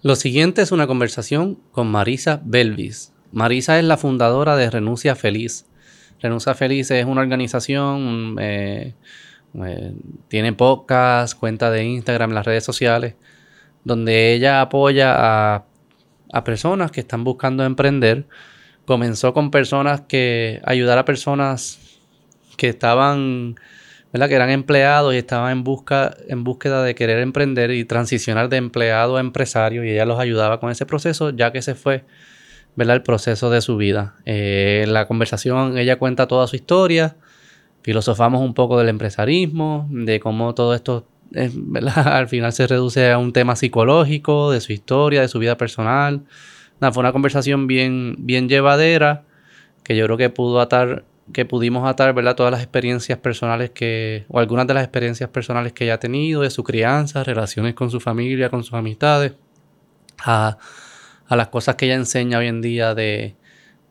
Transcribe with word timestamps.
Lo 0.00 0.14
siguiente 0.14 0.62
es 0.62 0.70
una 0.70 0.86
conversación 0.86 1.58
con 1.72 1.88
Marisa 1.88 2.40
Belvis. 2.44 3.12
Marisa 3.32 3.80
es 3.80 3.84
la 3.84 3.96
fundadora 3.96 4.54
de 4.56 4.70
Renuncia 4.70 5.16
Feliz. 5.16 5.66
Renuncia 6.20 6.54
Feliz 6.54 6.88
es 6.92 7.04
una 7.04 7.20
organización, 7.20 8.36
eh, 8.38 8.94
eh, 9.54 9.94
tiene 10.28 10.52
podcast, 10.52 11.36
cuenta 11.36 11.72
de 11.72 11.82
Instagram, 11.82 12.30
las 12.30 12.46
redes 12.46 12.62
sociales, 12.62 13.16
donde 13.82 14.34
ella 14.34 14.60
apoya 14.60 15.14
a, 15.16 15.64
a 16.32 16.44
personas 16.44 16.92
que 16.92 17.00
están 17.00 17.24
buscando 17.24 17.64
emprender. 17.64 18.28
Comenzó 18.86 19.34
con 19.34 19.50
personas 19.50 20.02
que 20.02 20.60
ayudar 20.64 20.98
a 20.98 21.04
personas 21.04 21.98
que 22.56 22.68
estaban 22.68 23.56
¿verdad? 24.12 24.28
que 24.28 24.34
eran 24.34 24.50
empleados 24.50 25.14
y 25.14 25.18
estaban 25.18 25.52
en, 25.52 25.64
busca, 25.64 26.16
en 26.28 26.44
búsqueda 26.44 26.82
de 26.82 26.94
querer 26.94 27.18
emprender 27.18 27.70
y 27.70 27.84
transicionar 27.84 28.48
de 28.48 28.56
empleado 28.56 29.16
a 29.16 29.20
empresario 29.20 29.84
y 29.84 29.90
ella 29.90 30.06
los 30.06 30.18
ayudaba 30.18 30.60
con 30.60 30.70
ese 30.70 30.86
proceso 30.86 31.30
ya 31.30 31.52
que 31.52 31.62
se 31.62 31.74
fue 31.74 32.04
¿verdad? 32.76 32.96
el 32.96 33.02
proceso 33.02 33.50
de 33.50 33.60
su 33.60 33.76
vida. 33.76 34.16
Eh, 34.24 34.82
en 34.84 34.94
la 34.94 35.06
conversación 35.06 35.76
ella 35.78 35.98
cuenta 35.98 36.26
toda 36.26 36.46
su 36.46 36.56
historia, 36.56 37.16
filosofamos 37.82 38.40
un 38.40 38.54
poco 38.54 38.78
del 38.78 38.88
empresarismo, 38.88 39.86
de 39.90 40.20
cómo 40.20 40.54
todo 40.54 40.74
esto 40.74 41.06
¿verdad? 41.30 42.08
al 42.16 42.28
final 42.28 42.52
se 42.52 42.66
reduce 42.66 43.10
a 43.10 43.18
un 43.18 43.32
tema 43.32 43.56
psicológico, 43.56 44.50
de 44.50 44.60
su 44.60 44.72
historia, 44.72 45.20
de 45.20 45.28
su 45.28 45.38
vida 45.38 45.56
personal. 45.56 46.24
fue 46.80 47.00
una 47.00 47.12
conversación 47.12 47.66
bien, 47.66 48.16
bien 48.18 48.48
llevadera 48.48 49.24
que 49.82 49.96
yo 49.96 50.04
creo 50.04 50.16
que 50.16 50.30
pudo 50.30 50.60
atar 50.60 51.04
que 51.32 51.44
pudimos 51.44 51.88
atar, 51.88 52.14
¿verdad? 52.14 52.34
Todas 52.34 52.52
las 52.52 52.62
experiencias 52.62 53.18
personales 53.18 53.70
que, 53.70 54.24
o 54.28 54.38
algunas 54.38 54.66
de 54.66 54.74
las 54.74 54.84
experiencias 54.84 55.28
personales 55.30 55.72
que 55.72 55.84
ella 55.84 55.94
ha 55.94 56.00
tenido, 56.00 56.42
de 56.42 56.50
su 56.50 56.64
crianza, 56.64 57.24
relaciones 57.24 57.74
con 57.74 57.90
su 57.90 58.00
familia, 58.00 58.50
con 58.50 58.64
sus 58.64 58.74
amistades, 58.74 59.34
a, 60.24 60.58
las 61.28 61.48
cosas 61.48 61.76
que 61.76 61.86
ella 61.86 61.94
enseña 61.94 62.38
hoy 62.38 62.46
en 62.46 62.62
día 62.62 62.94
de, 62.94 63.36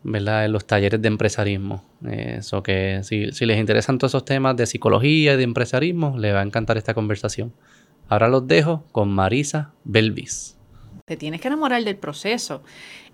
¿verdad? 0.04 0.46
En 0.46 0.52
los 0.52 0.66
talleres 0.66 1.02
de 1.02 1.08
empresarismo. 1.08 1.86
Eso 2.10 2.64
que 2.64 3.02
si, 3.04 3.32
si 3.32 3.46
les 3.46 3.60
interesan 3.60 3.98
todos 3.98 4.12
esos 4.12 4.26
temas 4.26 4.56
de 4.56 4.66
psicología 4.66 5.34
y 5.34 5.38
de 5.38 5.44
empresarismo, 5.44 6.18
les 6.18 6.34
va 6.34 6.40
a 6.40 6.44
encantar 6.44 6.78
esta 6.78 6.94
conversación. 6.94 7.54
Ahora 8.10 8.28
los 8.28 8.48
dejo 8.48 8.86
con 8.92 9.10
Marisa 9.10 9.74
Belvis. 9.84 10.57
Te 11.08 11.16
tienes 11.16 11.40
que 11.40 11.48
enamorar 11.48 11.86
del 11.86 11.96
proceso. 11.96 12.62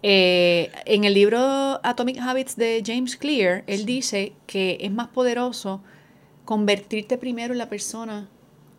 Eh, 0.02 0.72
en 0.86 1.04
el 1.04 1.14
libro 1.14 1.80
Atomic 1.84 2.18
Habits 2.18 2.56
de 2.56 2.82
James 2.84 3.16
Clear, 3.16 3.64
él 3.68 3.86
dice 3.86 4.34
que 4.48 4.80
es 4.82 4.92
más 4.92 5.10
poderoso 5.10 5.80
convertirte 6.44 7.20
primero 7.20 7.54
en 7.54 7.60
la 7.60 7.70
persona, 7.70 8.28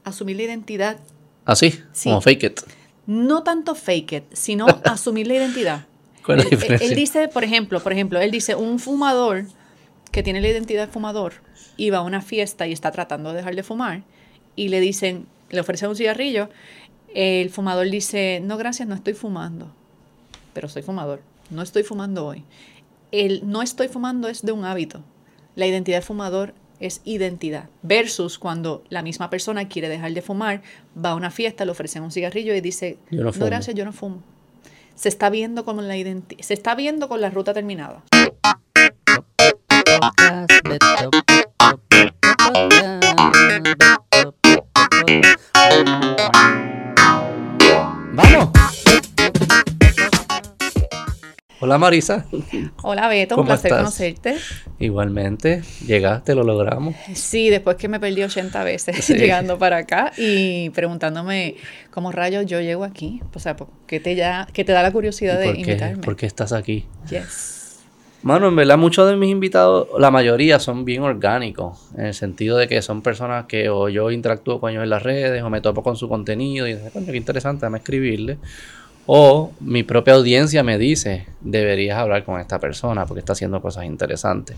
asumir 0.02 0.38
la 0.38 0.42
identidad. 0.42 0.98
¿Así? 1.44 1.74
¿Ah, 1.78 1.88
sí. 1.92 2.08
Como 2.08 2.22
fake 2.22 2.42
it. 2.42 2.60
No 3.06 3.44
tanto 3.44 3.76
fake 3.76 4.12
it, 4.14 4.24
sino 4.32 4.66
asumir 4.84 5.28
la 5.28 5.34
identidad. 5.34 5.86
¿Cuál 6.26 6.40
es 6.40 6.46
la 6.46 6.50
diferencia? 6.50 6.88
Él, 6.88 6.96
dice, 6.96 7.28
por 7.28 7.44
ejemplo, 7.44 7.80
por 7.80 7.92
ejemplo, 7.92 8.20
él 8.20 8.32
dice, 8.32 8.56
un 8.56 8.80
fumador 8.80 9.44
que 10.10 10.24
tiene 10.24 10.40
la 10.40 10.48
identidad 10.48 10.88
de 10.88 10.92
fumador 10.92 11.34
iba 11.76 11.98
a 11.98 12.02
una 12.02 12.20
fiesta 12.20 12.66
y 12.66 12.72
está 12.72 12.90
tratando 12.90 13.30
de 13.30 13.36
dejar 13.36 13.54
de 13.54 13.62
fumar 13.62 14.02
y 14.56 14.70
le 14.70 14.80
dicen, 14.80 15.28
le 15.50 15.60
ofrecen 15.60 15.88
un 15.88 15.94
cigarrillo 15.94 16.48
el 17.14 17.50
fumador 17.50 17.88
dice, 17.88 18.40
no 18.42 18.58
gracias, 18.58 18.88
no 18.88 18.94
estoy 18.94 19.14
fumando, 19.14 19.68
pero 20.52 20.68
soy 20.68 20.82
fumador, 20.82 21.22
no 21.50 21.62
estoy 21.62 21.84
fumando 21.84 22.26
hoy. 22.26 22.44
El 23.12 23.48
no 23.48 23.62
estoy 23.62 23.88
fumando 23.88 24.28
es 24.28 24.42
de 24.42 24.52
un 24.52 24.64
hábito. 24.64 25.00
La 25.54 25.66
identidad 25.66 25.98
de 25.98 26.02
fumador 26.02 26.52
es 26.80 27.00
identidad. 27.04 27.68
Versus 27.82 28.38
cuando 28.38 28.82
la 28.88 29.02
misma 29.02 29.30
persona 29.30 29.68
quiere 29.68 29.88
dejar 29.88 30.12
de 30.12 30.22
fumar, 30.22 30.62
va 31.02 31.10
a 31.10 31.14
una 31.14 31.30
fiesta, 31.30 31.64
le 31.64 31.70
ofrecen 31.70 32.02
un 32.02 32.10
cigarrillo 32.10 32.54
y 32.54 32.60
dice, 32.60 32.98
no, 33.10 33.30
gracias, 33.32 33.76
yo 33.76 33.84
no 33.84 33.92
fumo. 33.92 34.22
Se 34.96 35.08
está 35.08 35.30
viendo 35.30 35.64
con 35.64 35.86
la 35.86 35.94
se 35.94 36.54
está 36.54 36.74
viendo 36.74 37.08
con 37.08 37.20
la 37.20 37.30
ruta 37.30 37.54
terminada. 37.54 38.02
Hola 51.64 51.78
Marisa. 51.78 52.26
Hola 52.82 53.08
Beto, 53.08 53.38
un 53.38 53.46
placer 53.46 53.70
conocerte. 53.70 54.36
Igualmente, 54.78 55.62
llegaste, 55.86 56.34
lo 56.34 56.44
logramos. 56.44 56.94
Sí, 57.14 57.48
después 57.48 57.78
que 57.78 57.88
me 57.88 57.98
perdí 57.98 58.22
80 58.22 58.62
veces 58.64 59.08
llegando 59.18 59.58
para 59.58 59.78
acá 59.78 60.12
y 60.18 60.68
preguntándome 60.70 61.54
cómo 61.90 62.12
rayos 62.12 62.44
yo 62.44 62.60
llego 62.60 62.84
aquí. 62.84 63.22
O 63.32 63.38
sea, 63.38 63.56
¿qué 63.86 63.98
te, 63.98 64.14
ya, 64.14 64.46
te 64.52 64.62
da 64.62 64.82
la 64.82 64.92
curiosidad 64.92 65.40
de 65.40 65.58
invitarme? 65.58 66.02
¿Por 66.02 66.16
qué 66.16 66.26
estás 66.26 66.52
aquí? 66.52 66.84
Yes. 67.08 67.78
Mano, 68.20 68.48
en 68.48 68.56
verdad 68.56 68.76
muchos 68.76 69.08
de 69.08 69.16
mis 69.16 69.30
invitados, 69.30 69.88
la 69.98 70.10
mayoría 70.10 70.58
son 70.58 70.84
bien 70.84 71.00
orgánicos, 71.02 71.78
en 71.96 72.04
el 72.04 72.14
sentido 72.14 72.58
de 72.58 72.68
que 72.68 72.82
son 72.82 73.00
personas 73.00 73.46
que 73.46 73.70
o 73.70 73.88
yo 73.88 74.10
interactúo 74.10 74.60
con 74.60 74.70
ellos 74.70 74.82
en 74.82 74.90
las 74.90 75.02
redes 75.02 75.42
o 75.42 75.48
me 75.48 75.62
topo 75.62 75.82
con 75.82 75.96
su 75.96 76.10
contenido 76.10 76.68
y 76.68 76.74
digo, 76.74 76.90
coño, 76.92 77.06
qué 77.06 77.16
interesante, 77.16 77.60
déjame 77.60 77.78
escribirle. 77.78 78.36
O 79.06 79.52
mi 79.60 79.82
propia 79.82 80.14
audiencia 80.14 80.62
me 80.62 80.78
dice, 80.78 81.26
deberías 81.40 81.98
hablar 81.98 82.24
con 82.24 82.40
esta 82.40 82.58
persona 82.58 83.04
porque 83.04 83.20
está 83.20 83.34
haciendo 83.34 83.60
cosas 83.60 83.84
interesantes. 83.84 84.56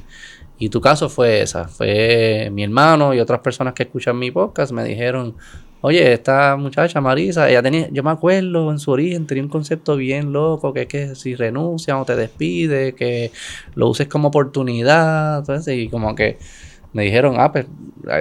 Y 0.58 0.68
tu 0.68 0.80
caso 0.80 1.08
fue 1.08 1.42
esa, 1.42 1.68
fue 1.68 2.48
mi 2.52 2.62
hermano 2.62 3.12
y 3.12 3.20
otras 3.20 3.40
personas 3.40 3.74
que 3.74 3.82
escuchan 3.84 4.18
mi 4.18 4.30
podcast 4.30 4.72
me 4.72 4.84
dijeron, 4.84 5.34
Oye, 5.82 6.12
esta 6.12 6.56
muchacha 6.56 7.00
Marisa, 7.00 7.48
ella 7.48 7.62
tenía, 7.62 7.88
yo 7.90 8.02
me 8.02 8.10
acuerdo 8.10 8.72
en 8.72 8.78
su 8.78 8.90
origen, 8.90 9.26
tenía 9.26 9.44
un 9.44 9.50
concepto 9.50 9.96
bien 9.96 10.32
loco, 10.32 10.72
que 10.72 10.82
es 10.82 10.88
que 10.88 11.14
si 11.14 11.36
renuncian 11.36 11.98
o 11.98 12.04
te 12.04 12.16
despide, 12.16 12.94
que 12.94 13.30
lo 13.74 13.88
uses 13.88 14.08
como 14.08 14.28
oportunidad, 14.28 15.40
entonces, 15.40 15.76
y 15.78 15.88
como 15.88 16.14
que 16.14 16.38
me 16.96 17.02
dijeron, 17.02 17.36
ah, 17.38 17.52
pues 17.52 17.66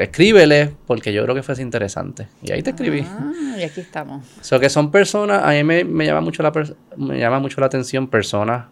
escríbele, 0.02 0.74
porque 0.86 1.14
yo 1.14 1.24
creo 1.24 1.34
que 1.34 1.44
fuese 1.44 1.62
interesante. 1.62 2.28
Y 2.44 2.52
ahí 2.52 2.62
te 2.62 2.72
escribí. 2.72 3.06
Ah, 3.08 3.32
y 3.58 3.64
aquí 3.64 3.80
estamos. 3.80 4.26
O 4.42 4.44
sea, 4.44 4.60
que 4.60 4.70
son 4.70 4.92
personas, 4.92 5.46
a 5.46 5.52
mí 5.52 5.64
me, 5.64 5.86
me 5.86 6.06
llama 6.06 6.20
mucho 6.20 6.44
la 6.44 6.52
me 6.98 7.18
llama 7.18 7.40
mucho 7.40 7.62
la 7.62 7.68
atención 7.68 8.10
personas 8.10 8.66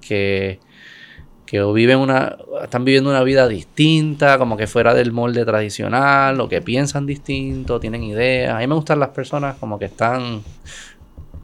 que 0.00 0.58
que 1.46 1.62
viven 1.62 1.98
una, 1.98 2.36
están 2.64 2.84
viviendo 2.84 3.10
una 3.10 3.22
vida 3.22 3.46
distinta, 3.46 4.38
como 4.38 4.56
que 4.56 4.66
fuera 4.66 4.92
del 4.92 5.12
molde 5.12 5.44
tradicional, 5.44 6.40
o 6.40 6.48
que 6.48 6.60
piensan 6.60 7.06
distinto, 7.06 7.78
tienen 7.78 8.02
ideas. 8.02 8.56
A 8.56 8.58
mí 8.58 8.66
me 8.66 8.74
gustan 8.74 8.98
las 8.98 9.10
personas 9.10 9.54
como 9.60 9.78
que 9.78 9.84
están 9.84 10.42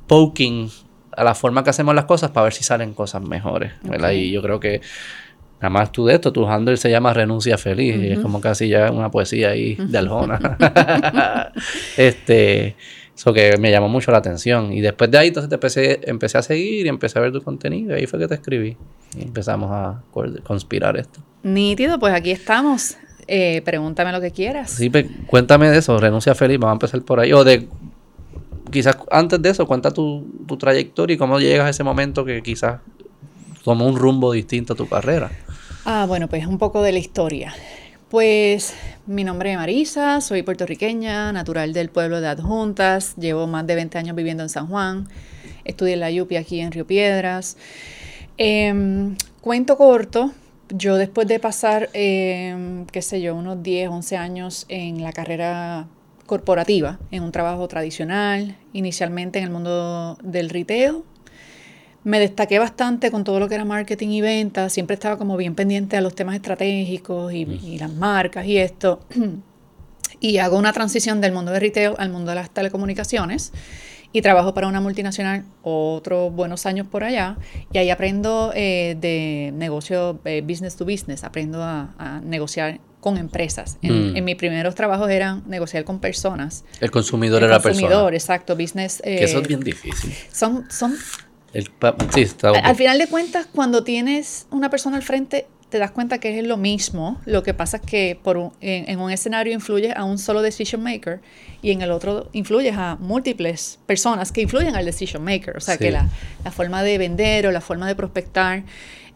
poking 0.08 0.68
a 1.12 1.22
la 1.22 1.36
forma 1.36 1.62
que 1.62 1.70
hacemos 1.70 1.94
las 1.94 2.06
cosas 2.06 2.32
para 2.32 2.42
ver 2.44 2.54
si 2.54 2.64
salen 2.64 2.92
cosas 2.92 3.22
mejores. 3.22 3.72
Y 4.12 4.32
yo 4.32 4.42
creo 4.42 4.58
que 4.58 4.80
nada 5.60 5.70
más 5.70 5.92
tú 5.92 6.06
de 6.06 6.14
esto, 6.14 6.32
tu 6.32 6.46
handle 6.46 6.76
se 6.76 6.90
llama 6.90 7.12
Renuncia 7.12 7.58
Feliz, 7.58 7.96
y 7.96 8.12
es 8.12 8.18
como 8.20 8.40
casi 8.40 8.68
ya 8.68 8.90
una 8.90 9.10
poesía 9.10 9.50
ahí 9.50 9.74
de 9.74 9.98
Aljona. 9.98 11.52
este, 11.96 12.76
eso 13.20 13.34
que 13.34 13.58
me 13.58 13.70
llamó 13.70 13.90
mucho 13.90 14.10
la 14.10 14.18
atención. 14.18 14.72
Y 14.72 14.80
después 14.80 15.10
de 15.10 15.18
ahí, 15.18 15.28
entonces 15.28 15.50
te 15.50 15.56
empecé, 15.56 16.00
empecé 16.04 16.38
a 16.38 16.42
seguir 16.42 16.86
y 16.86 16.88
empecé 16.88 17.18
a 17.18 17.22
ver 17.22 17.32
tu 17.32 17.42
contenido. 17.42 17.94
Y 17.94 18.00
ahí 18.00 18.06
fue 18.06 18.18
que 18.18 18.26
te 18.26 18.34
escribí. 18.34 18.78
Y 19.14 19.22
empezamos 19.22 19.70
a 19.70 20.02
conspirar 20.42 20.96
esto. 20.96 21.20
Nítido, 21.42 21.98
pues 21.98 22.14
aquí 22.14 22.30
estamos. 22.30 22.96
Eh, 23.26 23.60
pregúntame 23.62 24.10
lo 24.12 24.22
que 24.22 24.30
quieras. 24.30 24.70
Sí, 24.70 24.88
pues, 24.88 25.04
cuéntame 25.26 25.68
de 25.68 25.76
eso. 25.76 25.98
Renuncia 25.98 26.34
feliz. 26.34 26.58
Vamos 26.58 26.72
a 26.72 26.76
empezar 26.76 27.02
por 27.02 27.20
ahí. 27.20 27.34
O 27.34 27.44
de. 27.44 27.68
Quizás 28.70 28.96
antes 29.10 29.42
de 29.42 29.50
eso, 29.50 29.66
cuenta 29.66 29.90
tu, 29.90 30.26
tu 30.46 30.56
trayectoria 30.56 31.12
y 31.12 31.16
cómo 31.18 31.40
llegas 31.40 31.66
a 31.66 31.70
ese 31.70 31.84
momento 31.84 32.24
que 32.24 32.40
quizás 32.40 32.80
tomó 33.62 33.86
un 33.86 33.96
rumbo 33.96 34.32
distinto 34.32 34.72
a 34.72 34.76
tu 34.76 34.88
carrera. 34.88 35.30
Ah, 35.86 36.04
bueno, 36.06 36.28
pues 36.28 36.46
un 36.46 36.58
poco 36.58 36.82
de 36.82 36.92
la 36.92 36.98
historia. 36.98 37.54
Pues 38.10 38.74
mi 39.06 39.24
nombre 39.24 39.52
es 39.52 39.56
Marisa, 39.56 40.20
soy 40.20 40.42
puertorriqueña, 40.42 41.32
natural 41.32 41.72
del 41.72 41.88
pueblo 41.88 42.20
de 42.20 42.28
Adjuntas, 42.28 43.16
llevo 43.16 43.46
más 43.46 43.66
de 43.66 43.76
20 43.76 43.96
años 43.96 44.14
viviendo 44.14 44.42
en 44.42 44.50
San 44.50 44.66
Juan, 44.66 45.08
estudié 45.64 45.94
en 45.94 46.00
la 46.00 46.10
UPI 46.10 46.36
aquí 46.36 46.60
en 46.60 46.70
Río 46.72 46.86
Piedras. 46.86 47.56
Em, 48.36 49.16
cuento 49.40 49.78
corto, 49.78 50.32
yo 50.68 50.96
después 50.96 51.26
de 51.28 51.38
pasar, 51.40 51.88
em, 51.94 52.84
qué 52.86 53.00
sé 53.00 53.22
yo, 53.22 53.34
unos 53.34 53.62
10, 53.62 53.88
11 53.88 54.18
años 54.18 54.66
en 54.68 55.02
la 55.02 55.12
carrera 55.12 55.86
corporativa, 56.26 56.98
en 57.10 57.22
un 57.22 57.32
trabajo 57.32 57.68
tradicional, 57.68 58.56
inicialmente 58.74 59.38
en 59.38 59.44
el 59.44 59.50
mundo 59.50 60.18
del 60.22 60.50
retail, 60.50 61.04
me 62.04 62.18
destaqué 62.18 62.58
bastante 62.58 63.10
con 63.10 63.24
todo 63.24 63.38
lo 63.40 63.48
que 63.48 63.54
era 63.54 63.64
marketing 63.64 64.08
y 64.08 64.20
ventas, 64.20 64.72
siempre 64.72 64.94
estaba 64.94 65.18
como 65.18 65.36
bien 65.36 65.54
pendiente 65.54 65.96
a 65.96 66.00
los 66.00 66.14
temas 66.14 66.34
estratégicos 66.36 67.32
y, 67.32 67.78
las 67.78 67.92
marcas 67.92 68.46
y 68.46 68.58
esto. 68.58 69.00
y 70.20 70.38
hago 70.38 70.56
una 70.58 70.72
transición 70.72 71.20
del 71.20 71.32
mundo 71.32 71.52
de 71.52 71.60
retail 71.60 71.94
al 71.98 72.10
mundo 72.10 72.30
de 72.30 72.36
las 72.36 72.50
telecomunicaciones 72.50 73.52
y 74.12 74.22
trabajo 74.22 74.54
para 74.54 74.66
una 74.66 74.80
multinacional 74.80 75.44
otros 75.62 76.32
buenos 76.32 76.66
años 76.66 76.86
por 76.86 77.04
allá 77.04 77.36
y 77.72 77.78
ahí 77.78 77.90
aprendo 77.90 78.52
eh, 78.54 78.96
de 79.00 79.52
negocio 79.54 80.18
eh, 80.24 80.42
business 80.44 80.76
to 80.76 80.84
business, 80.84 81.22
aprendo 81.22 81.62
a, 81.62 82.20
negociar 82.24 82.80
con 83.00 83.16
empresas. 83.16 83.78
En, 83.82 84.12
Mm. 84.12 84.16
en 84.16 84.24
mis 84.24 84.36
primeros 84.36 84.74
trabajos 84.74 85.08
eran 85.10 85.42
negociar 85.46 85.84
con 85.84 86.00
personas. 86.00 86.64
El 86.80 86.90
consumidor 86.90 87.42
El 87.42 87.50
era 87.50 87.60
consumidor, 87.60 88.10
persona. 88.10 88.16
exacto, 88.16 88.56
business. 88.56 89.00
Que 89.02 89.24
eso 89.24 89.38
eh, 89.38 89.42
es 89.42 89.48
bien 89.48 89.60
difícil. 89.60 90.12
son, 90.32 90.70
son 90.70 90.94
El 91.52 91.68
sí, 92.14 92.20
está. 92.22 92.50
Al 92.50 92.76
final 92.76 92.98
de 92.98 93.06
cuentas, 93.08 93.46
cuando 93.52 93.82
tienes 93.84 94.46
una 94.50 94.70
persona 94.70 94.96
al 94.96 95.02
frente, 95.02 95.46
te 95.68 95.78
das 95.78 95.90
cuenta 95.92 96.18
que 96.18 96.38
es 96.38 96.44
lo 96.46 96.56
mismo. 96.56 97.20
Lo 97.26 97.42
que 97.44 97.54
pasa 97.54 97.76
es 97.76 97.82
que 97.84 98.18
por 98.20 98.36
un- 98.36 98.52
en, 98.60 98.88
en 98.90 98.98
un 98.98 99.10
escenario 99.10 99.52
influyes 99.52 99.94
a 99.96 100.04
un 100.04 100.18
solo 100.18 100.42
decision 100.42 100.82
maker 100.82 101.20
y 101.62 101.70
en 101.70 101.82
el 101.82 101.90
otro 101.92 102.28
influyes 102.32 102.74
a 102.76 102.96
múltiples 103.00 103.78
personas 103.86 104.32
que 104.32 104.42
influyen 104.42 104.74
al 104.74 104.84
decision 104.84 105.22
maker. 105.22 105.56
O 105.56 105.60
sea 105.60 105.74
Sí. 105.74 105.84
que 105.84 105.90
la, 105.92 106.08
la 106.44 106.50
forma 106.50 106.82
de 106.82 106.98
vender 106.98 107.46
o 107.46 107.52
la 107.52 107.60
forma 107.60 107.86
de 107.86 107.94
prospectar, 107.94 108.64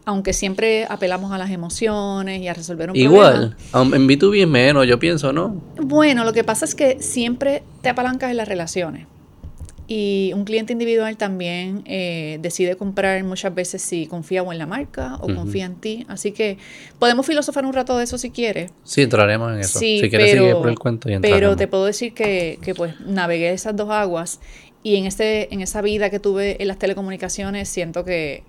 aunque 0.05 0.31
siempre 0.33 0.85
apelamos 0.89 1.31
a 1.33 1.37
las 1.37 1.49
emociones 1.51 2.41
y 2.41 2.47
a 2.47 2.53
resolver 2.53 2.89
un 2.89 2.93
problema. 2.93 3.13
Igual, 3.73 3.93
en 3.93 4.07
B2B 4.07 4.41
es 4.43 4.47
menos, 4.47 4.87
yo 4.87 4.97
pienso, 4.99 5.33
¿no? 5.33 5.61
Bueno, 5.77 6.23
lo 6.23 6.31
que 6.31 6.43
pasa 6.45 6.63
es 6.63 6.73
que 6.75 7.01
siempre 7.01 7.63
te 7.81 7.89
apalancas 7.89 8.31
en 8.31 8.37
las 8.37 8.47
relaciones. 8.47 9.07
Y 9.87 10.31
un 10.33 10.45
cliente 10.45 10.73
individual 10.73 11.15
también 11.15 11.83
eh, 11.85 12.39
decide 12.41 12.75
comprar 12.75 13.23
muchas 13.23 13.53
veces 13.53 13.83
si 13.83 14.07
confía 14.07 14.41
o 14.41 14.51
en 14.51 14.57
la 14.57 14.65
marca 14.65 15.17
o 15.21 15.27
confía 15.33 15.65
en 15.65 15.75
ti. 15.75 16.05
Así 16.07 16.31
que 16.31 16.57
podemos 16.97 17.25
filosofar 17.25 17.65
un 17.65 17.73
rato 17.73 17.95
de 17.97 18.03
eso 18.05 18.17
si 18.17 18.31
quieres. 18.31 18.71
Sí, 18.83 19.03
entraremos 19.03 19.53
en 19.53 19.59
eso. 19.59 19.77
Sí, 19.77 19.99
si 20.01 20.09
quieres 20.09 20.31
pero, 20.31 20.41
seguir 20.43 20.55
por 20.57 20.69
el 20.69 20.79
cuento 20.79 21.09
y 21.09 21.13
entraremos. 21.13 21.39
pero 21.39 21.55
te 21.55 21.67
puedo 21.67 21.85
decir 21.85 22.13
que, 22.13 22.57
que, 22.63 22.73
pues 22.73 22.99
navegué 23.01 23.51
esas 23.51 23.75
dos 23.75 23.91
aguas 23.91 24.39
y 24.81 24.95
en, 24.95 25.05
este, 25.05 25.53
en 25.53 25.61
esa 25.61 25.81
vida 25.83 26.09
que 26.09 26.19
tuve 26.19 26.61
en 26.61 26.67
las 26.67 26.79
telecomunicaciones 26.79 27.69
siento 27.69 28.03
que, 28.03 28.41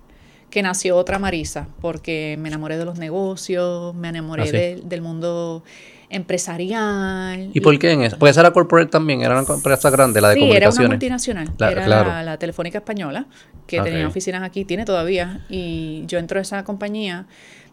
que 0.49 0.63
nació 0.63 0.95
otra 0.97 1.19
Marisa 1.19 1.67
porque 1.81 2.35
me 2.39 2.47
enamoré 2.49 2.77
de 2.77 2.85
los 2.85 2.97
negocios, 2.97 3.93
me 3.93 4.09
enamoré 4.09 4.41
Ah, 4.43 4.45
sí. 4.47 4.51
de- 4.53 4.81
del 4.85 5.01
mundo 5.03 5.63
empresarial. 6.09 7.49
¿Y 7.53 7.59
por 7.61 7.77
qué 7.79 7.91
en 7.91 8.01
eso? 8.03 8.17
Porque 8.17 8.31
esa 8.31 8.41
era 8.41 8.51
corporate 8.51 8.89
también, 8.89 9.21
era 9.21 9.39
una 9.39 9.53
empresa 9.53 9.89
grande, 9.89 10.21
la 10.21 10.29
de 10.29 10.35
sí, 10.35 10.39
era 10.41 10.47
una 10.47 10.51
comunicaciones. 10.75 10.89
multinacional. 10.89 11.49
La- 11.57 11.71
era 11.71 11.85
claro. 11.85 12.09
la, 12.09 12.23
la 12.23 12.37
Telefónica 12.37 12.77
Española, 12.79 13.25
que 13.65 13.79
Ok. 13.79 13.85
tenía 13.85 14.07
oficinas 14.07 14.43
aquí, 14.43 14.65
tiene 14.65 14.85
todavía. 14.85 15.41
Y 15.49 16.03
yo 16.07 16.17
entro 16.19 16.39
a 16.39 16.41
esa 16.41 16.63
compañía 16.63 17.25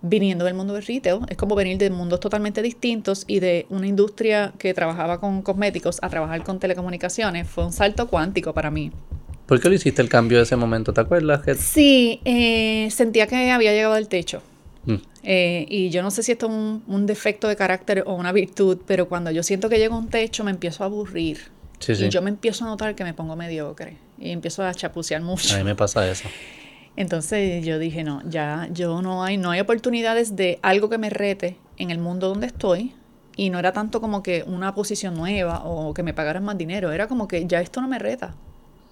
viniendo 0.02 0.44
del 0.44 0.54
mundo 0.54 0.74
del 0.74 0.84
retail. 0.84 1.20
Es 1.28 1.36
como 1.36 1.54
venir 1.54 1.78
de 1.78 1.90
mundos 1.90 2.20
totalmente 2.20 2.60
distintos 2.62 3.24
y 3.26 3.40
de 3.40 3.66
una 3.70 3.86
industria 3.86 4.52
que 4.58 4.74
trabajaba 4.74 5.18
con 5.20 5.42
cosméticos 5.42 5.98
a 6.02 6.08
trabajar 6.10 6.42
con 6.44 6.58
telecomunicaciones. 6.58 7.48
Fue 7.48 7.64
un 7.64 7.72
salto 7.72 8.08
cuántico 8.08 8.52
para 8.52 8.70
mí. 8.70 8.90
¿Por 9.46 9.60
qué 9.60 9.68
lo 9.68 9.74
hiciste 9.74 10.00
el 10.02 10.08
cambio 10.08 10.38
de 10.38 10.44
ese 10.44 10.56
momento? 10.56 10.92
¿Te 10.92 11.00
acuerdas? 11.02 11.42
Sí, 11.58 12.20
eh, 12.24 12.88
sentía 12.90 13.26
que 13.26 13.50
había 13.50 13.72
llegado 13.72 13.94
al 13.94 14.08
techo. 14.08 14.42
Mm, 14.86 14.94
Eh, 15.24 15.66
y 15.68 15.90
yo 15.90 16.02
no 16.02 16.10
sé 16.10 16.22
si 16.22 16.32
esto 16.32 16.46
es 16.46 16.52
un, 16.52 16.84
un 16.86 17.06
defecto 17.06 17.48
de 17.48 17.56
carácter 17.56 18.04
o 18.06 18.14
una 18.14 18.30
virtud, 18.30 18.78
pero 18.86 19.08
cuando 19.08 19.30
yo 19.30 19.42
siento 19.42 19.68
que 19.68 19.78
llego 19.78 19.94
a 19.94 19.98
un 19.98 20.08
techo 20.08 20.44
me 20.44 20.50
empiezo 20.50 20.84
a 20.84 20.86
aburrir. 20.86 21.50
Sí, 21.78 21.94
sí. 21.94 22.06
Y 22.06 22.08
yo 22.10 22.22
me 22.22 22.30
empiezo 22.30 22.64
a 22.64 22.68
notar 22.68 22.94
que 22.94 23.04
me 23.04 23.14
pongo 23.14 23.34
mediocre 23.34 23.96
y 24.18 24.30
empiezo 24.30 24.62
a 24.64 24.72
chapucear 24.74 25.22
mucho. 25.22 25.54
A 25.54 25.58
mí 25.58 25.64
me 25.64 25.74
pasa 25.74 26.08
eso. 26.08 26.28
Entonces 26.96 27.64
yo 27.64 27.78
dije, 27.78 28.04
no, 28.04 28.22
ya 28.28 28.68
yo 28.70 29.02
no 29.02 29.24
hay, 29.24 29.36
no 29.36 29.50
hay 29.50 29.60
oportunidades 29.60 30.36
de 30.36 30.58
algo 30.62 30.88
que 30.88 30.98
me 30.98 31.10
rete 31.10 31.56
en 31.76 31.90
el 31.90 31.98
mundo 31.98 32.28
donde 32.28 32.46
estoy. 32.46 32.94
Y 33.36 33.50
no 33.50 33.58
era 33.58 33.72
tanto 33.72 34.00
como 34.00 34.22
que 34.22 34.44
una 34.46 34.74
posición 34.76 35.14
nueva 35.14 35.64
o 35.64 35.92
que 35.92 36.04
me 36.04 36.14
pagaran 36.14 36.44
más 36.44 36.56
dinero. 36.56 36.92
Era 36.92 37.08
como 37.08 37.26
que 37.26 37.46
ya 37.46 37.60
esto 37.60 37.80
no 37.80 37.88
me 37.88 37.98
reta. 37.98 38.34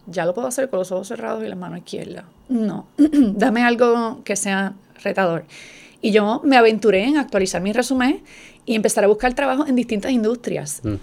Ya 0.06 0.26
lo 0.26 0.34
puedo 0.34 0.48
hacer 0.48 0.68
con 0.68 0.80
los 0.80 0.90
ojos 0.90 1.06
cerrados 1.06 1.44
y 1.44 1.48
la 1.48 1.54
mano 1.54 1.76
izquierda. 1.76 2.24
No, 2.48 2.88
dame 2.96 3.62
algo 3.62 4.22
que 4.24 4.34
sea 4.34 4.74
retador. 5.04 5.44
Y 6.02 6.10
yo 6.10 6.42
me 6.44 6.56
aventuré 6.56 7.04
en 7.04 7.16
actualizar 7.16 7.62
mi 7.62 7.72
resumen 7.72 8.22
y 8.66 8.74
empezar 8.74 9.04
a 9.04 9.06
buscar 9.06 9.34
trabajo 9.34 9.66
en 9.66 9.76
distintas 9.76 10.12
industrias. 10.12 10.82
Mm. 10.82 10.96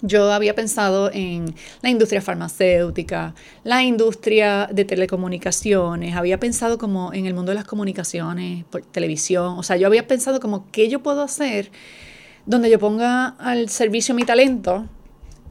Yo 0.00 0.30
había 0.30 0.54
pensado 0.54 1.10
en 1.12 1.54
la 1.82 1.90
industria 1.90 2.20
farmacéutica, 2.20 3.34
la 3.64 3.82
industria 3.82 4.68
de 4.72 4.84
telecomunicaciones, 4.84 6.14
había 6.14 6.38
pensado 6.38 6.78
como 6.78 7.12
en 7.12 7.26
el 7.26 7.34
mundo 7.34 7.50
de 7.50 7.56
las 7.56 7.64
comunicaciones, 7.64 8.64
por 8.66 8.82
televisión, 8.82 9.58
o 9.58 9.62
sea, 9.64 9.76
yo 9.76 9.88
había 9.88 10.06
pensado 10.06 10.38
como 10.38 10.70
qué 10.70 10.88
yo 10.88 11.02
puedo 11.02 11.22
hacer 11.22 11.72
donde 12.46 12.70
yo 12.70 12.78
ponga 12.78 13.34
al 13.38 13.68
servicio 13.70 14.14
mi 14.14 14.22
talento, 14.22 14.86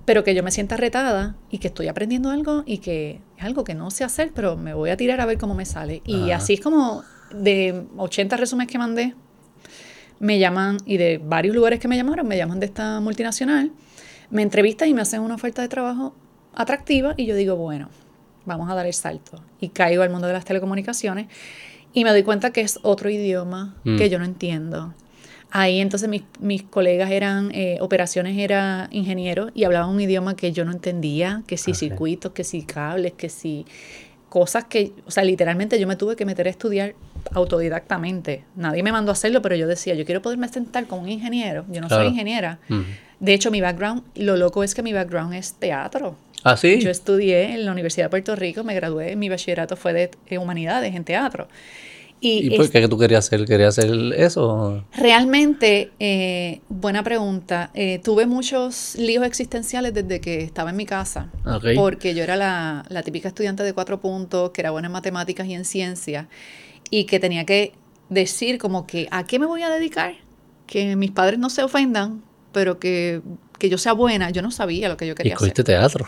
pero 0.05 0.23
que 0.23 0.33
yo 0.33 0.43
me 0.43 0.51
sienta 0.51 0.77
retada 0.77 1.35
y 1.51 1.57
que 1.57 1.67
estoy 1.67 1.89
aprendiendo 1.89 2.29
algo 2.29 2.63
y 2.65 2.77
que 2.77 3.19
es 3.37 3.43
algo 3.43 3.65
que 3.65 3.75
no 3.75 3.91
sé 3.91 4.05
hacer, 4.05 4.31
pero 4.33 4.55
me 4.55 4.73
voy 4.73 4.91
a 4.91 4.97
tirar 4.97 5.19
a 5.19 5.25
ver 5.25 5.37
cómo 5.37 5.55
me 5.55 5.65
sale. 5.65 6.01
Y 6.05 6.31
Ajá. 6.31 6.37
así 6.37 6.53
es 6.53 6.61
como 6.61 7.03
de 7.31 7.83
80 7.97 8.37
resúmenes 8.37 8.71
que 8.71 8.77
mandé, 8.77 9.13
me 10.19 10.39
llaman, 10.39 10.77
y 10.85 10.97
de 10.97 11.19
varios 11.23 11.55
lugares 11.55 11.79
que 11.79 11.87
me 11.87 11.95
llamaron, 11.95 12.27
me 12.27 12.37
llaman 12.37 12.59
de 12.59 12.65
esta 12.65 12.99
multinacional, 12.99 13.71
me 14.29 14.41
entrevistan 14.41 14.89
y 14.89 14.93
me 14.93 15.01
hacen 15.01 15.21
una 15.21 15.35
oferta 15.35 15.61
de 15.61 15.67
trabajo 15.67 16.15
atractiva 16.55 17.13
y 17.17 17.25
yo 17.25 17.35
digo, 17.35 17.55
bueno, 17.55 17.89
vamos 18.45 18.69
a 18.69 18.75
dar 18.75 18.85
el 18.87 18.93
salto. 18.93 19.39
Y 19.61 19.69
caigo 19.69 20.01
al 20.03 20.09
mundo 20.09 20.27
de 20.27 20.33
las 20.33 20.43
telecomunicaciones 20.45 21.27
y 21.93 22.03
me 22.03 22.09
doy 22.11 22.23
cuenta 22.23 22.51
que 22.51 22.61
es 22.61 22.79
otro 22.81 23.09
idioma 23.09 23.75
Mm. 23.83 23.97
que 23.97 24.09
yo 24.09 24.17
no 24.19 24.25
entiendo. 24.25 24.93
Ahí 25.49 25.79
entonces 25.79 26.09
mis, 26.09 26.23
mis 26.41 26.63
colegas 26.63 27.09
eran, 27.11 27.51
eh, 27.53 27.77
operaciones 27.79 28.37
era 28.37 28.89
ingeniero 28.91 29.49
y 29.53 29.63
hablaban 29.63 29.89
un 29.89 30.01
idioma 30.01 30.35
que 30.35 30.51
yo 30.51 30.65
no 30.65 30.71
entendía, 30.73 31.43
que 31.47 31.57
si 31.57 31.71
Ok. 31.71 31.77
circuitos, 31.77 32.31
que 32.33 32.43
si 32.43 32.63
cables, 32.63 33.13
que 33.13 33.29
si 33.29 33.65
cosas 34.29 34.65
que, 34.65 34.91
o 35.05 35.11
sea, 35.11 35.23
literalmente 35.23 35.79
yo 35.79 35.87
me 35.87 35.95
tuve 35.95 36.17
que 36.17 36.25
meter 36.25 36.47
a 36.47 36.49
estudiar 36.49 36.95
autodidactamente. 37.33 38.43
Nadie 38.55 38.83
me 38.83 38.91
mandó 38.91 39.11
a 39.11 39.13
hacerlo, 39.13 39.41
pero 39.41 39.55
yo 39.55 39.67
decía, 39.67 39.93
yo 39.95 40.05
quiero 40.05 40.21
poderme 40.21 40.47
sentar 40.49 40.85
con 40.87 40.99
un 40.99 41.09
ingeniero. 41.09 41.65
Yo 41.69 41.81
no 41.81 41.87
Claro. 41.87 42.03
soy 42.03 42.11
ingeniera. 42.11 42.59
Mm. 42.69 42.81
De 43.19 43.33
hecho, 43.33 43.49
mi 43.51 43.61
background, 43.61 44.03
lo 44.15 44.37
loco 44.37 44.63
es 44.63 44.75
que 44.75 44.83
mi 44.83 44.93
background 44.93 45.33
es 45.33 45.53
teatro. 45.53 46.15
¿Ah, 46.43 46.55
sí? 46.55 46.79
Yo 46.79 46.89
estudié 46.91 47.53
en 47.55 47.65
la 47.65 47.71
Universidad 47.71 48.05
de 48.05 48.09
Puerto 48.09 48.35
Rico, 48.35 48.63
me 48.63 48.75
gradué, 48.75 49.15
mi 49.15 49.27
bachillerato 49.27 49.75
fue 49.75 49.93
de 49.93 50.11
eh, 50.27 50.37
humanidades 50.37 50.93
en 50.95 51.03
teatro. 51.03 51.47
Y, 52.19 52.53
¿Y 52.53 52.57
por 52.57 52.69
qué 52.71 52.87
tú 52.87 52.97
querías 52.97 53.27
hacer? 53.27 53.45
¿Querías 53.45 53.77
hacer 53.77 53.91
eso? 54.15 54.83
realmente, 54.95 55.91
eh, 55.99 56.61
buena 56.67 57.03
pregunta, 57.03 57.69
eh, 57.75 57.99
tuve 58.03 58.25
muchos 58.25 58.95
líos 58.95 59.23
existenciales 59.25 59.93
desde 59.93 60.19
que 60.19 60.41
estaba 60.41 60.71
en 60.71 60.77
mi 60.77 60.85
casa. 60.85 61.29
Ok. 61.45 61.65
Porque 61.75 62.15
yo 62.15 62.23
era 62.23 62.35
la, 62.35 62.85
la 62.89 63.03
típica 63.03 63.27
estudiante 63.27 63.61
de 63.63 63.73
cuatro 63.73 63.99
puntos, 63.99 64.49
que 64.51 64.61
era 64.61 64.71
buena 64.71 64.87
en 64.87 64.93
matemáticas 64.93 65.45
y 65.47 65.53
en 65.53 65.63
ciencia, 65.65 66.27
y 66.89 67.05
que 67.05 67.19
tenía 67.19 67.45
que 67.45 67.73
decir 68.09 68.57
como 68.57 68.87
que, 68.87 69.07
¿a 69.11 69.25
qué 69.25 69.39
me 69.39 69.45
voy 69.45 69.61
a 69.63 69.69
dedicar? 69.69 70.15
Que 70.65 70.95
mis 70.95 71.11
padres 71.11 71.39
no 71.39 71.49
se 71.49 71.63
ofendan, 71.63 72.23
pero 72.51 72.79
que, 72.79 73.21
que 73.59 73.69
yo 73.69 73.77
sea 73.77 73.93
buena. 73.93 74.29
Yo 74.29 74.41
no 74.41 74.51
sabía 74.51 74.89
lo 74.89 74.97
que 74.97 75.07
yo 75.07 75.13
Y 75.13 75.15
quería 75.15 75.33
hacer. 75.33 75.39
cogiste 75.39 75.63
teatro. 75.63 76.05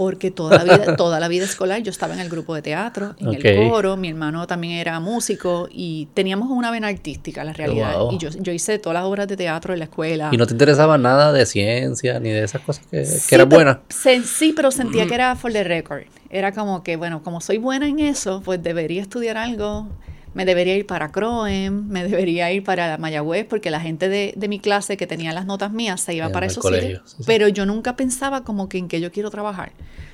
Porque 0.00 0.30
toda 0.30 0.64
la, 0.64 0.78
vida, 0.78 0.96
toda 0.96 1.20
la 1.20 1.28
vida 1.28 1.44
escolar 1.44 1.82
yo 1.82 1.90
estaba 1.90 2.14
en 2.14 2.20
el 2.20 2.30
grupo 2.30 2.54
de 2.54 2.62
teatro, 2.62 3.14
en 3.18 3.34
el 3.34 3.68
coro, 3.68 3.98
mi 3.98 4.08
hermano 4.08 4.46
también 4.46 4.78
era 4.78 4.98
músico 4.98 5.68
y 5.70 6.08
teníamos 6.14 6.48
una 6.48 6.70
vena 6.70 6.88
artística, 6.88 7.44
la 7.44 7.52
realidad. 7.52 7.98
Wow. 7.98 8.12
Y 8.14 8.16
yo, 8.16 8.30
yo 8.30 8.50
hice 8.50 8.78
todas 8.78 8.94
las 8.94 9.04
obras 9.04 9.28
de 9.28 9.36
teatro 9.36 9.74
en 9.74 9.78
la 9.80 9.84
escuela. 9.84 10.30
¿Y 10.32 10.38
no 10.38 10.46
te 10.46 10.54
interesaba 10.54 10.96
nada 10.96 11.34
de 11.34 11.44
ciencia 11.44 12.18
ni 12.18 12.30
de 12.30 12.44
esas 12.44 12.62
cosas 12.62 12.86
que, 12.90 12.96
que 13.00 13.04
Sí, 13.04 13.34
eras 13.34 13.46
pero- 13.46 13.56
buena? 13.56 13.80
se- 13.90 14.22
sí, 14.22 14.54
pero 14.56 14.70
sentía 14.70 15.06
que 15.06 15.12
era 15.16 15.36
for 15.36 15.52
the 15.52 15.64
record. 15.64 16.04
Era 16.30 16.52
como 16.52 16.82
que, 16.82 16.96
bueno, 16.96 17.22
como 17.22 17.42
soy 17.42 17.58
buena 17.58 17.86
en 17.86 17.98
eso, 17.98 18.40
pues 18.42 18.62
debería 18.62 19.02
estudiar 19.02 19.36
algo. 19.36 19.86
Me 20.34 20.44
debería 20.44 20.76
ir 20.76 20.86
para 20.86 21.10
Croem, 21.10 21.88
me 21.88 22.04
debería 22.06 22.52
ir 22.52 22.62
para 22.62 22.96
Mayagüez, 22.98 23.46
porque 23.46 23.70
la 23.70 23.80
gente 23.80 24.08
de, 24.08 24.32
de 24.36 24.48
mi 24.48 24.60
clase 24.60 24.96
que 24.96 25.06
tenía 25.06 25.32
las 25.32 25.44
notas 25.46 25.72
mías 25.72 26.00
se 26.00 26.14
iba 26.14 26.28
para 26.30 26.46
esos 26.46 26.64
sitios. 26.64 27.02
sí, 27.04 27.16
sí. 27.18 27.22
Pero 27.26 27.48
yo 27.48 27.66
nunca 27.66 27.96
pensaba 27.96 28.44
como 28.44 28.68
que 28.68 28.78
en 28.78 28.86
qué 28.88 29.00
yo 29.00 29.10
quiero 29.10 29.30
trabajar. 29.30 29.72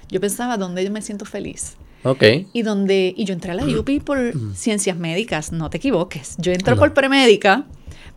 Yo 0.08 0.20
pensaba 0.20 0.56
dónde 0.56 0.85
yo 0.85 0.90
me 0.90 1.02
siento 1.02 1.25
feliz. 1.26 1.76
Ok. 2.04 2.23
Y 2.52 2.62
donde 2.62 3.12
y 3.16 3.25
yo 3.25 3.35
entré 3.35 3.50
a 3.50 3.54
la 3.54 3.64
UPI 3.64 4.00
por 4.00 4.32
ciencias 4.54 4.96
médicas, 4.96 5.52
no 5.52 5.68
te 5.70 5.78
equivoques. 5.78 6.37
Yo 6.38 6.52
entré 6.52 6.75
No. 6.75 6.80
por 6.80 6.94
premédica 6.94 7.64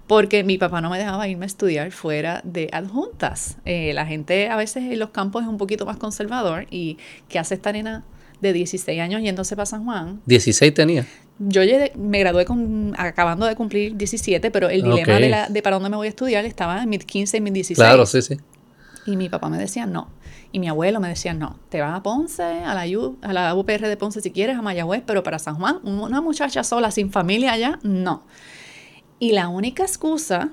porque 0.08 0.44
mi 0.44 0.58
papá 0.58 0.82
no 0.82 0.90
me 0.90 0.98
dejaba 0.98 1.28
irme 1.28 1.46
a 1.46 1.48
estudiar 1.48 1.92
fuera 1.92 2.42
de 2.44 2.70
adjuntas. 2.72 3.58
Eh, 3.66 3.92
la 3.94 4.06
gente 4.06 4.50
a 4.50 4.56
veces 4.56 4.84
en 4.84 5.00
los 5.00 5.10
campos 5.10 5.44
es 5.44 5.50
un 5.50 5.58
poquito 5.58 5.86
más 5.86 5.98
conservador 5.98 6.66
y 6.72 6.98
¿qué 7.28 7.40
hace 7.40 7.56
esta 7.56 7.72
nena 7.72 8.04
de 8.42 8.54
16 8.54 9.00
años 9.02 9.22
yéndose 9.22 9.56
para 9.56 9.66
San 9.66 9.86
Juan? 9.86 10.22
16 10.26 10.74
tenía. 10.74 11.06
Yo 11.40 11.64
llegué- 11.64 11.94
me 11.96 12.20
gradué 12.20 12.46
con, 12.46 12.94
acabando 12.98 13.46
de 13.46 13.56
cumplir 13.56 13.96
17, 13.96 14.52
pero 14.52 14.70
el 14.70 14.82
dilema 14.84 15.14
Ok. 15.16 15.20
de, 15.22 15.30
la, 15.30 15.48
de 15.50 15.62
para 15.62 15.76
dónde 15.78 15.90
me 15.90 15.96
voy 15.98 16.08
a 16.08 16.10
estudiar 16.10 16.46
estaba 16.46 16.84
en 16.84 16.90
mis 16.90 17.06
15 17.06 17.38
y 17.38 17.42
mis 17.42 17.54
16. 17.54 17.78
Claro, 17.78 18.06
sí, 18.06 18.22
sí. 18.22 18.38
Y 19.06 19.16
mi 19.16 19.30
papá 19.30 19.50
me 19.50 19.58
decía 19.58 19.86
no. 19.86 20.10
Y 20.52 20.60
mi 20.60 20.68
abuelo 20.68 21.00
me 21.00 21.08
decía 21.08 21.34
no. 21.34 21.58
Te 21.70 21.80
vas 21.80 21.96
a 21.96 22.04
Ponce, 22.04 22.44
a 22.44 22.74
la, 22.74 22.86
U- 22.98 23.18
a 23.22 23.32
la 23.34 23.56
UPR 23.56 23.88
de 23.88 23.98
Ponce 23.98 24.20
si 24.22 24.32
quieres, 24.32 24.58
a 24.58 24.62
Mayagüez, 24.62 25.04
pero 25.06 25.24
para 25.24 25.40
San 25.40 25.56
Juan, 25.56 25.78
una 25.84 26.22
muchacha 26.22 26.64
sola, 26.64 26.92
sin 26.92 27.12
familia 27.12 27.54
allá, 27.54 27.80
no. 27.84 28.24
Y 29.20 29.32
la 29.34 29.48
única 29.50 29.84
excusa 29.84 30.50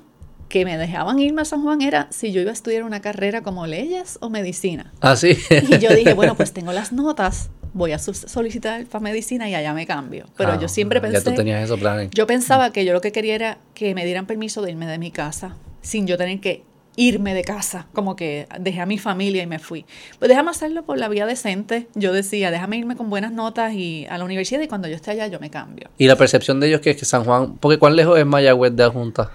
que 0.48 0.64
me 0.64 0.76
dejaban 0.78 1.18
irme 1.18 1.42
a 1.42 1.44
San 1.44 1.62
Juan 1.62 1.82
era 1.82 2.06
si 2.10 2.30
yo 2.30 2.40
iba 2.40 2.50
a 2.50 2.54
estudiar 2.54 2.84
una 2.84 3.00
carrera 3.00 3.42
como 3.42 3.66
leyes 3.66 4.18
o 4.20 4.30
medicina. 4.30 4.92
Ah, 5.00 5.16
sí. 5.16 5.36
Y 5.68 5.78
yo 5.78 5.90
dije, 5.94 6.14
bueno, 6.14 6.36
pues 6.36 6.52
tengo 6.54 6.72
las 6.72 6.92
notas 6.92 7.50
voy 7.76 7.92
a 7.92 7.98
solicitar 7.98 8.86
para 8.86 9.02
medicina 9.02 9.48
y 9.50 9.54
allá 9.54 9.74
me 9.74 9.86
cambio. 9.86 10.24
Pero 10.36 10.52
Ah, 10.52 10.58
yo 10.60 10.66
siempre 10.68 11.00
pensé... 11.00 11.18
Ya 11.18 11.24
tú 11.24 11.34
tenías 11.34 11.62
esos 11.62 11.78
planes. 11.78 12.10
Yo 12.12 12.26
pensaba 12.26 12.70
que 12.72 12.84
yo 12.84 12.92
lo 12.92 13.00
que 13.00 13.12
quería 13.12 13.34
era 13.34 13.58
que 13.74 13.94
me 13.94 14.04
dieran 14.06 14.26
permiso 14.26 14.62
de 14.62 14.70
irme 14.70 14.86
de 14.86 14.98
mi 14.98 15.10
casa 15.10 15.56
sin 15.82 16.06
yo 16.06 16.16
tener 16.16 16.40
que 16.40 16.62
irme 16.98 17.34
de 17.34 17.44
casa, 17.44 17.86
como 17.92 18.16
que 18.16 18.46
dejé 18.58 18.80
a 18.80 18.86
mi 18.86 18.96
familia 18.96 19.42
y 19.42 19.46
me 19.46 19.58
fui. 19.58 19.84
Pues 20.18 20.30
déjame 20.30 20.50
hacerlo 20.50 20.84
por 20.84 20.96
la 20.96 21.08
vía 21.08 21.26
decente. 21.26 21.86
Yo 21.94 22.14
decía, 22.14 22.50
déjame 22.50 22.78
irme 22.78 22.96
con 22.96 23.10
buenas 23.10 23.30
notas 23.32 23.74
y 23.74 24.06
a 24.08 24.16
la 24.16 24.24
universidad 24.24 24.62
y 24.62 24.66
cuando 24.68 24.88
yo 24.88 24.96
esté 24.96 25.10
allá 25.10 25.26
yo 25.26 25.38
me 25.38 25.50
cambio. 25.50 25.90
Y 25.98 26.06
la 26.06 26.16
percepción 26.16 26.58
de 26.58 26.68
ellos 26.68 26.80
que 26.80 26.90
es 26.92 26.96
que 26.96 27.04
San 27.04 27.24
Juan, 27.24 27.56
porque 27.58 27.78
¿cuán 27.78 27.94
lejos 27.96 28.18
es 28.18 28.24
Mayagüez 28.24 28.74
de 28.74 28.84
Adjunta? 28.84 29.30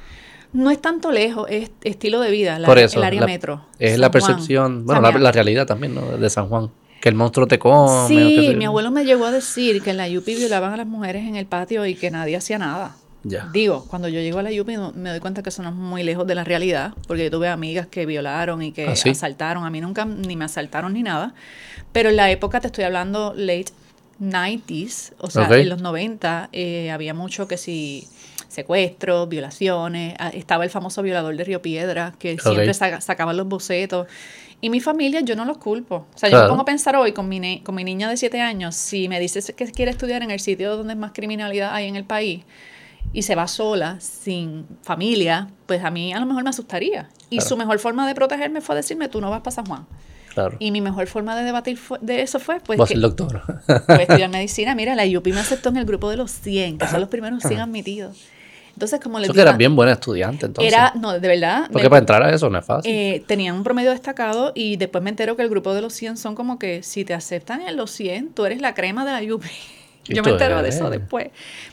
No 0.53 0.71
es 0.71 0.81
tanto 0.81 1.11
lejos, 1.11 1.45
es 1.51 1.69
estilo 1.83 2.19
de 2.19 2.31
vida, 2.31 2.57
la- 2.57 2.67
Por 2.67 2.79
eso, 2.79 2.97
el 2.97 3.05
área 3.05 3.21
la- 3.21 3.27
metro. 3.27 3.65
Es 3.77 3.91
San 3.91 4.01
la 4.01 4.07
Juan. 4.07 4.11
percepción, 4.11 4.85
bueno, 4.87 4.99
la, 5.01 5.11
la 5.11 5.31
realidad 5.31 5.67
también, 5.67 5.93
¿no? 5.93 6.17
De 6.17 6.29
San 6.31 6.49
Juan. 6.49 6.71
Que 7.01 7.09
el 7.09 7.15
monstruo 7.15 7.47
te 7.47 7.59
come. 7.59 8.07
Sí, 8.07 8.53
mi 8.55 8.65
abuelo 8.65 8.91
me 8.91 9.03
llegó 9.03 9.25
a 9.25 9.31
decir 9.31 9.81
que 9.81 9.89
en 9.89 9.97
la 9.97 10.07
Yupi 10.07 10.35
violaban 10.35 10.71
a 10.73 10.77
las 10.77 10.87
mujeres 10.87 11.27
en 11.27 11.35
el 11.35 11.45
patio 11.47 11.85
y 11.85 11.95
que 11.95 12.11
nadie 12.11 12.37
hacía 12.37 12.57
nada. 12.59 12.95
Ya. 13.23 13.49
Digo, 13.53 13.85
cuando 13.87 14.07
yo 14.07 14.19
llego 14.19 14.39
a 14.39 14.43
la 14.43 14.51
Yupi 14.51 14.75
me 14.95 15.09
doy 15.09 15.19
cuenta 15.19 15.43
que 15.43 15.49
eso 15.49 15.61
no 15.61 15.69
es 15.69 15.75
muy 15.75 16.01
lejos 16.03 16.25
de 16.25 16.33
la 16.35 16.43
realidad, 16.43 16.93
porque 17.07 17.25
yo 17.25 17.31
tuve 17.31 17.49
amigas 17.49 17.85
que 17.87 18.05
violaron 18.05 18.61
y 18.63 18.71
que 18.71 18.87
¿Ah, 18.87 18.95
sí? 18.95 19.09
asaltaron. 19.09 19.63
A 19.65 19.69
mí 19.69 19.81
nunca 19.81 20.05
ni 20.05 20.35
me 20.35 20.45
asaltaron 20.45 20.93
ni 20.93 21.03
nada. 21.03 21.33
Pero 21.91 22.09
en 22.09 22.15
la 22.15 22.31
época, 22.31 22.61
te 22.61 22.67
estoy 22.67 22.83
hablando 22.83 23.33
late 23.35 23.73
90s, 24.19 25.13
o 25.17 25.29
sea, 25.29 25.47
en 25.49 25.69
los 25.69 25.81
90 25.81 26.49
eh, 26.51 26.91
había 26.91 27.13
mucho 27.13 27.47
que 27.47 27.57
si 27.57 28.07
secuestros, 28.47 29.29
violaciones, 29.29 30.13
ah, 30.19 30.29
estaba 30.29 30.63
el 30.63 30.69
famoso 30.69 31.01
violador 31.01 31.35
de 31.35 31.43
Río 31.43 31.61
Piedra, 31.61 32.13
que 32.19 32.37
siempre 32.37 32.69
Ok. 32.69 32.73
saca- 32.75 33.01
sacaban 33.01 33.37
los 33.37 33.47
bocetos. 33.47 34.07
Y 34.61 34.69
mi 34.69 34.79
familia, 34.79 35.21
yo 35.21 35.35
no 35.35 35.43
los 35.45 35.57
culpo. 35.57 36.05
O 36.13 36.17
sea, 36.17 36.29
yo 36.29 36.41
me 36.43 36.47
pongo 36.47 36.61
a 36.61 36.65
pensar 36.65 36.95
hoy 36.95 37.11
con 37.13 37.27
mi, 37.27 37.61
con 37.61 37.73
mi 37.75 37.83
niña 37.83 38.07
de 38.09 38.15
7 38.17 38.39
años, 38.41 38.75
si 38.75 39.09
me 39.09 39.19
dices 39.19 39.51
que 39.57 39.65
quiere 39.71 39.89
estudiar 39.91 40.21
en 40.21 40.29
el 40.31 40.39
sitio 40.39 40.77
donde 40.77 40.93
más 40.95 41.11
criminalidad 41.13 41.73
hay 41.73 41.87
en 41.87 41.95
el 41.95 42.05
país 42.05 42.43
y 43.13 43.23
se 43.23 43.33
va 43.35 43.47
sola, 43.47 43.99
sin 43.99 44.65
familia, 44.83 45.49
pues 45.65 45.83
a 45.83 45.89
mí 45.89 46.13
a 46.13 46.19
lo 46.19 46.25
mejor 46.27 46.43
me 46.43 46.51
asustaría. 46.51 47.09
Y 47.31 47.37
Claro. 47.37 47.49
su 47.49 47.57
mejor 47.57 47.79
forma 47.79 48.07
de 48.07 48.13
protegerme 48.13 48.61
fue 48.61 48.75
decirme, 48.75 49.09
tú 49.09 49.19
no 49.19 49.29
vas 49.31 49.41
para 49.41 49.55
San 49.55 49.65
Juan. 49.65 49.87
Claro. 50.33 50.55
Y 50.59 50.71
mi 50.71 50.79
mejor 50.79 51.07
forma 51.07 51.35
de 51.35 51.43
debatir 51.43 51.75
fue- 51.77 51.97
de 52.01 52.21
eso 52.21 52.39
fue, 52.39 52.59
pues, 52.61 52.79
que 52.87 52.93
el 52.93 53.01
doctor. 53.01 53.41
estudiar 53.99 54.29
medicina. 54.29 54.75
Mira, 54.75 54.95
la 54.95 55.05
IUPI 55.05 55.33
me 55.33 55.39
aceptó 55.41 55.69
en 55.69 55.77
el 55.77 55.85
grupo 55.85 56.09
de 56.09 56.15
los 56.17 56.31
100, 56.31 56.77
que 56.77 56.87
son 56.87 57.01
los 57.01 57.09
primeros 57.09 57.43
100 57.43 57.59
admitidos. 57.61 58.17
Entonces, 58.81 58.99
como 58.99 59.19
les 59.19 59.27
Eso 59.27 59.33
que 59.33 59.41
digo, 59.41 59.49
eras 59.49 59.57
bien 59.59 59.75
buena 59.75 59.91
estudiante, 59.91 60.47
entonces. 60.47 60.73
era, 60.73 60.91
no, 60.95 61.19
de 61.19 61.27
verdad, 61.27 61.69
Porque 61.71 61.87
para 61.87 61.99
entrar 61.99 62.23
a 62.23 62.33
eso 62.33 62.49
no 62.49 62.57
es 62.57 62.65
fácil. 62.65 62.91
eh, 62.91 63.23
tenían 63.27 63.55
un 63.55 63.63
promedio 63.63 63.91
destacado 63.91 64.53
y 64.55 64.75
después 64.77 65.03
me 65.03 65.11
entero 65.11 65.35
que 65.35 65.43
el 65.43 65.49
grupo 65.49 65.75
de 65.75 65.81
los 65.81 65.93
100 65.93 66.17
son 66.17 66.33
como 66.33 66.57
que 66.57 66.81
si 66.81 67.05
te 67.05 67.13
aceptan 67.13 67.61
en 67.61 67.77
los 67.77 67.91
100, 67.91 68.33
tú 68.33 68.43
eres 68.43 68.59
la 68.59 68.73
crema 68.73 69.05
de 69.05 69.11
la 69.27 69.35
UP. 69.35 69.43
Yo 70.05 70.23
me 70.23 70.31
entero 70.31 70.63
de 70.63 70.69
eso 70.69 70.89
después. 70.89 71.27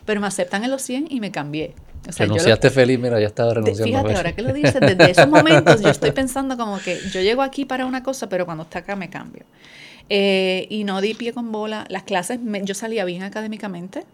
Pero 0.04 0.20
me 0.20 0.26
aceptan 0.26 0.64
en 0.64 0.70
los 0.70 0.82
100 0.82 1.06
y 1.08 1.18
me 1.18 1.30
cambié. 1.30 1.72
O 2.06 2.12
sea, 2.12 2.26
yo 2.26 2.28
lo- 2.28 2.34
Renunciaste 2.34 2.68
feliz, 2.70 2.98
mira, 2.98 3.18
ya 3.18 3.26
estaba 3.26 3.54
renunciando. 3.54 3.84
fíjate, 3.90 4.04
pues. 4.04 4.16
ahora 4.18 4.32
que 4.32 4.42
lo 4.42 4.52
dices, 4.52 4.80
desde 4.80 5.10
esos 5.10 5.28
momentos 5.30 5.80
yo 5.80 5.88
estoy 5.88 6.10
pensando 6.12 6.58
como 6.58 6.78
que 6.78 7.00
yo 7.10 7.22
llego 7.22 7.40
aquí 7.40 7.64
para 7.64 7.86
una 7.86 8.02
cosa, 8.02 8.28
pero 8.28 8.44
cuando 8.44 8.64
está 8.64 8.80
acá 8.80 8.96
me 8.96 9.08
cambio. 9.08 9.44
Eh, 10.10 10.66
y 10.70 10.84
no 10.84 11.00
di 11.00 11.14
pie 11.14 11.32
con 11.32 11.50
bola. 11.52 11.86
Las 11.88 12.02
clases, 12.02 12.38
me- 12.40 12.62
yo 12.64 12.74
salía 12.74 13.04
bien 13.06 13.22
académicamente, 13.22 14.04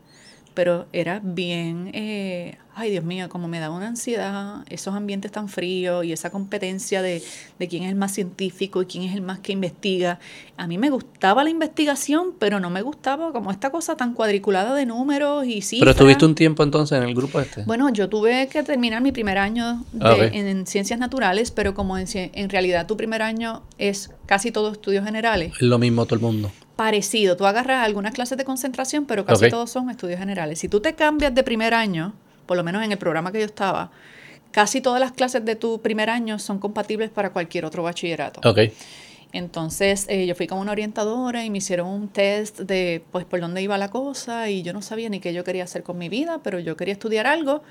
pero 0.54 0.86
era 0.92 1.20
bien, 1.22 1.90
eh, 1.92 2.56
ay 2.76 2.90
Dios 2.90 3.04
mío, 3.04 3.28
como 3.28 3.47
me 3.49 3.61
daba 3.61 3.76
una 3.76 3.87
ansiedad, 3.88 4.64
esos 4.69 4.95
ambientes 4.95 5.31
tan 5.33 5.49
fríos 5.49 6.04
y 6.04 6.12
esa 6.12 6.31
competencia 6.31 7.02
de, 7.02 7.23
de 7.59 7.69
quién 7.69 7.85
es 7.85 7.90
el 7.90 7.95
más 7.95 8.12
científico 8.12 8.83
y 8.83 8.87
quién 8.87 9.04
es 9.04 9.14
el 9.14 9.23
más 9.23 9.38
que 9.38 9.52
investiga. 9.52 10.19
A 10.57 10.66
mí 10.66 10.76
me 10.78 10.90
gustaba 10.90 11.45
la 11.45 11.50
investigación, 11.50 12.33
pero 12.38 12.61
no 12.61 12.71
me 12.71 12.83
gustaba 12.83 13.33
como 13.33 13.50
esta 13.50 13.71
cosa 13.71 13.97
tan 13.97 14.14
cuadriculada 14.14 14.75
de 14.75 14.87
números 14.87 15.47
y 15.47 15.62
cifras. 15.62 15.81
Pero 15.81 15.90
estuviste 15.93 16.25
un 16.26 16.35
tiempo 16.35 16.62
entonces 16.62 16.99
en 16.99 17.04
el 17.04 17.14
grupo 17.14 17.40
este. 17.40 17.62
Bueno, 17.64 17.88
yo 17.90 18.09
tuve 18.09 18.49
que 18.49 18.62
terminar 18.62 19.02
mi 19.02 19.12
primer 19.12 19.38
año 19.38 19.85
de- 19.93 20.04
Ah, 20.04 20.16
en, 20.33 20.47
en 20.47 20.66
ciencias 20.66 20.99
naturales, 20.99 21.50
pero 21.50 21.75
como 21.75 21.97
en, 21.99 22.07
en 22.14 22.50
realidad 22.50 22.87
tu 22.87 22.97
primer 22.97 23.23
año 23.23 23.62
es 23.78 24.11
casi 24.26 24.50
todo 24.52 24.73
estudios 24.73 25.04
generales, 25.04 25.52
Es 25.54 25.62
lo 25.62 25.78
mismo 25.78 26.04
todo 26.07 26.16
el 26.16 26.21
mundo. 26.23 26.50
parecido. 26.76 27.37
Tú 27.37 27.47
agarras 27.47 27.85
algunas 27.85 28.12
clases 28.14 28.37
de 28.37 28.45
concentración, 28.45 29.04
pero 29.07 29.25
casi 29.25 29.49
todos 29.49 29.71
son 29.71 29.90
estudios 29.90 30.19
generales. 30.19 30.59
Si 30.59 30.69
tú 30.69 30.81
te 30.81 30.95
cambias 30.95 31.35
de 31.35 31.43
primer 31.45 31.73
año, 31.75 32.14
por 32.46 32.56
lo 32.56 32.64
menos 32.64 32.82
en 32.84 32.92
el 32.92 32.98
programa 32.98 33.32
que 33.32 33.40
yo 33.40 33.46
estaba, 33.46 33.90
casi 34.50 34.80
todas 34.80 35.00
las 35.00 35.12
clases 35.12 35.44
de 35.44 35.56
tu 35.56 35.80
primer 35.80 36.10
año 36.10 36.38
son 36.38 36.58
compatibles 36.58 37.10
para 37.10 37.30
cualquier 37.30 37.64
otro 37.64 37.82
bachillerato. 37.82 38.40
Ok. 38.48 38.70
Entonces 39.32 40.06
eh, 40.08 40.26
yo 40.26 40.34
fui 40.36 40.46
con 40.46 40.58
una 40.58 40.70
orientadora 40.72 41.44
y 41.44 41.50
me 41.50 41.58
hicieron 41.58 41.88
un 41.88 42.08
test 42.08 42.60
de 42.60 43.02
pues 43.10 43.24
por 43.24 43.40
dónde 43.40 43.62
iba 43.62 43.76
la 43.78 43.90
cosa 43.90 44.48
y 44.48 44.62
yo 44.62 44.72
no 44.72 44.80
sabía 44.80 45.08
ni 45.08 45.18
qué 45.18 45.32
yo 45.34 45.42
quería 45.42 45.64
hacer 45.64 45.82
con 45.82 45.98
mi 45.98 46.08
vida, 46.08 46.40
pero 46.44 46.60
yo 46.60 46.76
quería 46.76 46.92
estudiar 46.92 47.26
algo 47.26 47.62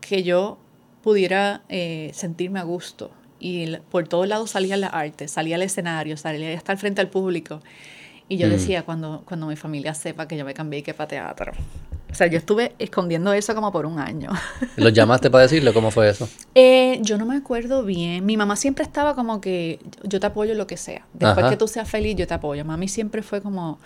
que 0.00 0.22
yo 0.22 0.58
pudiera 1.02 1.62
eh, 1.70 2.10
sentirme 2.12 2.58
a 2.60 2.64
gusto. 2.64 3.10
Y 3.38 3.76
por 3.90 4.08
todos 4.08 4.28
lados 4.28 4.50
salía 4.50 4.76
la 4.76 4.88
arte, 4.88 5.28
salía 5.28 5.56
al 5.56 5.62
escenario, 5.62 6.16
salía 6.16 6.48
a 6.48 6.52
estar 6.52 6.76
frente 6.76 7.00
al 7.00 7.08
público. 7.08 7.60
Y 8.28 8.38
yo 8.38 8.48
Mm. 8.48 8.50
decía, 8.50 8.82
cuando, 8.84 9.22
cuando 9.26 9.46
mi 9.46 9.56
familia 9.56 9.94
sepa 9.94 10.26
que 10.28 10.36
yo 10.36 10.44
me 10.44 10.52
cambié 10.52 10.80
y 10.80 10.82
que 10.82 10.94
para 10.94 11.08
teatro. 11.08 11.52
O 12.16 12.18
sea, 12.18 12.28
yo 12.28 12.38
estuve 12.38 12.74
escondiendo 12.78 13.30
eso 13.34 13.54
como 13.54 13.70
por 13.70 13.84
un 13.84 13.98
año. 13.98 14.30
¿Los 14.76 14.94
llamaste 14.94 15.28
para 15.28 15.42
decirle 15.42 15.74
cómo 15.74 15.90
fue 15.90 16.08
eso? 16.08 16.26
Eh, 16.54 16.98
yo 17.02 17.18
no 17.18 17.26
me 17.26 17.36
acuerdo 17.36 17.84
bien. 17.84 18.24
Mi 18.24 18.38
mamá 18.38 18.56
siempre 18.56 18.84
estaba 18.84 19.14
como 19.14 19.42
que 19.42 19.80
yo 20.02 20.18
te 20.18 20.26
apoyo 20.26 20.54
lo 20.54 20.66
que 20.66 20.78
sea. 20.78 21.04
Después 21.12 21.44
Ajá. 21.44 21.50
que 21.50 21.58
tú 21.58 21.68
seas 21.68 21.90
feliz, 21.90 22.16
yo 22.16 22.26
te 22.26 22.32
apoyo. 22.32 22.64
Mami 22.64 22.88
siempre 22.88 23.22
fue 23.22 23.42
como, 23.42 23.78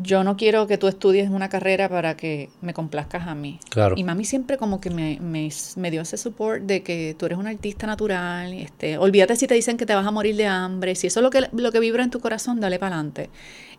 yo 0.00 0.22
no 0.22 0.36
quiero 0.36 0.68
que 0.68 0.78
tú 0.78 0.86
estudies 0.86 1.30
una 1.30 1.48
carrera 1.48 1.88
para 1.88 2.16
que 2.16 2.48
me 2.60 2.74
complazcas 2.74 3.26
a 3.26 3.34
mí. 3.34 3.58
Claro. 3.70 3.96
Y 3.98 4.04
mami 4.04 4.24
siempre 4.24 4.56
como 4.56 4.80
que 4.80 4.90
me, 4.90 5.18
me, 5.20 5.50
me 5.74 5.90
dio 5.90 6.02
ese 6.02 6.16
support 6.16 6.62
de 6.62 6.84
que 6.84 7.16
tú 7.18 7.26
eres 7.26 7.38
un 7.38 7.48
artista 7.48 7.88
natural. 7.88 8.52
Este, 8.52 8.98
olvídate 8.98 9.34
si 9.34 9.48
te 9.48 9.54
dicen 9.54 9.76
que 9.76 9.84
te 9.84 9.96
vas 9.96 10.06
a 10.06 10.12
morir 10.12 10.36
de 10.36 10.46
hambre. 10.46 10.94
Si 10.94 11.08
eso 11.08 11.18
es 11.18 11.24
lo 11.24 11.30
que, 11.30 11.48
lo 11.52 11.72
que 11.72 11.80
vibra 11.80 12.04
en 12.04 12.10
tu 12.10 12.20
corazón, 12.20 12.60
dale 12.60 12.78
para 12.78 12.94
adelante. 12.94 13.30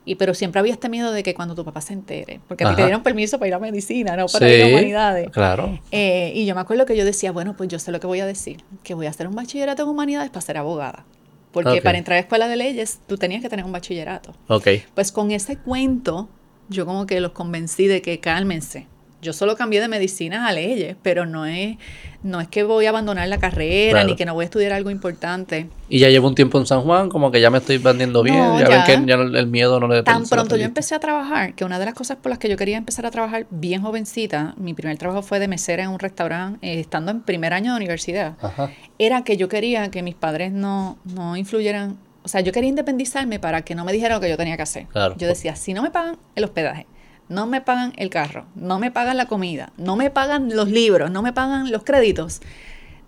Y, 0.04 0.16
pero 0.16 0.34
siempre 0.34 0.60
había 0.60 0.74
este 0.74 0.90
miedo 0.90 1.12
de 1.12 1.22
que 1.22 1.36
cuando 1.36 1.54
tu 1.54 1.64
papá 1.64 1.80
se 1.82 1.94
entere, 1.94 2.40
porque 2.48 2.64
a 2.64 2.70
ti 2.70 2.76
te 2.76 2.84
dieron 2.84 3.04
permiso 3.04 3.38
para 3.38 3.50
ir 3.50 3.54
a 3.54 3.60
medicina, 3.60 4.16
no 4.16 4.26
para 4.26 4.50
ir 4.50 4.64
a 4.64 4.68
humanidades. 4.68 5.30
Claro. 5.30 5.80
Eh, 5.92 6.32
y 6.36 6.46
yo 6.48 6.56
me 6.56 6.62
acuerdo 6.62 6.86
que 6.88 6.98
yo 6.98 7.06
decía, 7.06 7.32
bueno, 7.32 7.56
pues 7.56 7.70
yo 7.70 7.78
sé 7.78 7.92
lo 7.92 8.00
que 8.00 8.08
voy 8.08 8.20
a 8.20 8.26
decir, 8.26 8.64
que 8.84 8.96
voy 8.96 9.06
a 9.06 9.12
hacer 9.12 9.28
un 9.28 9.36
bachillerato 9.36 9.84
en 9.84 9.90
humanidades 9.90 10.32
para 10.32 10.42
ser 10.42 10.58
abogada. 10.58 11.06
Porque 11.52 11.82
para 11.82 11.98
entrar 11.98 12.18
a 12.18 12.22
escuela 12.22 12.48
de 12.48 12.56
leyes 12.56 13.00
tú 13.08 13.18
tenías 13.18 13.42
que 13.42 13.50
tener 13.50 13.66
un 13.66 13.72
bachillerato. 13.72 14.34
Ok. 14.48 14.68
Pues 14.96 15.12
con 15.12 15.32
ese 15.32 15.58
cuento, 15.58 16.30
yo 16.70 16.86
como 16.86 17.06
que 17.06 17.20
los 17.20 17.34
convencí 17.34 17.88
de 17.88 18.02
que 18.02 18.20
cálmense. 18.20 18.88
Yo 19.22 19.34
solo 19.34 19.56
cambié 19.56 19.82
de 19.82 19.88
medicina 19.88 20.48
a 20.48 20.52
leyes, 20.52 20.96
pero 21.02 21.26
no 21.26 21.46
es, 21.46 21.78
no 22.24 22.42
es 22.42 22.48
que 22.48 22.64
voy 22.64 22.86
a 22.88 22.90
abandonar 22.90 23.28
la 23.28 23.38
carrera 23.38 23.92
Claro. 23.92 24.08
ni 24.10 24.16
que 24.16 24.26
no 24.26 24.34
voy 24.34 24.44
a 24.44 24.46
estudiar 24.46 24.74
algo 24.74 24.90
importante. 24.90 25.68
Y 25.90 26.00
ya 26.00 26.10
llevo 26.10 26.28
un 26.28 26.36
tiempo 26.36 26.58
en 26.60 26.66
San 26.66 26.82
Juan, 26.82 27.10
como 27.10 27.32
que 27.32 27.40
ya 27.40 27.50
me 27.50 27.60
estoy 27.60 27.78
vendiendo 27.78 28.24
bien. 28.24 28.38
No, 28.38 28.60
ya, 28.60 28.68
ya. 28.68 28.86
ven 28.88 29.06
que 29.06 29.10
ya 29.10 29.16
el 29.16 29.48
miedo 29.48 29.80
no 29.80 29.88
le 29.88 30.02
Tan 30.04 30.26
pronto 30.26 30.56
yo 30.58 30.66
empecé 30.66 30.96
a 30.96 31.00
trabajar, 31.00 31.54
que 31.54 31.66
una 31.66 31.78
de 31.78 31.86
las 31.86 31.94
cosas 31.94 32.18
por 32.18 32.30
las 32.30 32.40
que 32.40 32.50
yo 32.50 32.58
quería 32.58 32.78
empezar 32.78 33.06
a 33.06 33.12
trabajar 33.12 33.46
bien 33.52 33.82
jovencita, 33.82 34.56
mi 34.58 34.74
primer 34.74 34.98
trabajo 34.98 35.22
fue 35.22 35.40
de 35.40 35.48
mesera 35.48 35.84
en 35.84 35.90
un 35.90 36.00
restaurante, 36.00 36.60
eh, 36.68 36.80
estando 36.80 37.12
en 37.12 37.22
primer 37.22 37.54
año 37.54 37.72
de 37.74 37.78
universidad. 37.78 38.36
Ajá. 38.42 38.72
era 38.98 39.24
que 39.24 39.36
yo 39.38 39.48
quería 39.50 39.90
que 39.92 40.02
mis 40.04 40.16
padres 40.16 40.52
no, 40.52 40.98
no 41.06 41.36
influyeran, 41.36 41.98
o 42.24 42.28
sea, 42.28 42.42
yo 42.42 42.52
quería 42.52 42.70
independizarme 42.70 43.40
para 43.40 43.64
que 43.64 43.74
no 43.76 43.84
me 43.84 43.92
dijeran 43.94 44.18
lo 44.18 44.22
que 44.22 44.30
yo 44.30 44.38
tenía 44.38 44.56
que 44.58 44.64
hacer. 44.64 44.86
Claro. 44.88 45.16
Yo 45.18 45.28
decía, 45.28 45.56
si 45.56 45.74
no 45.74 45.82
me 45.82 45.90
pagan 45.92 46.18
el 46.36 46.44
hospedaje, 46.44 46.86
no 47.32 47.48
me 47.48 47.62
pagan 47.62 47.94
el 47.96 48.10
carro, 48.10 48.46
no 48.56 48.78
me 48.78 48.92
pagan 48.92 49.16
la 49.16 49.26
comida, 49.26 49.72
no 49.78 49.96
me 49.96 50.10
pagan 50.10 50.54
los 50.54 50.70
libros, 50.70 51.10
no 51.12 51.22
me 51.22 51.32
pagan 51.32 51.72
los 51.72 51.84
créditos, 51.84 52.42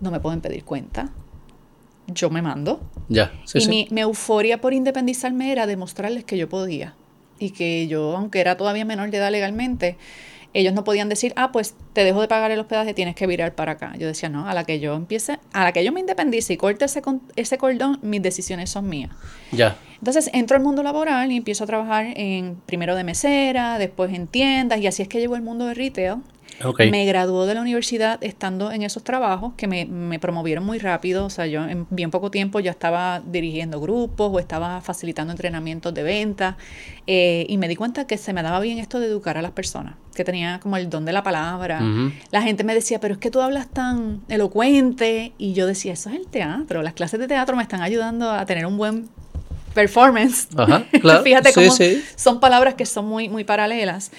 no 0.00 0.10
me 0.10 0.18
pueden 0.18 0.40
pedir 0.40 0.64
cuenta. 0.64 1.10
Yo 2.06 2.30
me 2.30 2.40
mando. 2.40 2.80
Ya. 3.08 3.32
Sí, 3.44 3.58
y 3.58 3.60
sí. 3.60 3.68
Mi, 3.68 3.88
mi 3.90 4.00
euforia 4.00 4.60
por 4.60 4.72
independizarme 4.72 5.52
era 5.52 5.66
demostrarles 5.66 6.24
que 6.24 6.38
yo 6.38 6.48
podía. 6.48 6.94
Y 7.38 7.50
que 7.50 7.86
yo, 7.86 8.16
aunque 8.16 8.40
era 8.40 8.56
todavía 8.56 8.84
menor 8.84 9.10
de 9.10 9.18
edad 9.18 9.30
legalmente, 9.30 9.98
ellos 10.54 10.72
no 10.72 10.84
podían 10.84 11.08
decir, 11.08 11.32
ah, 11.36 11.52
pues 11.52 11.74
te 11.92 12.04
dejo 12.04 12.20
de 12.20 12.28
pagar 12.28 12.50
el 12.52 12.60
hospedaje, 12.60 12.94
tienes 12.94 13.16
que 13.16 13.26
virar 13.26 13.54
para 13.54 13.72
acá. 13.72 13.94
Yo 13.98 14.06
decía, 14.06 14.28
no, 14.28 14.48
a 14.48 14.54
la 14.54 14.64
que 14.64 14.78
yo 14.80 14.94
empiece, 14.94 15.38
a 15.52 15.64
la 15.64 15.72
que 15.72 15.84
yo 15.84 15.92
me 15.92 16.00
independice 16.00 16.52
y 16.52 16.56
corte 16.56 16.84
ese, 16.84 17.02
ese 17.34 17.58
cordón, 17.58 17.98
mis 18.02 18.22
decisiones 18.22 18.70
son 18.70 18.88
mías. 18.88 19.10
Ya. 19.50 19.76
Entonces 19.98 20.30
entro 20.32 20.56
al 20.56 20.62
mundo 20.62 20.82
laboral 20.82 21.32
y 21.32 21.36
empiezo 21.36 21.64
a 21.64 21.66
trabajar 21.66 22.06
en 22.16 22.56
primero 22.66 22.94
de 22.94 23.04
mesera, 23.04 23.78
después 23.78 24.12
en 24.14 24.28
tiendas, 24.28 24.80
y 24.80 24.86
así 24.86 25.02
es 25.02 25.08
que 25.08 25.18
llegó 25.18 25.34
el 25.34 25.42
mundo 25.42 25.66
de 25.66 25.74
retail. 25.74 26.18
Ok. 26.62 26.82
Me 26.90 27.04
graduó 27.04 27.46
de 27.46 27.54
la 27.54 27.60
universidad 27.62 28.22
estando 28.22 28.70
en 28.70 28.82
esos 28.82 29.02
trabajos 29.02 29.54
que 29.56 29.66
me, 29.66 29.86
me 29.86 30.18
promovieron 30.18 30.64
muy 30.64 30.78
rápido. 30.78 31.24
O 31.24 31.30
sea, 31.30 31.46
yo 31.46 31.64
en 31.66 31.86
bien 31.90 32.10
poco 32.10 32.30
tiempo 32.30 32.60
ya 32.60 32.70
estaba 32.70 33.20
dirigiendo 33.26 33.80
grupos 33.80 34.30
o 34.32 34.38
estaba 34.38 34.80
facilitando 34.80 35.32
entrenamientos 35.32 35.92
de 35.94 36.02
venta. 36.02 36.56
eh, 37.06 37.44
y 37.48 37.58
me 37.58 37.66
di 37.68 37.76
cuenta 37.76 38.06
que 38.06 38.16
se 38.18 38.32
me 38.32 38.42
daba 38.42 38.60
bien 38.60 38.78
esto 38.78 39.00
de 39.00 39.06
educar 39.06 39.36
a 39.36 39.42
las 39.42 39.50
personas, 39.50 39.94
que 40.14 40.24
tenía 40.24 40.60
como 40.60 40.76
el 40.76 40.88
don 40.88 41.04
de 41.04 41.12
la 41.12 41.22
palabra. 41.22 41.80
Ujú. 41.82 42.12
La 42.30 42.40
gente 42.42 42.62
me 42.64 42.72
decía, 42.74 43.00
pero 43.00 43.14
es 43.14 43.20
que 43.20 43.30
tú 43.30 43.40
hablas 43.40 43.68
tan 43.68 44.20
elocuente. 44.28 45.32
Y 45.38 45.52
yo 45.54 45.66
decía, 45.66 45.92
eso 45.94 46.08
es 46.10 46.16
el 46.16 46.26
teatro. 46.28 46.82
Las 46.82 46.94
clases 46.94 47.18
de 47.20 47.26
teatro 47.28 47.56
me 47.56 47.62
están 47.62 47.82
ayudando 47.82 48.30
a 48.30 48.46
tener 48.46 48.64
un 48.66 48.76
buen 48.78 49.08
performance. 49.74 50.48
Ajá, 50.56 50.84
claro. 51.00 51.22
Fíjate 51.24 51.48
Sí, 51.48 51.54
cómo 51.54 51.70
sí. 51.72 52.02
son 52.16 52.38
palabras 52.40 52.74
que 52.74 52.86
son 52.86 53.06
muy, 53.06 53.28
muy 53.28 53.44
paralelas. 53.44 54.12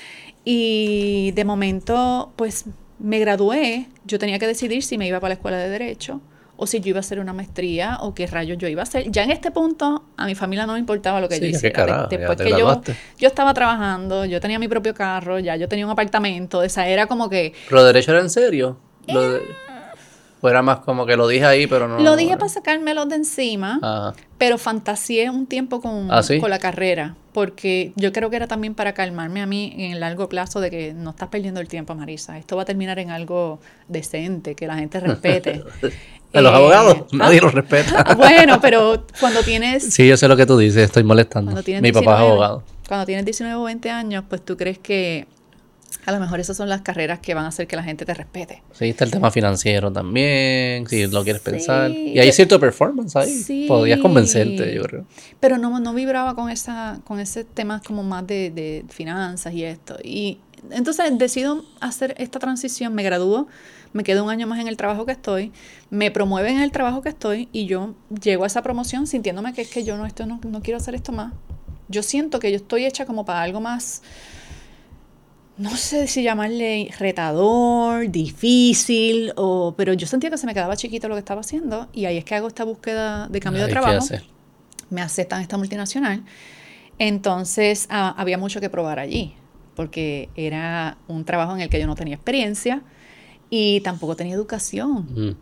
Y 0.45 1.31
de 1.31 1.43
momento, 1.43 2.31
pues 2.35 2.65
me 2.99 3.19
gradué, 3.19 3.87
yo 4.05 4.19
tenía 4.19 4.39
que 4.39 4.47
decidir 4.47 4.83
si 4.83 4.97
me 4.97 5.07
iba 5.07 5.19
para 5.19 5.29
la 5.29 5.33
escuela 5.35 5.57
de 5.57 5.69
Derecho 5.69 6.21
o 6.57 6.67
si 6.67 6.79
yo 6.79 6.89
iba 6.89 6.99
a 6.99 7.01
hacer 7.01 7.19
una 7.19 7.33
maestría 7.33 7.97
o 7.99 8.13
qué 8.13 8.27
rayos 8.27 8.57
yo 8.57 8.67
iba 8.69 8.81
a 8.81 8.83
hacer. 8.83 9.11
Ya 9.11 9.23
en 9.23 9.31
este 9.31 9.51
punto, 9.51 10.05
a 10.15 10.25
mi 10.25 10.35
familia 10.35 10.65
no 10.65 10.73
me 10.73 10.79
importaba 10.79 11.19
lo 11.19 11.27
que 11.27 11.35
Sí, 11.35 11.41
yo 11.41 11.47
hiciera. 11.57 11.75
Carajo, 11.75 12.09
ya 12.09 12.17
Después 12.17 12.37
te 12.37 12.43
que 12.45 12.49
yo, 12.51 12.81
yo 13.17 13.27
estaba 13.27 13.53
trabajando, 13.53 14.23
yo 14.23 14.39
tenía 14.39 14.57
mi 14.59 14.67
propio 14.69 14.93
carro, 14.93 15.39
ya 15.39 15.55
yo 15.57 15.67
tenía 15.67 15.85
un 15.85 15.91
apartamento, 15.91 16.63
esa 16.63 16.87
era 16.87 17.07
como 17.07 17.29
que... 17.29 17.51
¿Lo 17.71 17.81
de 17.81 17.87
derecho 17.87 18.11
era 18.11 18.21
en 18.21 18.29
serio? 18.29 18.77
Lo 19.07 19.31
de- 19.33 19.41
O 20.45 20.49
era 20.49 20.61
más 20.61 20.79
como 20.79 21.05
que 21.05 21.17
lo 21.17 21.27
dije 21.27 21.45
ahí, 21.45 21.65
pero 21.67 21.87
no. 21.87 21.99
Lo 21.99 22.15
dije 22.15 22.37
para 22.37 22.49
sacármelo 22.49 23.05
de 23.05 23.15
encima. 23.15 23.79
Ajá. 23.81 24.13
Pero 24.37 24.57
fantaseé 24.57 25.29
un 25.29 25.47
tiempo 25.47 25.81
con, 25.81 26.11
¿Ah, 26.11 26.21
sí? 26.21 26.39
con 26.39 26.49
la 26.49 26.59
carrera, 26.59 27.15
porque 27.33 27.93
yo 27.95 28.11
creo 28.11 28.29
que 28.29 28.35
era 28.35 28.47
también 28.47 28.75
para 28.75 28.93
calmarme 28.93 29.41
a 29.41 29.45
mí 29.45 29.73
en 29.77 29.91
el 29.93 29.99
largo 30.01 30.27
plazo 30.29 30.59
de 30.59 30.69
que 30.69 30.93
no 30.93 31.11
estás 31.11 31.29
perdiendo 31.29 31.59
el 31.61 31.67
tiempo, 31.67 31.95
Marisa. 31.95 32.37
Esto 32.37 32.55
va 32.57 32.63
a 32.63 32.65
terminar 32.65 32.99
en 32.99 33.09
algo 33.11 33.59
decente, 33.87 34.55
que 34.55 34.67
la 34.67 34.75
gente 34.75 34.99
respete. 34.99 35.63
¿A 36.33 36.41
los 36.41 36.51
Eh, 36.51 36.55
abogados? 36.55 36.97
ah, 37.01 37.05
Nadie 37.13 37.39
los 37.39 37.53
respeta. 37.53 38.13
bueno, 38.17 38.59
pero 38.61 39.05
cuando 39.21 39.41
tienes, 39.41 39.93
Sí, 39.93 40.05
yo 40.07 40.17
sé 40.17 40.27
lo 40.27 40.35
que 40.35 40.45
tú 40.45 40.57
dices, 40.57 40.83
estoy 40.83 41.03
molestando. 41.03 41.51
Mi 41.51 41.55
papá 41.55 41.71
es 41.71 41.81
19 41.81 42.11
abogado. 42.17 42.63
Cuando 42.87 43.05
tienes 43.05 43.23
19 43.25 43.55
o 43.55 43.63
20 43.63 43.89
años, 43.89 44.23
pues 44.29 44.43
tú 44.43 44.57
crees 44.57 44.77
que 44.77 45.27
a 46.05 46.11
lo 46.11 46.19
mejor 46.19 46.39
esas 46.39 46.57
son 46.57 46.69
las 46.69 46.81
carreras 46.81 47.19
que 47.19 47.33
van 47.33 47.45
a 47.45 47.47
hacer 47.47 47.67
que 47.67 47.75
la 47.75 47.83
gente 47.83 48.05
te 48.05 48.13
respete. 48.13 48.61
Sí, 48.73 48.89
está 48.89 49.05
el 49.05 49.11
tema 49.11 49.31
financiero 49.31 49.91
también, 49.91 50.87
si 50.87 51.07
lo 51.07 51.23
quieres 51.23 51.41
pensar. 51.41 51.91
Sí, 51.91 52.13
Y 52.13 52.19
hay 52.19 52.31
cierto 52.31 52.59
performance 52.59 53.15
ahí. 53.15 53.33
Sí. 53.33 53.65
Podrías 53.67 53.99
convencerte, 53.99 54.73
yo 54.73 54.83
creo. 54.83 55.05
Pero 55.39 55.57
no, 55.57 55.79
no 55.79 55.93
vibraba 55.93 56.35
con 56.35 56.49
esa, 56.49 56.99
con 57.05 57.19
ese 57.19 57.43
tema 57.43 57.81
como 57.85 58.03
más 58.03 58.25
de, 58.27 58.51
de 58.51 58.85
finanzas 58.89 59.53
y 59.53 59.63
esto. 59.63 59.97
Y 60.03 60.39
entonces 60.71 61.05
decido 61.17 61.63
hacer 61.79 62.15
esta 62.17 62.39
transición, 62.39 62.93
me 62.93 63.03
gradúo, 63.03 63.47
me 63.93 64.03
quedo 64.03 64.23
un 64.23 64.29
año 64.29 64.45
más 64.45 64.59
en 64.59 64.67
el 64.67 64.77
trabajo 64.77 65.05
que 65.05 65.13
estoy, 65.13 65.51
me 65.89 66.11
promueven 66.11 66.57
en 66.57 66.63
el 66.63 66.71
trabajo 66.71 67.01
que 67.01 67.09
estoy 67.09 67.47
y 67.51 67.65
yo 67.65 67.95
llego 68.21 68.43
a 68.43 68.47
esa 68.47 68.61
promoción 68.61 69.07
sintiéndome 69.07 69.53
que 69.53 69.61
es 69.61 69.69
que 69.69 69.83
yo 69.83 69.97
no, 69.97 70.05
esto 70.05 70.25
no, 70.25 70.39
no 70.43 70.61
quiero 70.61 70.77
hacer 70.77 70.95
esto 70.95 71.11
más. 71.11 71.33
Yo 71.87 72.03
siento 72.03 72.39
que 72.39 72.51
yo 72.51 72.57
estoy 72.57 72.85
hecha 72.85 73.05
como 73.05 73.25
para 73.25 73.41
algo 73.41 73.61
más, 73.61 74.01
no 75.57 75.77
sé 75.77 76.07
si 76.07 76.21
llamarle 76.23 76.89
retador, 76.99 78.09
difícil, 78.09 79.31
o, 79.37 79.73
pero 79.77 79.93
yo 79.93 80.05
sentía 80.05 80.29
que 80.29 80.37
se 80.37 80.45
me 80.45 80.53
quedaba 80.53 80.75
chiquito 80.75 81.07
lo 81.07 81.15
que 81.15 81.19
estaba 81.19 81.41
haciendo 81.41 81.87
y 81.93 82.05
ahí 82.05 82.17
es 82.17 82.25
que 82.25 82.35
hago 82.35 82.47
esta 82.47 82.65
búsqueda 82.65 83.27
de 83.29 83.39
cambio 83.39 83.63
de 83.63 83.69
trabajo 83.69 83.99
hacer. 83.99 84.23
me 84.89 85.01
aceptan 85.01 85.41
esta 85.41 85.57
multinacional. 85.57 86.23
Entonces 86.99 87.87
ah, 87.89 88.13
había 88.17 88.37
mucho 88.37 88.59
que 88.59 88.69
probar 88.69 88.99
allí, 88.99 89.35
porque 89.75 90.29
era 90.35 90.97
un 91.07 91.23
trabajo 91.23 91.55
en 91.55 91.61
el 91.61 91.69
que 91.69 91.79
yo 91.79 91.87
no 91.87 91.95
tenía 91.95 92.15
experiencia 92.15 92.81
y 93.49 93.79
tampoco 93.81 94.15
tenía 94.17 94.33
educación. 94.33 95.07
Mm. 95.09 95.37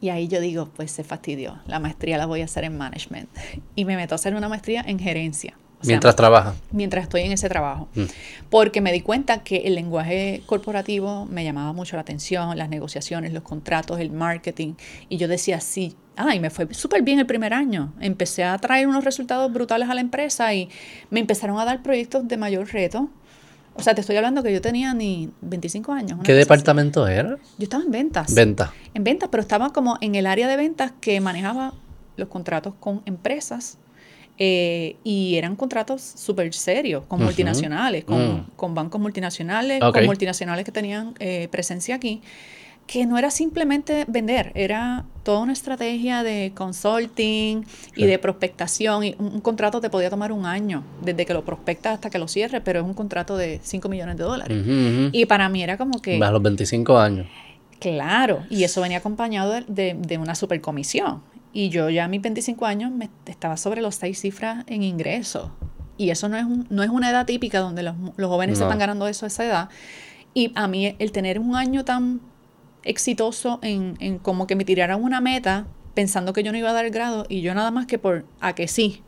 Y 0.00 0.10
ahí 0.10 0.28
yo 0.28 0.40
digo, 0.40 0.68
pues 0.76 0.92
se 0.92 1.04
fastidió, 1.04 1.58
la 1.66 1.80
maestría 1.80 2.18
la 2.18 2.26
voy 2.26 2.42
a 2.42 2.44
hacer 2.44 2.64
en 2.64 2.76
management. 2.76 3.28
Y 3.74 3.84
me 3.86 3.96
meto 3.96 4.14
a 4.14 4.16
hacer 4.16 4.34
una 4.34 4.48
maestría 4.48 4.84
en 4.86 4.98
gerencia. 4.98 5.56
O 5.80 5.84
sea, 5.84 5.92
Mientras 5.92 6.16
trabajas. 6.16 6.56
mientras 6.72 7.04
estoy 7.04 7.22
en 7.22 7.32
ese 7.32 7.48
trabajo. 7.48 7.88
Mm. 7.94 8.04
Porque 8.50 8.80
me 8.80 8.92
di 8.92 9.00
cuenta 9.00 9.44
que 9.44 9.58
el 9.58 9.76
lenguaje 9.76 10.42
corporativo 10.46 11.26
me 11.26 11.44
llamaba 11.44 11.72
mucho 11.72 11.94
la 11.96 12.02
atención, 12.02 12.58
las 12.58 12.68
negociaciones, 12.68 13.32
los 13.32 13.44
contratos, 13.44 14.00
el 14.00 14.10
marketing. 14.10 14.74
Y 15.08 15.18
yo 15.18 15.28
decía, 15.28 15.60
sí, 15.60 15.94
ah, 16.16 16.34
y 16.34 16.40
me 16.40 16.50
fue 16.50 16.66
súper 16.74 17.02
bien 17.02 17.20
el 17.20 17.26
primer 17.26 17.54
año. 17.54 17.92
Empecé 18.00 18.42
a 18.42 18.58
traer 18.58 18.88
unos 18.88 19.04
resultados 19.04 19.52
brutales 19.52 19.88
a 19.88 19.94
la 19.94 20.00
empresa 20.00 20.52
y 20.52 20.68
me 21.10 21.20
empezaron 21.20 21.58
a 21.60 21.64
dar 21.64 21.82
proyectos 21.82 22.26
de 22.26 22.36
mayor 22.36 22.66
reto. 22.72 23.08
O 23.74 23.82
sea, 23.82 23.94
te 23.94 24.00
estoy 24.00 24.16
hablando 24.16 24.42
que 24.42 24.52
yo 24.52 24.60
tenía 24.60 24.92
ni 24.94 25.30
25 25.42 25.92
años. 25.92 26.18
¿Qué 26.24 26.32
así. 26.32 26.38
departamento 26.40 27.06
era? 27.06 27.36
Yo 27.58 27.62
estaba 27.62 27.84
en 27.84 27.92
ventas. 27.92 28.34
Venta. 28.34 28.72
En 28.94 29.04
ventas, 29.04 29.28
pero 29.30 29.40
estaba 29.40 29.72
como 29.72 29.96
en 30.00 30.16
el 30.16 30.26
área 30.26 30.48
de 30.48 30.56
ventas 30.56 30.92
que 31.00 31.20
manejaba 31.20 31.74
los 32.16 32.26
contratos 32.28 32.74
con 32.80 33.02
empresas. 33.06 33.78
Eh, 34.38 34.96
y 35.04 35.34
eran 35.36 35.56
contratos 35.56 36.00
súper 36.02 36.54
serios, 36.54 37.04
con 37.08 37.22
multinacionales, 37.22 38.04
con, 38.04 38.18
Mm. 38.36 38.46
con 38.56 38.74
bancos 38.74 39.00
multinacionales, 39.00 39.80
con 39.80 40.04
multinacionales 40.06 40.64
que 40.64 40.72
tenían 40.72 41.14
eh, 41.18 41.48
presencia 41.50 41.96
aquí, 41.96 42.20
que 42.86 43.04
no 43.04 43.18
era 43.18 43.30
simplemente 43.30 44.04
vender, 44.08 44.50
era 44.54 45.04
toda 45.22 45.40
una 45.40 45.52
estrategia 45.52 46.22
de 46.22 46.52
consulting 46.54 47.64
y 47.94 48.06
de 48.06 48.18
prospectación. 48.18 49.04
Y 49.04 49.14
un, 49.18 49.26
un 49.34 49.40
contrato 49.42 49.80
te 49.80 49.90
podía 49.90 50.08
tomar 50.08 50.32
un 50.32 50.46
año, 50.46 50.84
desde 51.02 51.26
que 51.26 51.34
lo 51.34 51.44
prospectas 51.44 51.94
hasta 51.94 52.08
que 52.08 52.18
lo 52.18 52.28
cierres, 52.28 52.62
pero 52.64 52.78
es 52.80 52.86
un 52.86 52.94
contrato 52.94 53.36
de 53.36 53.60
5 53.62 53.88
millones 53.90 54.16
de 54.16 54.24
dólares. 54.24 54.58
Y 55.12 55.26
para 55.26 55.48
mí 55.50 55.62
era 55.62 55.76
como 55.76 56.00
que... 56.00 56.18
A 56.22 56.30
los 56.30 56.40
25 56.42 56.98
años. 56.98 57.26
Claro, 57.78 58.44
y 58.50 58.64
eso 58.64 58.80
venía 58.80 58.98
acompañado 58.98 59.52
de, 59.52 59.64
de, 59.68 59.94
de 59.94 60.18
una 60.18 60.34
supercomisión. 60.34 61.20
Y 61.52 61.70
yo 61.70 61.88
ya 61.90 62.04
a 62.04 62.08
mis 62.08 62.20
25 62.22 62.66
años 62.66 62.90
me, 62.92 63.08
estaba 63.26 63.56
sobre 63.56 63.80
los 63.80 63.94
seis 63.96 64.20
cifras 64.20 64.64
en 64.66 64.82
ingresos. 64.82 65.50
Y 65.96 66.10
eso 66.10 66.28
no 66.28 66.36
es, 66.36 66.44
un- 66.44 66.66
no 66.70 66.82
es 66.82 66.90
una 66.90 67.10
edad 67.10 67.26
típica 67.26 67.58
donde 67.60 67.82
los, 67.82 67.94
los 68.16 68.28
jóvenes 68.30 68.58
se 68.58 68.64
No. 68.64 68.68
están 68.68 68.78
ganando 68.78 69.08
eso 69.08 69.26
a 69.26 69.28
esa 69.28 69.44
edad. 69.44 69.68
Y 70.34 70.52
a 70.54 70.68
mí 70.68 70.94
el 70.98 71.10
tener 71.12 71.38
un 71.40 71.56
año 71.56 71.84
tan 71.84 72.20
exitoso 72.84 73.58
en, 73.62 73.96
en 74.00 74.18
como 74.18 74.46
que 74.46 74.54
me 74.56 74.64
tiraran 74.64 75.02
una 75.02 75.20
meta 75.20 75.66
pensando 75.94 76.32
que 76.32 76.42
yo 76.42 76.52
no 76.52 76.58
iba 76.58 76.70
a 76.70 76.72
dar 76.72 76.84
el 76.84 76.92
grado 76.92 77.26
y 77.28 77.40
yo 77.40 77.54
nada 77.54 77.70
más 77.70 77.86
que 77.86 77.98
por 77.98 78.24
a 78.40 78.54
que 78.54 78.68
sí. 78.68 79.02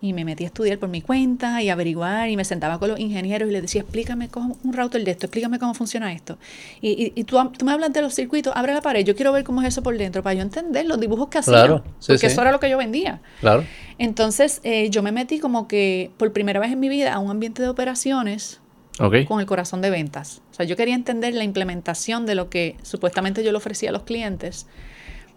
Y 0.00 0.12
me 0.12 0.26
metí 0.26 0.44
a 0.44 0.48
estudiar 0.48 0.78
por 0.78 0.90
mi 0.90 1.00
cuenta 1.00 1.62
y 1.62 1.70
averiguar 1.70 2.28
y 2.28 2.36
me 2.36 2.44
sentaba 2.44 2.78
con 2.78 2.90
los 2.90 3.00
ingenieros 3.00 3.48
y 3.48 3.52
les 3.52 3.62
decía, 3.62 3.80
explícame 3.80 4.28
cómo 4.28 4.58
un 4.62 4.72
router 4.74 5.02
de 5.02 5.10
esto, 5.10 5.24
explícame 5.26 5.58
cómo 5.58 5.72
funciona 5.72 6.12
esto. 6.12 6.38
Y, 6.82 6.90
y, 6.90 7.12
y 7.14 7.24
tú, 7.24 7.38
tú 7.56 7.64
me 7.64 7.72
hablas 7.72 7.92
de 7.94 8.02
los 8.02 8.14
circuitos, 8.14 8.52
abre 8.54 8.74
la 8.74 8.82
pared, 8.82 9.04
yo 9.06 9.16
quiero 9.16 9.32
ver 9.32 9.42
cómo 9.42 9.62
es 9.62 9.68
eso 9.68 9.82
por 9.82 9.96
dentro 9.96 10.22
para 10.22 10.34
yo 10.34 10.42
entender 10.42 10.84
los 10.84 11.00
dibujos 11.00 11.28
que 11.28 11.38
hacía. 11.38 11.54
Claro, 11.54 11.82
sí, 11.98 12.08
porque 12.08 12.18
sí. 12.18 12.26
eso 12.26 12.42
era 12.42 12.52
lo 12.52 12.60
que 12.60 12.68
yo 12.68 12.76
vendía. 12.76 13.22
Claro. 13.40 13.64
Entonces 13.98 14.60
eh, 14.64 14.90
yo 14.90 15.02
me 15.02 15.12
metí 15.12 15.38
como 15.38 15.66
que 15.66 16.10
por 16.18 16.30
primera 16.32 16.60
vez 16.60 16.72
en 16.72 16.80
mi 16.80 16.90
vida 16.90 17.14
a 17.14 17.18
un 17.18 17.30
ambiente 17.30 17.62
de 17.62 17.68
operaciones 17.68 18.60
Ok. 18.98 19.24
con 19.26 19.40
el 19.40 19.46
corazón 19.46 19.80
de 19.80 19.88
ventas. 19.90 20.42
O 20.50 20.54
sea, 20.54 20.66
yo 20.66 20.76
quería 20.76 20.94
entender 20.94 21.32
la 21.34 21.44
implementación 21.44 22.26
de 22.26 22.34
lo 22.34 22.50
que 22.50 22.76
supuestamente 22.82 23.42
yo 23.42 23.50
le 23.50 23.56
ofrecía 23.58 23.88
a 23.88 23.92
los 23.92 24.02
clientes. 24.02 24.66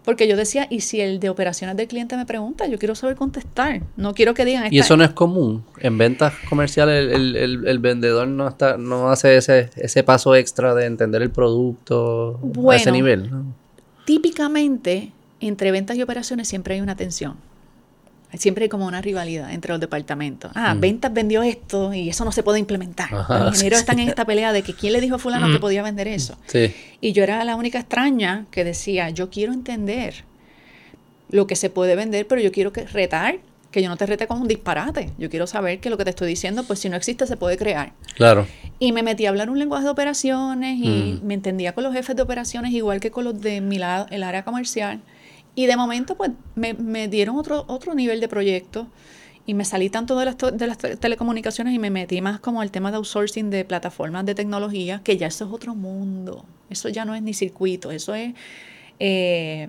Porque 0.04 0.26
yo 0.26 0.36
decía, 0.36 0.66
¿y 0.70 0.80
si 0.80 1.00
el 1.00 1.20
de 1.20 1.28
operaciones 1.28 1.76
del 1.76 1.86
cliente 1.86 2.16
me 2.16 2.24
pregunta? 2.24 2.66
Yo 2.66 2.78
quiero 2.78 2.94
saber 2.94 3.16
contestar. 3.16 3.82
No 3.96 4.14
quiero 4.14 4.32
que 4.32 4.44
digan... 4.46 4.64
Y 4.72 4.78
"Esta- 4.78 4.86
eso 4.86 4.96
no 4.96 5.04
es 5.04 5.10
común. 5.10 5.62
En 5.78 5.98
ventas 5.98 6.32
comerciales 6.48 7.12
el, 7.12 7.14
el- 7.14 7.36
el- 7.36 7.68
el 7.68 7.78
vendedor 7.80 8.26
no 8.26 8.48
está, 8.48 8.78
no 8.78 9.10
hace 9.10 9.36
ese, 9.36 9.68
ese 9.76 10.02
paso 10.02 10.34
extra 10.34 10.74
de 10.74 10.86
entender 10.86 11.20
el 11.22 11.30
producto 11.30 12.40
a 12.42 12.76
ese 12.76 12.90
Bueno. 12.90 12.92
nivel. 12.92 13.30
¿no? 13.30 13.44
Típicamente, 14.06 15.12
entre 15.40 15.70
ventas 15.70 15.96
y 15.96 16.02
operaciones 16.02 16.48
siempre 16.48 16.74
hay 16.74 16.80
una 16.80 16.96
tensión. 16.96 17.34
Siempre 18.38 18.64
hay 18.64 18.68
como 18.68 18.86
una 18.86 19.00
rivalidad 19.00 19.52
entre 19.52 19.72
los 19.72 19.80
departamentos. 19.80 20.52
Ah, 20.54 20.74
Mm. 20.74 20.80
ventas 20.80 21.12
vendió 21.12 21.42
esto 21.42 21.92
y 21.92 22.08
eso 22.08 22.24
no 22.24 22.32
se 22.32 22.42
puede 22.42 22.58
implementar. 22.60 23.12
Ajá, 23.12 23.38
los 23.40 23.54
ingenieros 23.54 23.78
sí, 23.78 23.82
están 23.82 23.96
sí. 23.96 24.02
en 24.02 24.08
esta 24.08 24.24
pelea 24.24 24.52
de 24.52 24.62
que 24.62 24.74
quién 24.74 24.92
le 24.92 25.00
dijo 25.00 25.16
a 25.16 25.18
fulano 25.18 25.50
que 25.52 25.58
podía 25.58 25.82
vender 25.82 26.06
eso. 26.08 26.36
Sí. 26.46 26.72
Y 27.00 27.12
yo 27.12 27.22
era 27.24 27.42
la 27.44 27.56
única 27.56 27.78
extraña 27.80 28.46
que 28.50 28.62
decía, 28.64 29.10
yo 29.10 29.30
quiero 29.30 29.52
entender 29.52 30.24
lo 31.30 31.46
que 31.46 31.56
se 31.56 31.70
puede 31.70 31.96
vender, 31.96 32.26
pero 32.26 32.40
yo 32.40 32.50
quiero 32.52 32.72
que 32.72 32.84
retar, 32.86 33.38
que 33.70 33.82
yo 33.82 33.88
no 33.88 33.96
te 33.96 34.04
rete 34.06 34.26
con 34.26 34.40
un 34.40 34.48
disparate. 34.48 35.10
Yo 35.18 35.30
quiero 35.30 35.46
saber 35.46 35.78
que 35.78 35.90
lo 35.90 35.96
que 35.96 36.02
te 36.04 36.10
estoy 36.10 36.28
diciendo, 36.28 36.64
pues 36.64 36.80
si 36.80 36.88
no 36.88 36.96
existe, 36.96 37.24
se 37.26 37.36
puede 37.36 37.56
crear. 37.56 37.92
Claro. 38.16 38.46
Y 38.80 38.90
me 38.92 39.02
metí 39.04 39.26
a 39.26 39.28
hablar 39.28 39.48
un 39.48 39.58
lenguaje 39.60 39.84
de 39.84 39.90
operaciones 39.90 40.76
y 40.82 41.20
Mm. 41.22 41.26
me 41.26 41.34
entendía 41.34 41.72
con 41.72 41.84
los 41.84 41.92
jefes 41.92 42.16
de 42.16 42.22
operaciones 42.22 42.72
igual 42.72 42.98
que 42.98 43.10
con 43.12 43.24
los 43.24 43.40
de 43.40 43.60
mi 43.60 43.78
lado, 43.78 44.06
el 44.10 44.24
área 44.24 44.44
comercial. 44.44 45.00
Y 45.54 45.66
de 45.66 45.76
momento, 45.76 46.14
pues, 46.16 46.30
me, 46.54 46.74
me 46.74 47.08
dieron 47.08 47.36
otro, 47.36 47.64
otro 47.68 47.94
nivel 47.94 48.20
de 48.20 48.28
proyecto 48.28 48.86
y 49.46 49.54
me 49.54 49.64
salí 49.64 49.90
tanto 49.90 50.16
de 50.18 50.26
las, 50.26 50.36
de 50.38 50.66
las 50.66 50.78
te- 50.78 50.96
telecomunicaciones 50.96 51.74
y 51.74 51.78
me 51.78 51.90
metí 51.90 52.20
más 52.20 52.40
como 52.40 52.60
al 52.60 52.70
tema 52.70 52.90
de 52.90 52.98
outsourcing 52.98 53.50
de 53.50 53.64
plataformas 53.64 54.24
de 54.26 54.34
tecnología, 54.34 55.00
que 55.02 55.16
ya 55.16 55.26
eso 55.26 55.46
es 55.46 55.52
otro 55.52 55.74
mundo. 55.74 56.44
Eso 56.68 56.88
ya 56.88 57.04
no 57.04 57.14
es 57.14 57.22
ni 57.22 57.34
circuito, 57.34 57.90
eso 57.90 58.14
es... 58.14 58.34
eh, 59.00 59.68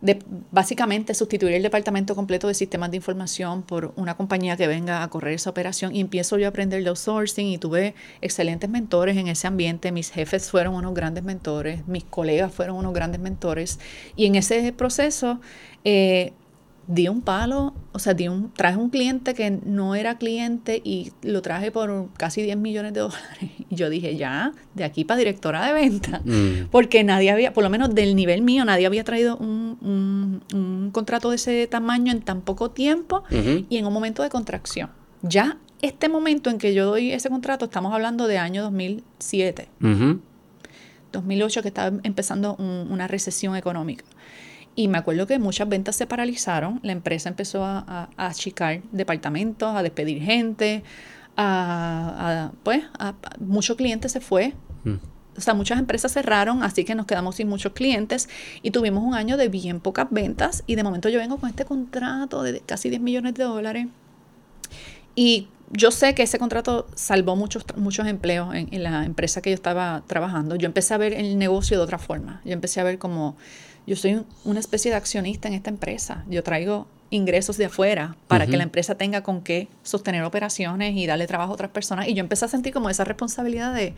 de, 0.00 0.18
básicamente 0.50 1.14
sustituir 1.14 1.54
el 1.54 1.62
departamento 1.62 2.14
completo 2.14 2.48
de 2.48 2.54
sistemas 2.54 2.90
de 2.90 2.98
información 2.98 3.62
por 3.62 3.92
una 3.96 4.16
compañía 4.16 4.56
que 4.56 4.66
venga 4.66 5.02
a 5.02 5.08
correr 5.08 5.34
esa 5.34 5.50
operación. 5.50 5.94
Y 5.94 6.00
empiezo 6.00 6.38
yo 6.38 6.46
a 6.46 6.50
aprender 6.50 6.82
de 6.82 6.88
outsourcing 6.88 7.46
y 7.46 7.58
tuve 7.58 7.94
excelentes 8.20 8.70
mentores 8.70 9.16
en 9.16 9.28
ese 9.28 9.46
ambiente, 9.46 9.92
mis 9.92 10.10
jefes 10.10 10.50
fueron 10.50 10.74
unos 10.74 10.94
grandes 10.94 11.24
mentores, 11.24 11.86
mis 11.86 12.04
colegas 12.04 12.52
fueron 12.52 12.76
unos 12.76 12.94
grandes 12.94 13.20
mentores. 13.20 13.78
Y 14.16 14.26
en 14.26 14.36
ese 14.36 14.72
proceso 14.72 15.40
eh, 15.84 16.32
di 16.90 17.06
un 17.06 17.20
palo, 17.20 17.74
o 17.92 17.98
sea, 17.98 18.14
di 18.14 18.26
un, 18.28 18.50
traje 18.52 18.78
un 18.78 18.88
cliente 18.88 19.34
que 19.34 19.50
no 19.50 19.94
era 19.94 20.16
cliente 20.16 20.80
y 20.82 21.12
lo 21.22 21.42
traje 21.42 21.70
por 21.70 22.08
casi 22.16 22.40
10 22.42 22.56
millones 22.56 22.94
de 22.94 23.00
dólares. 23.06 23.50
Y 23.68 23.74
yo 23.76 23.90
dije, 23.90 24.16
ya, 24.16 24.52
de 24.74 24.84
aquí 24.84 25.04
para 25.04 25.18
directora 25.18 25.66
de 25.66 25.72
venta, 25.74 26.22
Mm. 26.24 26.68
porque 26.70 27.04
nadie 27.04 27.30
había, 27.30 27.52
por 27.52 27.62
lo 27.62 27.68
menos 27.70 27.94
del 27.94 28.16
nivel 28.16 28.40
mío, 28.40 28.64
nadie 28.64 28.86
había 28.86 29.04
traído 29.04 29.36
un, 29.36 29.76
un- 29.82 30.42
un 30.58 30.90
contrato 30.90 31.28
de 31.30 31.36
ese 31.36 31.66
tamaño 31.66 32.10
en 32.10 32.22
tan 32.22 32.40
poco 32.40 32.70
tiempo 32.70 33.22
Ujú. 33.30 33.66
y 33.68 33.76
en 33.76 33.86
un 33.86 33.92
momento 33.92 34.22
de 34.22 34.30
contracción. 34.30 34.88
Ya 35.20 35.58
este 35.82 36.08
momento 36.08 36.48
en 36.50 36.56
que 36.58 36.72
yo 36.74 36.86
doy 36.86 37.12
ese 37.12 37.28
contrato, 37.28 37.66
estamos 37.66 37.92
hablando 37.92 38.26
de 38.26 38.38
año 38.38 38.62
2007. 38.62 39.68
Ujú. 39.82 40.20
2008 41.12 41.62
que 41.62 41.68
estaba 41.68 41.96
empezando 42.02 42.56
un- 42.58 42.88
una 42.90 43.06
recesión 43.08 43.56
económica. 43.56 44.04
Y 44.78 44.86
me 44.86 44.98
acuerdo 44.98 45.26
que 45.26 45.40
muchas 45.40 45.68
ventas 45.68 45.96
se 45.96 46.06
paralizaron, 46.06 46.78
la 46.84 46.92
empresa 46.92 47.28
empezó 47.28 47.64
a, 47.64 47.78
a- 47.80 48.08
a 48.16 48.26
achicar 48.28 48.80
departamentos, 48.92 49.74
a 49.74 49.82
despedir 49.82 50.22
gente, 50.22 50.84
a, 51.36 52.50
a- 52.50 52.52
pues, 52.62 52.84
muchos 53.40 53.76
clientes 53.76 54.12
se 54.12 54.20
fue. 54.20 54.54
Mm. 54.84 54.94
O 55.36 55.40
sea, 55.40 55.54
muchas 55.54 55.80
empresas 55.80 56.12
cerraron, 56.12 56.62
así 56.62 56.84
que 56.84 56.94
nos 56.94 57.06
quedamos 57.06 57.34
sin 57.34 57.48
muchos 57.48 57.72
clientes 57.72 58.28
y 58.62 58.70
tuvimos 58.70 59.02
un 59.02 59.14
año 59.14 59.36
de 59.36 59.48
bien 59.48 59.80
pocas 59.80 60.06
ventas 60.10 60.62
y 60.68 60.76
de 60.76 60.84
momento 60.84 61.08
yo 61.08 61.18
vengo 61.18 61.38
con 61.38 61.50
este 61.50 61.64
contrato 61.64 62.44
de 62.44 62.60
casi 62.60 62.88
10 62.88 63.00
millones 63.02 63.34
de 63.34 63.42
dólares 63.44 63.88
y 65.14 65.48
yo 65.72 65.90
sé 65.90 66.14
que 66.14 66.22
ese 66.22 66.38
contrato 66.38 66.86
salvó 66.94 67.36
muchos, 67.36 67.64
muchos 67.76 68.06
empleos 68.06 68.54
en, 68.54 68.68
en 68.72 68.82
la 68.84 69.04
empresa 69.04 69.42
que 69.42 69.50
yo 69.50 69.54
estaba 69.54 70.02
trabajando. 70.06 70.56
Yo 70.56 70.66
empecé 70.66 70.94
a 70.94 70.98
ver 70.98 71.12
el 71.12 71.36
negocio 71.38 71.76
de 71.76 71.82
otra 71.84 71.98
forma. 71.98 72.40
Yo 72.44 72.52
empecé 72.52 72.80
a 72.80 72.84
ver 72.84 72.98
como, 72.98 73.36
yo 73.88 73.96
soy 73.96 74.14
un- 74.14 74.26
una 74.44 74.60
especie 74.60 74.90
de 74.90 74.96
accionista 74.96 75.48
en 75.48 75.54
esta 75.54 75.70
empresa. 75.70 76.24
Yo 76.28 76.42
traigo 76.42 76.86
ingresos 77.10 77.56
de 77.56 77.64
afuera 77.64 78.16
para 78.28 78.46
que 78.46 78.56
la 78.58 78.62
empresa 78.64 78.94
tenga 78.96 79.22
con 79.22 79.40
qué 79.42 79.68
sostener 79.82 80.22
operaciones 80.24 80.94
y 80.94 81.06
darle 81.06 81.26
trabajo 81.26 81.52
a 81.52 81.54
otras 81.54 81.70
personas. 81.70 82.06
Y 82.08 82.14
yo 82.14 82.20
empecé 82.20 82.44
a 82.44 82.48
sentir 82.48 82.72
como 82.72 82.90
esa 82.90 83.04
responsabilidad 83.04 83.74
de, 83.74 83.94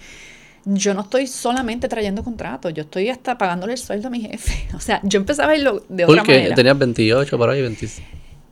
yo 0.65 0.95
no 0.95 1.01
estoy 1.03 1.27
solamente 1.27 1.89
trayendo 1.89 2.23
contratos, 2.23 2.73
yo 2.73 2.83
estoy 2.83 3.09
hasta 3.09 3.37
pagándole 3.37 3.73
el 3.73 3.79
sueldo 3.79 4.09
a 4.09 4.11
mi 4.11 4.21
jefe. 4.21 4.69
O 4.77 4.81
sea, 4.81 5.01
yo 5.03 5.19
empecé 5.19 5.43
a 5.43 5.47
verlo 5.49 5.83
de 5.89 6.05
otra 6.05 6.17
Porque 6.19 6.35
manera. 6.35 6.55
tenías 6.55 6.79
28 6.79 7.37
por 7.39 7.51
ahí, 7.51 7.61
26. 7.63 8.07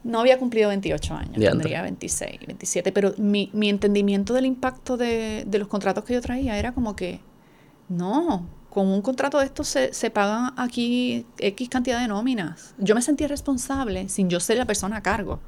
No 0.04 0.20
había 0.20 0.38
cumplido 0.38 0.68
28 0.70 1.14
años, 1.14 1.34
tendría 1.34 1.82
26, 1.82 2.40
27, 2.46 2.92
pero 2.92 3.14
mi, 3.18 3.50
mi 3.52 3.68
entendimiento 3.68 4.32
del 4.32 4.46
impacto 4.46 4.96
de, 4.96 5.44
de 5.46 5.58
los 5.58 5.68
contratos 5.68 6.02
que 6.04 6.14
yo 6.14 6.20
traía 6.20 6.58
era 6.58 6.72
como 6.72 6.96
que, 6.96 7.20
no, 7.88 8.46
con 8.70 8.86
un 8.86 9.02
contrato 9.02 9.38
de 9.38 9.46
estos 9.46 9.68
se, 9.68 9.92
se 9.92 10.10
pagan 10.10 10.52
aquí 10.56 11.26
X 11.38 11.68
cantidad 11.68 12.00
de 12.00 12.08
nóminas. 12.08 12.74
Yo 12.78 12.94
me 12.94 13.02
sentía 13.02 13.28
responsable 13.28 14.08
sin 14.08 14.28
yo 14.28 14.40
ser 14.40 14.58
la 14.58 14.66
persona 14.66 14.98
a 14.98 15.02
cargo. 15.02 15.40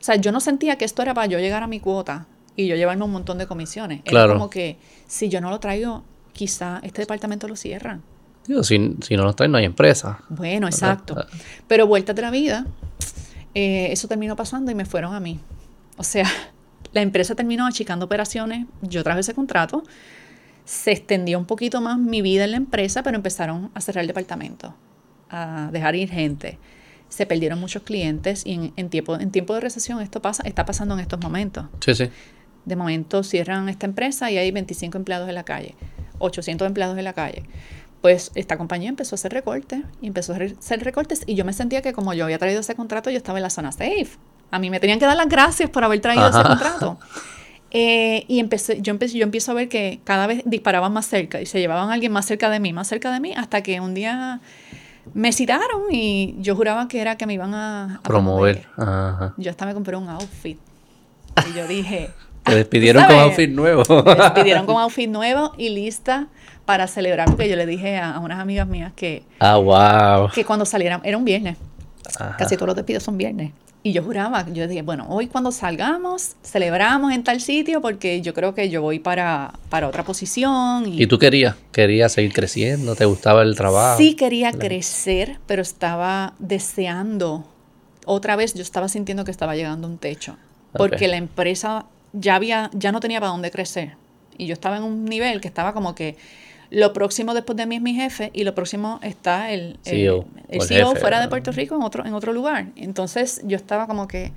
O 0.00 0.04
sea, 0.04 0.16
yo 0.16 0.32
no 0.32 0.40
sentía 0.40 0.76
que 0.76 0.84
esto 0.84 1.02
era 1.02 1.14
para 1.14 1.26
yo 1.26 1.38
llegar 1.38 1.62
a 1.62 1.66
mi 1.66 1.80
cuota 1.80 2.26
y 2.54 2.66
yo 2.66 2.76
llevarme 2.76 3.04
un 3.04 3.12
montón 3.12 3.38
de 3.38 3.46
comisiones. 3.46 4.02
Claro. 4.02 4.32
Era 4.32 4.34
como 4.34 4.50
que 4.50 4.78
si 5.06 5.28
yo 5.28 5.40
no 5.40 5.50
lo 5.50 5.60
traigo, 5.60 6.04
quizá 6.32 6.80
este 6.82 7.02
departamento 7.02 7.48
lo 7.48 7.56
cierran. 7.56 8.02
Digo, 8.46 8.62
si, 8.62 8.96
si 9.02 9.16
no 9.16 9.24
los 9.24 9.34
traes, 9.34 9.50
no 9.50 9.58
hay 9.58 9.64
empresa. 9.64 10.20
Bueno, 10.28 10.66
exacto. 10.66 11.16
Ah. 11.18 11.26
Pero 11.66 11.86
vueltas 11.86 12.14
de 12.14 12.22
la 12.22 12.30
vida, 12.30 12.66
eh, 13.54 13.88
eso 13.90 14.06
terminó 14.06 14.36
pasando 14.36 14.70
y 14.70 14.74
me 14.74 14.84
fueron 14.84 15.14
a 15.14 15.20
mí. 15.20 15.40
O 15.96 16.04
sea, 16.04 16.26
la 16.92 17.02
empresa 17.02 17.34
terminó 17.34 17.66
achicando 17.66 18.04
operaciones, 18.04 18.66
yo 18.82 19.02
traje 19.02 19.20
ese 19.20 19.34
contrato, 19.34 19.82
se 20.66 20.90
extendió 20.90 21.38
un 21.38 21.46
poquito 21.46 21.80
más 21.80 21.96
mi 21.96 22.20
vida 22.20 22.44
en 22.44 22.50
la 22.50 22.56
empresa, 22.56 23.02
pero 23.04 23.16
empezaron 23.16 23.70
a 23.72 23.80
cerrar 23.80 24.02
el 24.02 24.08
departamento, 24.08 24.74
a 25.30 25.70
dejar 25.72 25.94
ir 25.94 26.10
gente. 26.10 26.58
Se 27.08 27.24
perdieron 27.24 27.60
muchos 27.60 27.82
clientes 27.82 28.44
y 28.44 28.54
en, 28.54 28.72
en 28.76 28.90
tiempo, 28.90 29.14
en 29.14 29.30
tiempo 29.30 29.54
de 29.54 29.60
recesión 29.60 30.00
esto 30.00 30.20
pasa, 30.20 30.42
está 30.44 30.66
pasando 30.66 30.94
en 30.94 31.00
estos 31.00 31.20
momentos. 31.20 31.66
Sí, 31.80 31.94
sí. 31.94 32.10
De 32.64 32.74
momento 32.74 33.22
cierran 33.22 33.68
esta 33.68 33.86
empresa 33.86 34.28
y 34.32 34.38
hay 34.38 34.50
25 34.50 34.98
empleados 34.98 35.28
en 35.28 35.36
la 35.36 35.44
calle, 35.44 35.76
800 36.18 36.66
empleados 36.66 36.98
en 36.98 37.04
la 37.04 37.12
calle. 37.12 37.44
Pues 38.00 38.32
esta 38.34 38.58
compañía 38.58 38.88
empezó 38.88 39.14
a 39.14 39.16
hacer 39.16 39.32
recortes 39.32 39.82
y 40.02 40.08
empezó 40.08 40.32
a 40.32 40.36
hacer 40.36 40.82
recortes 40.82 41.22
y 41.26 41.36
yo 41.36 41.44
me 41.44 41.52
sentía 41.52 41.80
que 41.80 41.92
como 41.92 42.12
yo 42.12 42.24
había 42.24 42.38
traído 42.38 42.60
ese 42.60 42.74
contrato, 42.74 43.08
yo 43.10 43.18
estaba 43.18 43.38
en 43.38 43.44
la 43.44 43.50
zona 43.50 43.70
safe. 43.70 44.18
A 44.50 44.58
mí 44.58 44.68
me 44.68 44.80
tenían 44.80 44.98
que 44.98 45.06
dar 45.06 45.16
las 45.16 45.28
gracias 45.28 45.70
por 45.70 45.84
haber 45.84 46.00
traído 46.00 46.28
ese 46.28 46.42
contrato. 46.42 46.98
Eh, 47.78 48.24
y 48.26 48.40
empecé, 48.40 48.80
yo, 48.80 48.90
empecé, 48.90 49.18
yo 49.18 49.24
empiezo 49.24 49.50
a 49.52 49.54
ver 49.54 49.68
que 49.68 50.00
cada 50.04 50.26
vez 50.26 50.40
disparaban 50.46 50.94
más 50.94 51.04
cerca 51.04 51.42
y 51.42 51.46
se 51.46 51.60
llevaban 51.60 51.90
a 51.90 51.92
alguien 51.92 52.10
más 52.10 52.24
cerca 52.24 52.48
de 52.48 52.58
mí, 52.58 52.72
más 52.72 52.88
cerca 52.88 53.12
de 53.12 53.20
mí, 53.20 53.34
hasta 53.36 53.62
que 53.62 53.80
un 53.80 53.92
día 53.92 54.40
me 55.12 55.30
citaron 55.30 55.82
y 55.92 56.36
yo 56.38 56.56
juraba 56.56 56.88
que 56.88 57.02
era 57.02 57.16
que 57.16 57.26
me 57.26 57.34
iban 57.34 57.52
a, 57.52 57.96
a 57.96 58.02
Promover. 58.02 58.66
Ajá. 58.78 59.34
Yo 59.36 59.50
hasta 59.50 59.66
me 59.66 59.74
compré 59.74 59.94
un 59.94 60.08
outfit. 60.08 60.58
Y 61.50 61.54
yo 61.54 61.68
dije, 61.68 62.08
Te 62.44 62.54
despidieron 62.54 63.04
con 63.04 63.16
outfit 63.16 63.50
nuevo. 63.50 63.82
me 64.04 64.14
despidieron 64.14 64.64
con 64.64 64.76
outfit 64.78 65.10
nuevo 65.10 65.52
y 65.58 65.68
lista 65.68 66.28
para 66.64 66.86
celebrar, 66.86 67.26
porque 67.26 67.46
yo 67.48 67.56
le 67.56 67.66
dije 67.66 67.98
a, 67.98 68.12
a 68.14 68.20
unas 68.20 68.40
amigas 68.40 68.66
mías 68.66 68.92
que, 68.96 69.22
ah, 69.38 69.56
wow. 69.56 70.30
que 70.32 70.46
cuando 70.46 70.64
salieran, 70.64 71.02
era 71.04 71.18
un 71.18 71.26
viernes, 71.26 71.58
Ajá. 72.18 72.36
casi 72.38 72.54
todos 72.56 72.68
los 72.68 72.76
despidos 72.76 73.02
son 73.02 73.18
viernes. 73.18 73.52
Y 73.86 73.92
yo 73.92 74.02
juraba, 74.02 74.44
yo 74.52 74.66
dije, 74.66 74.82
bueno, 74.82 75.06
hoy 75.08 75.28
cuando 75.28 75.52
salgamos, 75.52 76.34
celebramos 76.42 77.12
en 77.12 77.22
tal 77.22 77.40
sitio 77.40 77.80
porque 77.80 78.20
yo 78.20 78.34
creo 78.34 78.52
que 78.52 78.68
yo 78.68 78.82
voy 78.82 78.98
para, 78.98 79.52
para 79.68 79.86
otra 79.86 80.02
posición. 80.02 80.92
Y, 80.92 81.04
¿Y 81.04 81.06
tú 81.06 81.20
querías? 81.20 81.54
¿Querías 81.70 82.10
seguir 82.10 82.32
creciendo? 82.32 82.96
¿Te 82.96 83.04
gustaba 83.04 83.42
el 83.42 83.54
trabajo? 83.54 83.96
sí 83.96 84.14
quería 84.14 84.50
crecer, 84.50 85.38
pero 85.46 85.62
estaba 85.62 86.34
deseando, 86.40 87.46
otra 88.06 88.34
vez 88.34 88.54
yo 88.54 88.62
estaba 88.62 88.88
sintiendo 88.88 89.24
que 89.24 89.30
estaba 89.30 89.54
llegando 89.54 89.86
a 89.86 89.90
un 89.92 89.98
techo, 89.98 90.36
porque 90.72 91.06
la 91.06 91.18
empresa 91.18 91.86
ya, 92.12 92.34
había, 92.34 92.72
ya 92.72 92.90
no 92.90 92.98
tenía 92.98 93.20
para 93.20 93.30
dónde 93.30 93.52
crecer. 93.52 93.92
Y 94.36 94.48
yo 94.48 94.54
estaba 94.54 94.78
en 94.78 94.82
un 94.82 95.04
nivel 95.04 95.40
que 95.40 95.46
estaba 95.46 95.72
como 95.72 95.94
que 95.94 96.16
lo 96.70 96.92
próximo 96.92 97.34
después 97.34 97.56
de 97.56 97.66
mí 97.66 97.76
es 97.76 97.82
mi 97.82 97.94
jefe 97.94 98.30
y 98.34 98.44
lo 98.44 98.54
próximo 98.54 98.98
está 99.02 99.50
el, 99.50 99.78
el, 99.84 99.90
CEO, 99.92 100.26
el 100.48 100.62
jefe, 100.62 101.00
fuera 101.00 101.20
de. 101.20 101.28
Puerto 101.28 101.52
Rico 101.52 101.76
en 101.76 101.82
otro, 101.82 102.04
en 102.04 102.14
otro 102.14 102.32
lugar. 102.32 102.68
Entonces 102.76 103.40
yo 103.44 103.56
estaba 103.56 103.86
como 103.86 104.08
que, 104.08 104.32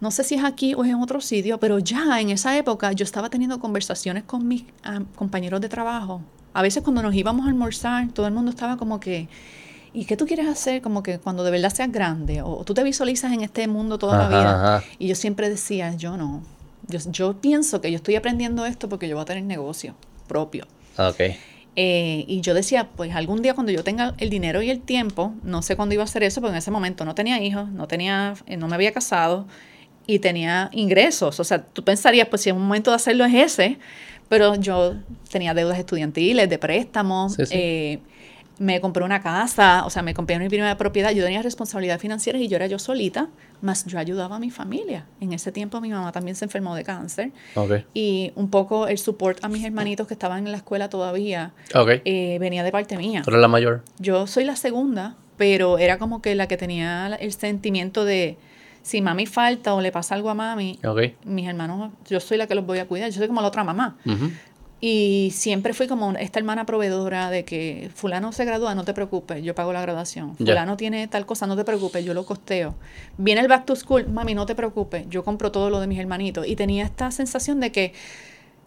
no 0.00 0.10
sé 0.10 0.24
si 0.24 0.34
es 0.36 0.44
aquí 0.44 0.74
o 0.74 0.84
es 0.84 0.90
en 0.90 1.00
otro 1.00 1.20
sitio, 1.20 1.58
pero 1.58 1.78
ya 1.78 2.20
en 2.20 2.30
esa 2.30 2.56
época 2.56 2.92
yo 2.92 3.04
estaba 3.04 3.28
teniendo 3.28 3.58
conversaciones 3.58 4.22
con 4.24 4.46
mis 4.46 4.64
ah, 4.84 5.02
compañeros 5.14 5.60
de 5.60 5.68
trabajo. 5.68 6.22
A 6.54 6.62
veces 6.62 6.82
cuando 6.82 7.02
nos 7.02 7.14
íbamos 7.14 7.46
a 7.46 7.48
almorzar, 7.48 8.08
todo 8.12 8.26
el 8.26 8.32
mundo 8.32 8.50
estaba 8.50 8.76
como 8.76 9.00
que, 9.00 9.28
¿y 9.92 10.04
qué 10.04 10.16
tú 10.16 10.26
quieres 10.26 10.46
hacer? 10.46 10.82
Como 10.82 11.02
que 11.02 11.18
cuando 11.18 11.44
de 11.44 11.50
verdad 11.50 11.70
seas 11.70 11.90
grande, 11.90 12.42
o 12.42 12.62
tú 12.64 12.74
te 12.74 12.82
visualizas 12.82 13.32
en 13.32 13.42
este 13.42 13.66
mundo 13.68 13.98
toda 13.98 14.18
la 14.18 14.28
vida. 14.28 14.76
ajá. 14.76 14.86
Y 14.98 15.08
yo 15.08 15.14
siempre 15.14 15.48
decía, 15.48 15.94
yo 15.94 16.16
no. 16.16 16.42
Yo, 16.88 16.98
yo 17.10 17.40
pienso 17.40 17.80
que 17.80 17.90
yo 17.90 17.96
estoy 17.96 18.16
aprendiendo 18.16 18.66
esto 18.66 18.88
porque 18.88 19.08
yo 19.08 19.16
voy 19.16 19.22
a 19.22 19.24
tener 19.24 19.44
negocio 19.44 19.94
propio. 20.26 20.66
Ok. 20.96 21.20
Eh, 21.74 22.24
y 22.28 22.42
yo 22.42 22.52
decía, 22.52 22.90
pues 22.96 23.14
algún 23.14 23.40
día 23.40 23.54
cuando 23.54 23.72
yo 23.72 23.82
tenga 23.82 24.14
el 24.18 24.28
dinero 24.28 24.60
y 24.60 24.68
el 24.70 24.80
tiempo, 24.80 25.32
no 25.42 25.62
sé 25.62 25.74
cuándo 25.74 25.94
iba 25.94 26.02
a 26.02 26.04
hacer 26.04 26.22
eso, 26.22 26.40
porque 26.40 26.52
en 26.52 26.58
ese 26.58 26.70
momento 26.70 27.04
no 27.04 27.14
tenía 27.14 27.40
hijos, 27.42 27.70
no 27.70 27.86
tenía, 27.88 28.34
eh, 28.46 28.56
no 28.58 28.68
me 28.68 28.74
había 28.74 28.92
casado 28.92 29.46
y 30.06 30.18
tenía 30.18 30.68
ingresos. 30.72 31.40
O 31.40 31.44
sea, 31.44 31.62
tú 31.64 31.82
pensarías, 31.82 32.28
pues 32.28 32.42
si 32.42 32.50
es 32.50 32.56
un 32.56 32.62
momento 32.62 32.90
de 32.90 32.96
hacerlo 32.96 33.24
es 33.24 33.32
ese, 33.34 33.78
pero 34.28 34.54
yo 34.56 34.96
tenía 35.30 35.54
deudas 35.54 35.78
estudiantiles, 35.78 36.48
de 36.50 36.58
préstamos, 36.58 37.34
Sí, 37.34 37.46
sí. 37.46 37.54
eh, 37.56 37.98
me 38.62 38.80
compré 38.80 39.02
una 39.04 39.20
casa, 39.20 39.84
o 39.84 39.90
sea, 39.90 40.02
me 40.02 40.14
compré 40.14 40.38
mi 40.38 40.48
primera 40.48 40.76
propiedad, 40.78 41.10
yo 41.10 41.24
tenía 41.24 41.42
responsabilidad 41.42 41.98
financiera 41.98 42.38
y 42.38 42.46
yo 42.46 42.54
era 42.56 42.68
yo 42.68 42.78
solita, 42.78 43.28
más 43.60 43.84
yo 43.86 43.98
ayudaba 43.98 44.36
a 44.36 44.38
mi 44.38 44.50
familia. 44.50 45.04
En 45.20 45.32
ese 45.32 45.50
tiempo 45.50 45.80
mi 45.80 45.88
mamá 45.90 46.12
también 46.12 46.36
se 46.36 46.44
enfermó 46.44 46.76
de 46.76 46.84
cáncer 46.84 47.32
Ok. 47.56 47.72
y 47.92 48.30
un 48.36 48.50
poco 48.50 48.86
el 48.86 48.98
support 48.98 49.44
a 49.44 49.48
mis 49.48 49.64
hermanitos 49.64 50.06
que 50.06 50.14
estaban 50.14 50.46
en 50.46 50.52
la 50.52 50.58
escuela 50.58 50.88
todavía 50.88 51.50
Ok. 51.74 52.02
eh, 52.04 52.38
venía 52.38 52.62
de 52.62 52.70
parte 52.70 52.96
mía. 52.96 53.22
Tú 53.24 53.30
eres 53.30 53.40
la 53.42 53.48
mayor. 53.48 53.82
Yo 53.98 54.28
soy 54.28 54.44
la 54.44 54.54
segunda, 54.54 55.16
pero 55.36 55.78
era 55.78 55.98
como 55.98 56.22
que 56.22 56.36
la 56.36 56.46
que 56.46 56.56
tenía 56.56 57.08
el 57.18 57.32
sentimiento 57.32 58.04
de 58.04 58.38
si 58.82 59.00
mami 59.00 59.26
falta 59.26 59.74
o 59.74 59.80
le 59.80 59.90
pasa 59.92 60.14
algo 60.14 60.30
a 60.30 60.34
mami, 60.34 60.78
Ok. 60.84 61.00
mis 61.24 61.48
hermanos, 61.48 61.90
yo 62.08 62.20
soy 62.20 62.36
la 62.38 62.46
que 62.46 62.54
los 62.54 62.64
voy 62.66 62.78
a 62.78 62.86
cuidar, 62.86 63.10
yo 63.10 63.18
soy 63.18 63.26
como 63.28 63.40
la 63.40 63.48
otra 63.48 63.64
mamá. 63.64 63.96
Ujú. 64.06 64.30
Y 64.84 65.30
siempre 65.32 65.74
fui 65.74 65.86
como 65.86 66.10
esta 66.14 66.40
hermana 66.40 66.66
proveedora 66.66 67.30
de 67.30 67.44
que 67.44 67.88
fulano 67.94 68.32
se 68.32 68.44
gradúa, 68.44 68.74
no 68.74 68.84
te 68.84 68.92
preocupes, 68.92 69.40
yo 69.44 69.54
pago 69.54 69.72
la 69.72 69.80
graduación. 69.80 70.36
Fulano 70.36 70.76
tiene 70.76 71.06
tal 71.06 71.24
cosa, 71.24 71.46
no 71.46 71.54
te 71.54 71.62
preocupes, 71.62 72.04
yo 72.04 72.14
lo 72.14 72.26
costeo. 72.26 72.74
Viene 73.16 73.42
el 73.42 73.46
back 73.46 73.64
to 73.64 73.76
school, 73.76 74.08
mami, 74.08 74.34
no 74.34 74.44
te 74.44 74.56
preocupes, 74.56 75.08
yo 75.08 75.22
compro 75.22 75.52
todo 75.52 75.70
lo 75.70 75.78
de 75.78 75.86
mis 75.86 76.00
hermanitos. 76.00 76.48
Y 76.48 76.56
tenía 76.56 76.84
esta 76.84 77.12
sensación 77.12 77.60
de 77.60 77.70
que 77.70 77.92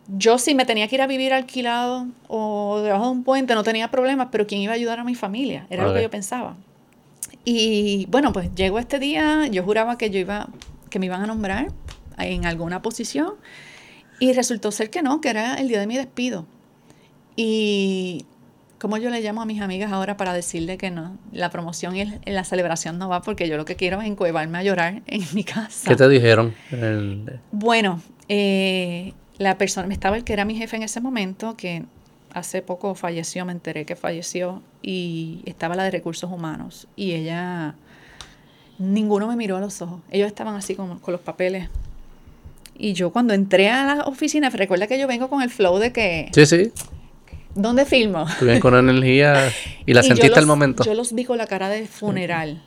yo 0.08 0.38
si 0.38 0.56
me 0.56 0.64
tenía 0.64 0.88
que 0.88 0.96
ir 0.96 1.02
a 1.02 1.08
vivir 1.08 1.34
alquilado 1.34 2.08
o 2.30 2.80
debajo 2.80 3.08
de 3.08 3.12
un 3.12 3.26
puente 3.26 3.54
no 3.54 3.64
tenía 3.64 3.92
problemas, 3.92 4.30
pero 4.32 4.48
¿quién 4.48 4.62
iba 4.62 4.72
a 4.72 4.76
ayudar 4.76 5.00
a 5.00 5.04
mi 5.04 5.16
familia? 5.16 5.68
Era 5.70 5.86
lo 5.86 5.94
que 5.94 6.02
yo 6.02 6.10
pensaba. 6.10 6.56
Y 7.44 8.06
bueno, 8.10 8.32
pues 8.32 8.56
llegó 8.56 8.80
este 8.80 9.00
día, 9.00 9.48
yo 9.48 9.64
juraba 9.64 9.98
que 9.98 10.10
yo 10.10 10.20
iba, 10.20 10.48
que 10.90 10.98
me 10.98 11.08
iban 11.08 11.24
a 11.24 11.28
nombrar 11.28 11.74
en 12.18 12.46
alguna 12.46 12.82
posición 12.82 13.34
y 14.20 14.34
resultó 14.34 14.72
ser 14.72 14.90
que 14.90 15.02
no, 15.02 15.22
que 15.22 15.30
era 15.30 15.56
el 15.56 15.68
día 15.68 15.80
de 15.80 15.88
mi 15.88 15.98
despido. 15.98 16.46
Y 17.36 18.26
¿Cómo 18.86 18.98
yo 18.98 19.10
le 19.10 19.22
llamo 19.22 19.42
a 19.42 19.46
mis 19.46 19.62
amigas 19.62 19.92
ahora 19.92 20.18
para 20.18 20.34
decirle 20.34 20.78
que 20.78 20.92
no? 20.92 21.18
La 21.32 21.50
promoción 21.50 21.96
y 21.96 22.06
la 22.26 22.44
celebración 22.44 23.00
no 23.00 23.08
va 23.08 23.22
porque 23.22 23.48
yo 23.48 23.56
lo 23.56 23.64
que 23.64 23.76
quiero 23.76 24.02
es 24.02 24.08
encuevarme 24.08 24.58
a 24.58 24.64
llorar 24.64 25.02
en 25.08 25.24
mi 25.34 25.44
casa. 25.44 25.90
¿Qué 25.90 25.96
te 25.96 26.08
dijeron? 26.10 26.54
Bueno, 27.52 28.02
eh, 28.28 29.14
la 29.38 29.58
persona, 29.58 29.92
estaba 29.94 30.18
el 30.18 30.24
que 30.24 30.34
era 30.34 30.44
mi 30.44 30.56
jefe 30.56 30.76
en 30.76 30.84
ese 30.84 31.00
momento, 31.00 31.56
que 31.56 31.86
hace 32.34 32.62
poco 32.62 32.96
falleció, 32.96 33.46
me 33.46 33.54
enteré 33.54 33.86
que 33.86 33.96
falleció, 33.96 34.62
y 34.82 35.42
estaba 35.46 35.76
la 35.76 35.84
de 35.86 35.92
recursos 35.92 36.30
humanos. 36.30 36.88
Y 36.98 37.14
ella, 37.14 37.76
ninguno 38.78 39.26
me 39.28 39.38
miró 39.38 39.56
a 39.56 39.62
los 39.62 39.82
ojos. 39.82 40.02
Ellos 40.12 40.28
estaban 40.28 40.56
así 40.56 40.76
con, 40.76 41.00
con 41.00 41.14
los 41.14 41.22
papeles. 41.22 41.70
Y 42.78 42.94
yo 42.94 43.12
cuando 43.12 43.34
entré 43.34 43.70
a 43.70 43.86
la 43.86 44.04
oficina, 44.04 44.50
recuerda 44.50 44.88
que 44.88 45.00
yo 45.00 45.08
vengo 45.08 45.30
con 45.30 45.42
el 45.42 45.50
flow 45.50 45.78
de 45.78 45.92
que... 45.94 46.30
Sí, 46.34 46.46
sí. 46.46 46.72
¿Dónde 47.56 47.86
filmo? 47.86 48.26
Tú 48.38 48.46
vienes 48.46 48.62
con 48.62 48.76
energía 48.76 49.50
y 49.86 49.94
la 49.94 50.04
sentiste 50.04 50.38
al 50.38 50.46
momento. 50.46 50.84
Yo 50.84 50.94
los 50.94 51.14
vi 51.14 51.24
con 51.24 51.38
la 51.38 51.48
cara 51.48 51.70
de 51.70 51.88
funeral, 51.88 52.62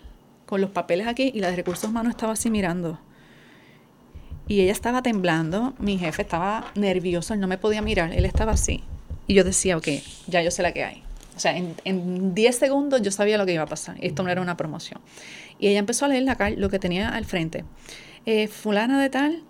con 0.46 0.62
los 0.62 0.70
papeles 0.70 1.06
aquí, 1.06 1.30
y 1.34 1.40
la 1.40 1.50
de 1.50 1.56
recursos 1.56 1.90
humanos 1.90 2.10
estaba 2.10 2.32
así 2.32 2.50
mirando. 2.50 2.98
Y 4.46 4.62
ella 4.62 4.72
estaba 4.72 5.02
temblando, 5.02 5.74
mi 5.78 5.98
jefe 5.98 6.22
estaba 6.22 6.72
nervioso, 6.74 7.34
él 7.34 7.40
no 7.40 7.48
me 7.48 7.58
podía 7.58 7.82
mirar, 7.82 8.14
él 8.14 8.24
estaba 8.24 8.52
así. 8.52 8.82
Y 9.26 9.34
yo 9.34 9.44
decía, 9.44 9.76
ok, 9.76 9.88
ya 10.26 10.40
yo 10.42 10.50
sé 10.50 10.62
la 10.62 10.72
que 10.72 10.84
hay. 10.84 11.02
O 11.36 11.40
sea, 11.40 11.54
en 11.56 12.34
10 12.34 12.56
segundos 12.56 13.02
yo 13.02 13.10
sabía 13.10 13.36
lo 13.36 13.44
que 13.44 13.52
iba 13.52 13.62
a 13.62 13.66
pasar. 13.66 13.96
Esto 14.00 14.22
no 14.22 14.30
era 14.30 14.40
una 14.40 14.56
promoción. 14.56 15.00
Y 15.58 15.68
ella 15.68 15.78
empezó 15.78 16.06
a 16.06 16.08
leer 16.08 16.22
la 16.22 16.50
lo 16.56 16.70
que 16.70 16.78
tenía 16.78 17.10
al 17.10 17.26
frente. 17.26 17.64
Eh, 18.26 18.48
fulana 18.48 19.00
de 19.00 19.10
tal, 19.10 19.42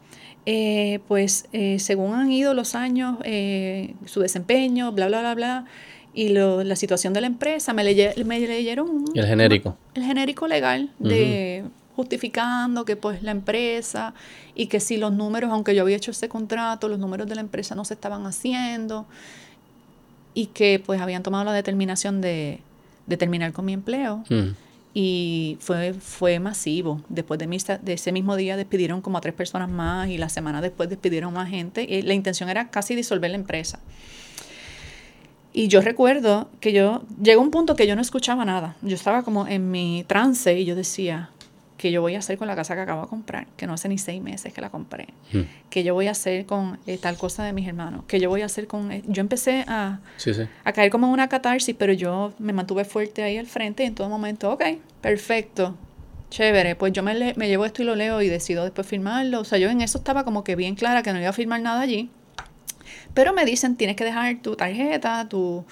eh, 0.50 1.00
pues 1.08 1.46
eh, 1.52 1.78
según 1.78 2.14
han 2.14 2.32
ido 2.32 2.54
los 2.54 2.74
años, 2.74 3.18
su 4.06 4.20
desempeño, 4.20 4.92
bla, 4.92 5.08
bla, 5.08 5.20
bla, 5.20 5.34
bla, 5.34 5.64
y 6.14 6.30
la 6.30 6.74
situación 6.74 7.12
de 7.12 7.20
la 7.20 7.26
empresa, 7.26 7.74
me, 7.74 7.84
me 7.84 8.40
leyeron... 8.40 9.04
el 9.14 9.26
genérico. 9.26 9.76
El 9.92 10.04
genérico 10.04 10.48
legal 10.48 10.88
de 10.98 11.64
justificando 11.94 12.86
que 12.86 12.96
pues 12.96 13.22
la 13.22 13.32
empresa 13.32 14.14
y 14.54 14.68
que 14.68 14.80
si 14.80 14.96
los 14.96 15.12
números, 15.12 15.50
aunque 15.50 15.74
yo 15.74 15.82
había 15.82 15.96
hecho 15.96 16.12
ese 16.12 16.30
contrato, 16.30 16.88
los 16.88 16.98
números 16.98 17.28
de 17.28 17.34
la 17.34 17.42
empresa 17.42 17.74
no 17.74 17.84
se 17.84 17.92
estaban 17.92 18.24
haciendo 18.24 19.04
y 20.32 20.46
que 20.46 20.82
pues 20.84 20.98
habían 20.98 21.22
tomado 21.22 21.44
la 21.44 21.52
determinación 21.52 22.22
de, 22.22 22.60
terminar 23.18 23.52
con 23.52 23.66
mi 23.66 23.74
empleo. 23.74 24.24
Y 24.94 25.56
fue, 25.60 25.92
fue 25.94 26.40
masivo. 26.40 27.02
Después 27.08 27.38
de, 27.38 27.78
de 27.82 27.92
ese 27.92 28.12
mismo 28.12 28.36
día 28.36 28.56
despidieron 28.56 29.00
como 29.00 29.18
a 29.18 29.20
tres 29.20 29.34
personas 29.34 29.70
más 29.70 30.08
y 30.08 30.18
la 30.18 30.28
semana 30.28 30.60
después 30.60 30.88
despidieron 30.88 31.32
más 31.32 31.48
gente. 31.48 31.86
Y 31.88 32.02
la 32.02 32.14
intención 32.14 32.48
era 32.48 32.70
casi 32.70 32.94
disolver 32.94 33.30
la 33.30 33.36
empresa. 33.36 33.80
Y 35.52 35.68
yo 35.68 35.80
recuerdo 35.80 36.50
que 36.60 36.72
yo 36.72 37.02
llegó 37.22 37.42
un 37.42 37.50
punto 37.50 37.74
que 37.74 37.86
yo 37.86 37.96
no 37.96 38.02
escuchaba 38.02 38.44
nada. 38.44 38.76
Yo 38.82 38.94
estaba 38.94 39.22
como 39.22 39.46
en 39.46 39.70
mi 39.70 40.04
trance 40.06 40.58
y 40.58 40.64
yo 40.64 40.76
decía, 40.76 41.30
que 41.78 41.92
yo 41.92 42.02
voy 42.02 42.16
a 42.16 42.18
hacer 42.18 42.36
con 42.36 42.48
la 42.48 42.56
casa 42.56 42.74
que 42.74 42.82
acabo 42.82 43.02
de 43.02 43.08
comprar, 43.08 43.46
que 43.56 43.66
no 43.66 43.72
hace 43.72 43.88
ni 43.88 43.96
seis 43.96 44.20
meses 44.20 44.52
que 44.52 44.60
la 44.60 44.68
compré, 44.68 45.06
mm. 45.32 45.40
que 45.70 45.84
yo 45.84 45.94
voy 45.94 46.08
a 46.08 46.10
hacer 46.10 46.44
con 46.44 46.78
eh, 46.86 46.98
tal 46.98 47.16
cosa 47.16 47.44
de 47.44 47.52
mis 47.52 47.66
hermanos, 47.66 48.04
que 48.06 48.20
yo 48.20 48.28
voy 48.28 48.42
a 48.42 48.46
hacer 48.46 48.66
con... 48.66 48.90
Eh, 48.90 49.02
yo 49.06 49.20
empecé 49.20 49.64
a, 49.68 50.00
a 50.64 50.72
caer 50.72 50.90
como 50.90 51.06
en 51.06 51.12
una 51.12 51.28
catarsis, 51.28 51.74
pero 51.78 51.92
yo 51.92 52.34
me 52.38 52.52
mantuve 52.52 52.84
fuerte 52.84 53.22
ahí 53.22 53.38
al 53.38 53.46
frente 53.46 53.84
y 53.84 53.86
en 53.86 53.94
todo 53.94 54.08
momento, 54.08 54.50
ok, 54.50 54.64
perfecto, 55.00 55.76
chévere, 56.30 56.74
pues 56.74 56.92
yo 56.92 57.04
me, 57.04 57.32
me 57.36 57.48
llevo 57.48 57.64
esto 57.64 57.82
y 57.82 57.84
lo 57.84 57.94
leo 57.94 58.20
y 58.22 58.28
decido 58.28 58.64
después 58.64 58.86
firmarlo. 58.86 59.40
O 59.40 59.44
sea, 59.44 59.58
yo 59.58 59.70
en 59.70 59.80
eso 59.80 59.98
estaba 59.98 60.24
como 60.24 60.42
que 60.42 60.56
bien 60.56 60.74
clara 60.74 61.04
que 61.04 61.12
no 61.12 61.20
iba 61.20 61.30
a 61.30 61.32
firmar 61.32 61.60
nada 61.60 61.80
allí. 61.80 62.10
Pero 63.14 63.32
me 63.32 63.44
dicen, 63.44 63.76
tienes 63.76 63.94
que 63.94 64.04
dejar 64.04 64.42
tu 64.42 64.56
tarjeta, 64.56 65.28
tu, 65.28 65.64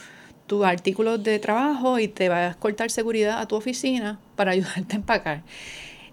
tu 0.47 0.64
artículo 0.64 1.19
de 1.19 1.40
trabajo 1.40 1.99
y 1.99 2.07
te 2.07 2.29
vas 2.29 2.55
a 2.55 2.59
cortar 2.59 2.92
seguridad 2.92 3.40
a 3.40 3.49
tu 3.49 3.57
oficina 3.57 4.21
para 4.37 4.53
ayudarte 4.53 4.95
a 4.95 4.97
empacar 4.97 5.42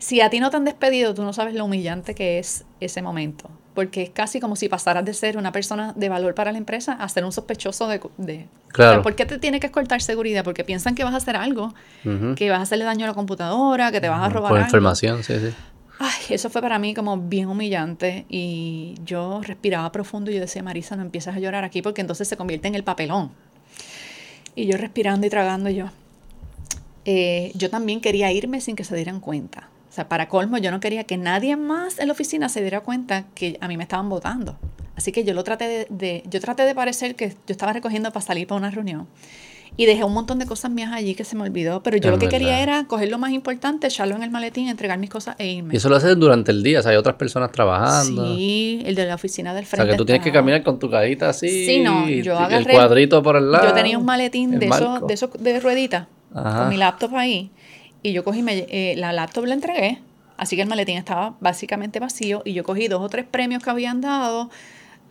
si 0.03 0.19
a 0.19 0.29
ti 0.29 0.41
no 0.41 0.49
te 0.49 0.57
han 0.57 0.65
despedido, 0.65 1.13
tú 1.13 1.23
no 1.23 1.31
sabes 1.31 1.55
lo 1.55 1.63
humillante 1.63 2.13
que 2.13 2.37
es 2.37 2.65
ese 2.81 3.01
momento. 3.01 3.49
Porque 3.73 4.03
es 4.03 4.09
casi 4.09 4.41
como 4.41 4.57
si 4.57 4.67
pasaras 4.67 5.05
de 5.05 5.13
ser 5.13 5.37
una 5.37 5.53
persona 5.53 5.93
de 5.95 6.09
valor 6.09 6.35
para 6.35 6.51
la 6.51 6.57
empresa 6.57 6.91
a 6.91 7.07
ser 7.07 7.23
un 7.23 7.31
sospechoso 7.31 7.87
de... 7.87 8.47
claro. 8.67 9.01
¿Por 9.01 9.15
qué 9.15 9.25
te 9.25 9.39
tiene 9.39 9.61
que 9.61 9.67
escoltar 9.67 10.01
seguridad? 10.01 10.43
Porque 10.43 10.65
piensan 10.65 10.93
que 10.93 11.05
vas 11.05 11.13
a 11.13 11.17
hacer 11.17 11.37
algo, 11.37 11.73
que 12.35 12.49
vas 12.49 12.59
a 12.59 12.63
hacerle 12.63 12.83
daño 12.83 13.05
a 13.05 13.07
la 13.07 13.13
computadora, 13.13 13.93
que 13.93 14.01
te 14.01 14.09
vas 14.09 14.21
a 14.21 14.27
robar 14.27 14.51
Por 14.51 14.59
información, 14.59 15.23
sí, 15.23 15.39
sí. 15.39 15.53
Ay, 15.99 16.35
eso 16.35 16.49
fue 16.49 16.61
para 16.61 16.79
mí 16.79 16.93
como 16.93 17.17
bien 17.17 17.47
humillante 17.47 18.25
y 18.27 18.95
yo 19.05 19.39
respiraba 19.41 19.89
profundo 19.93 20.31
y 20.31 20.33
yo 20.33 20.41
decía, 20.41 20.61
Marisa, 20.63 20.97
no 20.97 21.01
empiezas 21.01 21.37
a 21.37 21.39
llorar 21.39 21.63
aquí 21.63 21.81
porque 21.81 22.01
entonces 22.01 22.27
se 22.27 22.35
convierte 22.35 22.67
en 22.67 22.75
el 22.75 22.83
papelón. 22.83 23.31
Y 24.53 24.65
yo 24.65 24.75
respirando 24.75 25.25
y 25.25 25.29
tragando 25.29 25.69
yo. 25.69 25.85
Eh, 27.05 27.53
yo 27.55 27.69
también 27.69 28.01
quería 28.01 28.33
irme 28.33 28.59
sin 28.59 28.75
que 28.75 28.83
se 28.83 28.97
dieran 28.97 29.21
cuenta. 29.21 29.69
O 29.93 29.95
sea, 29.95 30.09
para 30.09 30.27
colmo, 30.27 30.57
yo 30.57 30.71
no 30.71 30.79
quería 30.79 31.03
que 31.03 31.17
nadie 31.17 31.55
más 31.55 31.99
en 31.99 32.07
la 32.07 32.13
oficina 32.13 32.49
se 32.49 32.61
diera 32.61 32.79
cuenta 32.79 33.25
que 33.35 33.59
a 33.61 33.67
mí 33.67 33.77
me 33.77 33.83
estaban 33.83 34.09
votando. 34.09 34.57
Así 34.95 35.11
que 35.11 35.23
yo 35.23 35.35
lo 35.35 35.43
traté 35.43 35.85
de, 35.87 36.23
yo 36.27 36.39
traté 36.39 36.63
de 36.63 36.73
parecer 36.73 37.13
que 37.13 37.29
yo 37.29 37.35
estaba 37.45 37.73
recogiendo 37.73 38.11
para 38.11 38.25
salir 38.25 38.47
para 38.47 38.57
una 38.57 38.71
reunión. 38.71 39.07
Y 39.77 39.85
dejé 39.85 40.03
un 40.03 40.13
montón 40.13 40.39
de 40.39 40.47
cosas 40.47 40.71
mías 40.71 40.91
allí 40.91 41.13
que 41.13 41.23
se 41.23 41.35
me 41.35 41.43
olvidó. 41.43 41.83
Pero 41.83 41.97
yo 41.97 42.09
lo 42.09 42.17
que 42.17 42.27
quería 42.27 42.59
era 42.61 42.85
coger 42.85 43.11
lo 43.11 43.19
más 43.19 43.33
importante, 43.33 43.85
echarlo 43.85 44.15
en 44.15 44.23
el 44.23 44.31
maletín, 44.31 44.67
entregar 44.67 44.97
mis 44.97 45.11
cosas 45.11 45.35
e 45.37 45.45
irme. 45.45 45.75
Y 45.75 45.77
eso 45.77 45.89
lo 45.89 45.97
haces 45.97 46.17
durante 46.17 46.49
el 46.49 46.63
día, 46.63 46.79
o 46.79 46.81
sea, 46.81 46.89
hay 46.89 46.97
otras 46.97 47.17
personas 47.17 47.51
trabajando. 47.51 48.35
Sí, 48.35 48.81
el 48.87 48.95
de 48.95 49.05
la 49.05 49.13
oficina 49.13 49.53
del 49.53 49.67
frente. 49.67 49.83
O 49.83 49.85
sea, 49.85 49.93
que 49.93 49.97
tú 49.97 50.05
tienes 50.05 50.23
que 50.23 50.31
caminar 50.31 50.63
con 50.63 50.79
tu 50.79 50.89
cajita 50.89 51.29
así. 51.29 51.67
Sí, 51.67 51.81
no, 51.81 52.09
yo 52.09 52.35
agarré. 52.35 52.71
El 52.71 52.77
cuadrito 52.79 53.21
por 53.21 53.35
el 53.35 53.51
lado. 53.51 53.67
Yo 53.67 53.73
tenía 53.75 53.99
un 53.99 54.05
maletín 54.05 54.57
de 54.57 54.65
esos, 54.65 55.05
de 55.05 55.13
esos 55.13 55.29
de 55.33 55.59
rueditas, 55.59 56.07
con 56.33 56.69
mi 56.69 56.77
laptop 56.77 57.15
ahí. 57.15 57.51
Y 58.03 58.13
yo 58.13 58.23
cogí, 58.23 58.43
me, 58.43 58.67
eh, 58.69 58.95
la 58.97 59.13
laptop 59.13 59.45
la 59.45 59.53
entregué 59.55 60.01
Así 60.37 60.55
que 60.55 60.63
el 60.63 60.67
maletín 60.67 60.97
estaba 60.97 61.35
básicamente 61.39 61.99
vacío 61.99 62.41
y 62.45 62.53
yo 62.53 62.63
cogí 62.63 62.87
dos 62.87 63.01
o 63.01 63.09
tres 63.09 63.25
premios 63.25 63.63
que 63.63 63.69
habían 63.69 64.01
dado, 64.01 64.49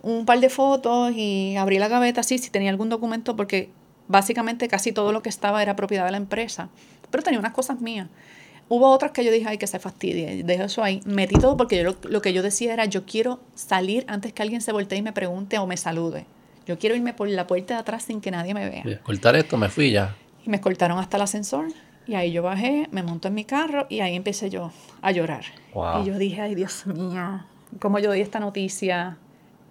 un 0.01 0.25
par 0.25 0.39
de 0.39 0.49
fotos 0.49 1.13
y 1.15 1.55
abrí 1.55 1.79
la 1.79 1.87
gaveta 1.87 2.21
así 2.21 2.37
si 2.37 2.49
tenía 2.49 2.69
algún 2.69 2.89
documento 2.89 3.35
porque 3.35 3.69
básicamente 4.07 4.67
casi 4.67 4.91
todo 4.91 5.11
lo 5.13 5.23
que 5.23 5.29
estaba 5.29 5.61
era 5.61 5.75
propiedad 5.75 6.05
de 6.05 6.11
la 6.11 6.17
empresa. 6.17 6.69
Pero 7.09 7.23
tenía 7.23 7.39
unas 7.39 7.53
cosas 7.53 7.79
mías. 7.79 8.09
Hubo 8.69 8.89
otras 8.89 9.11
que 9.11 9.23
yo 9.23 9.31
dije, 9.31 9.45
ay, 9.47 9.57
que 9.57 9.67
se 9.67 9.79
fastidie, 9.79 10.43
dejo 10.43 10.63
eso 10.63 10.83
ahí. 10.83 11.01
Metí 11.05 11.35
todo 11.35 11.57
porque 11.57 11.81
yo 11.81 11.95
lo, 12.03 12.21
que 12.21 12.33
yo 12.33 12.41
decía 12.41 12.73
era, 12.73 12.85
yo 12.85 13.05
quiero 13.05 13.39
salir 13.55 14.05
antes 14.07 14.33
que 14.33 14.41
alguien 14.41 14.61
se 14.61 14.71
voltee 14.71 14.99
y 14.99 15.01
me 15.01 15.13
pregunte 15.13 15.57
o 15.57 15.67
me 15.67 15.77
salude. 15.77 16.25
Yo 16.65 16.79
quiero 16.79 16.95
irme 16.95 17.13
por 17.13 17.29
la 17.29 17.45
puerta 17.45 17.75
de 17.75 17.79
atrás 17.81 18.03
sin 18.03 18.21
que 18.21 18.31
nadie 18.31 18.53
me 18.53 18.69
vea. 18.69 18.83
Y 18.85 18.91
escoltar 18.91 19.35
esto, 19.35 19.57
me 19.57 19.69
fui 19.69 19.91
ya. 19.91 20.15
Y 20.45 20.49
me 20.49 20.57
escoltaron 20.57 20.97
hasta 20.97 21.17
el 21.17 21.23
ascensor. 21.23 21.67
Y 22.05 22.15
ahí 22.15 22.31
yo 22.31 22.43
bajé, 22.43 22.87
me 22.91 23.03
monto 23.03 23.29
en 23.29 23.33
mi 23.33 23.45
carro 23.45 23.87
y 23.89 24.01
ahí 24.01 24.15
empecé 24.15 24.49
yo 24.49 24.71
a 25.01 25.11
llorar. 25.11 25.45
Y 26.01 26.05
yo 26.05 26.17
dije, 26.17 26.41
ay 26.41 26.55
Dios 26.55 26.85
mío, 26.85 27.45
¿cómo 27.79 27.99
yo 27.99 28.09
doy 28.09 28.21
esta 28.21 28.39
noticia? 28.39 29.17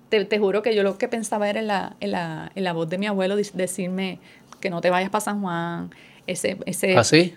Te, 0.09 0.25
te 0.25 0.39
juro 0.39 0.63
que 0.63 0.75
yo 0.75 0.83
lo 0.83 0.99
que 0.99 1.09
pensaba 1.09 1.49
era 1.49 1.61
en 1.61 1.67
la, 1.67 1.97
en 2.01 2.13
la, 2.13 2.53
en 2.55 2.65
la 2.65 2.73
voz 2.73 2.89
de 2.89 2.99
mi 2.99 3.07
abuelo 3.07 3.37
decirme 3.37 4.19
que 4.61 4.71
no 4.71 4.81
te 4.81 4.91
vayas 4.91 5.11
para 5.11 5.21
San 5.21 5.41
Juan. 5.43 5.91
Ese, 6.27 6.57
ese, 6.67 6.97
¿Ah, 6.97 7.05
sí? 7.05 7.35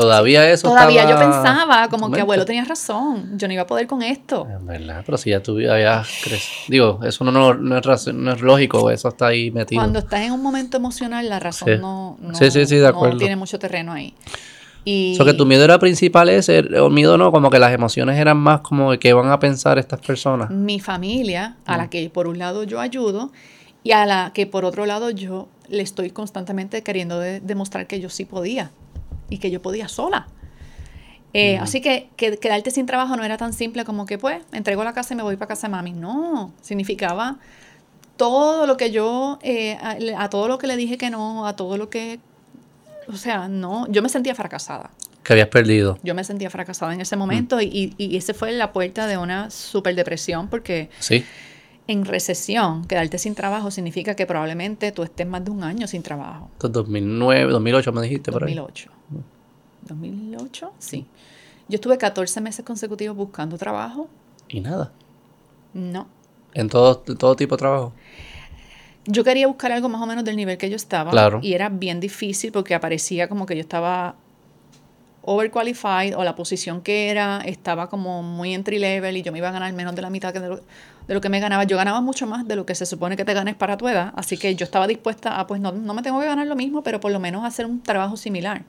Todavía 0.00 0.50
eso. 0.50 0.68
Todavía 0.68 1.08
yo 1.08 1.18
pensaba 1.18 1.88
como 1.88 2.10
que 2.10 2.20
abuelo 2.20 2.44
tenía 2.44 2.64
razón, 2.64 3.38
yo 3.38 3.46
no 3.46 3.54
iba 3.54 3.62
a 3.62 3.66
poder 3.66 3.86
con 3.86 4.02
esto. 4.02 4.46
Es 4.50 4.64
verdad, 4.64 5.02
pero 5.04 5.18
si 5.18 5.30
ya 5.30 5.42
tu 5.42 5.56
vida 5.56 5.78
ya 5.78 6.04
Digo, 6.68 7.00
eso 7.04 7.24
no, 7.24 7.30
no, 7.30 7.54
no, 7.54 7.78
es, 7.78 8.06
no, 8.12 8.32
es, 8.32 8.40
lógico, 8.40 8.90
eso 8.90 9.08
está 9.08 9.28
ahí 9.28 9.50
metido. 9.50 9.80
Cuando 9.80 9.98
estás 9.98 10.20
en 10.20 10.32
un 10.32 10.42
momento 10.42 10.76
emocional, 10.76 11.28
la 11.28 11.38
razón 11.38 11.80
no, 11.80 12.18
no, 12.20 12.38
tiene 13.18 13.36
mucho 13.36 13.58
terreno 13.58 13.92
ahí. 13.92 14.14
Y... 14.84 15.18
que 15.18 15.34
tu 15.34 15.44
miedo 15.44 15.64
era 15.64 15.78
principal 15.78 16.30
ese, 16.30 16.60
o 16.80 16.88
miedo 16.88 17.18
no, 17.18 17.30
como 17.32 17.50
que 17.50 17.58
las 17.58 17.72
emociones 17.72 18.18
eran 18.18 18.38
más 18.38 18.60
como 18.60 18.92
de 18.92 18.98
qué 18.98 19.12
van 19.12 19.30
a 19.30 19.38
pensar 19.38 19.78
estas 19.78 20.00
personas. 20.00 20.50
Mi 20.50 20.80
familia, 20.80 21.56
a 21.66 21.76
la 21.76 21.84
mm. 21.84 21.88
que 21.88 22.10
por 22.10 22.26
un 22.26 22.38
lado 22.38 22.64
yo 22.64 22.80
ayudo, 22.80 23.30
y 23.82 23.92
a 23.92 24.06
la 24.06 24.32
que 24.32 24.46
por 24.46 24.64
otro 24.64 24.86
lado 24.86 25.10
yo 25.10 25.48
le 25.68 25.82
estoy 25.82 26.10
constantemente 26.10 26.82
queriendo 26.82 27.20
demostrar 27.20 27.86
que 27.86 28.00
yo 28.00 28.08
sí 28.08 28.24
podía 28.24 28.70
y 29.30 29.38
que 29.38 29.50
yo 29.50 29.62
podía 29.62 29.88
sola. 29.88 30.28
Eh, 31.32 31.58
así 31.58 31.80
que, 31.80 32.10
quedarte 32.16 32.70
sin 32.70 32.86
trabajo 32.86 33.16
no 33.16 33.24
era 33.24 33.36
tan 33.36 33.52
simple 33.52 33.84
como 33.84 34.04
que, 34.04 34.18
pues, 34.18 34.42
entrego 34.52 34.82
la 34.84 34.92
casa 34.92 35.14
y 35.14 35.16
me 35.16 35.22
voy 35.22 35.36
para 35.36 35.48
casa 35.48 35.68
de 35.68 35.72
mami. 35.72 35.92
No, 35.92 36.52
significaba 36.60 37.38
todo 38.16 38.66
lo 38.66 38.76
que 38.76 38.90
yo, 38.90 39.38
eh, 39.42 39.78
a, 39.80 40.28
todo 40.28 40.48
lo 40.48 40.58
que 40.58 40.66
le 40.66 40.76
dije 40.76 40.98
que 40.98 41.08
no, 41.08 41.46
a 41.46 41.56
todo 41.56 41.78
lo 41.78 41.88
que, 41.88 42.18
o 43.08 43.16
sea, 43.16 43.48
no, 43.48 43.86
yo 43.90 44.02
me 44.02 44.08
sentía 44.08 44.34
fracasada. 44.34 44.90
Que 45.22 45.32
habías 45.34 45.48
perdido. 45.48 45.98
Yo 46.02 46.14
me 46.14 46.24
sentía 46.24 46.50
fracasada 46.50 46.92
en 46.92 47.00
ese 47.00 47.16
momento 47.16 47.56
mm. 47.56 47.62
y, 47.62 47.94
y, 47.96 48.16
ese 48.16 48.34
fue 48.34 48.52
la 48.52 48.72
puerta 48.72 49.06
de 49.06 49.16
una 49.16 49.50
super 49.50 49.94
depresión 49.94 50.48
porque... 50.48 50.90
Sí. 50.98 51.24
En 51.86 52.04
recesión, 52.04 52.84
quedarte 52.84 53.18
sin 53.18 53.34
trabajo 53.34 53.72
significa 53.72 54.14
que 54.14 54.24
probablemente 54.24 54.92
tú 54.92 55.02
estés 55.02 55.26
más 55.26 55.44
de 55.44 55.50
un 55.50 55.64
año 55.64 55.88
sin 55.88 56.04
trabajo. 56.04 56.48
Entonces, 56.52 56.74
2009, 56.74 57.50
2008 57.50 57.92
me 57.92 58.02
dijiste 58.02 58.30
por 58.30 58.44
ahí. 58.44 58.54
2008. 58.54 58.99
¿2008? 59.88 60.70
Sí. 60.78 61.06
Yo 61.68 61.76
estuve 61.76 61.98
14 61.98 62.40
meses 62.40 62.64
consecutivos 62.64 63.16
buscando 63.16 63.56
trabajo. 63.58 64.08
¿Y 64.48 64.60
nada? 64.60 64.92
No. 65.72 66.08
¿En 66.54 66.68
todo, 66.68 66.98
todo 66.98 67.36
tipo 67.36 67.56
de 67.56 67.58
trabajo? 67.58 67.92
yo 69.06 69.24
quería 69.24 69.46
buscar 69.46 69.72
algo 69.72 69.88
más 69.88 70.00
o 70.00 70.06
menos 70.06 70.24
del 70.24 70.36
nivel 70.36 70.58
que 70.58 70.68
yo 70.70 70.76
estaba. 70.76 71.10
Claro. 71.10 71.40
Y 71.42 71.54
era 71.54 71.68
bien 71.68 72.00
difícil 72.00 72.52
porque 72.52 72.74
aparecía 72.74 73.28
como 73.28 73.46
que 73.46 73.54
yo 73.54 73.60
estaba 73.60 74.14
overqualified 75.22 76.16
o 76.16 76.24
la 76.24 76.34
posición 76.34 76.80
que 76.80 77.10
era 77.10 77.42
estaba 77.44 77.88
como 77.90 78.22
muy 78.22 78.54
entry 78.54 78.78
level 78.78 79.16
y 79.16 79.22
yo 79.22 79.32
me 79.32 79.38
iba 79.38 79.50
a 79.50 79.52
ganar 79.52 79.70
menos 79.74 79.94
de 79.94 80.02
la 80.02 80.08
mitad 80.08 80.32
de 80.32 80.40
lo, 80.40 80.56
de 80.56 81.14
lo 81.14 81.20
que 81.20 81.28
me 81.28 81.40
ganaba. 81.40 81.64
Yo 81.64 81.76
ganaba 81.76 82.00
mucho 82.00 82.26
más 82.26 82.46
de 82.46 82.56
lo 82.56 82.66
que 82.66 82.74
se 82.74 82.86
supone 82.86 83.16
que 83.16 83.24
te 83.24 83.34
ganes 83.34 83.54
para 83.54 83.76
tu 83.76 83.88
edad, 83.88 84.12
así 84.16 84.38
que 84.38 84.54
yo 84.54 84.64
estaba 84.64 84.86
dispuesta 84.86 85.38
a, 85.38 85.46
pues 85.46 85.60
no, 85.60 85.72
no 85.72 85.94
me 85.94 86.02
tengo 86.02 86.20
que 86.20 86.26
ganar 86.26 86.46
lo 86.46 86.56
mismo, 86.56 86.82
pero 86.82 87.00
por 87.00 87.12
lo 87.12 87.20
menos 87.20 87.44
hacer 87.44 87.66
un 87.66 87.82
trabajo 87.82 88.16
similar. 88.16 88.62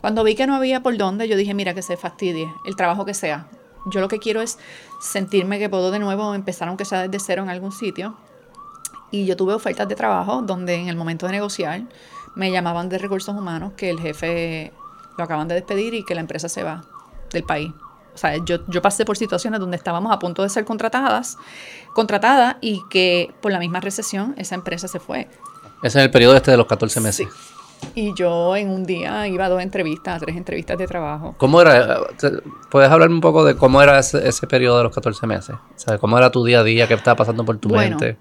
Cuando 0.00 0.24
vi 0.24 0.34
que 0.34 0.46
no 0.46 0.54
había 0.54 0.82
por 0.82 0.96
dónde, 0.96 1.28
yo 1.28 1.36
dije, 1.36 1.54
mira, 1.54 1.74
que 1.74 1.82
se 1.82 1.96
fastidie, 1.96 2.52
el 2.66 2.76
trabajo 2.76 3.04
que 3.04 3.14
sea. 3.14 3.48
Yo 3.86 4.00
lo 4.00 4.08
que 4.08 4.18
quiero 4.18 4.40
es 4.40 4.58
sentirme 5.00 5.58
que 5.58 5.68
puedo 5.68 5.90
de 5.90 5.98
nuevo 5.98 6.34
empezar, 6.34 6.68
aunque 6.68 6.84
sea 6.84 7.06
desde 7.06 7.24
cero 7.24 7.42
en 7.42 7.50
algún 7.50 7.72
sitio. 7.72 8.16
Y 9.10 9.26
yo 9.26 9.36
tuve 9.36 9.54
ofertas 9.54 9.88
de 9.88 9.94
trabajo 9.94 10.42
donde 10.42 10.74
en 10.74 10.88
el 10.88 10.96
momento 10.96 11.26
de 11.26 11.32
negociar 11.32 11.82
me 12.34 12.50
llamaban 12.50 12.88
de 12.88 12.98
recursos 12.98 13.34
humanos 13.34 13.72
que 13.76 13.90
el 13.90 14.00
jefe 14.00 14.72
lo 15.16 15.24
acaban 15.24 15.48
de 15.48 15.54
despedir 15.54 15.94
y 15.94 16.04
que 16.04 16.14
la 16.14 16.20
empresa 16.20 16.48
se 16.48 16.62
va 16.62 16.84
del 17.32 17.44
país. 17.44 17.72
O 18.14 18.18
sea, 18.18 18.36
yo, 18.44 18.66
yo 18.66 18.82
pasé 18.82 19.04
por 19.04 19.16
situaciones 19.16 19.60
donde 19.60 19.76
estábamos 19.76 20.12
a 20.12 20.18
punto 20.18 20.42
de 20.42 20.48
ser 20.48 20.64
contratadas, 20.64 21.36
contratada 21.94 22.58
y 22.60 22.82
que 22.88 23.32
por 23.40 23.52
la 23.52 23.58
misma 23.58 23.80
recesión 23.80 24.34
esa 24.38 24.54
empresa 24.54 24.88
se 24.88 25.00
fue. 25.00 25.28
Ese 25.82 25.98
es 25.98 26.04
el 26.04 26.10
periodo 26.10 26.34
este 26.34 26.50
de 26.50 26.56
los 26.56 26.66
14 26.66 27.00
meses. 27.00 27.28
Y 27.94 28.12
yo 28.14 28.54
en 28.56 28.68
un 28.70 28.84
día 28.84 29.26
iba 29.26 29.46
a 29.46 29.48
dos 29.48 29.62
entrevistas, 29.62 30.16
a 30.16 30.18
tres 30.24 30.36
entrevistas 30.36 30.76
de 30.76 30.86
trabajo. 30.86 31.34
¿Cómo 31.38 31.60
era? 31.60 31.98
¿Puedes 32.70 32.90
hablarme 32.90 33.14
un 33.14 33.20
poco 33.22 33.44
de 33.44 33.56
cómo 33.56 33.80
era 33.80 33.98
ese, 33.98 34.26
ese 34.28 34.46
periodo 34.46 34.78
de 34.78 34.84
los 34.84 34.94
14 34.94 35.26
meses? 35.26 35.54
O 35.56 35.78
sea, 35.78 35.96
¿cómo 35.98 36.18
era 36.18 36.30
tu 36.30 36.44
día 36.44 36.60
a 36.60 36.64
día? 36.64 36.86
¿Qué 36.88 36.94
estaba 36.94 37.16
pasando 37.16 37.44
por 37.44 37.56
tu 37.58 37.68
Bueno, 37.70 37.96
mente? 37.98 38.18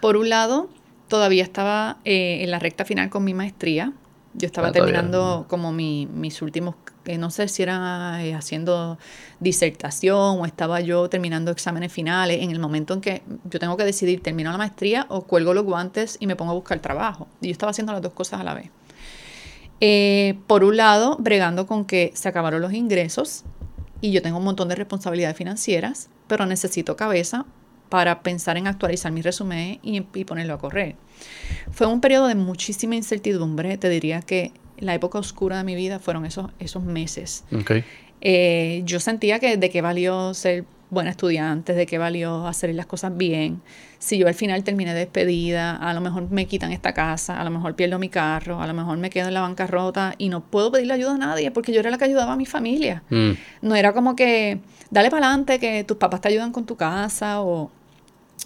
Por 0.00 0.16
un 0.16 0.28
lado, 0.28 0.68
todavía 1.08 1.44
estaba 1.44 1.98
eh, 2.04 2.38
en 2.42 2.50
la 2.50 2.58
recta 2.58 2.84
final 2.84 3.10
con 3.10 3.22
mi 3.22 3.32
maestría. 3.34 3.92
Yo 4.34 4.46
estaba 4.46 4.68
Ah, 4.68 4.72
terminando 4.72 5.44
como 5.48 5.72
mi- 5.72 6.06
mis 6.06 6.40
últimos, 6.42 6.74
eh, 7.04 7.18
no 7.18 7.30
sé 7.30 7.46
si 7.48 7.62
era 7.62 8.24
eh, 8.24 8.34
haciendo 8.34 8.98
disertación 9.40 10.40
o 10.40 10.46
estaba 10.46 10.80
yo 10.80 11.08
terminando 11.10 11.50
exámenes 11.50 11.92
finales 11.92 12.40
en 12.42 12.50
el 12.50 12.58
momento 12.58 12.94
en 12.94 13.00
que 13.02 13.22
yo 13.44 13.58
tengo 13.58 13.76
que 13.76 13.84
decidir, 13.84 14.22
termino 14.22 14.50
la 14.50 14.56
maestría 14.58 15.06
o 15.10 15.22
cuelgo 15.24 15.52
los 15.52 15.64
guantes 15.64 16.16
y 16.18 16.26
me 16.26 16.34
pongo 16.34 16.52
a 16.52 16.54
buscar 16.54 16.78
trabajo. 16.80 17.28
Y 17.40 17.48
yo 17.48 17.52
estaba 17.52 17.70
haciendo 17.70 17.92
las 17.92 18.00
dos 18.02 18.14
cosas 18.14 18.40
a 18.40 18.44
la 18.44 18.54
vez. 18.54 18.70
Eh, 19.84 20.38
por 20.46 20.62
un 20.62 20.76
lado, 20.76 21.16
bregando 21.18 21.66
con 21.66 21.84
que 21.84 22.12
se 22.14 22.28
acabaron 22.28 22.62
los 22.62 22.72
ingresos 22.72 23.42
y 24.00 24.12
yo 24.12 24.22
tengo 24.22 24.38
un 24.38 24.44
montón 24.44 24.68
de 24.68 24.76
responsabilidades 24.76 25.36
financieras, 25.36 26.08
pero 26.28 26.46
necesito 26.46 26.94
cabeza 26.94 27.46
para 27.88 28.22
pensar 28.22 28.56
en 28.56 28.68
actualizar 28.68 29.10
mi 29.10 29.22
resumen 29.22 29.80
y, 29.82 30.06
y 30.14 30.24
ponerlo 30.24 30.54
a 30.54 30.58
correr. 30.58 30.94
Fue 31.72 31.88
un 31.88 32.00
periodo 32.00 32.28
de 32.28 32.36
muchísima 32.36 32.94
incertidumbre, 32.94 33.76
te 33.76 33.88
diría 33.88 34.22
que 34.22 34.52
la 34.78 34.94
época 34.94 35.18
oscura 35.18 35.58
de 35.58 35.64
mi 35.64 35.74
vida 35.74 35.98
fueron 35.98 36.26
esos, 36.26 36.52
esos 36.60 36.84
meses. 36.84 37.42
Eh, 38.20 38.82
yo 38.84 39.00
sentía 39.00 39.40
que 39.40 39.56
de 39.56 39.68
qué 39.68 39.82
valió 39.82 40.32
ser 40.32 40.64
buena 40.92 41.08
estudiante, 41.10 41.72
de 41.72 41.86
qué 41.86 41.96
valió 41.96 42.46
hacer 42.46 42.74
las 42.74 42.84
cosas 42.84 43.16
bien. 43.16 43.62
Si 43.98 44.18
yo 44.18 44.28
al 44.28 44.34
final 44.34 44.62
terminé 44.62 44.92
despedida, 44.92 45.74
a 45.76 45.94
lo 45.94 46.02
mejor 46.02 46.30
me 46.30 46.46
quitan 46.46 46.70
esta 46.70 46.92
casa, 46.92 47.40
a 47.40 47.44
lo 47.44 47.50
mejor 47.50 47.74
pierdo 47.74 47.98
mi 47.98 48.10
carro, 48.10 48.60
a 48.60 48.66
lo 48.66 48.74
mejor 48.74 48.98
me 48.98 49.08
quedo 49.08 49.28
en 49.28 49.34
la 49.34 49.40
bancarrota 49.40 50.14
y 50.18 50.28
no 50.28 50.42
puedo 50.42 50.70
pedirle 50.70 50.92
ayuda 50.92 51.14
a 51.14 51.18
nadie 51.18 51.50
porque 51.50 51.72
yo 51.72 51.80
era 51.80 51.90
la 51.90 51.96
que 51.96 52.04
ayudaba 52.04 52.34
a 52.34 52.36
mi 52.36 52.44
familia. 52.44 53.02
Mm, 53.08 53.30
No 53.62 53.74
era 53.74 53.94
como 53.94 54.14
que 54.14 54.60
dale 54.90 55.10
para 55.10 55.26
adelante, 55.28 55.58
que 55.58 55.82
tus 55.84 55.96
papás 55.96 56.20
te 56.20 56.28
ayudan 56.28 56.52
con 56.52 56.66
tu 56.66 56.76
casa 56.76 57.40
o... 57.40 57.70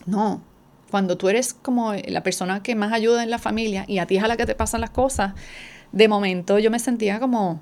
No, 0.07 0.41
cuando 0.91 1.17
tú 1.17 1.29
eres 1.29 1.53
como 1.53 1.95
la 1.95 2.23
persona 2.23 2.63
que 2.63 2.77
más 2.77 2.93
ayuda 2.93 3.25
en 3.25 3.31
la 3.31 3.39
familia 3.39 3.85
y 3.89 3.99
a 3.99 4.07
ti 4.07 4.19
es 4.19 4.23
a 4.23 4.29
la 4.29 4.37
que 4.37 4.47
te 4.47 4.55
pasan 4.55 4.81
las 4.81 4.91
cosas, 4.91 5.33
de 5.91 6.07
momento 6.07 6.61
yo 6.61 6.71
me 6.71 6.79
sentía 6.79 7.19
como, 7.19 7.61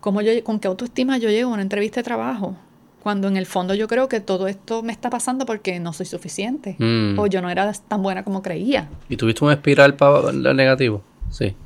como 0.00 0.22
yo, 0.22 0.32
con 0.42 0.58
qué 0.58 0.68
autoestima 0.68 1.18
yo 1.18 1.28
llego 1.28 1.50
a 1.50 1.52
una 1.52 1.62
entrevista 1.62 2.00
de 2.00 2.04
trabajo, 2.04 2.56
cuando 3.02 3.26
en 3.28 3.36
el 3.36 3.46
fondo 3.46 3.74
yo 3.74 3.88
creo 3.88 4.08
que 4.08 4.20
todo 4.20 4.46
esto 4.46 4.82
me 4.84 4.92
está 4.92 5.10
pasando 5.10 5.44
porque 5.44 5.80
no 5.80 5.92
soy 5.92 6.06
suficiente 6.06 6.76
Mm. 6.78 7.18
o 7.18 7.26
yo 7.26 7.42
no 7.42 7.50
era 7.50 7.72
tan 7.72 8.02
buena 8.02 8.22
como 8.22 8.42
creía, 8.42 8.88
¿Y 9.08 9.16
tuviste 9.16 9.44
un 9.44 9.50
espiral 9.52 9.94
para 9.96 10.32
negativo? 10.32 11.02
Sí. 11.30 11.56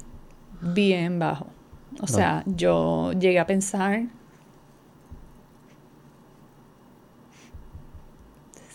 bien 0.63 1.19
bajo. 1.19 1.47
O 2.01 2.07
sea, 2.07 2.43
yo 2.47 3.13
llegué 3.13 3.39
a 3.39 3.47
pensar, 3.47 4.03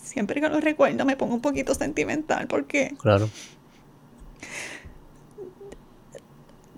siempre 0.04 0.42
que 0.42 0.50
lo 0.50 0.60
recuerdo 0.60 1.06
me 1.06 1.16
pongo 1.16 1.34
un 1.36 1.42
poquito 1.42 1.74
sentimental 1.76 2.48
porque 2.48 2.94
Claro. 3.02 3.30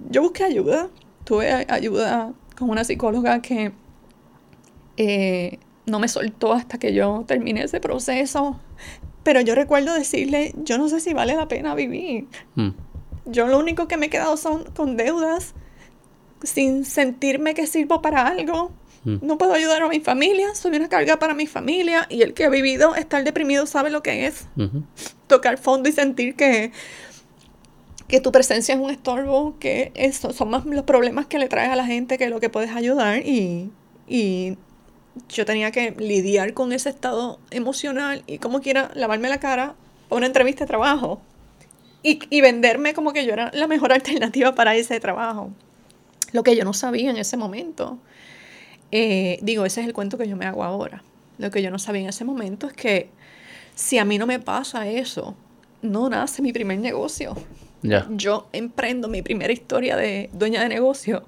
yo 0.09 0.21
busqué 0.21 0.43
ayuda. 0.43 0.89
Tuve 1.23 1.65
ayuda 1.69 2.33
con 2.57 2.69
una 2.69 2.83
psicóloga 2.83 3.41
que 3.41 3.71
eh, 4.97 5.57
no 5.85 5.99
me 5.99 6.07
soltó 6.07 6.53
hasta 6.53 6.77
que 6.77 6.93
yo 6.93 7.23
terminé 7.27 7.63
ese 7.63 7.79
proceso. 7.79 8.59
Pero 9.23 9.41
yo 9.41 9.55
recuerdo 9.55 9.93
decirle, 9.93 10.53
yo 10.63 10.77
no 10.77 10.89
sé 10.89 10.99
si 10.99 11.13
vale 11.13 11.35
la 11.35 11.47
pena 11.47 11.75
vivir. 11.75 12.27
Mm, 12.55 12.69
Yo 13.25 13.47
lo 13.47 13.57
único 13.57 13.87
que 13.87 13.95
me 13.97 14.07
he 14.07 14.09
quedado 14.09 14.35
son 14.35 14.65
con 14.75 14.97
deudas, 14.97 15.53
sin 16.41 16.83
sentirme 16.83 17.53
que 17.53 17.67
sirvo 17.67 18.01
para 18.01 18.27
algo. 18.27 18.71
Mm. 19.05 19.17
No 19.21 19.37
puedo 19.37 19.53
ayudar 19.53 19.81
a 19.81 19.87
mi 19.87 20.01
familia, 20.01 20.53
soy 20.55 20.75
una 20.75 20.89
carga 20.89 21.17
para 21.19 21.33
mi 21.33 21.47
familia 21.47 22.05
y 22.09 22.21
el 22.21 22.33
que 22.33 22.45
ha 22.45 22.49
vivido 22.49 22.95
estar 22.95 23.23
deprimido 23.23 23.65
sabe 23.65 23.89
lo 23.89 24.03
que 24.03 24.27
es 24.27 24.45
tocar 25.27 25.57
fondo 25.57 25.87
y 25.89 25.93
sentir 25.93 26.35
que, 26.35 26.71
que 28.07 28.19
tu 28.19 28.31
presencia 28.31 28.75
es 28.75 28.81
un 28.81 28.89
estorbo, 28.89 29.57
que 29.59 29.91
eso 29.95 30.31
son 30.33 30.49
más 30.49 30.65
los 30.65 30.83
problemas 30.83 31.25
que 31.27 31.39
le 31.39 31.47
traes 31.47 31.69
a 31.71 31.75
la 31.75 31.85
gente 31.85 32.17
que 32.17 32.29
lo 32.29 32.39
que 32.39 32.49
puedes 32.49 32.71
ayudar 32.71 33.25
y, 33.25 33.71
y 34.07 34.57
yo 35.29 35.45
tenía 35.45 35.71
que 35.71 35.91
lidiar 35.91 36.53
con 36.53 36.73
ese 36.73 36.89
estado 36.89 37.39
emocional 37.51 38.23
y 38.27 38.39
como 38.39 38.61
quiera 38.61 38.91
lavarme 38.95 39.29
la 39.29 39.39
cara 39.39 39.75
para 40.09 40.17
una 40.17 40.27
entrevista 40.27 40.63
de 40.63 40.67
trabajo 40.67 41.21
y, 42.01 42.19
y 42.29 42.41
venderme 42.41 42.93
como 42.93 43.13
que 43.13 43.25
yo 43.25 43.33
era 43.33 43.51
la 43.53 43.67
mejor 43.67 43.93
alternativa 43.93 44.55
para 44.55 44.75
ese 44.75 44.99
trabajo. 44.99 45.51
Lo 46.31 46.43
que 46.43 46.55
yo 46.55 46.65
no 46.65 46.73
sabía 46.73 47.11
en 47.11 47.17
ese 47.17 47.37
momento. 47.37 47.99
Eh, 48.91 49.39
digo, 49.41 49.65
ese 49.65 49.81
es 49.81 49.87
el 49.87 49.93
cuento 49.93 50.17
que 50.17 50.27
yo 50.27 50.35
me 50.35 50.45
hago 50.45 50.63
ahora. 50.63 51.03
Lo 51.37 51.49
que 51.49 51.61
yo 51.61 51.71
no 51.71 51.79
sabía 51.79 52.03
en 52.03 52.09
ese 52.09 52.25
momento 52.25 52.67
es 52.67 52.73
que 52.73 53.09
si 53.75 53.97
a 53.97 54.05
mí 54.05 54.17
no 54.17 54.27
me 54.27 54.39
pasa 54.39 54.87
eso, 54.87 55.35
no 55.81 56.09
nace 56.09 56.41
mi 56.41 56.53
primer 56.53 56.79
negocio. 56.79 57.35
Ya. 57.81 58.07
Yo 58.11 58.47
emprendo 58.53 59.07
mi 59.07 59.21
primera 59.21 59.51
historia 59.51 59.95
de 59.95 60.29
dueña 60.33 60.61
de 60.61 60.69
negocio. 60.69 61.25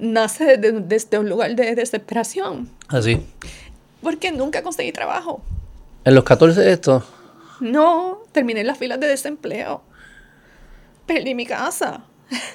Nace 0.00 0.56
desde, 0.56 0.80
desde 0.80 1.18
un 1.18 1.28
lugar 1.28 1.54
de 1.54 1.74
desesperación, 1.74 2.68
Así. 2.88 3.24
porque 4.02 4.32
nunca 4.32 4.62
conseguí 4.62 4.92
trabajo. 4.92 5.42
En 6.04 6.14
los 6.14 6.24
14 6.24 6.72
esto. 6.72 7.04
No, 7.60 8.20
terminé 8.32 8.60
en 8.62 8.66
las 8.66 8.78
filas 8.78 8.98
de 8.98 9.06
desempleo. 9.06 9.82
Perdí 11.06 11.34
mi 11.34 11.44
casa. 11.44 12.00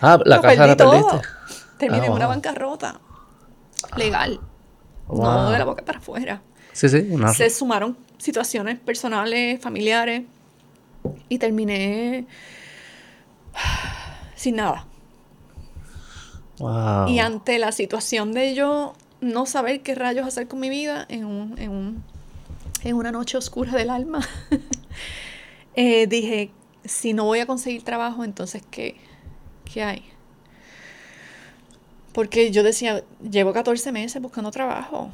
Ah, 0.01 0.19
la 0.25 0.35
Lo 0.37 0.41
casa 0.41 0.67
la 0.67 0.75
perdí 0.75 0.89
perdiste. 0.91 1.09
todo. 1.11 1.21
Terminé 1.77 2.03
Ah, 2.03 2.05
en 2.07 2.11
una 2.13 2.25
wow. 2.25 2.35
bancarrota. 2.35 2.99
Legal. 3.97 4.39
Wow. 5.07 5.23
No 5.23 5.51
de 5.51 5.59
la 5.59 5.65
boca 5.65 5.85
para 5.85 5.99
afuera. 5.99 6.41
Sí, 6.73 6.89
sí. 6.89 7.07
Una... 7.11 7.31
Se 7.33 7.49
sumaron 7.51 7.95
situaciones 8.17 8.79
personales, 8.79 9.61
familiares. 9.61 10.23
Y 11.29 11.37
terminé 11.37 12.25
sin 14.35 14.55
nada. 14.55 14.85
Y 17.09 17.19
ante 17.19 17.59
la 17.59 17.71
situación 17.71 18.31
de 18.33 18.53
yo 18.55 18.93
no 19.21 19.45
saber 19.45 19.81
qué 19.81 19.95
rayos 19.95 20.25
hacer 20.27 20.47
con 20.47 20.59
mi 20.59 20.69
vida 20.69 21.05
en, 21.09 21.25
un, 21.25 21.57
en, 21.57 21.71
un- 21.71 22.03
en 22.83 22.95
una 22.95 23.11
noche 23.11 23.37
oscura 23.37 23.71
del 23.73 23.89
alma, 23.89 24.19
eh, 25.75 26.07
dije, 26.07 26.51
si 26.83 27.13
no 27.13 27.25
voy 27.25 27.39
a 27.39 27.45
conseguir 27.45 27.83
trabajo, 27.83 28.23
entonces 28.23 28.63
¿qué, 28.69 28.95
qué 29.71 29.83
hay? 29.83 30.03
Porque 32.13 32.51
yo 32.51 32.63
decía, 32.63 33.03
llevo 33.29 33.51
14 33.51 33.91
meses 33.91 34.21
buscando 34.21 34.51
trabajo, 34.51 35.09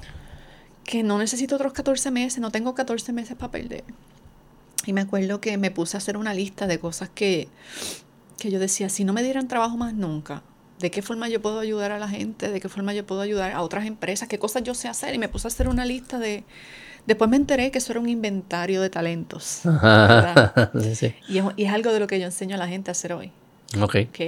que 0.84 1.02
no 1.04 1.18
necesito 1.18 1.56
otros 1.56 1.74
14 1.74 2.12
meses, 2.12 2.40
no 2.40 2.52
tengo 2.52 2.76
14 2.76 3.12
meses 3.14 3.36
para 3.36 3.52
perder. 3.52 3.84
Y 4.86 4.94
me 4.94 5.02
acuerdo 5.02 5.42
que 5.42 5.58
me 5.58 5.72
puse 5.72 5.98
a 5.98 6.00
hacer 6.00 6.18
una 6.18 6.34
lista 6.34 6.68
de 6.68 6.80
cosas 6.80 7.10
que, 7.10 7.48
que 8.38 8.52
yo 8.52 8.60
decía, 8.60 8.90
si 8.90 9.04
no 9.04 9.14
me 9.14 9.24
dieran 9.24 9.48
trabajo 9.48 9.78
más 9.78 9.94
nunca, 9.94 10.44
¿de 10.82 10.92
qué 10.92 11.02
forma 11.02 11.30
yo 11.30 11.42
puedo 11.42 11.60
ayudar 11.60 11.92
a 11.92 12.00
la 12.00 12.08
gente? 12.08 12.50
¿De 12.50 12.60
qué 12.60 12.70
forma 12.70 12.94
yo 12.94 13.06
puedo 13.06 13.22
ayudar 13.22 13.52
a 13.54 13.62
otras 13.62 13.86
empresas? 13.86 14.28
¿Qué 14.28 14.40
cosas 14.40 14.64
yo 14.64 14.74
sé 14.74 14.88
hacer? 14.88 15.16
Y 15.16 15.18
me 15.18 15.30
puse 15.30 15.48
a 15.48 15.50
hacer 15.50 15.68
una 15.68 15.86
lista 15.86 16.20
de... 16.20 16.44
Después 17.08 17.30
me 17.30 17.38
enteré 17.38 17.72
que 17.72 17.80
eso 17.80 17.94
era 17.94 18.00
un 18.00 18.10
inventario 18.10 18.82
de 18.82 18.90
talentos. 18.90 19.62
sí, 20.82 20.96
sí. 20.96 21.16
y, 21.28 21.40
es, 21.40 21.46
y 21.56 21.64
es 21.64 21.74
algo 21.74 21.92
de 21.94 22.00
lo 22.00 22.08
que 22.08 22.20
yo 22.20 22.26
enseño 22.26 22.56
a 22.56 22.60
la 22.60 22.68
gente 22.68 22.92
a 22.92 22.94
hacer 22.94 23.14
hoy. 23.14 23.32
Ok. 23.82 23.96
¿ok? 24.10 24.20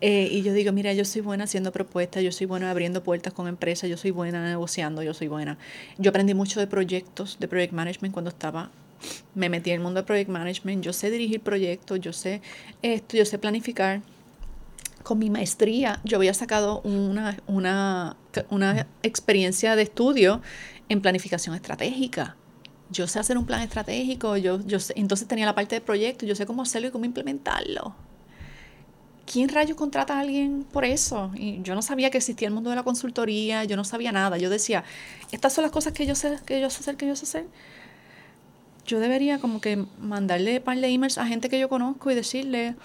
Eh, 0.00 0.28
y 0.30 0.42
yo 0.42 0.52
digo, 0.52 0.72
mira, 0.72 0.92
yo 0.92 1.04
soy 1.04 1.22
buena 1.22 1.44
haciendo 1.44 1.72
propuestas, 1.72 2.22
yo 2.22 2.32
soy 2.32 2.46
buena 2.46 2.70
abriendo 2.70 3.02
puertas 3.02 3.32
con 3.32 3.48
empresas, 3.48 3.88
yo 3.88 3.96
soy 3.96 4.10
buena 4.10 4.44
negociando, 4.46 5.02
yo 5.02 5.14
soy 5.14 5.28
buena. 5.28 5.56
Yo 5.96 6.10
aprendí 6.10 6.34
mucho 6.34 6.60
de 6.60 6.66
proyectos, 6.66 7.38
de 7.40 7.48
project 7.48 7.72
management 7.72 8.12
cuando 8.12 8.30
estaba 8.30 8.70
me 9.34 9.48
metí 9.48 9.70
en 9.70 9.76
el 9.76 9.82
mundo 9.82 10.00
de 10.00 10.06
project 10.06 10.30
management, 10.30 10.82
yo 10.82 10.92
sé 10.92 11.10
dirigir 11.10 11.40
proyectos, 11.40 12.00
yo 12.00 12.12
sé 12.12 12.40
esto, 12.82 13.16
yo 13.16 13.24
sé 13.24 13.38
planificar. 13.38 14.02
Con 15.04 15.20
mi 15.20 15.30
maestría 15.30 16.00
yo 16.02 16.16
había 16.16 16.34
sacado 16.34 16.80
una, 16.80 17.36
una, 17.46 18.16
una 18.50 18.88
experiencia 19.04 19.76
de 19.76 19.82
estudio 19.82 20.42
en 20.88 21.00
planificación 21.00 21.54
estratégica. 21.54 22.36
Yo 22.90 23.06
sé 23.06 23.20
hacer 23.20 23.38
un 23.38 23.46
plan 23.46 23.62
estratégico, 23.62 24.36
yo, 24.36 24.60
yo 24.66 24.80
sé, 24.80 24.94
entonces 24.96 25.28
tenía 25.28 25.46
la 25.46 25.54
parte 25.54 25.76
de 25.76 25.80
proyecto, 25.80 26.26
yo 26.26 26.34
sé 26.34 26.46
cómo 26.46 26.62
hacerlo 26.62 26.88
y 26.88 26.90
cómo 26.90 27.04
implementarlo. 27.04 27.94
¿quién 29.26 29.48
rayos 29.48 29.76
contrata 29.76 30.16
a 30.16 30.20
alguien 30.20 30.64
por 30.72 30.84
eso? 30.84 31.30
Y 31.34 31.60
yo 31.62 31.74
no 31.74 31.82
sabía 31.82 32.10
que 32.10 32.18
existía 32.18 32.48
el 32.48 32.54
mundo 32.54 32.70
de 32.70 32.76
la 32.76 32.82
consultoría, 32.82 33.64
yo 33.64 33.76
no 33.76 33.84
sabía 33.84 34.12
nada. 34.12 34.38
Yo 34.38 34.50
decía, 34.50 34.84
estas 35.32 35.52
son 35.52 35.62
las 35.62 35.72
cosas 35.72 35.92
que 35.92 36.06
yo 36.06 36.14
sé, 36.14 36.38
que 36.46 36.60
yo 36.60 36.70
sé 36.70 36.80
hacer, 36.80 36.96
que 36.96 37.06
yo 37.06 37.16
sé 37.16 37.24
hacer. 37.24 37.46
Yo 38.86 39.00
debería 39.00 39.38
como 39.38 39.60
que 39.60 39.84
mandarle 39.98 40.58
un 40.58 40.62
par 40.62 40.78
de 40.78 40.88
emails 40.88 41.18
a 41.18 41.26
gente 41.26 41.48
que 41.48 41.58
yo 41.58 41.68
conozco 41.68 42.10
y 42.10 42.14
decirle, 42.14 42.76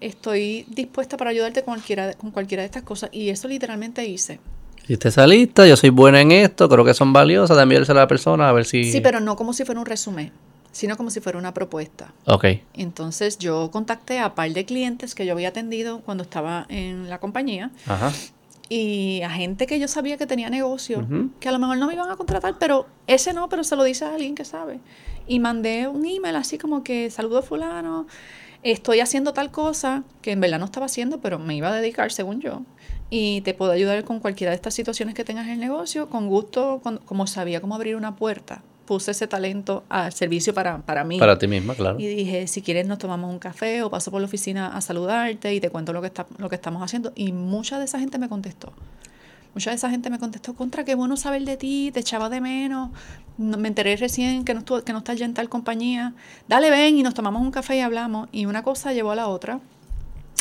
estoy 0.00 0.64
dispuesta 0.68 1.16
para 1.16 1.30
ayudarte 1.30 1.62
con 1.62 1.74
cualquiera, 1.74 2.14
con 2.14 2.30
cualquiera 2.30 2.62
de 2.62 2.66
estas 2.66 2.82
cosas. 2.82 3.10
Y 3.12 3.30
eso 3.30 3.48
literalmente 3.48 4.04
hice. 4.04 4.40
Hiciste 4.84 5.08
esa 5.08 5.26
lista, 5.26 5.66
yo 5.66 5.76
soy 5.76 5.90
buena 5.90 6.20
en 6.20 6.32
esto, 6.32 6.68
creo 6.68 6.84
que 6.84 6.94
son 6.94 7.12
valiosas, 7.12 7.56
de 7.56 7.62
enviársela 7.62 8.00
a 8.00 8.04
la 8.04 8.08
persona 8.08 8.48
a 8.48 8.52
ver 8.52 8.64
si... 8.64 8.90
Sí, 8.90 9.00
pero 9.00 9.20
no 9.20 9.36
como 9.36 9.52
si 9.52 9.64
fuera 9.64 9.80
un 9.80 9.86
resumen 9.86 10.32
sino 10.72 10.96
como 10.96 11.10
si 11.10 11.20
fuera 11.20 11.38
una 11.38 11.52
propuesta. 11.52 12.12
Ok. 12.26 12.44
Entonces 12.74 13.38
yo 13.38 13.70
contacté 13.70 14.18
a 14.18 14.28
un 14.28 14.34
par 14.34 14.50
de 14.50 14.64
clientes 14.64 15.14
que 15.14 15.26
yo 15.26 15.32
había 15.32 15.48
atendido 15.48 16.00
cuando 16.00 16.22
estaba 16.22 16.66
en 16.68 17.08
la 17.08 17.18
compañía. 17.18 17.70
Ajá. 17.86 18.12
Y 18.68 19.20
a 19.22 19.30
gente 19.30 19.66
que 19.66 19.80
yo 19.80 19.88
sabía 19.88 20.16
que 20.16 20.26
tenía 20.26 20.48
negocio, 20.48 21.04
que 21.40 21.48
a 21.48 21.52
lo 21.52 21.58
mejor 21.58 21.76
no 21.78 21.88
me 21.88 21.94
iban 21.94 22.08
a 22.08 22.14
contratar, 22.14 22.54
pero 22.60 22.86
ese 23.08 23.32
no, 23.32 23.48
pero 23.48 23.64
se 23.64 23.74
lo 23.74 23.82
dice 23.82 24.04
a 24.04 24.14
alguien 24.14 24.36
que 24.36 24.44
sabe. 24.44 24.78
Y 25.26 25.40
mandé 25.40 25.88
un 25.88 26.06
email 26.06 26.36
así 26.36 26.56
como 26.56 26.84
que 26.84 27.10
saludo 27.10 27.42
fulano, 27.42 28.06
estoy 28.62 29.00
haciendo 29.00 29.32
tal 29.32 29.50
cosa 29.50 30.04
que 30.22 30.32
en 30.32 30.40
verdad 30.40 30.58
no 30.58 30.66
estaba 30.66 30.86
haciendo, 30.86 31.20
pero 31.20 31.38
me 31.38 31.54
iba 31.54 31.68
a 31.68 31.74
dedicar 31.74 32.12
según 32.12 32.40
yo. 32.40 32.62
Y 33.08 33.40
te 33.40 33.54
puedo 33.54 33.72
ayudar 33.72 34.04
con 34.04 34.20
cualquiera 34.20 34.50
de 34.50 34.56
estas 34.56 34.74
situaciones 34.74 35.14
que 35.14 35.24
tengas 35.24 35.46
en 35.46 35.54
el 35.54 35.60
negocio, 35.60 36.08
con 36.08 36.28
gusto, 36.28 36.80
como 37.04 37.26
sabía 37.26 37.60
cómo 37.60 37.74
abrir 37.74 37.96
una 37.96 38.16
puerta 38.16 38.62
puse 38.90 39.12
ese 39.12 39.28
talento 39.28 39.84
al 39.88 40.12
servicio 40.12 40.52
para, 40.52 40.78
para 40.78 41.04
mí. 41.04 41.16
Para 41.16 41.38
ti 41.38 41.46
misma, 41.46 41.76
claro. 41.76 42.00
Y 42.00 42.08
dije, 42.08 42.48
si 42.48 42.60
quieres 42.60 42.88
nos 42.88 42.98
tomamos 42.98 43.30
un 43.30 43.38
café 43.38 43.84
o 43.84 43.90
paso 43.90 44.10
por 44.10 44.20
la 44.20 44.26
oficina 44.26 44.76
a 44.76 44.80
saludarte 44.80 45.54
y 45.54 45.60
te 45.60 45.70
cuento 45.70 45.92
lo 45.92 46.00
que, 46.00 46.08
está, 46.08 46.26
lo 46.38 46.48
que 46.48 46.56
estamos 46.56 46.82
haciendo. 46.82 47.12
Y 47.14 47.30
mucha 47.30 47.78
de 47.78 47.84
esa 47.84 48.00
gente 48.00 48.18
me 48.18 48.28
contestó. 48.28 48.72
Mucha 49.54 49.70
de 49.70 49.76
esa 49.76 49.90
gente 49.90 50.10
me 50.10 50.18
contestó, 50.18 50.54
contra, 50.54 50.84
qué 50.84 50.94
bueno 50.94 51.16
saber 51.16 51.44
de 51.44 51.56
ti, 51.56 51.90
te 51.92 52.00
echaba 52.00 52.28
de 52.28 52.40
menos, 52.40 52.90
me 53.36 53.68
enteré 53.68 53.96
recién 53.96 54.44
que 54.44 54.54
no, 54.54 54.60
estuvo, 54.60 54.82
que 54.84 54.92
no 54.92 54.98
estás 54.98 55.18
ya 55.18 55.24
en 55.24 55.34
tal 55.34 55.48
compañía. 55.48 56.14
Dale, 56.46 56.70
ven 56.70 56.98
y 56.98 57.02
nos 57.02 57.14
tomamos 57.14 57.42
un 57.42 57.50
café 57.50 57.76
y 57.76 57.80
hablamos. 57.80 58.28
Y 58.32 58.46
una 58.46 58.62
cosa 58.62 58.92
llevó 58.92 59.10
a 59.10 59.16
la 59.16 59.28
otra. 59.28 59.60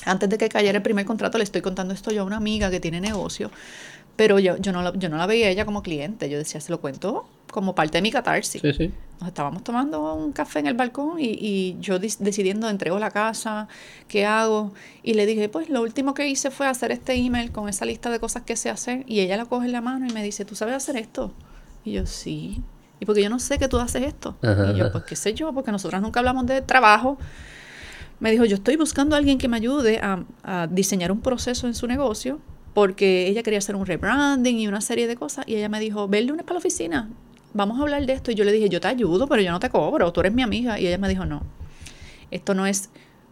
Antes 0.06 0.30
de 0.30 0.38
que 0.38 0.50
cayera 0.50 0.78
el 0.78 0.84
primer 0.84 1.06
contrato, 1.06 1.38
le 1.38 1.44
estoy 1.44 1.62
contando 1.62 1.94
esto 1.94 2.12
yo 2.12 2.22
a 2.22 2.26
una 2.26 2.38
amiga 2.38 2.70
que 2.70 2.80
tiene 2.80 3.02
negocio. 3.02 3.52
Pero 4.20 4.38
yo, 4.38 4.58
yo, 4.58 4.74
no, 4.74 4.82
la, 4.82 4.92
yo 4.98 5.08
no 5.08 5.16
la 5.16 5.28
veía 5.28 5.50
ella 5.50 5.64
como 5.64 5.82
cliente. 5.82 6.30
Yo 6.30 6.38
decía, 6.38 6.60
se 6.60 6.74
lo 6.74 6.82
cuento 6.82 7.26
como 7.52 7.74
parte 7.74 8.00
de 8.00 8.02
mi 8.02 8.12
catarsis. 8.12 8.62
Sí, 8.62 8.74
sí. 8.74 8.92
Nos 9.22 9.30
estábamos 9.30 9.64
tomando 9.64 10.14
un 10.14 10.34
café 10.34 10.60
en 10.60 10.68
el 10.68 10.74
balcón 10.74 11.22
y, 11.22 11.38
y 11.40 11.78
yo 11.80 12.00
decidiendo, 12.00 12.68
entrego 12.68 13.00
la 13.00 13.12
casa, 13.12 13.70
¿qué 14.10 14.26
hago? 14.26 14.74
Y 15.04 15.14
le 15.14 15.26
dije, 15.26 15.48
pues 15.48 15.70
lo 15.70 15.82
último 15.82 16.14
que 16.14 16.28
hice 16.28 16.52
fue 16.52 16.68
hacer 16.68 16.92
este 16.92 17.14
email 17.14 17.54
con 17.54 17.70
esa 17.70 17.86
lista 17.86 18.10
de 18.10 18.20
cosas 18.20 18.44
que 18.44 18.58
sé 18.58 18.70
hacer. 18.70 19.06
Y 19.08 19.22
ella 19.22 19.38
la 19.38 19.46
coge 19.46 19.68
en 19.68 19.72
la 19.72 19.80
mano 19.80 20.06
y 20.06 20.12
me 20.12 20.22
dice, 20.22 20.44
¿tú 20.44 20.54
sabes 20.54 20.76
hacer 20.76 20.98
esto? 20.98 21.32
Y 21.86 21.94
yo, 21.94 22.06
sí. 22.06 22.62
Y 23.00 23.06
porque 23.06 23.24
yo 23.24 23.30
no 23.30 23.40
sé 23.40 23.58
que 23.58 23.70
tú 23.70 23.78
haces 23.78 24.04
esto. 24.04 24.36
Y 24.44 24.78
yo, 24.78 24.92
pues 24.92 25.06
qué 25.06 25.16
sé 25.16 25.34
yo, 25.34 25.54
porque 25.54 25.72
nosotras 25.72 26.02
nunca 26.02 26.20
hablamos 26.20 26.46
de 26.46 26.62
trabajo. 26.62 27.18
Me 28.20 28.32
dijo, 28.32 28.44
yo 28.44 28.56
estoy 28.56 28.76
buscando 28.76 29.16
a 29.16 29.18
alguien 29.18 29.38
que 29.38 29.48
me 29.48 29.56
ayude 29.56 30.00
a, 30.00 30.26
a 30.44 30.68
diseñar 30.68 31.10
un 31.10 31.22
proceso 31.22 31.68
en 31.68 31.74
su 31.74 31.88
negocio 31.88 32.42
porque 32.74 33.28
ella 33.28 33.44
quería 33.44 33.60
hacer 33.60 33.76
un 33.76 33.86
rebranding 33.86 34.60
y 34.60 34.68
una 34.68 34.82
serie 34.82 35.08
de 35.08 35.16
cosas. 35.16 35.46
Y 35.48 35.56
ella 35.56 35.70
me 35.70 35.80
dijo, 35.80 36.08
ve 36.08 36.20
el 36.20 36.28
lunes 36.28 36.44
para 36.44 36.56
la 36.56 36.60
oficina, 36.60 37.10
vamos 37.54 37.80
a 37.80 37.82
hablar 37.82 38.06
de 38.06 38.14
esto. 38.14 38.32
Y 38.32 38.36
yo 38.36 38.44
le 38.44 38.52
dije, 38.52 38.70
yo 38.70 38.80
te 38.80 38.88
ayudo, 38.88 39.28
pero 39.28 39.42
yo 39.42 39.52
no 39.52 39.60
te 39.60 39.70
cobro, 39.70 40.12
tú 40.12 40.20
eres 40.22 40.34
mi 40.34 40.42
amiga. 40.42 40.80
Y 40.80 40.88
ella 40.88 40.98
me 40.98 41.10
dijo, 41.10 41.26
no, 41.26 41.44
esto 42.32 42.54
no 42.54 42.66
es 42.66 42.90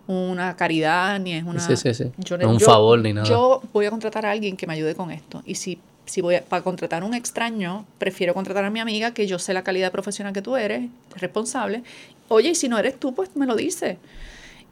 una 0.08 0.56
caridad 0.56 1.20
ni 1.20 1.34
es 1.34 1.44
una... 1.44 1.60
Sí, 1.60 1.76
sí, 1.76 1.94
sí. 1.94 2.12
no 2.40 2.50
un 2.50 2.60
favor 2.60 3.00
ni 3.00 3.14
nada. 3.14 3.28
Yo 3.28 3.62
voy 3.74 3.86
a 3.86 3.90
contratar 3.90 4.26
a 4.26 4.32
alguien 4.32 4.56
que 4.56 4.66
me 4.66 4.74
ayude 4.74 4.96
con 4.96 5.12
esto. 5.12 5.44
Y 5.46 5.56
si, 5.56 5.80
si 6.06 6.22
voy 6.22 6.36
a, 6.36 6.44
para 6.44 6.64
contratar 6.64 7.04
a 7.04 7.06
un 7.06 7.14
extraño, 7.14 7.86
prefiero 7.98 8.34
contratar 8.34 8.64
a 8.64 8.70
mi 8.70 8.80
amiga, 8.80 9.14
que 9.14 9.28
yo 9.28 9.38
sé 9.38 9.54
la 9.54 9.64
calidad 9.64 9.92
profesional 9.92 10.34
que 10.34 10.42
tú 10.42 10.56
eres, 10.56 10.90
responsable. 11.16 11.84
Oye, 12.30 12.50
y 12.50 12.56
si 12.56 12.70
no 12.70 12.78
eres 12.80 13.00
tú, 13.00 13.14
pues 13.14 13.36
me 13.36 13.46
lo 13.46 13.56
dices. 13.56 13.98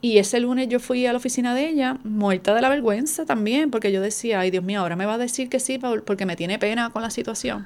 Y 0.06 0.20
ese 0.20 0.40
lunes 0.40 0.70
yo 0.70 0.80
fui 0.80 1.08
a 1.08 1.14
la 1.14 1.18
oficina 1.18 1.56
de 1.56 1.68
ella, 1.68 1.98
muerta 2.04 2.54
de 2.54 2.62
la 2.62 2.70
vergüenza 2.70 3.26
también, 3.26 3.72
porque 3.72 3.92
yo 3.92 4.02
decía, 4.02 4.42
ay 4.42 4.52
Dios 4.52 4.64
mío, 4.64 4.82
ahora 4.82 4.96
me 4.96 5.08
va 5.08 5.16
a 5.16 5.18
decir 5.18 5.50
que 5.50 5.60
sí 5.60 5.80
porque 5.80 6.28
me 6.28 6.36
tiene 6.36 6.60
pena 6.60 6.92
con 6.92 7.02
la 7.02 7.10
situación. 7.10 7.66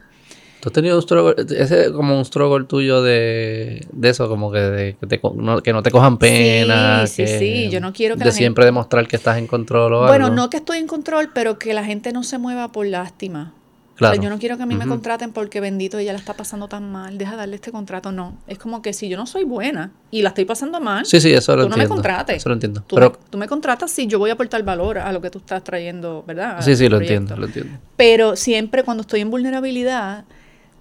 ¿Tú 0.62 0.70
has 0.70 0.74
tenido 0.74 0.96
un 0.96 1.02
struggle, 1.02 1.36
ese 1.58 1.92
como 1.92 2.18
un 2.18 2.24
struggle 2.24 2.64
tuyo 2.64 3.04
de, 3.04 3.86
de 3.92 4.10
eso, 4.10 4.30
como 4.30 4.54
que, 4.54 4.60
de, 4.60 4.96
que, 5.10 5.20
no, 5.36 5.62
que, 5.62 5.74
no, 5.74 5.84
te 5.84 5.92
cojan 5.92 6.18
pena? 6.18 7.06
Sí, 7.08 7.28
sí, 7.28 7.40
sí, 7.40 7.70
yo 7.70 7.82
no 7.82 7.92
quiero 7.92 8.16
que 8.16 8.24
De 8.24 8.32
siempre 8.32 8.64
demostrar 8.64 9.06
que 9.10 9.18
estás 9.18 9.38
en 9.38 9.46
control 9.46 9.94
o 9.96 10.08
Bueno, 10.08 10.30
no 10.30 10.50
que 10.50 10.58
estoy 10.58 10.78
en 10.78 10.88
control, 10.88 11.32
pero 11.34 11.60
que 11.60 11.74
la 11.74 11.84
gente 11.84 12.14
no 12.14 12.24
se 12.24 12.38
mueva 12.38 12.72
por 12.72 12.86
lástima 12.86 13.52
yo 14.00 14.30
no 14.30 14.40
quiero 14.40 14.58
que 14.58 14.64
a 14.64 14.66
mí 14.66 14.76
me 14.76 14.88
contraten 14.88 15.32
porque 15.32 15.60
bendito 15.60 15.98
ella 15.98 16.14
la 16.14 16.20
está 16.20 16.34
pasando 16.34 16.68
tan 16.68 16.92
mal, 16.92 17.18
deja 17.18 17.36
darle 17.36 17.56
este 17.56 17.72
contrato. 17.72 18.12
No, 18.12 18.38
es 18.48 18.58
como 18.58 18.82
que 18.82 18.94
si 18.94 19.10
yo 19.10 19.18
no 19.18 19.26
soy 19.26 19.44
buena 19.44 19.92
y 20.12 20.22
la 20.22 20.30
estoy 20.30 20.46
pasando 20.46 20.80
mal, 20.80 21.06
sí, 21.06 21.20
sí, 21.20 21.32
eso 21.32 21.56
lo 21.56 21.64
tú 21.64 21.70
no 21.70 21.78
me 21.78 21.88
contrates. 21.88 22.38
Eso 22.38 22.50
lo 22.50 22.54
entiendo. 22.54 22.84
Tú, 22.88 22.96
Pero, 22.96 23.12
me, 23.12 23.18
tú 23.30 23.38
me 23.38 23.48
contratas 23.48 23.92
si 23.92 24.08
yo 24.08 24.20
voy 24.20 24.30
a 24.30 24.34
aportar 24.34 24.64
valor 24.64 24.98
a 24.98 25.12
lo 25.12 25.22
que 25.22 25.30
tú 25.30 25.40
estás 25.40 25.64
trayendo, 25.64 26.24
¿verdad? 26.26 26.62
sí, 26.62 26.76
sí, 26.76 26.88
lo 26.90 27.00
entiendo, 27.00 27.36
lo 27.36 27.48
entiendo. 27.48 27.78
Pero 27.96 28.36
siempre 28.36 28.84
cuando 28.84 29.02
estoy 29.02 29.22
en 29.22 29.30
vulnerabilidad, 29.30 30.26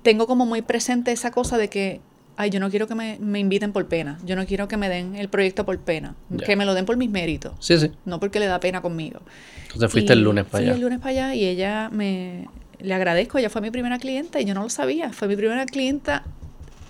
tengo 0.02 0.26
como 0.26 0.46
muy 0.46 0.62
presente 0.62 1.12
esa 1.12 1.30
cosa 1.30 1.58
de 1.58 1.68
que 1.68 2.00
ay, 2.38 2.50
yo 2.50 2.60
no 2.60 2.70
quiero 2.70 2.86
que 2.86 2.94
me, 2.94 3.18
me, 3.20 3.40
inviten 3.40 3.72
por 3.72 3.86
pena, 3.86 4.18
yo 4.24 4.36
no 4.36 4.46
quiero 4.46 4.68
que 4.68 4.76
me 4.76 4.88
den 4.88 5.16
el 5.16 5.28
proyecto 5.28 5.66
por 5.66 5.76
pena, 5.78 6.14
que 6.46 6.54
me 6.54 6.64
lo 6.64 6.72
den 6.72 6.86
por 6.86 6.96
mis 6.96 7.10
méritos, 7.10 7.52
sí, 7.58 7.76
sí. 7.78 7.90
no 8.04 8.20
porque 8.20 8.38
le 8.38 8.46
da 8.46 8.60
pena 8.60 8.80
conmigo. 8.80 9.20
Entonces 9.64 9.90
fuiste 9.90 10.12
el 10.12 10.22
lunes 10.22 10.44
para 10.44 10.62
allá. 10.62 10.74
el 10.74 10.80
lunes 10.80 11.00
para 11.00 11.10
allá 11.10 11.34
y 11.34 11.44
ella 11.44 11.90
me, 11.90 12.46
le 12.80 12.94
agradezco, 12.94 13.38
ella 13.38 13.50
fue 13.50 13.60
mi 13.60 13.70
primera 13.70 13.98
clienta 13.98 14.40
y 14.40 14.44
yo 14.44 14.54
no 14.54 14.62
lo 14.62 14.70
sabía. 14.70 15.12
Fue 15.12 15.28
mi 15.28 15.36
primera 15.36 15.66
clienta 15.66 16.24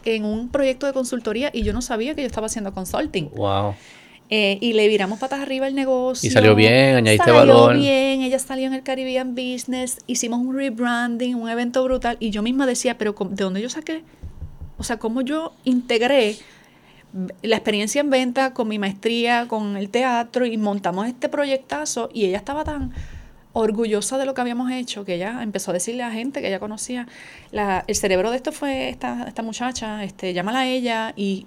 en 0.05 0.25
un 0.25 0.49
proyecto 0.49 0.87
de 0.87 0.93
consultoría 0.93 1.51
y 1.53 1.63
yo 1.63 1.73
no 1.73 1.83
sabía 1.83 2.15
que 2.15 2.23
yo 2.23 2.27
estaba 2.27 2.47
haciendo 2.47 2.73
consulting. 2.73 3.31
Wow. 3.35 3.75
Eh, 4.31 4.59
y 4.61 4.75
le 4.75 4.89
viramos 4.89 5.19
patas 5.19 5.41
arriba 5.41 5.67
el 5.67 5.75
negocio. 5.75 6.27
Y 6.27 6.31
salió 6.31 6.55
bien, 6.55 6.97
añadiste 6.97 7.31
valor. 7.31 7.69
Salió 7.69 7.81
bien, 7.81 8.23
ella 8.23 8.39
salió 8.39 8.67
en 8.67 8.75
el 8.75 8.83
Caribbean 8.83 9.35
Business, 9.35 9.99
hicimos 10.07 10.41
un 10.41 10.55
rebranding, 10.55 11.35
un 11.35 11.49
evento 11.49 11.83
brutal. 11.85 12.19
Y 12.21 12.31
yo 12.31 12.43
misma 12.43 12.67
decía, 12.67 12.99
pero 12.99 13.15
¿de 13.19 13.45
dónde 13.45 13.63
yo 13.63 13.71
saqué? 13.71 14.05
O 14.77 14.85
sea, 14.85 14.99
¿cómo 14.99 15.23
yo 15.23 15.55
integré 15.65 16.37
la 17.43 17.57
experiencia 17.57 18.01
en 18.01 18.11
venta 18.11 18.53
con 18.53 18.69
mi 18.69 18.79
maestría, 18.79 19.49
con 19.49 19.79
el 19.79 19.89
teatro 19.89 20.45
y 20.45 20.59
montamos 20.59 21.07
este 21.07 21.31
proyectazo? 21.31 22.11
Y 22.13 22.27
ella 22.27 22.37
estaba 22.37 22.65
tan 22.65 22.93
orgullosa 23.59 24.19
de 24.19 24.27
lo 24.27 24.35
que 24.35 24.41
habíamos 24.41 24.71
hecho, 24.71 25.05
que 25.05 25.15
ella 25.15 25.43
empezó 25.43 25.73
a 25.73 25.75
decirle 25.75 26.05
a 26.05 26.11
gente 26.13 26.41
que 26.41 26.47
ella 26.47 26.61
conocía, 26.61 27.09
el 27.53 27.97
cerebro 27.97 28.31
de 28.31 28.37
esto 28.37 28.53
fue 28.53 28.89
esta, 28.89 29.25
esta 29.27 29.43
muchacha, 29.43 30.05
este, 30.05 30.33
llámala 30.33 30.61
a 30.61 30.67
ella 30.67 31.13
y 31.17 31.47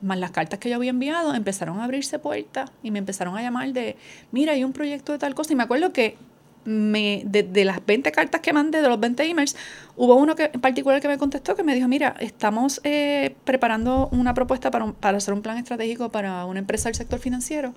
más 0.00 0.18
las 0.18 0.30
cartas 0.30 0.58
que 0.58 0.70
yo 0.70 0.76
había 0.76 0.90
enviado, 0.90 1.34
empezaron 1.34 1.78
a 1.78 1.84
abrirse 1.84 2.18
puertas 2.18 2.70
y 2.82 2.90
me 2.90 2.98
empezaron 2.98 3.36
a 3.36 3.42
llamar 3.42 3.72
de, 3.72 3.96
mira, 4.32 4.54
hay 4.54 4.64
un 4.64 4.72
proyecto 4.72 5.12
de 5.12 5.18
tal 5.18 5.34
cosa. 5.34 5.52
Y 5.52 5.56
me 5.56 5.62
acuerdo 5.62 5.92
que 5.92 6.16
me, 6.64 7.22
de, 7.26 7.64
las 7.64 7.84
20 7.84 8.10
cartas 8.12 8.40
que 8.40 8.52
mandé, 8.52 8.80
de 8.80 8.88
los 8.88 8.98
20 8.98 9.22
emails, 9.22 9.54
hubo 9.96 10.14
uno 10.14 10.34
que, 10.34 10.50
en 10.52 10.60
particular 10.60 11.00
que 11.00 11.08
me 11.08 11.18
contestó 11.18 11.54
que 11.54 11.62
me 11.62 11.74
dijo, 11.74 11.86
mira, 11.86 12.16
estamos 12.18 12.80
eh, 12.82 13.36
preparando 13.44 14.08
una 14.10 14.32
propuesta 14.32 14.70
para, 14.70 14.90
para 14.92 15.18
hacer 15.18 15.34
un 15.34 15.42
plan 15.42 15.58
estratégico 15.58 16.10
para 16.10 16.46
una 16.46 16.60
empresa 16.60 16.88
del 16.88 16.94
sector 16.94 17.18
financiero 17.20 17.74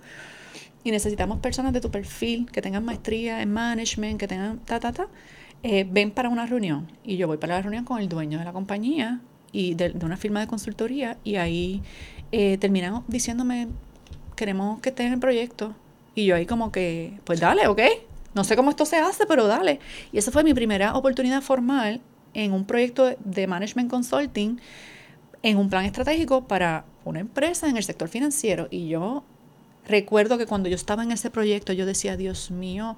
y 0.86 0.92
necesitamos 0.92 1.40
personas 1.40 1.74
de 1.74 1.82
tu 1.82 1.90
perfil 1.90 2.48
que 2.52 2.62
tengan 2.62 2.86
maestría 2.86 3.42
en 3.42 3.52
management, 3.52 4.20
que 4.20 4.28
tengan 4.28 4.60
ta, 4.60 4.80
ta, 4.80 4.94
ta, 4.94 5.08
eh, 5.64 5.86
ven 5.90 6.12
para 6.12 6.30
una 6.30 6.46
reunión. 6.46 6.92
Y 7.04 7.18
yo 7.18 7.26
voy 7.28 7.38
para 7.38 7.56
la 7.56 7.62
reunión 7.64 7.84
con 7.86 8.00
el 8.00 8.08
dueño 8.08 8.38
de 8.38 8.46
la 8.46 8.54
compañía 8.54 9.20
y 9.52 9.74
de, 9.74 9.96
una 10.04 10.16
firma 10.16 10.40
de 10.42 10.48
consultoría 10.48 11.18
y 11.24 11.38
ahí 11.38 11.82
eh, 12.32 12.60
terminan 12.60 13.04
diciéndome, 13.08 13.68
queremos 14.36 14.80
que 14.80 14.90
estén 14.90 15.08
en 15.08 15.14
el 15.14 15.20
proyecto. 15.20 15.74
Y 16.14 16.26
yo 16.26 16.36
ahí 16.36 16.46
como 16.46 16.72
que, 16.72 17.20
pues 17.24 17.40
dale, 17.40 17.68
ok. 17.68 17.82
No 18.36 18.44
sé 18.44 18.56
cómo 18.56 18.70
esto 18.70 18.86
se 18.86 18.98
hace, 18.98 19.26
pero 19.26 19.48
dale. 19.48 19.80
Y 20.12 20.20
esa 20.20 20.32
fue 20.32 20.44
mi 20.44 20.54
primera 20.54 20.96
oportunidad 20.96 21.42
formal 21.42 22.00
en 22.36 22.54
un 22.54 22.64
proyecto 22.66 23.16
de 23.24 23.48
management 23.48 23.90
consulting, 23.90 24.60
en 25.42 25.58
un 25.58 25.68
plan 25.68 25.86
estratégico 25.86 26.48
para 26.48 26.86
una 27.06 27.22
empresa 27.22 27.68
en 27.68 27.76
el 27.76 27.84
sector 27.84 28.08
financiero. 28.08 28.68
Y 28.70 28.88
yo 28.88 29.24
Recuerdo 29.88 30.38
que 30.38 30.46
cuando 30.46 30.70
yo 30.70 30.76
estaba 30.76 31.04
en 31.04 31.12
ese 31.12 31.30
proyecto 31.30 31.74
yo 31.74 31.86
decía, 31.86 32.18
Dios 32.18 32.52
mío, 32.52 32.98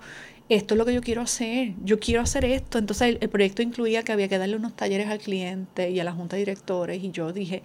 esto 0.50 0.74
es 0.74 0.78
lo 0.78 0.86
que 0.86 0.94
yo 0.94 1.02
quiero 1.02 1.22
hacer, 1.22 1.74
yo 1.84 2.00
quiero 2.00 2.22
hacer 2.22 2.46
esto. 2.46 2.78
Entonces 2.78 3.18
el, 3.20 3.30
proyecto 3.30 3.62
incluía 3.62 4.04
que 4.04 4.12
había 4.12 4.28
que 4.28 4.38
darle 4.38 4.56
unos 4.56 4.76
talleres 4.76 5.08
al 5.08 5.20
cliente 5.20 5.90
y 5.90 6.00
a 6.00 6.04
la 6.04 6.14
junta 6.14 6.36
de 6.36 6.42
directores 6.42 7.04
y 7.04 7.12
yo 7.12 7.34
dije, 7.34 7.64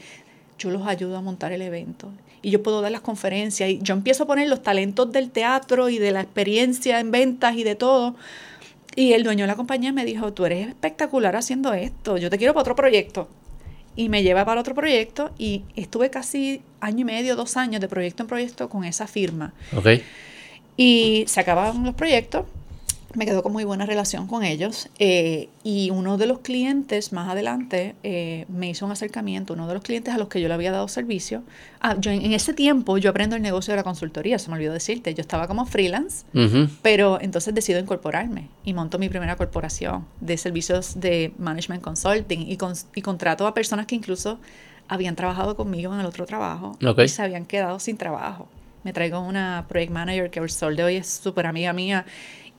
yo 0.59 0.71
los 0.71 0.87
ayudo 0.87 1.17
a 1.17 1.21
montar 1.21 1.53
el 1.53 1.63
evento 1.63 2.11
y 2.43 2.51
yo 2.51 2.63
puedo 2.63 2.81
dar 2.81 2.91
las 2.91 3.01
conferencias 3.01 3.71
y 3.71 3.79
yo 3.83 3.95
empiezo 3.95 4.25
a 4.25 4.27
poner 4.27 4.49
los 4.49 4.63
talentos 4.63 5.13
del 5.13 5.31
teatro 5.31 5.89
y 5.89 5.99
de 5.99 6.11
la 6.11 6.21
experiencia 6.21 6.99
en 6.99 7.11
ventas 7.13 7.57
y 7.57 7.63
de 7.63 7.77
todo. 7.77 8.17
Y 8.95 9.13
el 9.13 9.23
dueño 9.23 9.45
de 9.45 9.49
la 9.49 9.57
compañía 9.57 9.93
me 9.93 10.05
dijo, 10.05 10.33
tú 10.33 10.45
eres 10.45 10.69
espectacular 10.69 11.37
haciendo 11.37 11.73
esto, 11.73 12.19
yo 12.19 12.29
te 12.29 12.39
quiero 12.39 12.53
para 12.53 12.63
otro 12.63 12.77
proyecto. 12.77 13.29
Y 13.95 14.09
me 14.09 14.23
lleva 14.23 14.45
para 14.45 14.61
otro 14.61 14.75
proyecto 14.75 15.33
y 15.39 15.65
estuve 15.77 16.11
casi 16.11 16.63
año 16.81 17.01
y 17.01 17.05
medio, 17.05 17.37
dos 17.37 17.57
años 17.57 17.81
de 17.81 17.89
proyecto 17.89 18.23
en 18.23 18.27
proyecto 18.27 18.69
con 18.69 18.85
esa 18.85 19.07
firma. 19.07 19.53
Y 20.77 21.25
se 21.27 21.41
acababan 21.41 21.85
los 21.85 21.95
proyectos 21.95 22.47
me 23.15 23.27
quedó 23.27 23.43
con 23.43 23.53
muy 23.53 23.65
buena 23.65 23.87
relación 23.87 24.27
con 24.27 24.43
ellos 24.45 24.89
eh, 24.99 25.49
y 25.63 25.91
uno 25.91 26.17
de 26.17 26.27
los 26.27 26.41
clientes 26.41 27.13
más 27.13 27.29
adelante 27.29 27.95
eh, 28.03 28.47
me 28.49 28.71
hizo 28.71 28.87
un 28.87 28.93
acercamiento, 28.93 29.55
uno 29.55 29.69
de 29.69 29.75
los 29.75 29.83
clientes 29.83 30.15
a 30.15 30.19
los 30.19 30.29
que 30.29 30.41
yo 30.41 30.49
le 30.49 30.55
había 30.55 30.73
dado 30.73 30.89
servicio. 30.89 31.43
Ah, 31.81 31.97
yo 31.99 32.11
en, 32.11 32.33
ese 32.33 32.55
tiempo 32.55 32.99
yo 32.99 33.11
aprendo 33.11 33.37
el 33.37 33.43
negocio 33.43 33.73
de 33.73 33.77
la 33.77 33.85
consultoría, 33.85 34.39
se 34.39 34.49
me 34.49 34.57
olvidó 34.57 34.73
decirte, 34.73 35.15
yo 35.15 35.21
estaba 35.21 35.47
como 35.47 35.67
freelance, 35.67 36.25
pero 36.83 37.21
entonces 37.21 37.55
decido 37.55 37.79
incorporarme 37.79 38.49
y 38.65 38.73
monto 38.73 38.99
mi 38.99 39.09
primera 39.09 39.37
corporación 39.37 40.07
de 40.21 40.37
servicios 40.37 41.01
de 41.01 41.33
management 41.39 41.83
consulting 41.83 42.41
y, 42.41 42.59
y 42.95 43.03
contrato 43.03 43.47
a 43.47 43.55
personas 43.55 43.87
que 43.87 43.95
incluso 43.95 44.39
habían 44.89 45.17
trabajado 45.17 45.57
conmigo 45.57 45.93
en 45.95 46.01
el 46.01 46.07
otro 46.07 46.27
trabajo 46.27 46.77
y 46.81 47.09
se 47.09 47.23
habían 47.23 47.47
quedado 47.47 47.79
sin 47.79 47.97
trabajo. 47.97 48.49
Me 48.85 48.93
traigo 48.93 49.21
una 49.21 49.67
project 49.69 49.93
manager 49.93 50.31
que 50.31 50.41
el 50.41 50.51
sol 50.51 50.75
de 50.75 50.83
hoy 50.83 50.97
es 50.97 51.07
súper 51.07 51.47
amiga 51.47 51.73
mía 51.73 52.05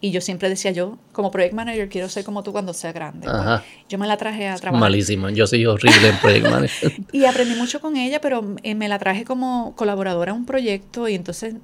y 0.03 0.11
yo 0.11 0.19
siempre 0.19 0.49
decía, 0.49 0.71
yo 0.71 0.97
como 1.13 1.31
project 1.31 1.53
manager 1.53 1.87
quiero 1.87 2.09
ser 2.09 2.25
como 2.25 2.43
tú 2.43 2.51
cuando 2.51 2.73
sea 2.73 2.91
grande. 2.91 3.25
Pues, 3.25 3.61
yo 3.87 3.97
me 3.97 4.05
la 4.05 4.17
traje 4.17 4.49
a 4.49 4.57
trabajar. 4.57 4.81
Malísimo, 4.81 5.29
yo 5.29 5.47
soy 5.47 5.65
horrible 5.65 6.09
en 6.09 6.17
project 6.17 6.49
manager. 6.49 6.93
y 7.13 7.23
aprendí 7.23 7.55
mucho 7.55 7.79
con 7.79 7.95
ella, 7.95 8.19
pero 8.19 8.53
eh, 8.63 8.75
me 8.75 8.89
la 8.89 8.99
traje 8.99 9.23
como 9.23 9.73
colaboradora 9.77 10.33
a 10.33 10.35
un 10.35 10.45
proyecto 10.45 11.07
y 11.07 11.15
entonces 11.15 11.55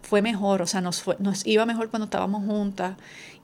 fue 0.00 0.22
mejor, 0.22 0.62
o 0.62 0.66
sea, 0.68 0.80
nos, 0.80 1.02
fue, 1.02 1.16
nos 1.18 1.44
iba 1.44 1.66
mejor 1.66 1.90
cuando 1.90 2.04
estábamos 2.04 2.46
juntas. 2.46 2.96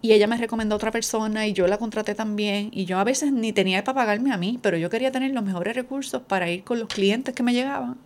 Y 0.02 0.12
ella 0.12 0.28
me 0.28 0.36
recomendó 0.36 0.76
a 0.76 0.76
otra 0.76 0.92
persona 0.92 1.48
y 1.48 1.52
yo 1.52 1.66
la 1.66 1.78
contraté 1.78 2.14
también. 2.14 2.70
Y 2.72 2.84
yo 2.84 3.00
a 3.00 3.04
veces 3.04 3.32
ni 3.32 3.52
tenía 3.52 3.82
para 3.82 3.96
pagarme 3.96 4.32
a 4.32 4.36
mí, 4.36 4.60
pero 4.62 4.76
yo 4.76 4.88
quería 4.88 5.10
tener 5.10 5.32
los 5.32 5.42
mejores 5.42 5.74
recursos 5.74 6.22
para 6.22 6.48
ir 6.48 6.62
con 6.62 6.78
los 6.78 6.86
clientes 6.86 7.34
que 7.34 7.42
me 7.42 7.52
llegaban. 7.52 7.96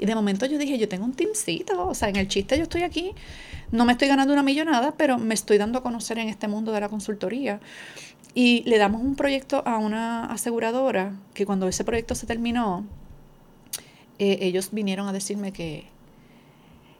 Y 0.00 0.06
de 0.06 0.14
momento 0.14 0.46
yo 0.46 0.58
dije, 0.58 0.78
yo 0.78 0.88
tengo 0.88 1.04
un 1.04 1.12
teamcito, 1.12 1.86
o 1.86 1.94
sea, 1.94 2.08
en 2.08 2.16
el 2.16 2.26
chiste 2.26 2.56
yo 2.56 2.64
estoy 2.64 2.82
aquí 2.82 3.14
no 3.72 3.84
me 3.84 3.92
estoy 3.92 4.08
ganando 4.08 4.32
una 4.32 4.42
millonada, 4.42 4.94
pero 4.96 5.18
me 5.18 5.34
estoy 5.34 5.58
dando 5.58 5.78
a 5.78 5.82
conocer 5.82 6.18
en 6.18 6.28
este 6.28 6.48
mundo 6.48 6.72
de 6.72 6.80
la 6.80 6.88
consultoría. 6.88 7.60
Y 8.34 8.62
le 8.64 8.78
damos 8.78 9.02
un 9.02 9.16
proyecto 9.16 9.62
a 9.66 9.78
una 9.78 10.24
aseguradora 10.26 11.14
que 11.34 11.46
cuando 11.46 11.68
ese 11.68 11.84
proyecto 11.84 12.14
se 12.14 12.26
terminó, 12.26 12.84
eh, 14.18 14.38
ellos 14.42 14.70
vinieron 14.72 15.08
a 15.08 15.12
decirme 15.12 15.52
que, 15.52 15.84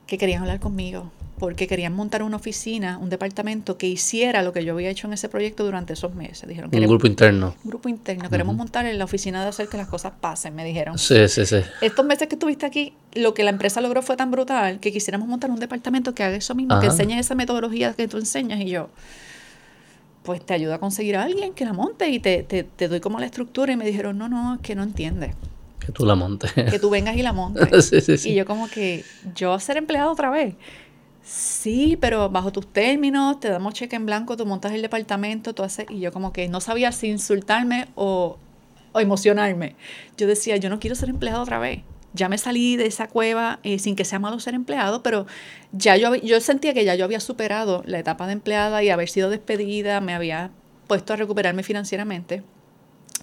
que 0.06 0.18
querían 0.18 0.42
hablar 0.42 0.60
conmigo 0.60 1.10
porque 1.40 1.66
querían 1.66 1.94
montar 1.94 2.22
una 2.22 2.36
oficina, 2.36 2.98
un 2.98 3.08
departamento 3.08 3.78
que 3.78 3.86
hiciera 3.86 4.42
lo 4.42 4.52
que 4.52 4.62
yo 4.62 4.74
había 4.74 4.90
hecho 4.90 5.06
en 5.06 5.14
ese 5.14 5.30
proyecto 5.30 5.64
durante 5.64 5.94
esos 5.94 6.14
meses. 6.14 6.46
Dijeron, 6.46 6.70
un 6.70 6.86
grupo 6.86 7.06
interno. 7.06 7.54
Un 7.64 7.70
grupo 7.70 7.88
interno. 7.88 8.28
Queremos 8.28 8.54
montar 8.54 8.84
en 8.84 8.98
la 8.98 9.04
oficina 9.04 9.42
de 9.42 9.48
hacer 9.48 9.66
que 9.66 9.78
las 9.78 9.88
cosas 9.88 10.12
pasen, 10.20 10.54
me 10.54 10.66
dijeron. 10.66 10.98
Sí, 10.98 11.28
sí, 11.28 11.46
sí. 11.46 11.56
Estos 11.80 12.04
meses 12.04 12.28
que 12.28 12.34
estuviste 12.34 12.66
aquí, 12.66 12.92
lo 13.14 13.32
que 13.32 13.42
la 13.42 13.50
empresa 13.50 13.80
logró 13.80 14.02
fue 14.02 14.18
tan 14.18 14.30
brutal 14.30 14.80
que 14.80 14.92
quisiéramos 14.92 15.28
montar 15.28 15.50
un 15.50 15.58
departamento 15.58 16.14
que 16.14 16.22
haga 16.22 16.36
eso 16.36 16.54
mismo, 16.54 16.78
que 16.78 16.86
enseñe 16.86 17.18
esa 17.18 17.34
metodología 17.34 17.94
que 17.94 18.06
tú 18.06 18.18
enseñas 18.18 18.60
y 18.60 18.66
yo 18.66 18.90
pues 20.22 20.44
te 20.44 20.52
ayuda 20.52 20.74
a 20.74 20.78
conseguir 20.78 21.16
a 21.16 21.22
alguien 21.22 21.54
que 21.54 21.64
la 21.64 21.72
monte 21.72 22.10
y 22.10 22.20
te, 22.20 22.42
te, 22.42 22.62
te 22.62 22.88
doy 22.88 23.00
como 23.00 23.18
la 23.18 23.24
estructura 23.24 23.72
y 23.72 23.76
me 23.76 23.86
dijeron, 23.86 24.18
no, 24.18 24.28
no, 24.28 24.56
es 24.56 24.60
que 24.60 24.74
no 24.74 24.82
entiendes. 24.82 25.34
Que 25.80 25.92
tú 25.92 26.04
la 26.04 26.14
montes. 26.14 26.52
Que 26.52 26.78
tú 26.78 26.90
vengas 26.90 27.16
y 27.16 27.22
la 27.22 27.32
montes. 27.32 27.86
sí, 27.88 28.02
sí, 28.02 28.18
sí. 28.18 28.30
Y 28.30 28.34
yo 28.34 28.44
como 28.44 28.68
que, 28.68 29.02
yo 29.34 29.54
a 29.54 29.60
ser 29.60 29.78
empleado 29.78 30.12
otra 30.12 30.28
vez. 30.28 30.54
Sí, 31.30 31.96
pero 32.00 32.28
bajo 32.28 32.50
tus 32.50 32.66
términos, 32.66 33.38
te 33.38 33.48
damos 33.50 33.74
cheque 33.74 33.94
en 33.94 34.04
blanco, 34.04 34.36
tú 34.36 34.46
montas 34.46 34.72
el 34.72 34.82
departamento, 34.82 35.54
tú 35.54 35.62
haces, 35.62 35.86
y 35.88 36.00
yo 36.00 36.10
como 36.10 36.32
que 36.32 36.48
no 36.48 36.60
sabía 36.60 36.90
si 36.90 37.06
insultarme 37.06 37.86
o, 37.94 38.36
emocionarme. 38.94 39.76
Yo 40.16 40.26
decía, 40.26 40.56
yo 40.56 40.68
no 40.68 40.80
quiero 40.80 40.96
ser 40.96 41.08
empleado 41.08 41.40
otra 41.40 41.60
vez. 41.60 41.82
Ya 42.14 42.28
me 42.28 42.36
salí 42.36 42.74
de 42.74 42.86
esa 42.86 43.06
cueva 43.06 43.60
eh, 43.62 43.78
sin 43.78 43.94
que 43.94 44.04
sea 44.04 44.18
malo 44.18 44.40
ser 44.40 44.54
empleado, 44.54 45.04
pero 45.04 45.26
ya 45.70 45.96
yo, 45.96 46.16
yo 46.16 46.40
sentía 46.40 46.74
que 46.74 46.84
ya 46.84 46.96
yo 46.96 47.04
había 47.04 47.20
superado 47.20 47.84
la 47.86 48.00
etapa 48.00 48.26
de 48.26 48.32
empleada 48.32 48.82
y 48.82 48.90
haber 48.90 49.08
sido 49.08 49.30
despedida, 49.30 50.00
me 50.00 50.14
había 50.14 50.50
puesto 50.88 51.12
a 51.12 51.16
recuperarme 51.16 51.62
financieramente. 51.62 52.42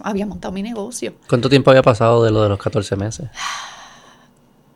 Había 0.01 0.25
montado 0.25 0.53
mi 0.53 0.63
negocio. 0.63 1.13
¿Cuánto 1.27 1.49
tiempo 1.49 1.71
había 1.71 1.83
pasado 1.83 2.23
de 2.23 2.31
lo 2.31 2.41
de 2.41 2.47
los 2.47 2.57
14 2.57 2.95
meses? 2.95 3.27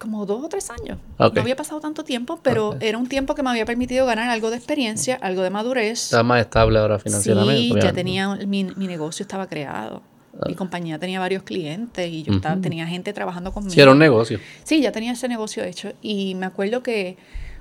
como 0.01 0.25
dos 0.25 0.43
o 0.43 0.49
tres 0.49 0.71
años. 0.71 0.97
No 1.19 1.41
había 1.41 1.55
pasado 1.55 1.79
tanto 1.79 2.03
tiempo, 2.03 2.39
pero 2.41 2.75
era 2.79 2.97
un 2.97 3.07
tiempo 3.07 3.35
que 3.35 3.43
me 3.43 3.51
había 3.51 3.65
permitido 3.65 4.07
ganar 4.07 4.29
algo 4.31 4.49
de 4.49 4.57
experiencia, 4.57 5.15
algo 5.21 5.43
de 5.43 5.51
madurez. 5.51 6.05
Estaba 6.05 6.23
más 6.23 6.41
estable 6.41 6.79
ahora 6.79 6.97
financieramente. 6.97 7.75
Sí, 7.75 7.79
ya 7.79 7.93
tenía, 7.93 8.35
mi, 8.47 8.63
mi, 8.63 8.87
negocio 8.87 9.23
estaba 9.23 9.47
creado. 9.47 10.01
Mi 10.47 10.53
ah. 10.53 10.55
compañía 10.55 10.97
tenía 10.97 11.19
varios 11.19 11.43
clientes 11.43 12.09
y 12.11 12.23
yo 12.23 12.33
estaba, 12.33 12.59
tenía 12.59 12.87
gente 12.87 13.13
trabajando 13.13 13.51
conmigo. 13.53 13.73
Sí, 13.73 13.79
era 13.79 13.91
un 13.91 13.99
negocio. 13.99 14.39
Sí, 14.63 14.81
ya 14.81 14.91
tenía 14.91 15.11
ese 15.11 15.27
negocio 15.27 15.63
hecho. 15.63 15.93
Y 16.01 16.33
me 16.33 16.47
acuerdo 16.47 16.81
que 16.81 17.17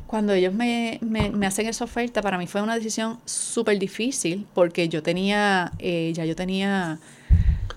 cuando 0.07 0.33
ellos 0.33 0.55
me, 0.55 0.99
me, 1.03 1.29
me 1.29 1.47
hacen 1.47 1.67
esa 1.67 1.85
oferta, 1.85 2.23
para 2.23 2.39
mí 2.39 2.47
fue 2.47 2.63
una 2.63 2.75
decisión 2.75 3.19
súper 3.27 3.79
difícil 3.79 4.47
porque 4.55 4.89
yo 4.89 5.03
tenía, 5.03 5.73
eh, 5.79 6.13
ya 6.15 6.25
yo 6.25 6.35
tenía, 6.35 6.99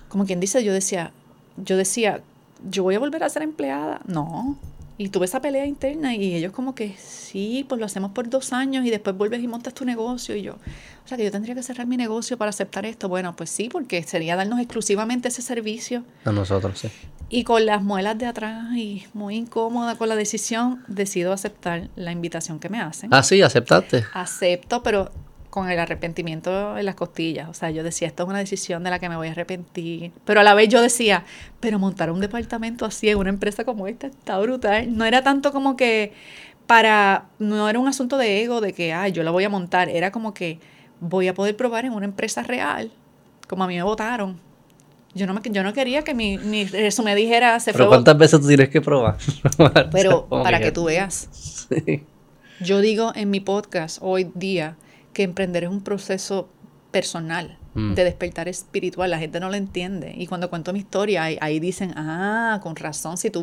como 0.08 0.24
quien 0.24 0.40
dice, 0.40 0.64
yo 0.64 0.72
decía, 0.72 1.12
yo 1.58 1.76
decía, 1.76 2.22
yo 2.68 2.82
voy 2.82 2.94
a 2.94 2.98
volver 2.98 3.22
a 3.24 3.28
ser 3.28 3.42
empleada. 3.42 4.00
No. 4.06 4.58
Y 4.96 5.08
tuve 5.08 5.24
esa 5.24 5.40
pelea 5.40 5.66
interna 5.66 6.14
y 6.14 6.36
ellos 6.36 6.52
como 6.52 6.74
que, 6.76 6.94
sí, 6.96 7.66
pues 7.68 7.80
lo 7.80 7.86
hacemos 7.86 8.12
por 8.12 8.30
dos 8.30 8.52
años 8.52 8.86
y 8.86 8.90
después 8.90 9.16
vuelves 9.16 9.42
y 9.42 9.48
montas 9.48 9.74
tu 9.74 9.84
negocio. 9.84 10.36
Y 10.36 10.42
yo, 10.42 10.52
o 10.52 11.08
sea, 11.08 11.16
que 11.16 11.24
yo 11.24 11.32
tendría 11.32 11.56
que 11.56 11.64
cerrar 11.64 11.88
mi 11.88 11.96
negocio 11.96 12.38
para 12.38 12.50
aceptar 12.50 12.86
esto. 12.86 13.08
Bueno, 13.08 13.34
pues 13.34 13.50
sí, 13.50 13.68
porque 13.68 14.04
sería 14.04 14.36
darnos 14.36 14.60
exclusivamente 14.60 15.28
ese 15.28 15.42
servicio. 15.42 16.04
A 16.24 16.30
nosotros, 16.30 16.78
sí. 16.78 16.88
Y 17.28 17.42
con 17.42 17.66
las 17.66 17.82
muelas 17.82 18.16
de 18.18 18.26
atrás 18.26 18.76
y 18.76 19.04
muy 19.14 19.34
incómoda 19.34 19.96
con 19.96 20.08
la 20.08 20.14
decisión, 20.14 20.84
decido 20.86 21.32
aceptar 21.32 21.90
la 21.96 22.12
invitación 22.12 22.60
que 22.60 22.68
me 22.68 22.80
hacen. 22.80 23.12
Ah, 23.12 23.24
sí, 23.24 23.42
aceptaste. 23.42 24.04
Acepto, 24.12 24.84
pero 24.84 25.10
con 25.54 25.70
el 25.70 25.78
arrepentimiento 25.78 26.76
en 26.76 26.84
las 26.84 26.96
costillas. 26.96 27.48
O 27.48 27.54
sea, 27.54 27.70
yo 27.70 27.84
decía, 27.84 28.08
esto 28.08 28.24
es 28.24 28.28
una 28.28 28.40
decisión 28.40 28.82
de 28.82 28.90
la 28.90 28.98
que 28.98 29.08
me 29.08 29.14
voy 29.14 29.28
a 29.28 29.30
arrepentir. 29.30 30.10
Pero 30.24 30.40
a 30.40 30.42
la 30.42 30.52
vez 30.52 30.68
yo 30.68 30.82
decía, 30.82 31.22
pero 31.60 31.78
montar 31.78 32.10
un 32.10 32.18
departamento 32.18 32.84
así 32.84 33.08
en 33.08 33.18
una 33.18 33.28
empresa 33.28 33.64
como 33.64 33.86
esta 33.86 34.08
está 34.08 34.36
brutal. 34.40 34.96
No 34.96 35.04
era 35.04 35.22
tanto 35.22 35.52
como 35.52 35.76
que 35.76 36.12
para, 36.66 37.26
no 37.38 37.68
era 37.68 37.78
un 37.78 37.86
asunto 37.86 38.18
de 38.18 38.42
ego, 38.42 38.60
de 38.60 38.72
que, 38.72 38.92
ay, 38.92 39.12
yo 39.12 39.22
la 39.22 39.30
voy 39.30 39.44
a 39.44 39.48
montar. 39.48 39.88
Era 39.88 40.10
como 40.10 40.34
que 40.34 40.58
voy 40.98 41.28
a 41.28 41.34
poder 41.34 41.54
probar 41.56 41.84
en 41.84 41.92
una 41.92 42.06
empresa 42.06 42.42
real, 42.42 42.90
como 43.46 43.62
a 43.62 43.68
mí 43.68 43.76
me 43.76 43.84
votaron. 43.84 44.40
Yo 45.14 45.28
no, 45.28 45.34
me, 45.34 45.40
yo 45.44 45.62
no 45.62 45.72
quería 45.72 46.02
que 46.02 46.14
mi, 46.14 46.36
mi 46.36 46.64
resumen 46.64 47.14
dijera... 47.14 47.60
Se 47.60 47.72
Pero 47.72 47.86
¿cuántas 47.86 48.18
veces 48.18 48.40
tú 48.40 48.48
tienes 48.48 48.70
que 48.70 48.80
probar? 48.80 49.18
Pero 49.92 50.26
para 50.26 50.58
que 50.58 50.72
tú 50.72 50.86
veas. 50.86 51.68
Yo 52.60 52.80
digo 52.80 53.12
en 53.14 53.30
mi 53.30 53.38
podcast 53.38 53.98
hoy 54.00 54.30
día 54.34 54.76
que 55.14 55.22
emprender 55.22 55.64
es 55.64 55.70
un 55.70 55.80
proceso 55.80 56.50
personal 56.90 57.56
mm. 57.74 57.94
de 57.94 58.04
despertar 58.04 58.48
espiritual. 58.48 59.10
La 59.10 59.18
gente 59.18 59.40
no 59.40 59.48
lo 59.48 59.54
entiende. 59.54 60.12
Y 60.16 60.26
cuando 60.26 60.50
cuento 60.50 60.72
mi 60.72 60.80
historia, 60.80 61.24
ahí, 61.24 61.60
dicen, 61.60 61.94
ah, 61.96 62.60
con 62.62 62.76
razón, 62.76 63.16
si 63.16 63.30
tú, 63.30 63.42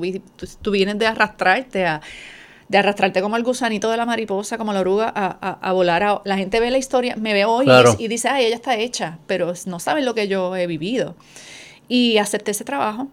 tú, 0.61 0.71
vienes 0.71 0.99
de 0.99 1.07
arrastrarte 1.07 1.85
a 1.85 2.01
de 2.71 2.77
arrastrarte 2.77 3.21
como 3.21 3.35
el 3.35 3.43
gusanito 3.43 3.91
de 3.91 3.97
la 3.97 4.05
mariposa, 4.05 4.57
como 4.57 4.71
la 4.71 4.79
oruga, 4.79 5.11
a, 5.13 5.71
volar. 5.73 6.21
la 6.23 6.37
gente 6.37 6.61
ve 6.61 6.71
la 6.71 6.77
historia, 6.77 7.17
me 7.17 7.33
ve 7.33 7.43
hoy 7.43 7.67
y, 7.99 8.07
dice, 8.07 8.29
ay, 8.29 8.45
ella 8.45 8.55
está 8.55 8.77
hecha, 8.77 9.19
pero 9.27 9.53
no 9.65 9.79
saben 9.81 10.05
lo 10.05 10.15
que 10.15 10.29
yo 10.29 10.55
he 10.55 10.67
vivido. 10.67 11.17
Y 11.89 12.17
acepté 12.17 12.51
ese 12.51 12.63
trabajo, 12.63 13.09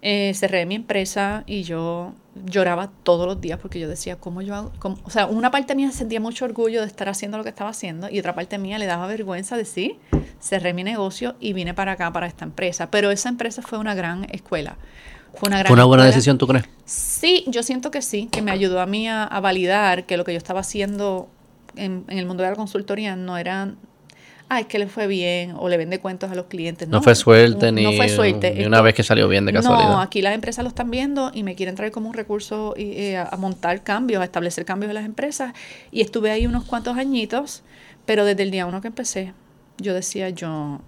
eh, 0.00 0.32
cerré 0.34 0.64
mi 0.64 0.76
empresa 0.76 1.44
y 1.46 1.64
yo 1.64 2.14
lloraba 2.44 2.90
todos 3.02 3.26
los 3.26 3.40
días 3.40 3.58
porque 3.60 3.80
yo 3.80 3.88
decía, 3.88 4.16
¿cómo 4.16 4.42
yo 4.42 4.54
hago? 4.54 4.72
O 5.04 5.10
sea, 5.10 5.26
una 5.26 5.50
parte 5.50 5.74
mía 5.74 5.90
sentía 5.92 6.20
mucho 6.20 6.44
orgullo 6.44 6.80
de 6.80 6.86
estar 6.86 7.08
haciendo 7.08 7.38
lo 7.38 7.44
que 7.44 7.50
estaba 7.50 7.70
haciendo 7.70 8.08
y 8.10 8.18
otra 8.18 8.34
parte 8.34 8.58
mía 8.58 8.78
le 8.78 8.86
daba 8.86 9.06
vergüenza 9.06 9.56
de 9.56 9.64
sí, 9.64 9.98
cerré 10.40 10.72
mi 10.72 10.84
negocio 10.84 11.36
y 11.40 11.52
vine 11.52 11.74
para 11.74 11.92
acá, 11.92 12.12
para 12.12 12.26
esta 12.26 12.44
empresa. 12.44 12.90
Pero 12.90 13.10
esa 13.10 13.28
empresa 13.28 13.62
fue 13.62 13.78
una 13.78 13.94
gran 13.94 14.26
escuela. 14.30 14.76
Fue 15.34 15.48
una, 15.48 15.58
gran 15.58 15.72
una 15.72 15.84
buena 15.84 16.04
decisión, 16.04 16.38
tú 16.38 16.46
crees? 16.46 16.64
Sí, 16.84 17.44
yo 17.48 17.62
siento 17.62 17.90
que 17.90 18.02
sí, 18.02 18.28
que 18.30 18.42
me 18.42 18.50
ayudó 18.50 18.80
a 18.80 18.86
mí 18.86 19.08
a, 19.08 19.28
validar 19.40 20.06
que 20.06 20.16
lo 20.16 20.24
que 20.24 20.32
yo 20.32 20.38
estaba 20.38 20.60
haciendo 20.60 21.28
en, 21.76 22.04
en, 22.08 22.18
el 22.18 22.26
mundo 22.26 22.42
de 22.42 22.50
la 22.50 22.56
consultoría 22.56 23.14
no 23.14 23.36
era 23.36 23.74
ay, 24.48 24.62
es 24.62 24.68
que 24.68 24.78
le 24.78 24.88
fue 24.88 25.06
bien 25.06 25.54
o 25.58 25.68
le 25.68 25.76
vende 25.76 26.00
cuentos 26.00 26.30
a 26.30 26.34
los 26.34 26.46
clientes. 26.46 26.88
No, 26.88 27.02
fue 27.02 27.14
suerte 27.14 27.70
ni, 27.72 27.96
fue 27.96 28.08
suerte. 28.08 28.54
ni 28.54 28.64
una 28.64 28.80
vez 28.80 28.94
que 28.94 29.02
salió 29.02 29.28
bien 29.28 29.44
de 29.44 29.52
casualidad. 29.52 29.90
No, 29.90 30.00
aquí 30.00 30.22
las 30.22 30.34
empresas 30.34 30.62
lo 30.62 30.68
están 30.68 30.90
viendo 30.90 31.30
y 31.34 31.42
me 31.42 31.54
quieren 31.54 31.74
traer 31.74 31.92
como 31.92 32.08
un 32.08 32.14
recurso 32.14 32.74
y, 32.76 33.14
a, 33.14 33.30
montar 33.38 33.82
cambios, 33.82 34.22
a 34.22 34.24
establecer 34.24 34.64
cambios 34.64 34.90
en 34.90 34.94
las 34.94 35.04
empresas. 35.04 35.52
Y 35.90 36.00
estuve 36.00 36.30
ahí 36.30 36.46
unos 36.46 36.64
cuantos 36.64 36.96
añitos, 36.96 37.62
pero 38.06 38.24
desde 38.24 38.42
el 38.42 38.50
día 38.50 38.66
uno 38.66 38.80
que 38.80 38.88
empecé, 38.88 39.34
yo 39.78 39.92
decía, 39.94 40.30
yo, 40.30 40.80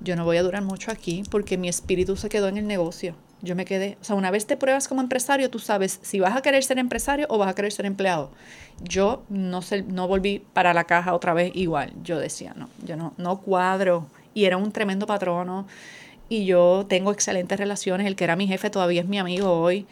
yo 0.00 0.16
no 0.16 0.24
voy 0.24 0.36
a 0.36 0.42
durar 0.42 0.62
mucho 0.62 0.90
aquí 0.90 1.22
porque 1.30 1.56
mi 1.56 1.68
espíritu 1.68 2.16
se 2.16 2.28
quedó 2.28 2.48
en 2.48 2.58
el 2.58 2.66
negocio. 2.66 3.14
Yo 3.40 3.54
me 3.54 3.64
quedé, 3.64 3.96
o 4.00 4.04
sea, 4.04 4.16
una 4.16 4.30
vez 4.30 4.46
te 4.46 4.56
pruebas 4.56 4.88
como 4.88 5.00
empresario, 5.00 5.48
tú 5.48 5.60
sabes 5.60 6.00
si 6.02 6.18
vas 6.18 6.36
a 6.36 6.42
querer 6.42 6.64
ser 6.64 6.78
empresario 6.78 7.26
o 7.28 7.38
vas 7.38 7.48
a 7.48 7.54
querer 7.54 7.70
ser 7.70 7.86
empleado. 7.86 8.30
Yo 8.82 9.22
no 9.28 9.62
sé, 9.62 9.82
no 9.82 10.08
volví 10.08 10.42
para 10.52 10.74
la 10.74 10.84
caja 10.84 11.14
otra 11.14 11.34
vez 11.34 11.52
igual. 11.54 11.92
Yo 12.02 12.18
decía, 12.18 12.52
no, 12.56 12.68
yo 12.84 12.96
no, 12.96 13.14
no 13.16 13.40
cuadro. 13.40 14.06
Y 14.34 14.44
era 14.44 14.56
un 14.56 14.72
tremendo 14.72 15.06
patrono. 15.06 15.66
Y 16.28 16.44
yo 16.44 16.84
tengo 16.88 17.10
excelentes 17.10 17.58
relaciones. 17.58 18.06
El 18.06 18.14
que 18.14 18.24
era 18.24 18.36
mi 18.36 18.46
jefe 18.46 18.70
todavía 18.70 19.00
es 19.00 19.08
mi 19.08 19.18
amigo 19.18 19.50
hoy. 19.50 19.86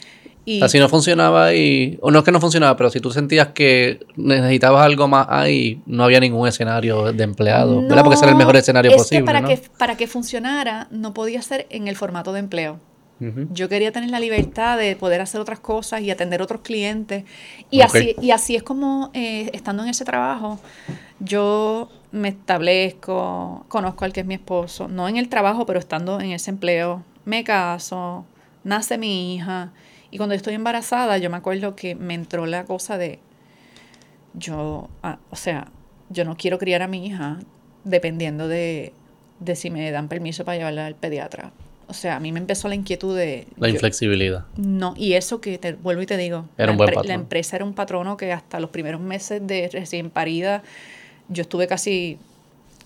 Y 0.45 0.63
Así 0.63 0.79
no 0.79 0.89
funcionaba 0.89 1.55
y... 1.55 1.99
O 2.03 2.13
no 2.13 2.21
es 2.21 2.25
que 2.25 2.31
no 2.31 2.41
funcionaba, 2.41 2.77
pero 2.77 2.89
si 2.91 3.01
tú 3.01 3.11
sentías 3.11 3.49
que 3.49 4.07
necesitabas 4.15 4.85
algo 4.85 5.09
más 5.09 5.27
ahí, 5.29 5.83
no 5.87 6.05
había 6.05 6.21
ningún 6.21 6.47
escenario 6.47 7.13
de 7.13 7.25
empleado. 7.25 7.83
¿Verdad? 7.83 8.03
Porque 8.05 8.15
ese 8.15 8.25
era 8.27 8.33
el 8.33 8.39
mejor 8.39 8.55
escenario 8.55 8.93
es 8.93 8.97
posible, 8.97 9.23
Que 9.23 9.27
para, 9.27 9.41
¿no? 9.41 9.49
que 9.49 9.61
para 9.77 9.97
que 9.97 10.07
funcionara, 10.07 10.87
no 10.93 11.15
podía 11.15 11.43
ser 11.43 11.67
en 11.71 11.89
el 11.89 11.97
formato 11.97 12.33
de 12.33 12.39
empleo. 12.39 12.79
Yo 13.19 13.71
quería 13.71 13.93
tener 13.93 14.11
la 14.11 14.21
libertad 14.21 14.77
de 14.77 14.95
poder 14.95 15.23
hacer 15.23 15.41
otras 15.41 15.59
cosas 15.59 16.03
y 16.03 16.11
atender 16.11 16.43
otros 16.43 16.61
clientes. 16.61 17.25
Y, 17.71 17.81
así, 17.81 18.15
y 18.21 18.31
así 18.31 18.57
es 18.57 18.63
como, 18.63 19.11
eh, 19.15 19.51
estando 19.55 19.83
en 19.83 19.89
ese 19.89 20.05
trabajo, 20.05 20.61
yo 21.19 21.89
me 22.13 22.29
establezco, 22.29 23.65
conozco 23.69 24.05
al 24.05 24.13
que 24.13 24.21
es 24.21 24.27
mi 24.27 24.35
esposo, 24.35 24.89
no 24.89 25.09
en 25.09 25.17
el 25.17 25.31
trabajo, 25.31 25.65
pero 25.65 25.79
estando 25.79 26.21
en 26.21 26.33
ese 26.33 26.51
empleo, 26.51 27.05
me 27.25 27.43
caso, 27.43 28.27
nace 28.65 28.99
mi 28.99 29.35
hija. 29.35 29.73
Y 30.11 30.19
cuando 30.19 30.35
estoy 30.35 30.55
embarazada, 30.55 31.17
yo 31.17 31.31
me 31.31 31.39
acuerdo 31.39 31.75
que 31.75 31.95
me 31.95 32.15
entró 32.15 32.45
la 32.45 32.65
cosa 32.65 32.99
de, 32.99 33.19
yo, 34.35 34.91
ah, 35.03 35.19
o 35.31 35.37
sea, 35.37 35.69
yo 36.11 36.25
no 36.27 36.37
quiero 36.37 36.59
criar 36.59 36.83
a 36.83 36.87
mi 36.87 37.07
hija 37.07 37.39
dependiendo 37.85 38.47
de, 38.47 38.93
de 39.41 39.57
si 39.57 39.71
me 39.71 39.91
dan 39.91 40.09
permiso 40.09 40.45
para 40.45 40.59
llevarla 40.59 40.87
al 40.87 40.97
pediatra. 40.97 41.53
O 41.89 41.95
sea, 41.95 42.17
a 42.17 42.21
mí 42.21 42.33
me 42.33 42.41
empezó 42.41 42.69
la 42.69 42.75
inquietud 42.75 43.17
de... 43.17 43.47
La 43.59 43.69
yo- 43.69 43.75
inflexibilidad. 43.75 44.45
no, 44.57 44.95
y 44.97 45.13
eso 45.13 45.41
que 45.41 45.57
te 45.59 45.75
vuelvo 45.75 46.03
y 46.03 46.07
te 46.07 46.17
digo, 46.17 46.47
Era 46.59 46.73
un 46.73 46.77
buen 46.77 46.89
patrón. 46.89 47.07
la 47.07 47.15
empresa 47.15 47.57
era 47.57 47.65
un 47.65 47.75
patrono 47.75 48.17
que 48.17 48.33
hasta 48.33 48.59
los 48.59 48.71
primeros 48.71 49.01
meses 49.01 49.47
de 49.47 49.69
recién 49.73 50.11
parida, 50.11 50.63
yo 51.29 51.43
estuve 51.43 51.67
casi 51.69 52.19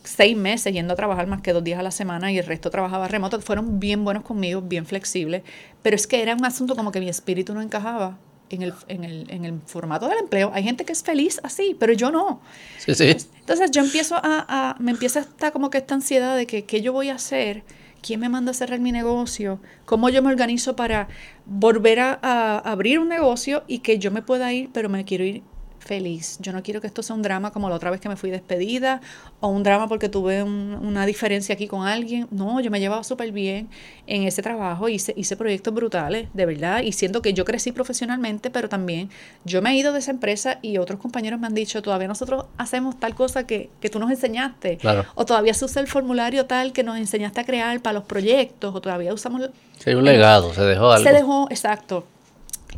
seis 0.05 0.37
meses 0.37 0.73
yendo 0.73 0.93
a 0.93 0.97
trabajar 0.97 1.27
más 1.27 1.41
que 1.43 1.53
dos 1.53 1.63
días 1.65 1.79
a 1.79 1.83
la 1.83 1.91
semana 1.91 2.31
y 2.33 2.39
el 2.39 2.45
resto 2.47 2.71
trabajaba 2.71 3.09
remoto. 3.09 3.41
Fueron 3.41 3.81
bien 3.81 4.05
buenos 4.05 4.23
conmigo, 4.23 4.61
bien 4.63 4.85
flexibles, 4.87 5.43
pero 5.83 5.97
es 5.97 6.07
que 6.07 6.23
era 6.23 6.35
un 6.35 6.45
asunto 6.45 6.75
como 6.77 6.91
que 6.93 7.01
mi 7.01 7.09
espíritu 7.09 7.55
no 7.55 7.61
encajaba 7.63 8.19
en 8.51 8.63
el, 8.63 8.75
en 8.89 9.05
el, 9.05 9.31
en 9.31 9.45
el 9.45 9.61
formato 9.67 10.09
del 10.09 10.19
empleo. 10.19 10.51
Hay 10.55 10.63
gente 10.63 10.85
que 10.85 10.93
es 10.93 11.03
feliz 11.03 11.39
así, 11.43 11.77
pero 11.79 11.93
yo 11.93 12.11
no. 12.11 12.41
Sí, 12.79 12.95
sí. 12.95 13.15
Entonces 13.41 13.71
yo 13.71 13.81
empiezo 13.83 14.17
a, 14.17 14.21
a- 14.49 14.77
me 14.79 14.91
empieza 14.91 15.21
esta 15.21 15.51
como 15.53 15.71
que 15.71 15.79
esta 15.79 15.95
ansiedad 15.95 16.37
de 16.37 16.47
que 16.47 16.65
qué 16.65 16.81
yo 16.83 16.93
voy 16.93 17.11
a 17.11 17.15
hacer, 17.15 17.63
quién 18.01 18.21
me 18.21 18.29
manda 18.29 18.51
a 18.51 18.55
cerrar 18.55 18.81
mi 18.81 18.93
negocio, 18.93 19.61
cómo 19.85 20.09
yo 20.09 20.23
me 20.23 20.31
organizo 20.31 20.77
para 20.77 21.09
volver 21.47 22.01
a, 22.01 22.19
a 22.23 22.59
abrir 22.59 22.99
un 22.99 23.09
negocio 23.09 23.65
y 23.67 23.81
que 23.81 23.99
yo 23.99 24.11
me 24.11 24.23
pueda 24.23 24.53
ir, 24.53 24.71
pero 24.73 24.89
me 24.89 25.05
quiero 25.05 25.25
ir 25.25 25.43
feliz. 25.81 26.39
Yo 26.41 26.53
no 26.53 26.63
quiero 26.63 26.81
que 26.81 26.87
esto 26.87 27.03
sea 27.03 27.17
un 27.17 27.23
drama 27.23 27.51
como 27.51 27.69
la 27.69 27.75
otra 27.75 27.91
vez 27.91 28.01
que 28.01 28.09
me 28.09 28.17
fui 28.17 28.31
despedida 28.31 29.01
o 29.41 29.49
un 29.49 29.63
drama 29.63 29.89
porque 29.89 30.09
tuve 30.09 30.43
un- 30.43 30.79
una 30.83 31.07
diferencia 31.07 31.55
aquí 31.55 31.67
con 31.67 31.87
alguien. 31.87 32.29
No, 32.31 32.61
yo 32.61 32.71
me 32.71 32.79
llevaba 32.81 33.03
súper 33.03 33.33
bien 33.33 33.69
en 34.07 34.25
ese 34.25 34.43
trabajo, 34.43 34.89
hice, 34.89 35.13
hice 35.17 35.37
proyectos 35.37 35.73
brutales, 35.75 36.29
de 36.35 36.47
verdad, 36.47 36.83
y 36.83 36.93
siento 36.93 37.23
que 37.23 37.33
yo 37.33 37.45
crecí 37.45 37.73
profesionalmente, 37.73 38.51
pero 38.51 38.69
también 38.69 39.09
yo 39.45 39.63
me 39.63 39.71
he 39.71 39.77
ido 39.77 39.93
de 39.93 39.99
esa 40.01 40.11
empresa 40.11 40.59
y 40.63 40.79
otros 40.79 41.01
compañeros 41.01 41.41
me 41.41 41.47
han 41.47 41.55
dicho, 41.55 41.83
todavía 41.83 42.09
nosotros 42.09 42.45
hacemos 42.59 42.99
tal 43.01 43.15
cosa 43.15 43.47
que, 43.47 43.71
que 43.81 43.89
tú 43.89 43.99
nos 43.99 44.11
enseñaste, 44.11 44.77
Claro. 44.77 45.05
o 45.15 45.25
todavía 45.25 45.55
se 45.55 45.65
usa 45.65 45.81
el 45.83 45.89
formulario 45.89 46.47
tal 46.47 46.73
que 46.73 46.83
nos 46.83 46.97
enseñaste 46.99 47.41
a 47.41 47.45
crear 47.45 47.81
para 47.81 47.95
los 47.95 48.05
proyectos, 48.05 48.75
o 48.75 48.81
todavía 48.81 49.13
usamos... 49.15 49.49
Sí, 49.79 49.91
un 49.95 50.05
legado, 50.05 50.53
se 50.53 50.61
dejó 50.63 50.91
algo. 50.93 51.09
Se 51.09 51.15
dejó, 51.15 51.47
exacto. 51.51 52.05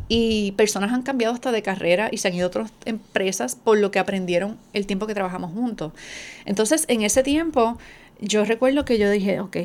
Y 0.07 0.51
personas 0.53 0.91
han 0.91 1.01
cambiado 1.01 1.33
hasta 1.33 1.51
de 1.51 1.61
carrera 1.61 2.09
y 2.11 2.17
se 2.17 2.27
han 2.27 2.35
ido 2.35 2.45
a 2.45 2.47
otras 2.47 2.71
empresas 2.85 3.55
por 3.55 3.77
lo 3.77 3.91
que 3.91 3.99
aprendieron 3.99 4.57
el 4.73 4.85
tiempo 4.85 5.07
que 5.07 5.13
trabajamos 5.13 5.51
juntos. 5.53 5.93
Entonces, 6.45 6.85
en 6.87 7.01
ese 7.03 7.23
tiempo, 7.23 7.77
yo 8.19 8.45
recuerdo 8.45 8.85
que 8.85 8.97
yo 8.97 9.09
dije, 9.09 9.39
ok, 9.39 9.57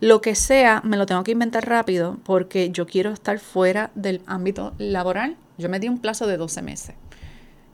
lo 0.00 0.20
que 0.20 0.34
sea, 0.34 0.80
me 0.84 0.96
lo 0.96 1.06
tengo 1.06 1.24
que 1.24 1.32
inventar 1.32 1.68
rápido 1.68 2.18
porque 2.24 2.70
yo 2.70 2.86
quiero 2.86 3.10
estar 3.10 3.38
fuera 3.38 3.90
del 3.94 4.22
ámbito 4.26 4.72
laboral. 4.78 5.36
Yo 5.56 5.68
me 5.68 5.80
di 5.80 5.88
un 5.88 5.98
plazo 5.98 6.26
de 6.26 6.36
12 6.36 6.62
meses. 6.62 6.94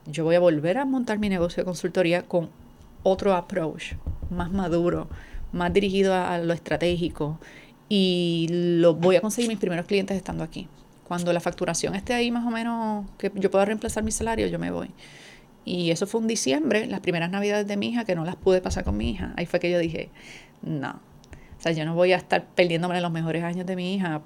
Yo 0.06 0.24
voy 0.24 0.36
a 0.36 0.40
volver 0.40 0.78
a 0.78 0.84
montar 0.84 1.18
mi 1.18 1.28
negocio 1.28 1.62
de 1.62 1.66
consultoría 1.66 2.22
con 2.22 2.48
otro 3.02 3.34
approach, 3.34 3.94
más 4.30 4.50
maduro, 4.52 5.08
más 5.52 5.72
dirigido 5.72 6.14
a, 6.14 6.34
a 6.34 6.38
lo 6.38 6.54
estratégico 6.54 7.38
y 7.88 8.48
lo 8.50 8.94
voy 8.94 9.16
a 9.16 9.20
conseguir 9.20 9.48
mis 9.48 9.58
primeros 9.58 9.86
clientes 9.86 10.16
estando 10.16 10.44
aquí. 10.44 10.68
Cuando 11.06 11.32
la 11.32 11.40
facturación 11.40 11.94
esté 11.94 12.14
ahí 12.14 12.30
más 12.30 12.46
o 12.46 12.50
menos, 12.50 13.06
que 13.18 13.30
yo 13.34 13.50
pueda 13.50 13.64
reemplazar 13.64 14.02
mi 14.02 14.10
salario, 14.10 14.46
yo 14.46 14.58
me 14.58 14.70
voy. 14.70 14.90
Y 15.64 15.90
eso 15.90 16.06
fue 16.06 16.20
un 16.20 16.26
diciembre, 16.26 16.86
las 16.86 17.00
primeras 17.00 17.30
navidades 17.30 17.66
de 17.66 17.76
mi 17.76 17.88
hija, 17.88 18.04
que 18.04 18.14
no 18.14 18.24
las 18.24 18.36
pude 18.36 18.60
pasar 18.60 18.84
con 18.84 18.96
mi 18.96 19.10
hija. 19.10 19.32
Ahí 19.36 19.46
fue 19.46 19.60
que 19.60 19.70
yo 19.70 19.78
dije, 19.78 20.10
no. 20.62 20.90
O 21.58 21.62
sea, 21.64 21.72
yo 21.72 21.84
no 21.84 21.94
voy 21.94 22.12
a 22.12 22.16
estar 22.16 22.44
perdiéndome 22.54 23.00
los 23.00 23.10
mejores 23.10 23.42
años 23.44 23.66
de 23.66 23.76
mi 23.76 23.94
hija. 23.94 24.22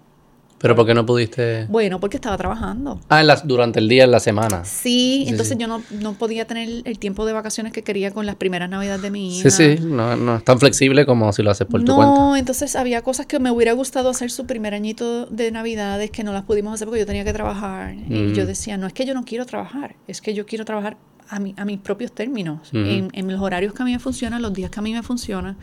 Pero 0.61 0.75
¿por 0.75 0.87
qué 0.87 0.93
no 0.95 1.07
pudiste...? 1.07 1.67
Bueno, 1.69 2.01
porque 2.01 2.17
estaba 2.17 2.37
trabajando. 2.37 2.99
Ah, 3.09 3.21
en 3.21 3.29
las- 3.29 3.47
durante 3.47 3.79
el 3.79 3.89
día, 3.89 4.05
en 4.05 4.11
la 4.11 4.19
semana. 4.21 4.65
Sí, 4.65 5.23
Sí, 5.25 5.25
entonces 5.29 5.55
sí. 5.57 5.61
yo 5.61 5.69
no, 5.69 5.83
no 5.91 6.15
podía 6.15 6.47
tener 6.47 6.83
el 6.85 6.99
tiempo 6.99 7.25
de 7.27 7.33
vacaciones 7.33 7.73
que 7.73 7.83
quería 7.83 8.11
con 8.13 8.27
las 8.27 8.35
primeras 8.37 8.69
navidades 8.69 9.01
de 9.03 9.11
mi 9.13 9.39
hija. 9.39 9.51
Sí, 9.51 9.77
sí, 9.77 9.85
no, 9.85 10.17
no 10.17 10.37
es 10.37 10.45
tan 10.45 10.59
flexible 10.59 11.07
como 11.07 11.33
si 11.33 11.43
lo 11.45 11.51
haces 11.53 11.67
por 11.69 11.85
tu 11.85 11.93
no, 11.93 11.97
cuenta. 11.97 12.39
entonces 12.41 12.75
había 12.75 13.03
cosas 13.03 13.27
que 13.27 13.39
me 13.39 13.51
hubiera 13.53 13.73
gustado 13.73 14.09
hacer 14.11 14.31
su 14.33 14.47
primer 14.47 14.75
añito 14.75 15.27
de 15.27 15.53
navidades 15.53 16.11
que 16.11 16.25
no 16.25 16.33
las 16.33 16.43
pudimos 16.43 16.75
hacer 16.75 16.89
porque 16.89 17.01
yo 17.01 17.07
tenía 17.07 17.25
que 17.25 17.33
trabajar. 17.33 17.95
Y 17.95 18.33
yo 18.33 18.45
decía, 18.45 18.77
no 18.77 18.87
es 18.89 18.93
que 18.93 19.07
yo 19.07 19.15
no 19.15 19.25
quiero 19.25 19.47
trabajar, 19.47 19.95
es 20.09 20.21
que 20.21 20.35
yo 20.35 20.45
quiero 20.47 20.65
trabajar 20.65 20.97
a, 21.31 21.39
mi- 21.39 21.55
a 21.57 21.65
mis 21.65 21.79
propios 21.79 22.11
términos, 22.13 22.71
en, 22.73 23.11
en 23.13 23.31
los 23.31 23.41
horarios 23.41 23.75
que 23.75 23.83
a 23.83 23.85
mí 23.87 23.93
me 23.93 23.99
funcionan, 24.01 24.43
los 24.43 24.53
días 24.55 24.71
que 24.71 24.81
a 24.81 24.83
mí 24.83 24.93
me 24.93 25.03
funcionan. 25.03 25.57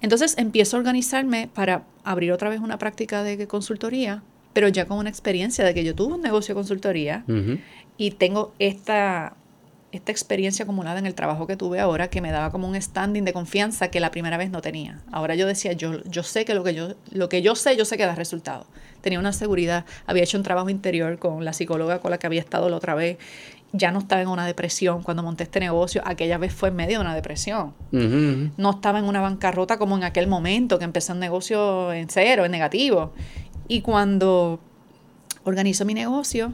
Entonces 0.00 0.34
empiezo 0.38 0.76
a 0.76 0.80
organizarme 0.80 1.48
para 1.52 1.84
abrir 2.04 2.32
otra 2.32 2.48
vez 2.48 2.60
una 2.60 2.78
práctica 2.78 3.22
de 3.22 3.46
consultoría, 3.46 4.22
pero 4.56 4.68
ya 4.68 4.86
con 4.86 4.96
una 4.96 5.10
experiencia 5.10 5.66
de 5.66 5.74
que 5.74 5.84
yo 5.84 5.94
tuve 5.94 6.14
un 6.14 6.22
negocio 6.22 6.54
de 6.54 6.58
consultoría 6.58 7.24
y 7.98 8.12
tengo 8.12 8.54
esta, 8.58 9.36
esta 9.92 10.12
experiencia 10.12 10.62
acumulada 10.62 10.98
en 10.98 11.04
el 11.04 11.14
trabajo 11.14 11.46
que 11.46 11.58
tuve 11.58 11.78
ahora 11.78 12.08
que 12.08 12.22
me 12.22 12.30
daba 12.30 12.50
como 12.50 12.66
un 12.66 12.80
standing 12.80 13.24
de 13.24 13.34
confianza 13.34 13.88
que 13.88 14.00
la 14.00 14.10
primera 14.10 14.38
vez 14.38 14.50
no 14.50 14.62
tenía. 14.62 15.02
Ahora 15.12 15.34
yo 15.34 15.46
decía, 15.46 15.74
yo, 15.74 16.02
yo 16.04 16.22
sé 16.22 16.46
que 16.46 16.54
lo 16.54 16.64
que 16.64 16.72
yo, 16.72 16.94
lo 17.10 17.28
que 17.28 17.42
yo 17.42 17.54
sé, 17.54 17.76
yo 17.76 17.84
sé 17.84 17.98
que 17.98 18.06
da 18.06 18.14
resultado. 18.14 18.66
Tenía 19.02 19.18
una 19.18 19.34
seguridad, 19.34 19.84
había 20.06 20.22
hecho 20.22 20.38
un 20.38 20.42
trabajo 20.42 20.70
interior 20.70 21.18
con 21.18 21.44
la 21.44 21.52
psicóloga 21.52 21.98
con 21.98 22.10
la 22.10 22.16
que 22.16 22.26
había 22.26 22.40
estado 22.40 22.70
la 22.70 22.76
otra 22.76 22.94
vez. 22.94 23.18
Ya 23.72 23.90
no 23.90 23.98
estaba 23.98 24.22
en 24.22 24.28
una 24.28 24.46
depresión 24.46 25.02
cuando 25.02 25.22
monté 25.22 25.44
este 25.44 25.60
negocio. 25.60 26.02
Aquella 26.04 26.38
vez 26.38 26.54
fue 26.54 26.70
en 26.70 26.76
medio 26.76 26.98
de 26.98 27.04
una 27.04 27.14
depresión. 27.14 27.74
No 27.90 28.70
estaba 28.70 28.98
en 28.98 29.04
una 29.04 29.20
bancarrota 29.20 29.78
como 29.78 29.96
en 29.96 30.04
aquel 30.04 30.28
momento 30.28 30.78
que 30.78 30.84
empecé 30.84 31.12
un 31.12 31.20
negocio 31.20 31.92
en 31.92 32.08
cero, 32.08 32.44
en 32.44 32.52
negativo. 32.52 33.12
Y 33.68 33.80
cuando 33.82 34.60
organizo 35.44 35.84
mi 35.84 35.94
negocio, 35.94 36.52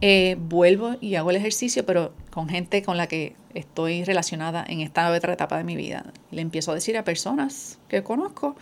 eh, 0.00 0.36
vuelvo 0.38 0.96
y 1.00 1.16
hago 1.16 1.30
el 1.30 1.36
ejercicio, 1.36 1.84
pero 1.84 2.12
con 2.30 2.48
gente 2.48 2.82
con 2.82 2.96
la 2.96 3.06
que 3.06 3.34
estoy 3.54 4.04
relacionada 4.04 4.64
en 4.66 4.80
esta 4.80 5.10
otra 5.10 5.32
etapa 5.32 5.58
de 5.58 5.64
mi 5.64 5.76
vida. 5.76 6.04
Le 6.30 6.40
empiezo 6.40 6.70
a 6.70 6.74
decir 6.74 6.96
a 6.96 7.04
personas 7.04 7.78
que 7.88 8.02
conozco, 8.02 8.56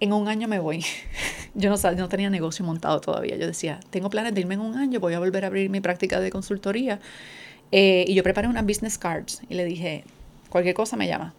en 0.00 0.12
un 0.12 0.28
año 0.28 0.48
me 0.48 0.58
voy. 0.58 0.84
Yo 1.54 1.70
no, 1.70 1.92
no 1.92 2.08
tenía 2.08 2.30
negocio 2.30 2.64
montado 2.64 3.00
todavía. 3.00 3.36
Yo 3.36 3.46
decía, 3.46 3.80
tengo 3.90 4.08
planes 4.10 4.34
de 4.34 4.40
irme 4.40 4.54
en 4.54 4.60
un 4.60 4.76
año, 4.76 5.00
voy 5.00 5.14
a 5.14 5.18
volver 5.18 5.44
a 5.44 5.48
abrir 5.48 5.68
mi 5.70 5.80
práctica 5.80 6.20
de 6.20 6.30
consultoría. 6.30 7.00
Eh, 7.72 8.04
y 8.06 8.14
yo 8.14 8.22
preparé 8.22 8.48
unas 8.48 8.64
business 8.66 8.98
cards 8.98 9.42
y 9.48 9.54
le 9.54 9.64
dije, 9.64 10.04
cualquier 10.48 10.74
cosa 10.74 10.96
me 10.96 11.06
llama. 11.06 11.34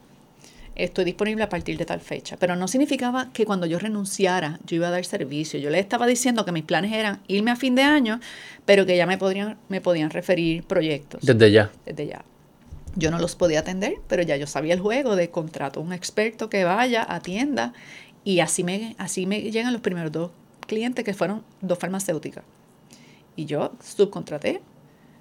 Estoy 0.76 1.04
disponible 1.04 1.44
a 1.44 1.50
partir 1.50 1.78
de 1.78 1.86
tal 1.86 2.00
fecha. 2.00 2.38
Pero 2.38 2.56
no 2.56 2.68
significaba 2.68 3.30
que 3.34 3.46
cuando 3.46 3.66
yo 3.66 3.80
renunciara 3.80 4.60
yo 4.66 4.78
iba 4.78 4.88
a 4.88 4.92
dar 4.92 5.04
servicio. 5.06 5.60
Yo 5.60 5.70
le 5.70 5.80
estaba 5.80 6.08
diciendo 6.08 6.46
que 6.46 6.52
mis 6.52 6.64
planes 6.64 6.94
eran 6.94 7.20
irme 7.28 7.52
a 7.52 7.56
fin 7.56 7.76
de 7.76 7.84
año, 7.84 8.20
pero 8.66 8.86
que 8.86 8.96
ya 8.96 9.06
me 9.06 9.18
podrían, 9.18 9.58
me 9.70 9.82
podían 9.82 10.10
referir 10.10 10.64
proyectos 10.64 11.22
Desde 11.24 11.52
ya. 11.52 11.72
desde 11.86 12.08
ya. 12.08 12.24
Yo 12.96 13.12
no 13.12 13.20
los 13.20 13.36
podía 13.36 13.60
atender, 13.60 13.96
pero 14.08 14.22
ya 14.24 14.36
yo 14.36 14.48
sabía 14.48 14.74
el 14.74 14.82
juego 14.82 15.16
de 15.16 15.30
contrato 15.30 15.80
a 15.80 15.84
un 15.84 15.94
experto 15.94 16.50
que 16.50 16.66
vaya, 16.66 17.06
atienda, 17.08 17.74
y 18.24 18.40
así 18.40 18.64
me, 18.64 18.96
así 18.98 19.26
me 19.26 19.42
llegan 19.42 19.74
los 19.74 19.82
primeros 19.82 20.12
dos 20.12 20.32
clientes 20.68 21.04
que 21.04 21.14
fueron 21.14 21.44
dos 21.62 21.78
farmacéuticas. 21.80 22.44
Y 23.36 23.46
yo 23.46 23.72
subcontraté, 23.84 24.62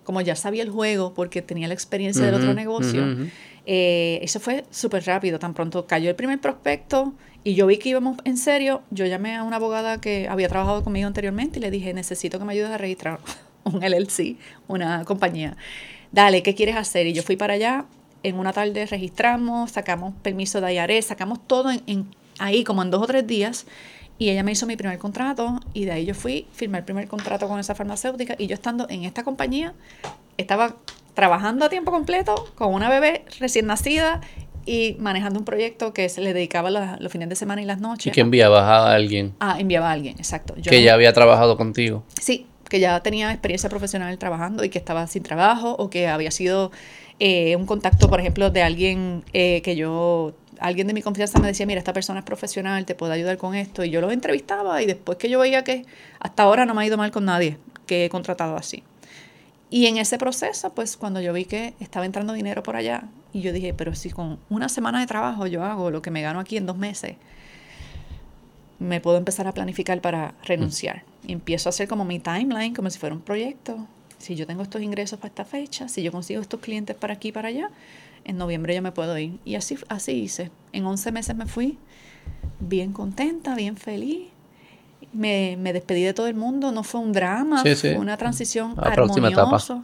como 0.05 0.21
ya 0.21 0.35
sabía 0.37 0.63
el 0.63 0.71
juego 0.71 1.15
porque 1.15 1.43
tenía 1.43 1.69
la 1.69 1.75
experiencia 1.75 2.27
del 2.27 2.35
otro 2.35 2.55
negocio. 2.55 3.03
ujú, 3.05 3.13
ujú. 3.23 3.31
eh, 3.67 4.19
eso 4.23 4.41
fue 4.41 4.65
súper 4.71 5.05
rápido, 5.07 5.39
tan 5.39 5.55
pronto 5.55 5.87
cayó 5.87 6.11
el 6.11 6.17
primer 6.17 6.41
prospecto 6.41 7.13
y 7.45 7.55
yo 7.55 7.67
vi 7.67 7.79
que 7.79 7.89
íbamos 7.91 8.19
en 8.25 8.37
serio, 8.37 8.83
yo 8.91 9.07
llamé 9.07 9.37
a 9.37 9.45
una 9.45 9.57
abogada 9.57 10.01
que 10.01 10.29
había 10.29 10.49
trabajado 10.49 10.83
conmigo 10.85 11.07
anteriormente 11.07 11.59
y 11.59 11.63
le 11.63 11.71
dije, 11.71 11.95
necesito 11.95 12.39
que 12.39 12.45
me 12.45 12.53
ayudes 12.53 12.71
a 12.71 12.79
registrar 12.79 13.21
un 13.65 13.83
LLC, 13.83 14.37
una 14.69 15.05
compañía. 15.05 15.57
Dale, 16.13 16.43
¿qué 16.43 16.55
quieres 16.55 16.77
hacer? 16.77 17.07
Y 17.07 17.13
yo 17.13 17.23
fui 17.23 17.37
para 17.37 17.55
allá, 17.55 17.87
en 18.23 18.39
una 18.39 18.53
tarde 18.53 18.85
registramos, 18.87 19.71
sacamos 19.71 20.13
permiso 20.23 20.61
de 20.61 20.75
IRS, 20.75 21.07
sacamos 21.09 21.39
todo 21.47 21.71
en, 21.71 21.83
en- 21.87 22.07
ahí 22.41 22.65
como 22.65 22.83
en 22.83 22.91
dos 22.91 23.03
o 23.03 23.07
tres 23.07 23.27
días 23.27 23.67
Y 24.19 24.31
ella 24.31 24.43
me 24.43 24.53
hizo 24.53 24.67
mi 24.67 24.77
primer 24.77 24.99
contrato 24.99 25.61
y 25.73 25.85
de 25.85 25.93
ahí 25.93 26.05
yo 26.05 26.15
fui, 26.15 26.47
firmé 26.53 26.79
el 26.79 26.85
primer 26.85 27.07
contrato 27.09 27.49
con 27.49 27.59
esa 27.59 27.75
farmacéutica 27.75 28.35
y 28.39 28.49
yo 28.49 28.55
estando 28.55 28.87
en 28.91 29.05
esta 29.05 29.23
compañía, 29.23 29.73
estaba 30.37 30.77
trabajando 31.15 31.65
a 31.65 31.69
tiempo 31.69 31.91
completo 31.91 32.49
con 32.55 32.75
una 32.75 32.89
bebé 32.89 33.25
recién 33.39 33.67
nacida 33.67 34.21
y 34.67 34.97
manejando 34.99 35.39
un 35.39 35.45
proyecto 35.45 35.93
que 35.93 36.09
se 36.09 36.21
le 36.21 36.33
dedicaba 36.35 36.71
los, 36.71 37.11
fines 37.13 37.29
de 37.29 37.37
semana 37.37 37.63
y 37.63 37.65
las 37.65 37.81
noches. 37.81 38.07
¿Y 38.07 38.11
que 38.11 38.21
enviaba 38.21 38.61
a 38.61 38.95
alguien? 38.95 39.35
Ah, 39.41 39.57
enviaba 39.59 39.89
a 39.89 39.93
alguien, 39.93 40.17
exacto. 40.19 40.55
que 40.55 40.83
ya 40.83 40.95
había 40.95 41.13
trabajado 41.13 41.57
contigo. 41.57 42.05
Sí, 42.21 42.47
que 42.69 42.81
ya 42.81 43.01
tenía 43.03 43.31
experiencia 43.33 43.69
profesional 43.69 44.17
trabajando 44.19 44.65
y 44.65 44.69
que 44.69 44.79
estaba 44.79 45.07
sin 45.07 45.23
trabajo 45.23 45.75
o 45.79 45.91
que 45.91 46.09
había 46.09 46.31
sido 46.31 46.71
eh, 47.19 47.57
un 47.57 47.67
contacto, 47.67 48.09
por 48.09 48.21
ejemplo, 48.21 48.51
de 48.51 48.63
alguien 48.63 49.25
eh, 49.33 49.61
que 49.63 49.77
yo, 49.77 50.33
alguien 50.61 50.87
de 50.87 50.93
mi 50.93 51.03
confianza 51.03 51.39
me 51.39 51.49
decía, 51.49 51.67
mira, 51.67 51.79
esta 51.79 51.93
persona 51.93 52.21
es 52.21 52.25
profesional, 52.25 52.85
te 52.85 52.95
puede 52.95 53.15
ayudar 53.15 53.39
con 53.39 53.55
esto. 53.55 53.85
Y 53.85 53.91
yo 53.91 54.01
lo 54.01 54.11
entrevistaba 54.11 54.83
y 54.83 54.87
después 54.87 55.19
que 55.19 55.29
yo 55.29 55.41
veía 55.41 55.65
que 55.65 55.85
hasta 56.19 56.43
ahora 56.43 56.67
no 56.67 56.75
me 56.75 56.83
ha 56.83 56.87
ido 56.87 56.97
mal 56.97 57.11
con 57.11 57.25
nadie 57.25 57.59
que 57.87 58.05
he 58.05 58.09
contratado 58.11 58.57
así. 58.57 58.85
Y 59.71 59.87
en 59.87 59.99
ese 59.99 60.19
proceso, 60.19 60.71
pues 60.75 60.97
cuando 60.97 61.21
yo 61.21 61.33
vi 61.33 61.45
que 61.45 61.75
estaba 61.81 62.05
entrando 62.05 62.33
dinero 62.33 62.63
por 62.63 62.77
allá, 62.77 63.05
y 63.33 63.41
yo 63.41 63.53
dije, 63.53 63.73
pero 63.73 63.95
si 63.95 64.11
con 64.11 64.39
una 64.49 64.69
semana 64.69 65.01
de 65.01 65.07
trabajo 65.07 65.47
yo 65.47 65.65
hago 65.65 65.91
lo 65.91 66.03
que 66.03 66.11
me 66.11 66.23
gano 66.23 66.41
aquí 66.41 66.57
en 66.57 66.67
dos 66.67 66.77
meses, 66.77 67.17
me 68.81 69.01
puedo 69.01 69.17
empezar 69.17 69.47
a 69.47 69.53
planificar 69.53 70.01
para 70.01 70.35
renunciar. 70.45 71.05
Y 71.27 71.33
empiezo 71.33 71.69
a 71.69 71.71
hacer 71.71 71.87
como 71.87 72.05
mi 72.05 72.19
timeline, 72.19 72.75
como 72.75 72.91
si 72.91 72.99
fuera 72.99 73.15
un 73.15 73.21
proyecto. 73.21 73.87
Si 74.19 74.35
yo 74.35 74.47
tengo 74.47 74.63
estos 74.63 74.83
ingresos 74.83 75.19
para 75.19 75.29
esta 75.29 75.45
fecha, 75.45 75.89
si 75.89 76.03
yo 76.03 76.11
consigo 76.11 76.41
estos 76.41 76.61
clientes 76.61 76.97
para 76.97 77.15
aquí 77.15 77.29
y 77.29 77.33
para 77.33 77.49
allá, 77.49 77.71
en 78.25 78.39
noviembre 78.39 78.75
yo 78.75 78.83
me 78.83 78.93
puedo 78.93 79.17
ir. 79.19 79.39
Y 79.45 79.55
así, 79.55 79.79
así 79.89 80.13
hice. 80.13 80.51
En 80.73 80.87
11 80.87 81.13
meses 81.13 81.37
me 81.37 81.47
fui 81.47 81.79
bien 82.61 82.93
contenta, 82.93 83.55
bien 83.55 83.77
feliz 83.77 84.29
me, 85.13 85.57
me, 85.59 85.73
despedí 85.73 86.03
de 86.03 86.15
todo 86.15 86.27
el 86.27 86.35
mundo, 86.35 86.73
no 86.73 86.83
fue 86.83 87.01
un 87.01 87.13
drama, 87.13 87.63
fue 87.63 87.97
una 87.97 88.17
transición 88.17 88.75
armoniosa. 88.79 89.83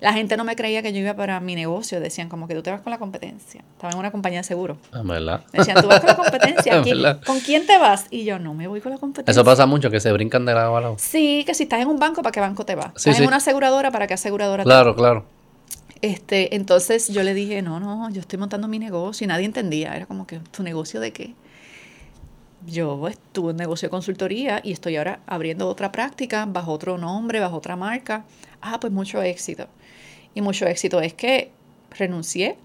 La 0.00 0.12
gente 0.12 0.36
no 0.36 0.44
me 0.44 0.54
creía 0.54 0.80
que 0.80 0.92
yo 0.92 1.00
iba 1.00 1.14
para 1.14 1.40
mi 1.40 1.56
negocio, 1.56 1.98
decían 1.98 2.28
como 2.28 2.46
que 2.46 2.54
tú 2.54 2.62
te 2.62 2.70
vas 2.70 2.82
con 2.82 2.92
la 2.92 2.98
competencia. 2.98 3.64
Estaba 3.72 3.92
en 3.92 3.98
una 3.98 4.12
compañía 4.12 4.38
de 4.38 4.44
seguro. 4.44 4.78
Ah, 4.92 5.02
¿Verdad? 5.02 5.40
Decían, 5.52 5.82
tú 5.82 5.88
vas 5.88 5.98
con 5.98 6.10
la 6.10 6.16
competencia, 6.16 7.20
¿con 7.26 7.40
quién 7.40 7.66
te 7.66 7.78
vas? 7.78 8.06
Y 8.08 8.22
yo, 8.22 8.38
no 8.38 8.54
me 8.54 8.68
voy 8.68 8.80
con 8.80 8.92
la 8.92 8.98
competencia. 8.98 9.32
Eso 9.32 9.44
pasa 9.44 9.66
mucho, 9.66 9.90
que 9.90 9.98
se 9.98 10.12
brincan 10.12 10.46
de 10.46 10.54
lado 10.54 10.76
a 10.76 10.80
lado. 10.80 10.96
Sí, 10.98 11.42
que 11.44 11.52
si 11.52 11.64
estás 11.64 11.80
en 11.80 11.88
un 11.88 11.98
banco, 11.98 12.22
¿para 12.22 12.30
qué 12.30 12.38
banco 12.38 12.64
te 12.64 12.76
vas? 12.76 12.92
estás 12.94 13.18
en 13.18 13.26
una 13.26 13.38
aseguradora, 13.38 13.90
¿para 13.90 14.06
qué 14.06 14.14
aseguradora 14.14 14.62
claro, 14.62 14.94
te 14.94 15.00
vas? 15.00 15.00
Claro, 15.00 15.24
claro. 15.24 15.37
Este, 16.00 16.54
entonces 16.54 17.08
yo 17.08 17.22
le 17.22 17.34
dije, 17.34 17.62
no, 17.62 17.80
no, 17.80 18.10
yo 18.10 18.20
estoy 18.20 18.38
montando 18.38 18.68
mi 18.68 18.78
negocio 18.78 19.24
y 19.24 19.28
nadie 19.28 19.46
entendía. 19.46 19.94
Era 19.96 20.06
como 20.06 20.26
que, 20.26 20.38
¿tu 20.38 20.62
negocio 20.62 21.00
de 21.00 21.12
qué? 21.12 21.34
yo 22.66 23.08
estuve 23.08 23.52
en 23.52 23.56
negocio 23.56 23.86
de 23.86 23.90
consultoría 23.90 24.60
y 24.62 24.72
estoy 24.72 24.96
ahora 24.96 25.20
abriendo 25.26 25.68
otra 25.68 25.92
práctica 25.92 26.46
bajo 26.46 26.72
otro 26.72 26.98
nombre, 26.98 27.40
bajo 27.40 27.56
otra 27.56 27.76
marca. 27.76 28.24
Ah, 28.60 28.80
pues 28.80 28.92
mucho 28.92 29.22
éxito. 29.22 29.66
Y 30.34 30.40
mucho 30.40 30.66
éxito 30.66 31.00
es 31.00 31.14
que 31.14 31.50
renuncié, 31.90 32.56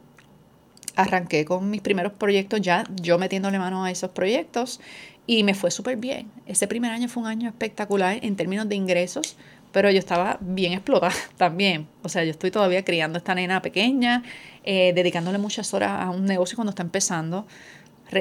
arranqué 0.96 1.46
con 1.46 1.70
mis 1.70 1.82
primeros 1.82 2.14
proyectos 2.14 2.62
ya, 2.62 2.84
yo 3.02 3.18
metiéndole 3.18 3.60
mano 3.60 3.84
a 3.84 3.92
esos 3.92 4.12
proyectos 4.12 4.80
y 5.26 5.44
me 5.44 5.54
fue 5.54 5.72
súper 5.72 5.98
bien. 5.98 6.30
Ese 6.46 6.68
primer 6.68 6.92
año 6.92 7.08
fue 7.08 7.24
un 7.24 7.30
año 7.30 7.50
espectacular 7.50 8.20
en 8.22 8.36
términos 8.36 8.68
de 8.68 8.76
ingresos, 8.76 9.38
pero 9.74 9.92
yo 9.92 10.00
estaba 10.00 10.38
bien 10.40 10.72
explotada 10.72 11.14
también. 11.38 11.88
O 12.04 12.08
sea, 12.08 12.24
yo 12.24 12.32
estoy 12.32 12.52
todavía 12.52 12.86
criando 12.86 13.18
a 13.18 13.20
esta 13.20 13.36
nena 13.36 13.62
pequeña, 13.62 14.24
eh, 14.64 14.94
dedicándole 14.96 15.38
muchas 15.38 15.74
horas 15.74 15.92
a 15.92 16.10
un 16.10 16.26
negocio 16.26 16.56
cuando 16.56 16.70
está 16.70 16.84
empezando 16.84 17.46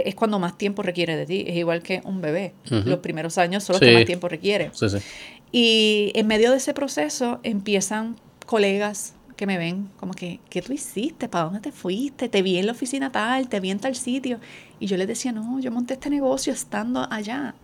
es 0.01 0.15
cuando 0.15 0.39
más 0.39 0.57
tiempo 0.57 0.83
requiere 0.83 1.17
de 1.17 1.27
ti. 1.27 1.45
Es 1.47 1.57
igual 1.57 1.83
que 1.83 2.01
un 2.05 2.21
bebé. 2.21 2.55
Los 2.71 3.01
primeros 3.01 3.39
años 3.39 3.65
son 3.65 3.75
los 3.75 3.81
que 3.81 3.93
más 3.93 4.05
tiempo 4.05 4.29
requiere. 4.29 4.71
Y 5.51 6.13
en 6.15 6.27
medio 6.27 6.51
de 6.51 6.57
ese 6.57 6.73
proceso 6.73 7.41
empiezan 7.43 8.17
colegas 8.47 9.15
que 9.37 9.47
me 9.47 9.59
ven 9.59 9.91
como 9.99 10.15
que, 10.15 10.41
¿qué 10.49 10.63
tú 10.63 10.73
hiciste? 10.73 11.29
¿Para 11.29 11.45
dónde 11.45 11.61
te 11.61 11.73
fuiste? 11.73 12.29
Te 12.29 12.43
vi 12.43 12.59
en 12.59 12.67
la 12.67 12.73
oficina 12.73 13.13
tal, 13.13 13.49
te 13.49 13.61
vi 13.61 13.71
en 13.71 13.79
tal 13.79 13.95
sitio. 13.95 14.39
Y 14.79 14.87
yo 14.87 14.97
les 14.97 15.09
decía, 15.09 15.33
no, 15.33 15.61
yo 15.61 15.71
monté 15.71 15.95
este 15.95 16.11
negocio 16.11 16.53
estando 16.53 17.07
allá. 17.11 17.55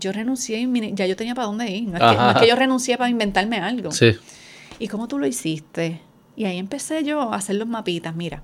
Yo 0.00 0.12
renuncié 0.12 0.58
y 0.58 0.94
ya 0.94 1.06
yo 1.06 1.14
tenía 1.14 1.34
para 1.34 1.46
dónde 1.46 1.70
ir. 1.70 1.88
No 1.88 1.96
es, 1.96 2.02
que, 2.02 2.16
no 2.16 2.30
es, 2.30 2.36
que, 2.38 2.48
yo 2.48 2.56
renuncié 2.56 2.98
para 2.98 3.10
inventarme 3.10 3.58
algo. 3.58 3.92
Sí. 3.92 4.16
¿Y 4.78 4.88
cómo 4.88 5.06
tú 5.06 5.18
lo 5.18 5.26
hiciste? 5.26 6.00
Y 6.36 6.46
ahí 6.46 6.58
empecé 6.58 7.04
yo 7.04 7.20
a 7.20 7.36
hacer 7.36 7.56
los 7.56 7.68
mapitas. 7.68 8.16
Mira, 8.16 8.42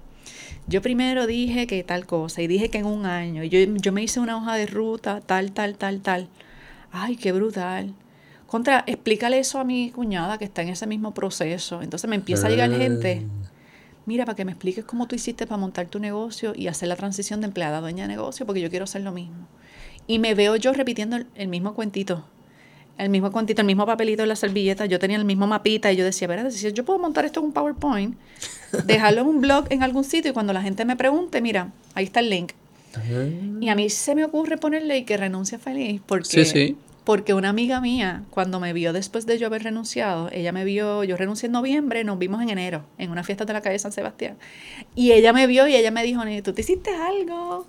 yo 0.67 0.83
primero 0.83 1.27
dije 1.27 1.67
que 1.67 1.83
tal 1.83 2.07
cosa 2.07 2.43
y 2.43 2.47
dije 2.47 2.69
que 2.69 2.79
en 2.79 2.87
un 2.87 3.07
año. 3.07 3.43
Yo, 3.45 3.59
yo 3.59 3.93
me 3.93 4.03
hice 4.03 4.21
una 4.21 4.37
hoja 4.37 4.55
de 4.55 4.67
ruta, 4.67 5.21
tal, 5.21 5.53
tal, 5.53 5.77
tal, 5.77 6.01
tal. 6.01 6.29
Ay, 6.93 7.17
qué 7.17 7.33
brutal. 7.33 7.95
Contra, 8.47 8.85
explícale 8.87 9.39
eso 9.39 9.59
a 9.59 9.65
mi 9.65 9.91
cuñada 9.91 10.39
que 10.39 10.45
está 10.45 10.63
en 10.63 10.69
ese 10.69 10.87
mismo 10.87 11.15
proceso. 11.15 11.83
Entonces 11.83 12.09
me 12.09 12.17
empieza 12.17 12.47
a 12.47 12.51
llegar 12.51 12.71
gente. 12.71 13.25
Ah. 13.25 13.51
Mira, 14.07 14.25
para 14.25 14.37
que 14.37 14.45
me 14.45 14.53
expliques 14.53 14.85
cómo 14.85 15.09
tú 15.09 15.17
hiciste 15.17 15.47
para 15.47 15.59
montar 15.59 15.87
tu 15.89 15.99
negocio 15.99 16.53
y 16.55 16.69
hacer 16.69 16.89
la 16.89 16.97
transición 16.97 17.41
de 17.41 17.49
empleada 17.49 17.79
a 17.79 17.81
dueña 17.81 18.05
de 18.05 18.09
negocio, 18.09 18.47
porque 18.47 18.61
yo 18.61 18.71
quiero 18.71 18.85
hacer 18.85 19.03
lo 19.03 19.11
mismo. 19.11 19.49
Y 20.07 20.19
me 20.19 20.35
veo 20.35 20.57
yo 20.57 20.73
repitiendo 20.73 21.19
el 21.35 21.49
mismo 21.49 21.75
cuentito 21.75 22.25
el 22.99 23.11
mismo 23.11 23.31
cuantito, 23.31 23.61
el 23.61 23.67
mismo 23.67 23.87
papelito 23.87 24.23
en 24.23 24.29
la 24.29 24.37
servilleta, 24.37 24.87
yo 24.87 24.99
tenía 24.99 25.17
el 25.17 25.25
mismo 25.25 25.47
mapita 25.47 25.93
y 25.93 25.97
yo 25.97 26.05
decía, 26.05 26.29
ver, 26.29 26.51
si 26.51 26.73
yo 26.73 26.85
puedo 26.85 26.99
montar 26.99 27.25
esto 27.25 27.41
en 27.41 27.47
un 27.47 27.53
PowerPoint, 27.53 28.17
dejarlo 28.85 29.23
en 29.23 29.27
un 29.27 29.41
blog 29.41 29.67
en 29.71 29.83
algún 29.83 30.05
sitio 30.05 30.31
y 30.31 30.35
cuando 30.35 30.53
la 30.53 30.63
gente 30.63 30.85
me 30.85 30.97
pregunte, 30.97 31.41
mira, 31.41 31.73
ahí 31.95 32.05
está 32.05 32.21
el 32.21 32.31
link. 32.31 32.53
Y 33.61 33.69
a 33.69 33.75
mí 33.75 33.91
se 33.91 34.15
me 34.15 34.25
ocurre 34.25 34.57
ponerle 34.57 35.05
que 35.05 35.19
renuncia 35.19 35.59
feliz 35.59 36.01
porque, 36.07 36.75
porque 37.05 37.35
una 37.35 37.51
amiga 37.51 37.79
mía, 37.83 38.23
cuando 38.31 38.59
me 38.59 38.73
vio 38.73 38.95
después 38.95 39.27
de 39.27 39.37
yo 39.37 39.49
haber 39.49 39.65
renunciado, 39.65 40.31
ella 40.33 40.51
me 40.51 40.65
vio, 40.65 41.05
yo 41.05 41.19
renuncié 41.19 41.49
en 41.49 41.53
noviembre, 41.53 42.05
nos 42.05 42.19
vimos 42.19 42.41
en 42.41 42.49
enero, 42.49 42.87
en 42.97 43.11
una 43.11 43.23
fiesta 43.23 43.45
de 43.45 43.53
la 43.53 43.61
calle 43.61 43.79
San 43.79 43.93
Sebastián. 43.93 44.39
Y 44.95 45.13
ella 45.13 45.35
me 45.35 45.47
vio 45.47 45.69
y 45.69 45.77
ella 45.77 45.91
me 45.91 46.03
dijo, 46.05 46.23
tú 46.43 46.55
te 46.55 46.63
hiciste 46.63 46.91
algo 46.95 47.67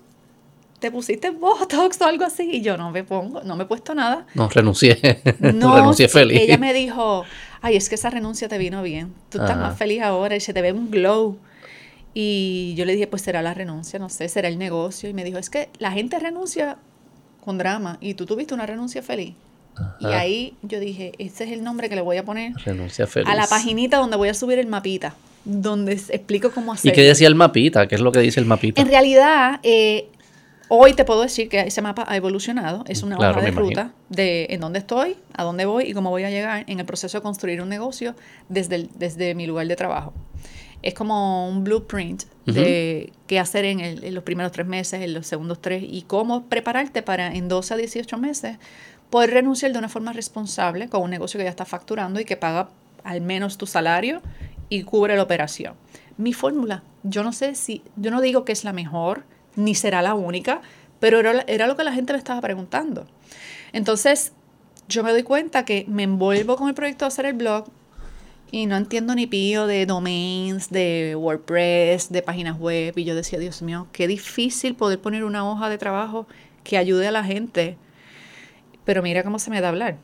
te 0.78 0.90
pusiste 0.90 1.30
Botox 1.30 2.00
o 2.00 2.04
algo 2.04 2.24
así. 2.24 2.48
Y 2.52 2.60
yo 2.60 2.76
no 2.76 2.90
me 2.90 3.04
pongo, 3.04 3.42
no 3.42 3.56
me 3.56 3.64
he 3.64 3.66
puesto 3.66 3.94
nada. 3.94 4.26
No, 4.34 4.48
renuncié. 4.48 4.98
No, 5.40 5.74
renuncié 5.74 6.08
feliz. 6.08 6.40
Ella 6.40 6.58
me 6.58 6.72
dijo, 6.72 7.24
ay, 7.60 7.76
es 7.76 7.88
que 7.88 7.94
esa 7.94 8.10
renuncia 8.10 8.48
te 8.48 8.58
vino 8.58 8.82
bien. 8.82 9.12
Tú 9.30 9.40
estás 9.40 9.56
más 9.56 9.76
feliz 9.76 10.02
ahora 10.02 10.36
y 10.36 10.40
se 10.40 10.52
te 10.52 10.62
ve 10.62 10.72
un 10.72 10.90
glow. 10.90 11.38
Y 12.14 12.74
yo 12.76 12.84
le 12.84 12.92
dije, 12.92 13.06
pues 13.06 13.22
será 13.22 13.42
la 13.42 13.54
renuncia, 13.54 13.98
no 13.98 14.08
sé, 14.08 14.28
será 14.28 14.48
el 14.48 14.58
negocio. 14.58 15.08
Y 15.08 15.14
me 15.14 15.24
dijo, 15.24 15.38
es 15.38 15.50
que 15.50 15.68
la 15.78 15.92
gente 15.92 16.18
renuncia 16.18 16.78
con 17.44 17.58
drama 17.58 17.98
y 18.00 18.14
tú 18.14 18.26
tuviste 18.26 18.54
una 18.54 18.66
renuncia 18.66 19.02
feliz. 19.02 19.34
Y 20.00 20.06
ahí 20.06 20.54
yo 20.62 20.80
dije, 20.80 21.12
ese 21.18 21.44
es 21.44 21.52
el 21.52 21.62
nombre 21.62 21.88
que 21.88 21.94
le 21.94 22.00
voy 22.00 22.16
a 22.16 22.24
poner 22.24 22.52
renuncia 22.64 23.06
feliz. 23.06 23.28
a 23.28 23.36
la 23.36 23.46
paginita 23.46 23.98
donde 23.98 24.16
voy 24.16 24.28
a 24.28 24.34
subir 24.34 24.58
el 24.58 24.66
mapita, 24.66 25.14
donde 25.44 25.92
explico 25.92 26.50
cómo 26.50 26.72
hacerlo. 26.72 26.92
¿Y 26.92 26.94
qué 26.94 27.02
decía 27.02 27.28
el 27.28 27.36
mapita? 27.36 27.86
¿Qué 27.86 27.94
es 27.94 28.00
lo 28.00 28.10
que 28.10 28.18
dice 28.18 28.40
el 28.40 28.46
mapita? 28.46 28.80
En 28.80 28.88
realidad, 28.88 29.60
eh, 29.62 30.08
Hoy 30.70 30.92
te 30.92 31.04
puedo 31.04 31.22
decir 31.22 31.48
que 31.48 31.60
ese 31.60 31.80
mapa 31.80 32.04
ha 32.06 32.16
evolucionado. 32.16 32.84
Es 32.86 33.02
una 33.02 33.16
hoja 33.16 33.40
de 33.40 33.50
ruta 33.50 33.92
de 34.10 34.48
en 34.50 34.60
dónde 34.60 34.80
estoy, 34.80 35.16
a 35.32 35.44
dónde 35.44 35.64
voy 35.64 35.84
y 35.84 35.94
cómo 35.94 36.10
voy 36.10 36.24
a 36.24 36.30
llegar 36.30 36.64
en 36.66 36.78
el 36.78 36.84
proceso 36.84 37.18
de 37.18 37.22
construir 37.22 37.62
un 37.62 37.70
negocio 37.70 38.14
desde, 38.48 38.88
desde 38.94 39.34
mi 39.34 39.46
lugar 39.46 39.66
de 39.66 39.76
trabajo. 39.76 40.12
Es 40.82 40.94
como 40.94 41.48
un 41.48 41.64
blueprint 41.64 42.24
de 42.44 43.12
qué 43.26 43.38
hacer 43.38 43.64
en, 43.64 43.80
en, 43.80 44.14
los 44.14 44.22
primeros 44.24 44.52
tres 44.52 44.66
meses, 44.66 45.02
en 45.02 45.14
los 45.14 45.26
segundos 45.26 45.60
tres 45.60 45.82
y 45.86 46.02
cómo 46.02 46.44
prepararte 46.44 47.02
para 47.02 47.34
en 47.34 47.48
12 47.48 47.74
a 47.74 47.76
18 47.78 48.18
meses 48.18 48.58
poder 49.10 49.30
renunciar 49.30 49.72
de 49.72 49.78
una 49.78 49.88
forma 49.88 50.12
responsable 50.12 50.88
con 50.88 51.02
un 51.02 51.10
negocio 51.10 51.38
que 51.38 51.44
ya 51.44 51.50
está 51.50 51.64
facturando 51.64 52.20
y 52.20 52.24
que 52.24 52.36
paga 52.36 52.68
al 53.04 53.22
menos 53.22 53.56
tu 53.56 53.66
salario 53.66 54.20
y 54.68 54.82
cubre 54.82 55.16
la 55.16 55.22
operación. 55.22 55.74
Mi 56.18 56.32
fórmula, 56.32 56.82
yo 57.02 57.22
no 57.22 57.32
sé 57.32 57.54
si, 57.54 57.82
yo 57.96 58.10
no 58.10 58.20
digo 58.20 58.44
que 58.44 58.52
es 58.52 58.64
la 58.64 58.72
mejor, 58.72 59.24
ni 59.58 59.74
será 59.74 60.02
la 60.02 60.14
única, 60.14 60.62
pero 61.00 61.18
era, 61.18 61.66
lo 61.66 61.76
que 61.76 61.84
la 61.84 61.92
gente 61.92 62.12
me 62.12 62.18
estaba 62.18 62.40
preguntando. 62.40 63.06
Entonces, 63.72 64.32
yo 64.88 65.02
me 65.02 65.10
doy 65.10 65.24
cuenta 65.24 65.64
que 65.64 65.84
me 65.88 66.04
envuelvo 66.04 66.56
con 66.56 66.68
el 66.68 66.74
proyecto 66.74 67.04
de 67.04 67.08
hacer 67.08 67.26
el 67.26 67.34
blog 67.34 67.66
y 68.50 68.66
no 68.66 68.76
entiendo 68.76 69.14
ni 69.14 69.26
pío 69.26 69.66
de 69.66 69.84
domains, 69.84 70.70
de 70.70 71.14
WordPress, 71.16 72.10
de 72.10 72.22
páginas 72.22 72.58
web. 72.58 72.96
Y 72.96 73.04
yo 73.04 73.14
decía, 73.14 73.38
Dios 73.38 73.60
mío, 73.60 73.88
qué 73.92 74.06
difícil 74.06 74.76
poder 74.76 75.00
poner 75.00 75.24
una 75.24 75.48
hoja 75.50 75.68
de 75.68 75.76
trabajo 75.76 76.26
que 76.62 76.78
ayude 76.78 77.08
a 77.08 77.10
la 77.10 77.24
gente. 77.24 77.76
Pero 78.84 79.02
mira 79.02 79.24
cómo 79.24 79.38
se 79.38 79.50
me 79.50 79.60
da 79.60 79.68
hablar. 79.68 79.98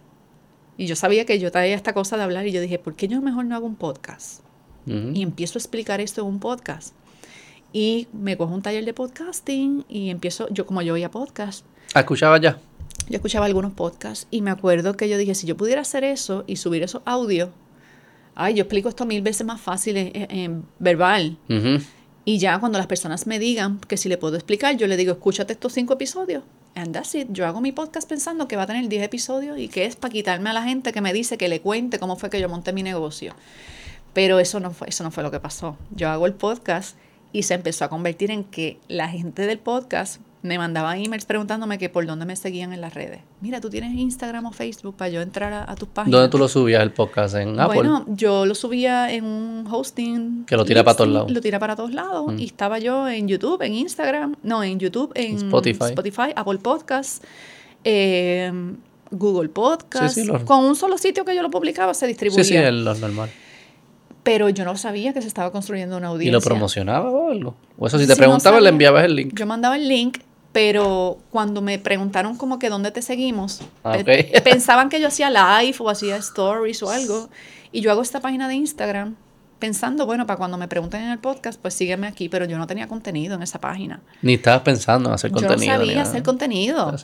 Y 0.77 0.87
yo 0.87 0.97
sabía 0.97 1.25
que 1.25 1.39
yo 1.39 1.53
traía 1.53 1.77
esta 1.77 1.95
cosa 1.95 2.17
de 2.17 2.25
hablar 2.25 2.47
y 2.47 2.53
yo 2.53 2.61
dije, 2.61 2.81
¿por 2.81 2.97
qué 2.97 3.07
yo 3.07 3.23
mejor 3.23 3.45
no 3.45 3.55
hago 3.55 3.67
un 3.67 3.77
podcast? 3.77 4.43
Y 4.87 5.23
empiezo 5.23 5.59
a 5.59 5.61
explicar 5.61 6.01
esto 6.01 6.21
en 6.21 6.27
un 6.27 6.41
podcast. 6.41 6.95
Y 7.75 8.07
me 8.13 8.37
cojo 8.37 8.55
un 8.55 8.63
taller 8.63 8.85
de 8.85 8.95
podcasting 8.95 9.85
y 9.89 10.11
empiezo, 10.11 10.49
yo 10.51 10.65
como 10.65 10.81
yo 10.81 10.95
oía 10.95 11.11
podcast. 11.11 11.67
¿Ah, 11.93 12.01
¿Escuchaba 12.01 12.41
ya? 12.41 12.61
Yo 13.09 13.17
escuchaba 13.17 13.47
algunos 13.47 13.73
podcasts 13.73 14.29
y 14.31 14.43
me 14.43 14.53
acuerdo 14.53 14.97
que 14.97 15.09
yo 15.09 15.19
dije, 15.19 15.35
si 15.35 15.45
yo 15.49 15.57
pudiera 15.57 15.81
hacer 15.81 16.05
eso 16.05 16.45
y 16.47 16.55
subir 16.55 16.85
esos 16.85 17.03
audios, 17.05 17.51
ay, 18.37 18.55
yo 18.55 18.63
explico 18.63 18.89
esto 18.89 19.07
mil 19.07 19.23
veces 19.23 19.45
más 19.45 19.61
fácil 19.61 19.97
en, 19.97 20.65
verbal. 20.79 21.37
Y 22.25 22.39
ya 22.39 22.61
cuando 22.61 22.79
las 22.79 22.87
personas 22.87 23.27
me 23.27 23.41
digan 23.41 23.81
que 23.81 23.97
si 23.97 24.09
le 24.09 24.19
puedo 24.19 24.37
explicar, 24.37 24.77
yo 24.77 24.87
le 24.87 24.97
digo, 24.97 25.11
escúchate 25.11 25.55
estos 25.55 25.73
cinco 25.73 25.95
episodios 25.95 26.45
And 26.77 26.93
that's 26.93 27.15
it. 27.15 27.29
Yo 27.31 27.47
hago 27.47 27.61
mi 27.61 27.73
podcast 27.73 28.09
pensando 28.09 28.49
que 28.49 28.57
va 28.57 28.63
a 28.63 28.67
tener 28.67 28.89
10 28.89 29.03
episodios 29.05 29.59
y 29.59 29.69
que 29.69 29.85
es 29.85 29.97
para 29.97 30.13
quitarme 30.13 30.51
a 30.51 30.53
la 30.53 30.63
gente 30.63 30.93
que 30.93 31.01
me 31.01 31.13
dice 31.13 31.39
que 31.39 31.49
le 31.49 31.61
cuente 31.61 31.99
cómo 31.99 32.17
fue 32.17 32.31
que 32.31 32.41
yo 32.41 32.49
monté 32.49 32.73
mi 32.73 32.83
negocio. 32.83 33.35
Pero 34.13 34.41
eso 34.41 34.61
no 34.61 34.73
fue, 34.73 34.89
eso 34.89 35.05
no 35.05 35.11
fue 35.11 35.23
lo 35.23 35.31
que 35.31 35.41
pasó. 35.41 35.77
Yo 35.91 36.09
hago 36.09 36.27
el 36.27 36.35
podcast 36.35 36.97
y 37.35 37.43
se 37.43 37.55
empezó 37.55 37.85
a 37.85 37.89
convertir 37.89 38.31
en 38.31 38.45
que 38.45 38.79
la 38.87 39.09
gente 39.09 39.45
del 39.47 39.59
podcast 39.59 40.21
me 40.43 40.57
mandaba 40.57 40.97
emails 40.97 41.25
preguntándome 41.25 41.79
que 41.79 41.89
por 41.89 42.07
dónde 42.07 42.27
me 42.27 42.37
seguían 42.37 42.73
en 42.73 42.81
las 42.81 42.95
redes. 42.95 43.23
Mira, 43.41 43.61
tú 43.61 43.71
tienes 43.71 43.93
Instagram 43.93 44.47
o 44.47 44.53
Facebook 44.53 44.95
para 44.95 45.09
yo 45.09 45.21
entrar 45.21 45.53
a, 45.53 45.75
tus 45.75 45.89
páginas. 45.89 46.13
¿Dónde 46.13 46.29
tú 46.31 46.39
lo 46.39 46.47
subías 46.47 46.81
el 46.83 46.93
podcast? 46.93 47.35
¿En 47.35 47.59
Apple? 47.59 47.75
Bueno, 47.75 48.05
yo 48.09 48.47
lo 48.47 48.55
subía 48.55 49.13
en 49.13 49.25
un 49.25 49.67
hosting. 49.69 50.45
Que 50.45 50.57
lo 50.57 50.65
tira 50.65 50.85
para 50.85 50.97
todos 50.97 51.11
lados. 51.11 51.33
Lo 51.33 51.41
tira 51.41 51.59
para 51.59 51.75
todos 51.75 51.93
lados. 51.93 52.33
Mm. 52.33 52.39
Y 52.39 52.45
estaba 52.45 52.79
yo 52.79 53.09
en 53.09 53.27
YouTube, 53.27 53.61
en 53.63 53.75
Instagram, 53.75 54.37
no, 54.45 54.63
en 54.63 54.79
YouTube, 54.79 55.11
en 55.17 55.35
Spotify, 55.37 55.87
Spotify 55.87 56.33
Apple 56.37 56.59
Podcasts, 56.59 57.21
eh, 57.83 58.53
Google 59.11 59.49
Podcasts. 59.49 60.21
Con 60.45 60.65
un 60.67 60.77
solo 60.77 60.99
sitio 60.99 61.25
que 61.25 61.35
yo 61.35 61.43
lo 61.43 61.51
publicaba 61.51 61.95
se 61.95 62.07
distribuía. 62.07 62.45
Sí, 62.45 62.51
sí, 62.51 62.57
es 62.57 62.73
lo 62.73 62.95
normal 62.95 63.29
pero 64.25 64.49
yo 64.49 64.65
no 64.65 64.77
sabía 64.77 65.13
que 65.13 65.23
se 65.23 65.29
estaba 65.29 65.53
construyendo 65.53 65.97
una 65.97 66.09
audiencia. 66.09 66.31
¿Y 66.31 66.33
lo 66.33 66.41
promocionaba 66.41 67.11
o 67.11 67.31
algo? 67.31 67.55
O 67.79 67.87
eso 67.87 67.99
si 67.99 68.07
te 68.09 68.17
preguntaba, 68.17 68.61
le 68.61 68.71
enviabas 68.71 69.05
el 69.05 69.15
link. 69.15 69.35
Yo 69.39 69.47
mandaba 69.47 69.77
el 69.77 69.87
link 69.87 70.19
pero 70.55 71.19
cuando 71.31 71.63
me 71.63 71.81
preguntaron 71.81 72.37
como 72.37 72.61
que 72.61 72.71
dónde 72.71 72.93
te 72.93 73.03
seguimos, 73.03 73.61
Ah, 73.83 73.99
pensaban 74.45 74.89
que 74.89 75.01
yo 75.01 75.09
hacía 75.09 75.29
live 75.29 75.77
o 75.81 75.91
hacía 75.91 76.15
stories 76.17 76.81
o 76.85 76.91
algo, 76.91 77.29
y 77.73 77.81
yo 77.81 77.91
hago 77.91 78.03
esta 78.03 78.21
página 78.21 78.47
de 78.47 78.55
Instagram 78.55 79.17
pensando, 79.59 80.07
bueno, 80.07 80.27
para 80.27 80.37
cuando 80.37 80.57
me 80.57 80.69
pregunten 80.69 81.03
en 81.03 81.11
el 81.11 81.19
podcast, 81.19 81.61
pues 81.61 81.75
sígueme 81.75 82.07
aquí, 82.07 82.29
pero 82.29 82.45
yo 82.45 82.57
no 82.57 82.69
tenía 82.69 82.87
contenido 82.87 83.35
en 83.35 83.43
esa 83.43 83.61
página. 83.61 84.01
Ni 84.23 84.35
estabas 84.35 84.61
pensando 84.61 85.09
en 85.09 85.15
hacer 85.17 85.33
contenido. 85.33 85.59
Yo 85.59 85.79
no 85.79 85.87
sabía 85.87 86.03
hacer 86.03 86.23
contenido. 86.23 86.95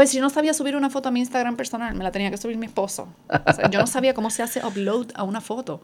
Pues 0.00 0.14
yo 0.14 0.22
no 0.22 0.30
sabía 0.30 0.54
subir 0.54 0.76
una 0.76 0.88
foto 0.88 1.10
a 1.10 1.12
mi 1.12 1.20
Instagram 1.20 1.56
personal, 1.56 1.94
me 1.94 2.02
la 2.02 2.10
tenía 2.10 2.30
que 2.30 2.38
subir 2.38 2.56
mi 2.56 2.64
esposo. 2.64 3.06
yo 3.70 3.80
no 3.80 3.86
sabía 3.86 4.14
cómo 4.14 4.30
se 4.30 4.42
hace 4.42 4.64
upload 4.64 5.08
a 5.14 5.24
una 5.24 5.42
foto. 5.42 5.82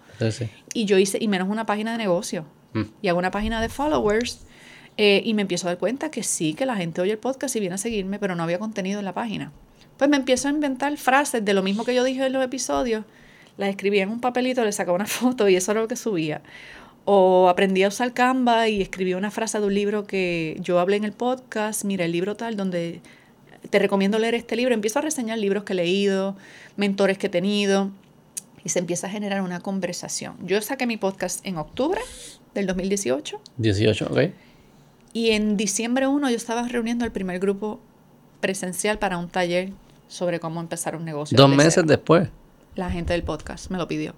Y 0.72 0.86
yo 0.86 0.96
hice, 0.96 1.18
y 1.20 1.28
menos 1.28 1.50
una 1.50 1.66
página 1.66 1.92
de 1.92 1.98
negocio. 1.98 2.46
Mm. 2.72 2.84
Y 3.02 3.08
hago 3.08 3.18
una 3.18 3.30
página 3.30 3.60
de 3.60 3.68
followers 3.68 4.46
eh, 4.96 5.20
y 5.22 5.34
me 5.34 5.42
empiezo 5.42 5.66
a 5.66 5.72
dar 5.72 5.78
cuenta 5.78 6.10
que 6.10 6.22
sí, 6.22 6.54
que 6.54 6.64
la 6.64 6.76
gente 6.76 7.02
oye 7.02 7.12
el 7.12 7.18
podcast 7.18 7.56
y 7.56 7.60
viene 7.60 7.74
a 7.74 7.78
seguirme, 7.78 8.18
pero 8.18 8.34
no 8.34 8.42
había 8.42 8.58
contenido 8.58 9.00
en 9.00 9.04
la 9.04 9.12
página. 9.12 9.52
Pues 9.98 10.08
me 10.08 10.16
empiezo 10.16 10.48
a 10.48 10.50
inventar 10.50 10.96
frases 10.96 11.44
de 11.44 11.52
lo 11.52 11.62
mismo 11.62 11.84
que 11.84 11.94
yo 11.94 12.02
dije 12.02 12.24
en 12.24 12.32
los 12.32 12.42
episodios, 12.42 13.04
las 13.58 13.68
escribía 13.68 14.04
en 14.04 14.08
un 14.08 14.22
papelito, 14.22 14.64
le 14.64 14.72
sacaba 14.72 14.96
una 14.96 15.04
foto 15.06 15.46
y 15.46 15.56
eso 15.56 15.72
era 15.72 15.82
lo 15.82 15.88
que 15.88 15.96
subía. 15.96 16.40
O 17.04 17.50
aprendí 17.50 17.82
a 17.82 17.88
usar 17.88 18.14
Canva 18.14 18.66
y 18.70 18.80
escribí 18.80 19.12
una 19.12 19.30
frase 19.30 19.60
de 19.60 19.66
un 19.66 19.74
libro 19.74 20.06
que 20.06 20.56
yo 20.60 20.78
hablé 20.78 20.96
en 20.96 21.04
el 21.04 21.12
podcast, 21.12 21.84
mira 21.84 22.06
el 22.06 22.12
libro 22.12 22.34
tal, 22.34 22.56
donde 22.56 23.02
te 23.66 23.78
recomiendo 23.78 24.18
leer 24.18 24.34
este 24.34 24.56
libro. 24.56 24.74
Empiezo 24.74 24.98
a 24.98 25.02
reseñar 25.02 25.38
libros 25.38 25.64
que 25.64 25.72
he 25.72 25.76
leído, 25.76 26.36
mentores 26.76 27.18
que 27.18 27.26
he 27.26 27.30
tenido 27.30 27.90
y 28.64 28.68
se 28.68 28.80
empieza 28.80 29.06
a 29.06 29.10
generar 29.10 29.42
una 29.42 29.60
conversación. 29.60 30.36
Yo 30.44 30.60
saqué 30.60 30.86
mi 30.86 30.96
podcast 30.96 31.44
en 31.46 31.56
octubre 31.56 32.00
del 32.54 32.66
2018. 32.66 33.40
18, 33.58 34.06
ok. 34.10 34.18
Y 35.12 35.30
en 35.30 35.56
diciembre 35.56 36.06
1 36.06 36.30
yo 36.30 36.36
estaba 36.36 36.66
reuniendo 36.68 37.04
el 37.04 37.12
primer 37.12 37.38
grupo 37.38 37.80
presencial 38.40 38.98
para 38.98 39.18
un 39.18 39.28
taller 39.28 39.72
sobre 40.08 40.40
cómo 40.40 40.60
empezar 40.60 40.96
un 40.96 41.04
negocio. 41.04 41.36
Dos 41.36 41.48
meses 41.48 41.86
después. 41.86 42.28
La 42.74 42.90
gente 42.90 43.12
del 43.12 43.22
podcast 43.22 43.70
me 43.70 43.78
lo 43.78 43.88
pidió. 43.88 44.14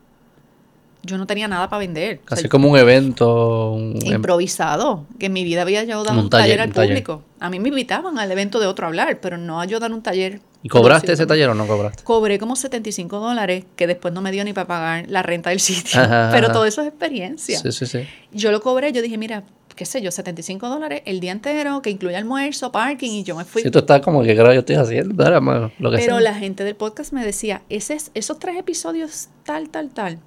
Yo 1.02 1.16
no 1.16 1.26
tenía 1.26 1.48
nada 1.48 1.68
para 1.68 1.80
vender. 1.80 2.20
Casi 2.24 2.48
como 2.48 2.68
un 2.68 2.78
evento. 2.78 3.76
improvisado. 4.04 5.06
Que 5.18 5.26
en 5.26 5.32
mi 5.32 5.44
vida 5.44 5.62
había 5.62 5.84
yo 5.84 6.02
dado 6.04 6.20
un, 6.20 6.30
taller, 6.30 6.60
al 6.60 6.70
público. 6.70 7.22
A 7.40 7.50
mí 7.50 7.60
me 7.60 7.68
invitaban 7.68 8.18
al 8.18 8.30
evento 8.30 8.58
de 8.58 8.66
otro 8.66 8.86
a 8.86 8.88
hablar, 8.88 9.20
pero 9.20 9.38
no 9.38 9.60
a 9.60 9.64
yo 9.64 9.78
dar 9.78 9.92
un 9.92 10.02
taller. 10.02 10.40
¿Y 10.62 10.68
cobraste 10.68 11.12
ese 11.12 11.24
taller 11.24 11.48
o 11.50 11.54
no 11.54 11.66
cobraste? 11.66 12.02
Cobré 12.02 12.38
como 12.38 12.56
75 12.56 13.20
dólares, 13.20 13.64
que 13.76 13.86
después 13.86 14.12
no 14.12 14.20
me 14.20 14.32
dio 14.32 14.44
ni 14.44 14.52
para 14.52 14.66
pagar 14.66 15.04
la 15.08 15.22
renta 15.22 15.50
del 15.50 15.60
sitio. 15.60 16.00
pero 16.32 16.50
todo 16.52 16.64
eso 16.64 16.82
es 16.82 16.88
experiencia. 16.88 17.58
Sí, 17.60 17.70
sí, 17.70 17.86
sí. 17.86 18.00
Yo 18.32 18.50
lo 18.50 18.60
cobré, 18.60 18.92
yo 18.92 19.00
dije, 19.00 19.16
mira, 19.18 19.44
qué 19.78 19.86
sé 19.86 20.02
yo, 20.02 20.10
75 20.10 20.68
dólares 20.68 21.02
el 21.06 21.20
día 21.20 21.30
entero, 21.30 21.80
que 21.80 21.90
incluye 21.90 22.16
almuerzo, 22.16 22.72
parking, 22.72 23.10
y 23.10 23.22
yo 23.22 23.36
me 23.36 23.44
fui. 23.44 23.62
Si 23.62 23.70
tú 23.70 23.78
estás 23.78 24.00
como 24.00 24.24
que 24.24 24.34
creo 24.34 24.52
yo 24.52 24.60
estoy 24.60 24.74
haciendo, 24.74 25.14
lo 25.78 25.90
que 25.90 25.96
Pero 25.96 26.18
la 26.18 26.34
gente 26.34 26.64
del 26.64 26.74
podcast 26.74 27.12
me 27.12 27.24
decía, 27.24 27.62
Ese, 27.68 27.96
esos 28.14 28.38
tres 28.40 28.56
episodios 28.56 29.28
tal, 29.44 29.70
tal, 29.70 29.90
tal, 29.90 30.18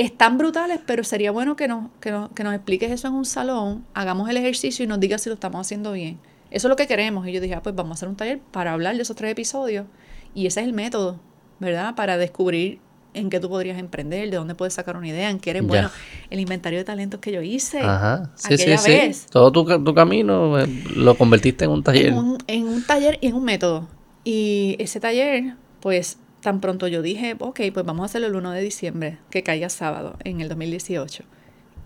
están 0.00 0.38
brutales, 0.38 0.80
pero 0.86 1.04
sería 1.04 1.30
bueno 1.30 1.56
que 1.56 1.68
nos, 1.68 1.90
que, 2.00 2.10
nos, 2.10 2.30
que 2.30 2.42
nos 2.42 2.54
expliques 2.54 2.90
eso 2.90 3.08
en 3.08 3.14
un 3.14 3.24
salón, 3.24 3.84
hagamos 3.94 4.28
el 4.30 4.36
ejercicio 4.36 4.84
y 4.84 4.88
nos 4.88 4.98
digas 4.98 5.22
si 5.22 5.28
lo 5.28 5.34
estamos 5.34 5.60
haciendo 5.60 5.92
bien. 5.92 6.18
Eso 6.50 6.66
es 6.66 6.70
lo 6.70 6.76
que 6.76 6.86
queremos. 6.86 7.26
Y 7.28 7.32
yo 7.32 7.40
dije, 7.40 7.54
ah, 7.54 7.62
pues 7.62 7.74
vamos 7.74 7.92
a 7.92 7.94
hacer 7.94 8.08
un 8.08 8.16
taller 8.16 8.40
para 8.50 8.72
hablar 8.72 8.96
de 8.96 9.02
esos 9.02 9.14
tres 9.14 9.30
episodios. 9.32 9.86
Y 10.34 10.46
ese 10.46 10.60
es 10.60 10.66
el 10.66 10.72
método, 10.72 11.20
¿verdad? 11.58 11.94
Para 11.94 12.16
descubrir 12.16 12.80
en 13.12 13.28
qué 13.28 13.40
tú 13.40 13.48
podrías 13.48 13.78
emprender, 13.78 14.30
de 14.30 14.36
dónde 14.36 14.54
puedes 14.54 14.74
sacar 14.74 14.96
una 14.96 15.08
idea, 15.08 15.30
en 15.30 15.38
qué 15.38 15.50
eres 15.50 15.62
bueno. 15.62 15.90
El 16.30 16.40
inventario 16.40 16.78
de 16.78 16.84
talentos 16.84 17.20
que 17.20 17.32
yo 17.32 17.42
hice. 17.42 17.80
Ajá. 17.80 18.30
Sí, 18.36 18.56
sí, 18.56 18.76
sí. 18.78 19.12
Todo 19.30 19.52
tu, 19.52 19.84
tu, 19.84 19.94
camino 19.94 20.58
eh, 20.58 20.66
lo 20.96 21.16
convertiste 21.16 21.64
en 21.64 21.72
un 21.72 21.82
taller. 21.82 22.06
En 22.06 22.18
un, 22.18 22.38
en 22.46 22.66
un 22.66 22.84
taller 22.84 23.18
y 23.20 23.28
en 23.28 23.34
un 23.34 23.44
método. 23.44 23.88
Y 24.24 24.76
ese 24.78 24.98
taller, 24.98 25.54
pues 25.80 26.18
tan 26.40 26.60
pronto 26.60 26.88
yo 26.88 27.02
dije, 27.02 27.36
ok, 27.38 27.60
pues 27.72 27.86
vamos 27.86 28.02
a 28.02 28.06
hacerlo 28.06 28.28
el 28.28 28.36
1 28.36 28.50
de 28.52 28.62
diciembre, 28.62 29.18
que 29.30 29.42
caiga 29.42 29.68
sábado, 29.68 30.16
en 30.24 30.40
el 30.40 30.48
2018. 30.48 31.24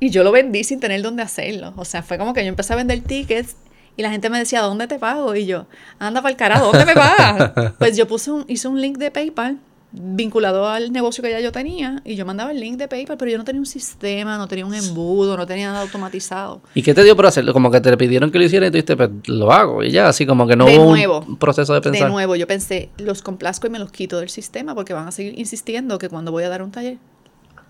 Y 0.01 0.11
yo 0.11 0.25
lo 0.25 0.33
vendí 0.33 0.65
sin 0.65 0.81
tener 0.81 1.03
dónde 1.03 1.23
hacerlo. 1.23 1.73
O 1.77 1.85
sea, 1.85 2.03
fue 2.03 2.19
como 2.19 2.35
que 2.35 2.43
yo 2.43 2.49
empecé 2.49 2.73
a 2.73 2.77
vender 2.77 3.01
tickets 3.01 3.57
y 3.97 4.03
la 4.03 4.11
gente 4.11 4.29
me 4.31 4.39
decía, 4.39 4.61
¿dónde 4.61 4.87
te 4.87 4.99
pago? 4.99 5.35
Y 5.35 5.47
yo, 5.47 5.67
anda 5.99 6.21
para 6.21 6.31
el 6.31 6.37
carajo, 6.37 6.67
¿dónde 6.67 6.85
me 6.85 6.95
pagas? 6.95 7.73
pues 7.79 7.97
yo 7.97 8.07
puse 8.07 8.31
un, 8.31 8.45
hice 8.49 8.69
un 8.69 8.81
link 8.81 8.99
de 8.99 9.11
PayPal 9.11 9.59
vinculado 9.95 10.68
al 10.68 10.92
negocio 10.92 11.22
que 11.22 11.30
ya 11.30 11.40
yo 11.40 11.53
tenía 11.53 12.03
y 12.05 12.16
yo 12.16 12.26
mandaba 12.26 12.51
el 12.51 12.61
link 12.61 12.76
de 12.76 12.88
PayPal, 12.88 13.16
pero 13.16 13.30
yo 13.30 13.38
no 13.38 13.45
tenía 13.45 13.61
un 13.61 13.66
sistema, 13.66 14.36
no 14.36 14.49
tenía 14.49 14.66
un 14.66 14.74
embudo, 14.74 15.36
no 15.36 15.47
tenía 15.47 15.68
nada 15.68 15.82
automatizado. 15.82 16.61
¿Y 16.74 16.82
qué 16.82 16.95
te 16.95 17.05
dio 17.05 17.14
por 17.14 17.26
hacerlo? 17.26 17.53
Como 17.53 17.70
que 17.70 17.80
te 17.80 17.97
pidieron 17.97 18.30
que 18.30 18.38
lo 18.38 18.45
hicieras 18.45 18.68
y 18.68 18.70
tú 18.70 18.76
dijiste, 18.76 18.97
pues 18.97 19.11
lo 19.26 19.53
hago 19.53 19.82
y 19.82 19.90
ya, 19.90 20.09
así 20.09 20.26
como 20.26 20.47
que 20.47 20.57
no 20.57 20.66
hubo 20.66 21.20
un 21.20 21.36
proceso 21.36 21.72
de 21.74 21.80
pensar. 21.80 22.09
De 22.09 22.12
nuevo, 22.12 22.36
yo 22.36 22.47
pensé, 22.47 22.90
los 22.99 23.22
complazco 23.22 23.66
y 23.66 23.70
me 23.70 23.78
los 23.78 23.92
quito 23.92 24.18
del 24.18 24.28
sistema 24.28 24.74
porque 24.74 24.92
van 24.92 25.09
a 25.09 25.12
seguir 25.12 25.38
insistiendo 25.38 25.99
que 25.99 26.09
cuando 26.09 26.32
voy 26.32 26.45
a 26.45 26.49
dar 26.49 26.62
un 26.62 26.70
taller 26.70 26.99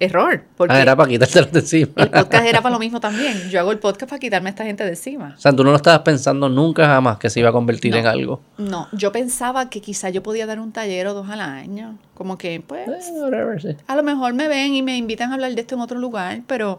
error. 0.00 0.44
Porque 0.56 0.74
ah, 0.74 0.82
era 0.82 0.96
para 0.96 1.08
quitártelo 1.08 1.46
de 1.46 1.60
encima. 1.60 1.92
El 1.96 2.10
podcast 2.10 2.46
era 2.46 2.60
para 2.60 2.72
lo 2.72 2.78
mismo 2.78 3.00
también. 3.00 3.50
Yo 3.50 3.60
hago 3.60 3.72
el 3.72 3.78
podcast 3.78 4.10
para 4.10 4.18
quitarme 4.18 4.48
a 4.48 4.50
esta 4.50 4.64
gente 4.64 4.84
de 4.84 4.90
encima. 4.90 5.34
O 5.36 5.40
sea, 5.40 5.52
tú 5.52 5.64
no 5.64 5.70
lo 5.70 5.76
estabas 5.76 6.00
pensando 6.00 6.48
nunca 6.48 6.86
jamás 6.86 7.18
que 7.18 7.30
se 7.30 7.40
iba 7.40 7.50
a 7.50 7.52
convertir 7.52 7.94
en 7.96 8.06
algo. 8.06 8.40
No, 8.58 8.88
yo 8.92 9.12
pensaba 9.12 9.70
que 9.70 9.80
quizá 9.80 10.10
yo 10.10 10.22
podía 10.22 10.46
dar 10.46 10.60
un 10.60 10.72
taller 10.72 11.06
o 11.06 11.14
dos 11.14 11.28
al 11.28 11.40
año. 11.40 11.98
Como 12.14 12.38
que, 12.38 12.62
pues, 12.66 12.88
eh, 12.88 13.76
a 13.86 13.96
lo 13.96 14.02
mejor 14.02 14.34
me 14.34 14.48
ven 14.48 14.74
y 14.74 14.82
me 14.82 14.96
invitan 14.96 15.30
a 15.30 15.34
hablar 15.34 15.54
de 15.54 15.60
esto 15.60 15.74
en 15.74 15.80
otro 15.80 15.98
lugar, 15.98 16.42
pero 16.46 16.78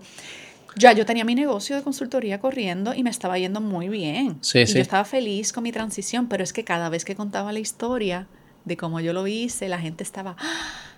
ya 0.78 0.93
yo 0.93 1.05
tenía 1.05 1.26
mi 1.26 1.36
negocio 1.36 1.76
de 1.76 1.84
consultoría 1.84 2.39
corriendo 2.39 2.93
y 2.93 3.03
me 3.03 3.09
estaba 3.09 3.38
yendo 3.38 3.61
muy 3.61 3.89
bien. 3.89 4.38
Sí, 4.41 4.59
y 4.59 4.68
sí. 4.68 4.76
yo 4.76 4.82
estaba 4.82 5.05
feliz 5.05 5.53
con 5.53 5.63
mi 5.63 5.72
transición, 5.72 6.28
pero 6.28 6.43
es 6.43 6.53
que 6.53 6.63
cada 6.63 6.89
vez 6.89 7.05
que 7.05 7.16
contaba 7.16 7.51
la 7.53 7.59
historia 7.59 8.28
de 8.66 8.78
cómo 8.78 8.99
yo 8.99 9.13
lo 9.13 9.28
hice, 9.28 9.70
la 9.70 9.80
gente 9.80 10.03
estaba... 10.03 10.36
¡Ah! 10.39 10.94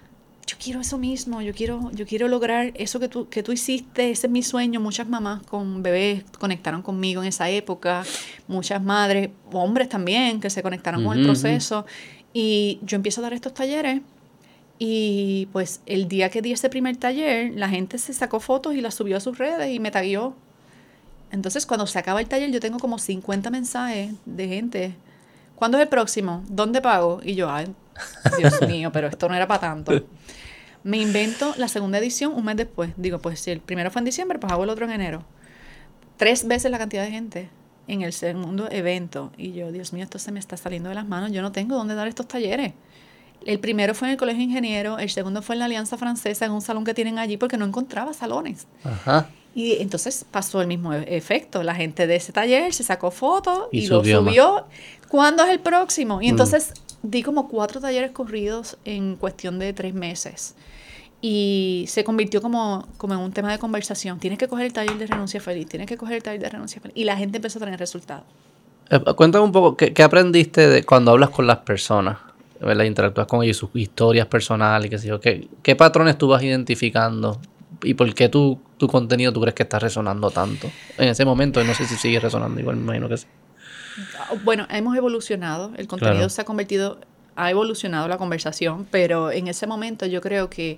Yo 0.47 0.55
quiero 0.57 0.79
eso 0.79 0.97
mismo, 0.97 1.41
yo 1.41 1.53
quiero, 1.53 1.91
yo 1.91 2.07
quiero 2.07 2.29
lograr 2.29 2.71
eso 2.75 3.01
que 3.01 3.09
tú, 3.09 3.27
que 3.27 3.43
tú 3.43 3.51
hiciste, 3.51 4.11
ese 4.11 4.27
es 4.27 4.31
mi 4.31 4.41
sueño. 4.41 4.79
Muchas 4.79 5.07
mamás 5.07 5.43
con 5.43 5.83
bebés 5.83 6.23
conectaron 6.39 6.81
conmigo 6.81 7.21
en 7.21 7.27
esa 7.27 7.49
época, 7.49 8.05
muchas 8.47 8.81
madres, 8.81 9.29
hombres 9.51 9.89
también, 9.89 10.39
que 10.39 10.49
se 10.49 10.63
conectaron 10.63 11.03
con 11.03 11.19
el 11.19 11.25
proceso. 11.25 11.85
Y 12.33 12.79
yo 12.81 12.95
empiezo 12.95 13.19
a 13.19 13.23
dar 13.23 13.33
estos 13.33 13.53
talleres 13.53 14.01
y 14.79 15.49
pues 15.51 15.81
el 15.85 16.07
día 16.07 16.29
que 16.29 16.41
di 16.41 16.53
ese 16.53 16.69
primer 16.69 16.95
taller, 16.95 17.51
la 17.53 17.67
gente 17.67 17.97
se 17.97 18.13
sacó 18.13 18.39
fotos 18.39 18.73
y 18.73 18.79
las 18.79 18.95
subió 18.95 19.17
a 19.17 19.19
sus 19.19 19.37
redes 19.37 19.69
y 19.73 19.79
me 19.79 19.91
taguió. 19.91 20.33
Entonces 21.29 21.65
cuando 21.65 21.87
se 21.87 21.99
acaba 21.99 22.21
el 22.21 22.27
taller 22.29 22.51
yo 22.51 22.61
tengo 22.61 22.79
como 22.79 22.99
50 22.99 23.49
mensajes 23.49 24.13
de 24.25 24.47
gente. 24.47 24.95
¿Cuándo 25.55 25.77
es 25.77 25.83
el 25.83 25.89
próximo? 25.89 26.43
¿Dónde 26.47 26.81
pago? 26.81 27.19
Y 27.21 27.35
yo, 27.35 27.49
ay, 27.49 27.67
Dios 28.37 28.61
mío, 28.67 28.91
pero 28.93 29.07
esto 29.07 29.27
no 29.27 29.35
era 29.35 29.47
para 29.47 29.59
tanto. 29.59 29.91
Me 30.87 30.99
invento 30.99 31.53
la 31.57 31.67
segunda 31.67 31.97
edición 31.97 32.33
un 32.33 32.45
mes 32.45 32.55
después. 32.55 32.91
Digo, 32.95 33.19
pues 33.19 33.41
si 33.41 33.51
el 33.51 33.59
primero 33.59 33.91
fue 33.91 33.99
en 33.99 34.05
diciembre, 34.05 34.39
pues 34.39 34.53
hago 34.53 34.63
el 34.63 34.69
otro 34.69 34.85
en 34.85 34.91
enero. 34.91 35.25
Tres 36.15 36.47
veces 36.47 36.71
la 36.71 36.77
cantidad 36.77 37.03
de 37.03 37.11
gente 37.11 37.49
en 37.89 38.03
el 38.03 38.13
segundo 38.13 38.71
evento. 38.71 39.33
Y 39.37 39.51
yo, 39.51 39.73
Dios 39.73 39.91
mío, 39.91 40.05
esto 40.05 40.17
se 40.17 40.31
me 40.31 40.39
está 40.39 40.55
saliendo 40.55 40.87
de 40.87 40.95
las 40.95 41.05
manos. 41.05 41.33
Yo 41.33 41.41
no 41.41 41.51
tengo 41.51 41.75
dónde 41.75 41.93
dar 41.93 42.07
estos 42.07 42.29
talleres. 42.29 42.71
El 43.45 43.59
primero 43.59 43.95
fue 43.95 44.07
en 44.07 44.13
el 44.13 44.17
Colegio 44.17 44.37
de 44.39 44.45
Ingenieros, 44.45 45.01
el 45.01 45.09
segundo 45.09 45.41
fue 45.41 45.55
en 45.55 45.59
la 45.59 45.65
Alianza 45.65 45.97
Francesa, 45.97 46.45
en 46.45 46.53
un 46.53 46.61
salón 46.61 46.85
que 46.85 46.93
tienen 46.93 47.19
allí, 47.19 47.35
porque 47.35 47.57
no 47.57 47.65
encontraba 47.65 48.13
salones. 48.13 48.65
Ajá. 48.85 49.29
Y 49.53 49.81
entonces 49.81 50.25
pasó 50.31 50.61
el 50.61 50.67
mismo 50.67 50.93
e-, 50.93 51.17
efecto. 51.17 51.63
La 51.63 51.75
gente 51.75 52.07
de 52.07 52.15
ese 52.15 52.31
taller 52.31 52.73
se 52.73 52.85
sacó 52.85 53.11
fotos 53.11 53.67
y, 53.73 53.87
lo 53.87 54.05
subió. 54.05 54.67
¿Cuándo 55.09 55.43
es 55.43 55.49
el 55.49 55.59
próximo? 55.59 56.21
Y 56.21 56.27
mm. 56.27 56.29
entonces 56.29 56.71
di 57.03 57.23
como 57.23 57.49
cuatro 57.49 57.81
talleres 57.81 58.11
corridos 58.11 58.77
en 58.85 59.17
cuestión 59.17 59.59
de 59.59 59.73
tres 59.73 59.93
meses. 59.93 60.55
Y 61.21 61.85
se 61.87 62.03
convirtió 62.03 62.41
como, 62.41 62.87
como 62.97 63.13
en 63.15 63.19
un 63.19 63.31
tema 63.31 63.51
de 63.51 63.57
conversación. 63.57 64.19
Tienes 64.19 64.37
que 64.37 64.47
coger 64.47 64.67
el 64.67 64.73
taller 64.73 64.97
de 64.97 65.07
renuncia 65.07 65.41
feliz, 65.41 65.67
tienes 65.67 65.87
que 65.87 65.97
coger 65.97 66.17
el 66.17 66.23
taller 66.23 66.41
de 66.41 66.49
renuncia 66.49 66.79
feliz. 66.79 66.95
Y 66.95 67.05
la 67.05 67.17
gente 67.17 67.37
empezó 67.37 67.59
a 67.59 67.65
tener 67.65 67.79
resultados. 67.79 68.23
Eh, 68.89 68.99
cuéntame 69.15 69.43
un 69.43 69.51
poco, 69.51 69.75
¿qué, 69.75 70.03
aprendiste 70.03 70.67
de 70.67 70.83
cuando 70.83 71.11
hablas 71.11 71.31
con 71.31 71.47
las 71.47 71.57
personas? 71.57 72.17
¿verdad? 72.59 72.85
Interactúas 72.85 73.27
con 73.27 73.43
ellos, 73.43 73.57
sus 73.57 73.69
historias 73.75 74.27
personales, 74.27 74.89
qué 74.89 74.97
sé 74.97 75.07
yo. 75.07 75.19
¿Qué, 75.19 75.47
qué 75.61 75.75
patrones 75.75 76.17
tú 76.17 76.27
vas 76.27 76.41
identificando? 76.41 77.39
¿Y 77.83 77.93
por 77.93 78.11
qué 78.13 78.29
tu, 78.29 78.59
tu 78.77 78.87
contenido 78.87 79.31
tú 79.31 79.41
crees 79.41 79.53
que 79.53 79.63
está 79.63 79.77
resonando 79.77 80.31
tanto 80.31 80.69
en 80.97 81.09
ese 81.09 81.25
momento? 81.25 81.63
No 81.63 81.73
sé 81.73 81.85
si 81.85 81.95
sigue 81.95 82.19
resonando 82.19 82.59
igual, 82.59 82.77
me 82.77 82.83
imagino 82.83 83.09
que 83.09 83.17
sí. 83.17 83.27
Bueno, 84.43 84.67
hemos 84.69 84.95
evolucionado, 84.95 85.71
el 85.77 85.87
contenido 85.87 86.29
se 86.29 86.41
ha 86.41 86.45
convertido, 86.45 86.99
ha 87.37 87.51
evolucionado 87.51 88.07
la 88.07 88.17
conversación, 88.17 88.87
pero 88.89 89.31
en 89.31 89.47
ese 89.47 89.67
momento 89.67 90.05
yo 90.07 90.21
creo 90.21 90.49
que 90.49 90.77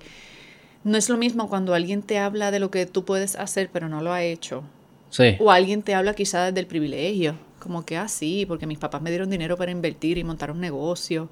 no 0.84 0.98
es 0.98 1.10
lo 1.10 1.18
mismo 1.18 1.50
cuando 1.50 1.74
alguien 1.74 2.04
te 2.04 2.20
habla 2.20 2.52
de 2.52 2.60
lo 2.60 2.70
que 2.70 2.86
tú 2.86 3.06
puedes 3.06 3.36
hacer, 3.38 3.70
pero 3.72 3.88
no 3.90 4.02
lo 4.02 4.12
ha 4.12 4.24
hecho. 4.24 4.64
Sí. 5.10 5.38
O 5.40 5.52
alguien 5.52 5.82
te 5.82 5.96
habla 5.96 6.14
quizás 6.14 6.48
desde 6.48 6.60
el 6.60 6.68
privilegio, 6.68 7.36
como 7.60 7.86
que 7.86 7.98
así, 7.98 8.44
ah, 8.44 8.48
porque 8.48 8.68
mis 8.68 8.78
papás 8.78 9.02
me 9.02 9.10
dieron 9.10 9.30
dinero 9.30 9.58
para 9.58 9.72
invertir 9.72 10.18
y 10.18 10.24
montar 10.24 10.52
un 10.52 10.60
negocio, 10.60 11.30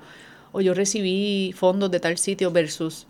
o 0.53 0.61
yo 0.61 0.73
recibí 0.73 1.53
fondos 1.55 1.91
de 1.91 1.99
tal 1.99 2.17
sitio 2.17 2.49
versus 2.51 3.05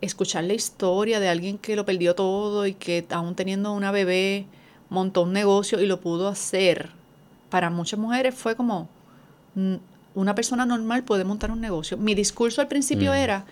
escuchar 0.00 0.44
la 0.44 0.54
historia 0.54 1.18
de 1.18 1.28
alguien 1.28 1.58
que 1.58 1.74
lo 1.74 1.84
perdió 1.84 2.14
todo 2.14 2.66
y 2.66 2.74
que 2.74 3.04
aún 3.10 3.34
teniendo 3.34 3.72
una 3.72 3.90
bebé 3.90 4.46
montó 4.90 5.22
un 5.22 5.32
negocio 5.32 5.80
y 5.80 5.86
lo 5.86 6.00
pudo 6.00 6.28
hacer. 6.28 6.90
Para 7.50 7.68
muchas 7.68 7.98
mujeres 7.98 8.34
fue 8.36 8.54
como 8.54 8.88
mm, 9.56 9.74
una 10.20 10.34
persona 10.34 10.66
normal 10.66 11.04
puede 11.04 11.24
montar 11.24 11.50
un 11.50 11.60
negocio. 11.60 11.96
Mi 11.96 12.14
discurso 12.14 12.60
al 12.60 12.68
principio 12.68 13.12
mm. 13.12 13.14
era 13.14 13.44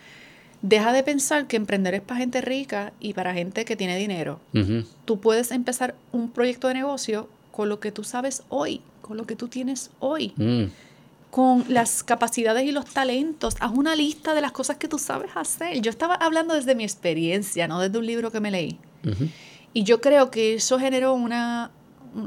deja 0.63 0.93
de 0.93 1.03
pensar 1.03 1.47
que 1.47 1.57
emprender 1.57 1.95
es 1.95 2.01
para 2.01 2.21
gente 2.21 2.41
rica 2.41 2.93
y 3.01 3.13
para 3.13 3.35
gente 3.35 3.65
que 3.65 3.77
tiene 3.77 3.97
dinero. 3.97 4.41
Tú 5.05 5.21
puedes 5.21 5.51
empezar 5.51 5.95
un 6.13 6.31
proyecto 6.31 6.69
de 6.69 6.75
negocio 6.75 7.29
con 7.53 7.69
lo 7.69 7.79
que 7.79 7.93
tú 7.93 8.05
sabes 8.05 8.43
hoy, 8.49 8.81
con 9.01 9.17
lo 9.17 9.27
que 9.27 9.37
tú 9.37 9.49
tienes 9.49 9.91
hoy. 10.01 10.33
Mm 10.37 10.65
con 11.37 11.67
las 11.69 12.03
capacidades 12.03 12.65
y 12.65 12.73
los 12.73 12.87
talentos. 12.87 13.57
Haz 13.61 13.73
una 13.75 13.95
lista 13.95 14.33
de 14.33 14.41
las 14.41 14.53
cosas 14.53 14.79
que 14.79 14.89
tú 14.89 14.99
sabes 14.99 15.33
hacer. 15.35 15.83
Yo 15.83 15.91
estaba 15.91 16.15
hablando 16.15 16.55
desde 16.55 16.75
mi 16.75 16.83
experiencia, 16.83 17.69
no 17.69 17.79
desde 17.79 17.99
un 17.99 18.07
libro 18.07 18.31
que 18.31 18.41
me 18.41 18.51
leí. 18.51 18.79
Y 19.75 19.83
yo 19.83 20.01
creo 20.01 20.31
que 20.31 20.55
eso 20.55 20.79
generó 20.79 21.13
una, 21.13 21.71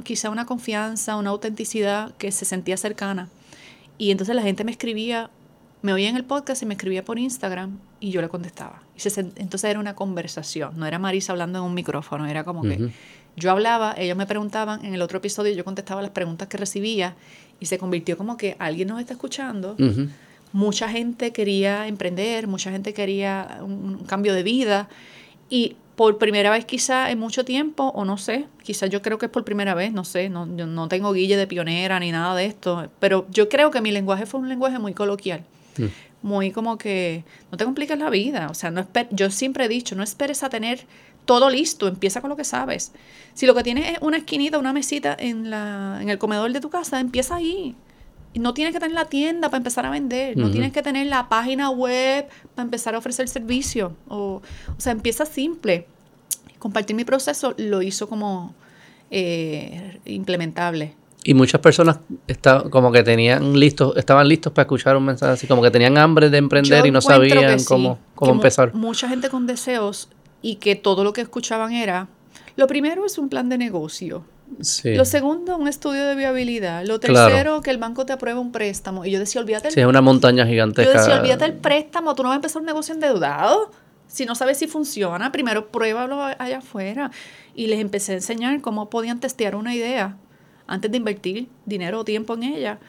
quizá 0.04 0.30
una 0.30 0.46
confianza, 0.46 1.16
una 1.16 1.32
autenticidad 1.32 2.14
que 2.20 2.32
se 2.32 2.46
sentía 2.46 2.78
cercana. 2.78 3.30
Y 4.00 4.10
entonces 4.10 4.36
la 4.36 4.42
gente 4.42 4.64
me 4.64 4.72
escribía, 4.72 5.30
me 5.84 5.94
oía 5.94 6.10
en 6.10 6.16
el 6.16 6.24
podcast 6.24 6.64
y 6.64 6.66
me 6.66 6.74
escribía 6.74 7.06
por 7.06 7.20
Instagram 7.20 7.78
y 8.00 8.10
yo 8.10 8.22
le 8.22 8.30
contestaba. 8.30 8.82
Y 8.96 9.02
entonces 9.36 9.70
era 9.70 9.80
una 9.80 9.94
conversación, 9.94 10.80
no 10.80 10.88
era 10.88 10.98
Marisa 10.98 11.34
hablando 11.34 11.60
en 11.60 11.66
un 11.66 11.74
micrófono, 11.74 12.26
era 12.26 12.46
como 12.46 12.64
que 12.64 12.90
yo 13.36 13.52
hablaba, 13.52 13.94
ellos 13.98 14.18
me 14.18 14.26
preguntaban, 14.26 14.84
en 14.86 14.94
el 14.94 15.02
otro 15.02 15.18
episodio 15.18 15.54
yo 15.54 15.66
contestaba 15.66 16.02
las 16.02 16.12
preguntas 16.12 16.48
que 16.48 16.58
recibía 16.58 17.16
y 17.60 17.66
se 17.66 17.78
convirtió 17.78 18.18
como 18.18 18.38
que 18.38 18.56
alguien 18.58 18.88
nos 18.88 19.02
está 19.02 19.14
escuchando. 19.14 19.76
Mucha 20.54 20.90
gente 20.90 21.32
quería 21.32 21.88
emprender, 21.88 22.48
mucha 22.48 22.72
gente 22.72 22.94
quería 22.94 23.60
un, 23.62 24.06
cambio 24.06 24.34
de 24.34 24.44
vida 24.44 24.90
y 25.50 25.76
por 26.00 26.18
primera 26.18 26.50
vez 26.50 26.64
quizá 26.64 27.12
en 27.12 27.20
mucho 27.20 27.44
tiempo, 27.44 27.92
o 27.94 28.06
no 28.06 28.18
sé, 28.18 28.46
quizá 28.64 28.86
yo 28.86 29.02
creo 29.02 29.18
que 29.18 29.26
es 29.26 29.32
por 29.34 29.44
primera 29.44 29.74
vez, 29.74 29.92
no 29.92 30.06
sé, 30.06 30.30
no, 30.30 30.48
yo 30.56 30.66
no 30.66 30.88
tengo 30.88 31.12
guille 31.12 31.36
de 31.36 31.46
pionera 31.46 32.00
ni 32.00 32.10
nada 32.14 32.34
de 32.36 32.46
esto, 32.46 32.90
pero 33.02 33.28
yo 33.32 33.50
creo 33.50 33.70
que 33.70 33.82
mi 33.82 33.92
lenguaje 33.92 34.26
fue 34.26 34.40
un 34.40 34.48
lenguaje 34.48 34.80
muy 34.80 34.94
coloquial, 34.94 35.44
mm. 35.78 35.88
muy 36.22 36.52
como 36.52 36.78
que 36.78 37.26
no 37.52 37.58
te 37.58 37.66
compliques 37.66 38.00
la 38.00 38.10
vida, 38.10 38.48
o 38.50 38.54
sea, 38.54 38.72
no 38.72 38.88
yo 39.12 39.30
siempre 39.30 39.66
he 39.66 39.68
dicho, 39.68 39.94
no 39.94 40.02
esperes 40.02 40.42
a 40.42 40.48
tener 40.48 40.86
todo 41.26 41.50
listo, 41.50 41.90
empieza 41.90 42.22
con 42.22 42.30
lo 42.30 42.38
que 42.38 42.46
sabes. 42.46 42.94
Si 43.34 43.46
lo 43.46 43.54
que 43.54 43.64
tienes 43.64 43.92
es 43.92 43.98
una 44.00 44.16
esquinita, 44.16 44.58
una 44.58 44.72
mesita 44.72 45.18
en, 45.20 45.50
la, 45.50 46.00
en 46.02 46.08
el 46.08 46.18
comedor 46.18 46.54
de 46.54 46.62
tu 46.62 46.70
casa, 46.70 47.02
empieza 47.02 47.36
ahí. 47.36 47.76
No 48.36 48.54
tienes 48.54 48.74
que 48.74 48.80
tener 48.80 48.94
la 48.94 49.06
tienda 49.06 49.50
para 49.50 49.58
empezar 49.58 49.86
a 49.86 49.90
vender, 49.90 50.38
no 50.38 50.52
tienes 50.52 50.72
que 50.72 50.82
tener 50.82 51.08
la 51.08 51.30
página 51.30 51.70
web 51.72 52.28
para 52.56 52.64
empezar 52.64 52.96
a 52.96 53.00
ofrecer 53.00 53.28
servicio. 53.28 53.96
O, 54.08 54.42
o 54.68 54.80
sea, 54.80 54.92
empieza 54.92 55.26
simple. 55.26 55.88
Compartir 56.60 56.96
mi 56.96 57.06
proceso 57.06 57.56
lo 57.58 57.82
hizo 57.82 58.08
como 58.08 58.54
eh, 59.12 60.00
implementable. 60.06 60.94
Y 61.24 61.34
muchas 61.34 61.60
personas 61.60 62.00
como 62.70 62.92
que 62.92 63.04
tenían 63.04 63.60
listos, 63.60 63.96
estaban 63.98 64.28
listos 64.28 64.54
para 64.54 64.64
escuchar 64.64 64.96
un 64.96 65.06
mensaje 65.06 65.34
así, 65.34 65.48
como 65.48 65.62
que 65.62 65.70
tenían 65.70 65.98
hambre 65.98 66.30
de 66.30 66.38
emprender 66.38 66.86
y 66.86 66.92
no 66.92 67.02
sabían 67.02 67.62
cómo, 67.66 68.00
cómo 68.16 68.32
empezar. 68.32 68.74
Mucha 68.74 69.10
gente 69.10 69.30
con 69.30 69.46
deseos 69.46 70.10
y 70.42 70.56
que 70.56 70.76
todo 70.76 71.04
lo 71.04 71.12
que 71.12 71.22
escuchaban 71.22 71.74
era, 71.74 72.08
lo 72.56 72.68
primero 72.68 73.06
es 73.06 73.18
un 73.18 73.30
plan 73.30 73.50
de 73.50 73.58
negocio. 73.58 74.24
Lo 74.84 75.06
segundo, 75.06 75.58
un 75.58 75.68
estudio 75.68 76.06
de 76.06 76.16
viabilidad. 76.16 76.86
Lo 76.86 77.00
tercero, 77.00 77.62
que 77.62 77.72
el 77.72 77.78
banco 77.78 78.06
te 78.06 78.14
apruebe 78.14 78.40
un 78.40 78.52
préstamo. 78.52 79.06
Y 79.06 79.12
yo 79.12 79.20
decía, 79.20 79.42
olvídate. 79.42 79.72
Sí, 79.72 79.80
es 79.80 79.86
una 79.86 80.02
montaña 80.02 80.46
gigantesca. 80.46 80.92
Yo 80.92 81.00
decía, 81.00 81.20
olvídate 81.20 81.46
el 81.46 81.54
préstamo, 81.54 82.16
tú 82.16 82.24
no 82.24 82.30
vas 82.30 82.36
a 82.36 82.38
empezar 82.38 82.62
un 82.62 82.66
negocio 82.66 82.94
endeudado. 82.94 83.72
Si 84.08 84.26
no 84.26 84.36
sabes 84.36 84.58
si 84.58 84.68
funciona, 84.68 85.32
primero 85.32 85.68
pruébalo 85.70 86.22
allá 86.24 86.58
afuera. 86.58 87.12
Y 87.56 87.68
les 87.68 87.80
empecé 87.80 88.14
a 88.14 88.16
enseñar 88.16 88.60
cómo 88.62 88.90
podían 88.90 89.20
testear 89.20 89.56
una 89.56 89.76
idea 89.76 90.18
antes 90.68 90.92
de 90.92 90.98
invertir 90.98 91.48
dinero 91.66 92.00
o 92.00 92.04
tiempo 92.04 92.34
en 92.34 92.44
ella. 92.44 92.80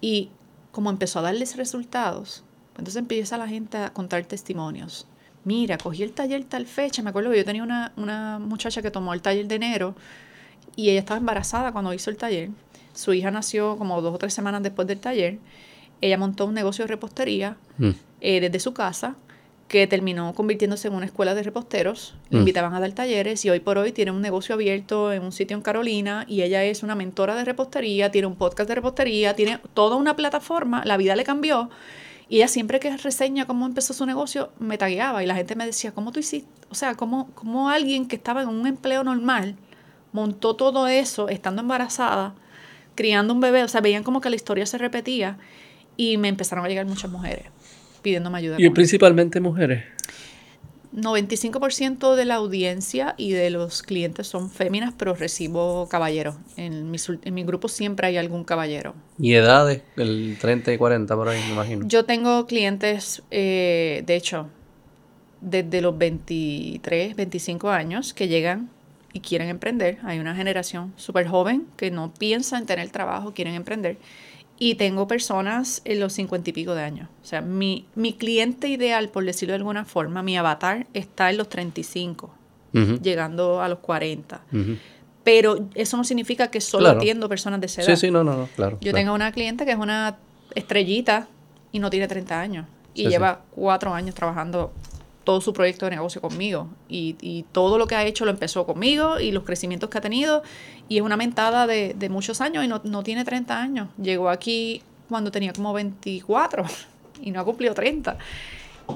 Y 0.00 0.30
como 0.72 0.90
empezó 0.90 1.20
a 1.20 1.22
darles 1.22 1.56
resultados, 1.56 2.44
entonces 2.72 2.96
empieza 2.96 3.38
la 3.38 3.48
gente 3.48 3.78
a 3.78 3.92
contar 3.92 4.24
testimonios 4.24 5.06
mira, 5.44 5.78
cogí 5.78 6.02
el 6.02 6.12
taller 6.12 6.44
tal 6.44 6.66
fecha, 6.66 7.02
me 7.02 7.08
acuerdo 7.08 7.30
que 7.30 7.38
yo 7.38 7.44
tenía 7.44 7.62
una, 7.62 7.92
una 7.96 8.38
muchacha 8.38 8.82
que 8.82 8.90
tomó 8.90 9.14
el 9.14 9.22
taller 9.22 9.46
de 9.48 9.54
enero 9.54 9.94
y 10.76 10.90
ella 10.90 11.00
estaba 11.00 11.18
embarazada 11.18 11.72
cuando 11.72 11.92
hizo 11.92 12.10
el 12.10 12.16
taller. 12.16 12.50
Su 12.94 13.12
hija 13.12 13.30
nació 13.30 13.76
como 13.76 14.00
dos 14.02 14.14
o 14.14 14.18
tres 14.18 14.34
semanas 14.34 14.62
después 14.62 14.88
del 14.88 14.98
taller. 14.98 15.38
Ella 16.00 16.18
montó 16.18 16.46
un 16.46 16.54
negocio 16.54 16.84
de 16.84 16.88
repostería 16.88 17.56
mm. 17.78 17.90
eh, 18.20 18.40
desde 18.40 18.60
su 18.60 18.72
casa 18.72 19.16
que 19.68 19.86
terminó 19.86 20.34
convirtiéndose 20.34 20.88
en 20.88 20.94
una 20.94 21.06
escuela 21.06 21.34
de 21.34 21.42
reposteros. 21.42 22.14
Mm. 22.30 22.38
invitaban 22.38 22.74
a 22.74 22.80
dar 22.80 22.90
talleres 22.92 23.44
y 23.44 23.50
hoy 23.50 23.60
por 23.60 23.78
hoy 23.78 23.92
tiene 23.92 24.10
un 24.10 24.22
negocio 24.22 24.54
abierto 24.54 25.12
en 25.12 25.22
un 25.22 25.32
sitio 25.32 25.56
en 25.56 25.62
Carolina 25.62 26.24
y 26.26 26.42
ella 26.42 26.64
es 26.64 26.82
una 26.82 26.94
mentora 26.94 27.34
de 27.34 27.44
repostería, 27.44 28.10
tiene 28.10 28.26
un 28.26 28.36
podcast 28.36 28.68
de 28.68 28.74
repostería, 28.76 29.34
tiene 29.34 29.60
toda 29.74 29.96
una 29.96 30.16
plataforma, 30.16 30.84
la 30.84 30.96
vida 30.96 31.14
le 31.14 31.24
cambió 31.24 31.68
y 32.28 32.36
ella 32.36 32.48
siempre 32.48 32.80
que 32.80 32.94
reseña 32.96 33.46
cómo 33.46 33.66
empezó 33.66 33.94
su 33.94 34.04
negocio, 34.06 34.50
me 34.58 34.76
tagueaba 34.76 35.22
y 35.22 35.26
la 35.26 35.34
gente 35.34 35.54
me 35.54 35.66
decía, 35.66 35.92
¿cómo 35.92 36.12
tú 36.12 36.20
hiciste? 36.20 36.48
O 36.70 36.74
sea, 36.74 36.94
¿cómo, 36.94 37.30
cómo 37.34 37.70
alguien 37.70 38.06
que 38.06 38.16
estaba 38.16 38.42
en 38.42 38.48
un 38.48 38.66
empleo 38.66 39.04
normal 39.04 39.56
montó 40.12 40.56
todo 40.56 40.88
eso 40.88 41.28
estando 41.28 41.62
embarazada, 41.62 42.34
criando 42.94 43.34
un 43.34 43.40
bebé? 43.40 43.64
O 43.64 43.68
sea, 43.68 43.80
veían 43.80 44.02
como 44.02 44.20
que 44.20 44.30
la 44.30 44.36
historia 44.36 44.66
se 44.66 44.78
repetía 44.78 45.38
y 45.96 46.16
me 46.16 46.28
empezaron 46.28 46.64
a 46.64 46.68
llegar 46.68 46.86
muchas 46.86 47.10
mujeres 47.10 47.46
pidiéndome 48.02 48.38
ayuda. 48.38 48.56
¿Y 48.58 48.70
principalmente 48.70 49.40
mujeres? 49.40 49.84
95% 50.94 52.14
de 52.14 52.24
la 52.24 52.36
audiencia 52.36 53.14
y 53.18 53.32
de 53.32 53.50
los 53.50 53.82
clientes 53.82 54.26
son 54.26 54.50
féminas, 54.50 54.94
pero 54.96 55.14
recibo 55.14 55.86
caballeros. 55.88 56.36
En 56.56 56.90
mi, 56.90 56.98
en 57.22 57.34
mi 57.34 57.44
grupo 57.44 57.68
siempre 57.68 58.06
hay 58.06 58.16
algún 58.16 58.44
caballero. 58.44 58.94
¿Y 59.18 59.34
edades? 59.34 59.82
El 59.96 60.38
30 60.40 60.72
y 60.72 60.78
40 60.78 61.14
por 61.14 61.28
ahí, 61.28 61.40
me 61.46 61.52
imagino. 61.52 61.86
Yo 61.86 62.04
tengo 62.04 62.46
clientes, 62.46 63.22
eh, 63.30 64.02
de 64.06 64.16
hecho, 64.16 64.48
desde 65.40 65.82
los 65.82 65.96
23, 65.96 67.14
25 67.14 67.68
años 67.68 68.14
que 68.14 68.28
llegan 68.28 68.70
y 69.12 69.20
quieren 69.20 69.48
emprender. 69.48 69.98
Hay 70.04 70.18
una 70.18 70.34
generación 70.34 70.92
súper 70.96 71.26
joven 71.28 71.66
que 71.76 71.90
no 71.90 72.12
piensa 72.12 72.58
en 72.58 72.66
tener 72.66 72.90
trabajo, 72.90 73.32
quieren 73.32 73.54
emprender. 73.54 73.98
Y 74.58 74.74
tengo 74.74 75.06
personas 75.06 75.82
en 75.84 76.00
los 76.00 76.12
cincuenta 76.12 76.50
y 76.50 76.52
pico 76.52 76.74
de 76.74 76.82
años. 76.82 77.08
O 77.22 77.26
sea, 77.26 77.40
mi, 77.40 77.86
mi 77.94 78.12
cliente 78.12 78.68
ideal, 78.68 79.08
por 79.08 79.24
decirlo 79.24 79.52
de 79.52 79.58
alguna 79.58 79.84
forma, 79.84 80.22
mi 80.22 80.36
avatar 80.36 80.86
está 80.94 81.30
en 81.30 81.36
los 81.36 81.48
35, 81.48 82.34
llegando 83.00 83.62
a 83.62 83.68
los 83.68 83.78
40. 83.78 84.40
Pero 85.22 85.68
eso 85.74 85.96
no 85.96 86.04
significa 86.04 86.50
que 86.50 86.60
solo 86.60 86.88
atiendo 86.88 87.28
personas 87.28 87.60
de 87.60 87.66
esa 87.66 87.82
edad. 87.82 87.94
Sí, 87.94 88.06
sí, 88.06 88.10
no, 88.10 88.24
no, 88.24 88.36
no 88.36 88.48
claro. 88.56 88.78
Yo 88.80 88.92
tengo 88.92 89.14
una 89.14 89.30
cliente 89.30 89.64
que 89.64 89.72
es 89.72 89.78
una 89.78 90.16
estrellita 90.54 91.28
y 91.70 91.78
no 91.78 91.90
tiene 91.90 92.08
30 92.08 92.40
años. 92.40 92.66
Y 92.94 93.08
lleva 93.08 93.42
cuatro 93.50 93.94
años 93.94 94.14
trabajando 94.14 94.72
todo 95.28 95.42
su 95.42 95.52
proyecto 95.52 95.84
de 95.84 95.90
negocio 95.90 96.22
conmigo. 96.22 96.70
Y, 96.88 97.44
todo 97.52 97.76
lo 97.76 97.86
que 97.86 97.94
ha 97.94 98.02
hecho 98.06 98.24
lo 98.24 98.30
empezó 98.30 98.64
conmigo 98.64 99.20
y 99.20 99.30
los 99.30 99.44
crecimientos 99.44 99.90
que 99.90 99.98
ha 99.98 100.00
tenido. 100.00 100.42
Y 100.88 100.96
es 100.96 101.02
una 101.02 101.18
mentada 101.18 101.66
de, 101.66 101.94
de 101.94 102.08
muchos 102.08 102.40
años 102.40 102.64
y 102.64 102.68
no, 102.68 102.80
no, 102.82 103.02
tiene 103.02 103.26
30 103.26 103.60
años. 103.60 103.88
Llegó 104.00 104.30
aquí 104.30 104.80
cuando 105.06 105.30
tenía 105.30 105.52
como 105.52 105.74
24 105.74 106.64
y 107.22 107.30
no 107.30 107.40
ha 107.40 107.44
cumplido 107.44 107.74
30. 107.74 108.16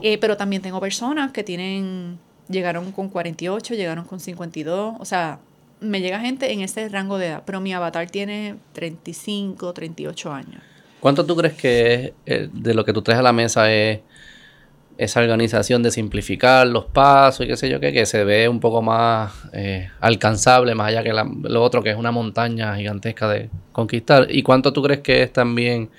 Eh, 0.03 0.17
pero 0.17 0.39
también 0.39 0.63
tengo 0.63 0.81
personas 0.81 1.33
que 1.33 1.45
tienen, 1.45 2.19
llegaron 2.49 2.93
con 2.93 3.11
48, 3.11 3.75
llegaron 3.75 4.07
con 4.07 4.19
52. 4.19 4.95
O 4.99 5.05
sea, 5.05 5.39
me 5.81 6.01
llega 6.01 6.19
gente 6.19 6.51
en 6.51 6.63
ese 6.63 6.89
rango 6.89 7.19
de 7.19 7.27
edad. 7.27 7.43
Pero 7.45 7.61
mi 7.61 7.75
avatar 7.75 8.09
tiene 8.09 8.57
35, 8.73 9.71
38 9.75 10.33
años. 10.33 10.63
¿Cuánto 10.99 11.27
tú 11.27 11.37
crees 11.37 11.53
que 11.53 11.93
es, 11.95 12.13
eh, 12.25 12.49
de 12.51 12.73
lo 12.73 12.87
que 12.87 12.95
tú 12.95 13.03
traes 13.03 13.21
a 13.21 13.23
la 13.23 13.35
mesa 13.35 13.71
es 13.71 14.01
esa 15.03 15.21
organización 15.21 15.83
de 15.83 15.91
simplificar 15.91 16.67
los 16.67 16.85
pasos 16.85 17.45
y 17.45 17.49
qué 17.49 17.57
sé 17.57 17.69
yo 17.69 17.81
qué, 17.81 17.93
que 17.93 18.07
se 18.07 18.25
ve 18.25 18.49
un 18.49 18.61
poco 18.61 18.83
más 18.83 19.33
eh, 19.53 19.91
alcanzable, 20.01 20.75
más 20.75 20.89
allá 20.89 21.03
que 21.03 21.13
lo 21.13 21.63
otro, 21.63 21.83
que 21.83 21.91
es 21.91 21.97
una 21.97 22.13
montaña 22.13 22.77
gigantesca 22.77 23.29
de, 23.29 23.51
conquistar. 23.73 24.27
¿Y 24.31 24.43
cuánto 24.43 24.73
tú 24.73 24.83
crees 24.83 25.01
que 25.01 25.23
es 25.23 25.33
también 25.33 25.91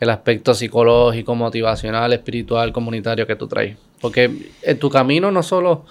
el 0.00 0.10
aspecto 0.10 0.54
psicológico, 0.54 1.34
motivacional, 1.34 2.12
espiritual, 2.12 2.72
comunitario 2.72 3.26
que 3.26 3.36
tú 3.36 3.46
traes? 3.46 3.76
Porque 4.00 4.50
en 4.62 4.78
tu 4.78 4.90
camino 4.90 5.30
no 5.30 5.42
solo, 5.42 5.84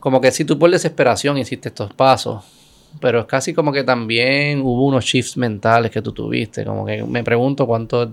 como 0.00 0.20
que 0.20 0.32
si 0.32 0.44
tú 0.44 0.58
por 0.58 0.70
desesperación 0.70 1.38
hiciste 1.38 1.68
estos 1.68 1.92
pasos, 1.92 2.44
pero 3.00 3.20
es 3.20 3.26
casi 3.26 3.52
como 3.52 3.72
que 3.72 3.84
también 3.84 4.62
hubo 4.62 4.86
unos 4.86 5.04
shifts 5.04 5.36
mentales 5.36 5.90
que 5.90 6.02
tú 6.02 6.12
tuviste, 6.12 6.64
como 6.64 6.86
que 6.86 7.02
me 7.04 7.22
pregunto 7.22 7.66
cuánto, 7.66 8.12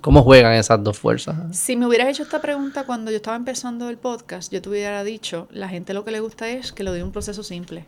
cómo 0.00 0.22
juegan 0.22 0.54
esas 0.54 0.82
dos 0.82 0.98
fuerzas. 0.98 1.56
Si 1.56 1.76
me 1.76 1.86
hubieras 1.86 2.08
hecho 2.08 2.22
esta 2.22 2.40
pregunta 2.40 2.84
cuando 2.84 3.10
yo 3.10 3.16
estaba 3.16 3.36
empezando 3.36 3.88
el 3.88 3.98
podcast, 3.98 4.52
yo 4.52 4.60
te 4.60 4.68
hubiera 4.68 5.04
dicho, 5.04 5.48
la 5.50 5.68
gente 5.68 5.94
lo 5.94 6.04
que 6.04 6.10
le 6.10 6.20
gusta 6.20 6.48
es 6.48 6.72
que 6.72 6.82
lo 6.82 6.92
dé 6.92 7.02
un 7.02 7.12
proceso 7.12 7.42
simple, 7.42 7.84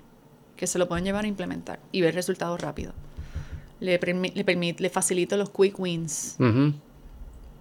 que 0.56 0.66
se 0.66 0.78
lo 0.78 0.88
pueden 0.88 1.04
llevar 1.04 1.24
a 1.24 1.28
implementar 1.28 1.80
y 1.92 2.00
ver 2.00 2.14
resultados 2.14 2.60
rápidos. 2.60 2.94
Le, 3.80 3.98
le, 3.98 4.76
le 4.78 4.90
facilito 4.90 5.36
los 5.36 5.50
quick 5.50 5.78
wins. 5.78 6.36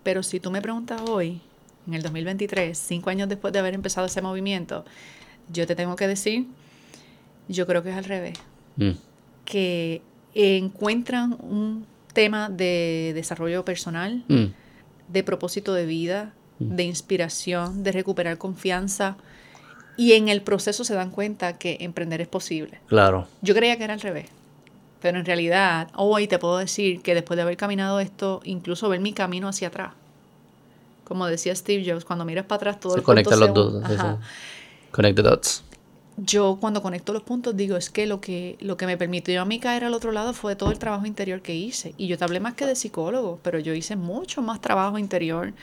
Pero 0.04 0.24
si 0.24 0.40
tú 0.40 0.52
me 0.52 0.62
preguntas 0.62 1.02
hoy, 1.02 1.42
en 1.88 1.94
el 1.94 2.02
2023, 2.02 2.78
cinco 2.78 3.10
años 3.10 3.28
después 3.28 3.54
de 3.54 3.60
haber 3.60 3.74
empezado 3.74 4.08
ese 4.08 4.22
movimiento, 4.22 4.86
yo 5.52 5.66
te 5.68 5.76
tengo 5.76 5.96
que 5.96 6.08
decir, 6.08 6.46
yo 7.48 7.66
creo 7.68 7.84
que 7.84 7.90
es 7.90 7.98
al 7.98 8.06
revés. 8.06 8.38
Mm. 8.78 8.92
Que 9.46 10.02
encuentran 10.34 11.38
un 11.42 11.86
tema 12.14 12.50
de 12.50 13.12
desarrollo 13.16 13.66
personal, 13.66 14.24
mm. 14.28 14.46
de 15.08 15.24
propósito 15.24 15.74
de 15.74 15.86
vida, 15.86 16.34
mm. 16.60 16.76
de 16.76 16.84
inspiración, 16.84 17.84
de 17.84 17.92
recuperar 17.92 18.38
confianza. 18.38 19.18
Y 19.98 20.14
en 20.14 20.30
el 20.30 20.42
proceso 20.42 20.84
se 20.84 20.94
dan 20.94 21.12
cuenta 21.12 21.58
que 21.58 21.78
emprender 21.82 22.22
es 22.22 22.28
posible. 22.28 22.80
Claro. 22.88 23.28
Yo 23.42 23.54
creía 23.54 23.78
que 23.78 23.84
era 23.84 23.94
al 23.94 24.02
revés. 24.02 24.30
Pero 25.02 25.20
en 25.20 25.26
realidad, 25.26 25.90
hoy 25.96 26.28
te 26.28 26.38
puedo 26.38 26.58
decir 26.58 27.02
que 27.02 27.16
después 27.16 27.36
de 27.36 27.42
haber 27.42 27.58
caminado 27.58 28.00
esto, 28.00 28.42
incluso 28.44 28.88
ver 28.88 29.00
mi 29.00 29.14
camino 29.14 29.48
hacia 29.48 29.70
atrás, 29.70 29.94
como 31.04 31.26
decía 31.28 31.56
Steve 31.56 31.84
Jobs, 31.86 32.06
cuando 32.06 32.24
miras 32.24 32.46
para 32.46 32.58
atrás 32.58 32.80
todo 32.80 32.94
se 32.94 33.00
el 33.00 33.04
conectan 33.04 33.40
los 33.40 33.54
dos. 33.54 33.84
Connect 34.92 35.16
the 35.16 35.24
dots. 35.24 35.64
Yo 36.24 36.58
cuando 36.60 36.82
conecto 36.82 37.14
los 37.14 37.24
puntos 37.24 37.56
digo, 37.56 37.78
es 37.78 37.90
que 37.90 38.06
lo 38.06 38.22
que 38.22 38.58
lo 38.60 38.78
que 38.78 38.86
me 38.86 38.98
permitió 38.98 39.42
a 39.42 39.46
mí 39.46 39.60
caer 39.60 39.84
al 39.84 39.94
otro 39.94 40.12
lado 40.12 40.34
fue 40.34 40.56
todo 40.56 40.72
el 40.72 40.80
trabajo 40.80 41.06
interior 41.06 41.42
que 41.42 41.56
hice. 41.56 41.94
Y 41.98 42.08
yo 42.08 42.18
te 42.18 42.24
hablé 42.24 42.40
más 42.40 42.54
que 42.54 42.66
de 42.66 42.76
psicólogo, 42.76 43.40
pero 43.42 43.60
yo 43.60 43.74
hice 43.74 43.96
mucho 43.96 44.42
más 44.42 44.62
trabajo 44.62 44.98
interior, 44.98 45.54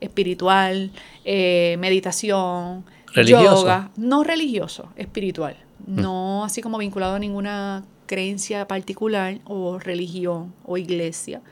espiritual, 0.00 0.90
eh, 1.24 1.76
meditación, 1.78 2.84
yoga, 3.14 3.90
no 3.96 4.24
religioso, 4.24 4.88
espiritual, 4.96 5.56
mm. 5.86 6.00
no 6.00 6.44
así 6.44 6.62
como 6.62 6.78
vinculado 6.78 7.16
a 7.16 7.18
ninguna 7.18 7.84
creencia 8.06 8.66
particular 8.68 9.40
o 9.44 9.78
religión 9.78 10.54
o 10.64 10.78
iglesia 10.78 11.42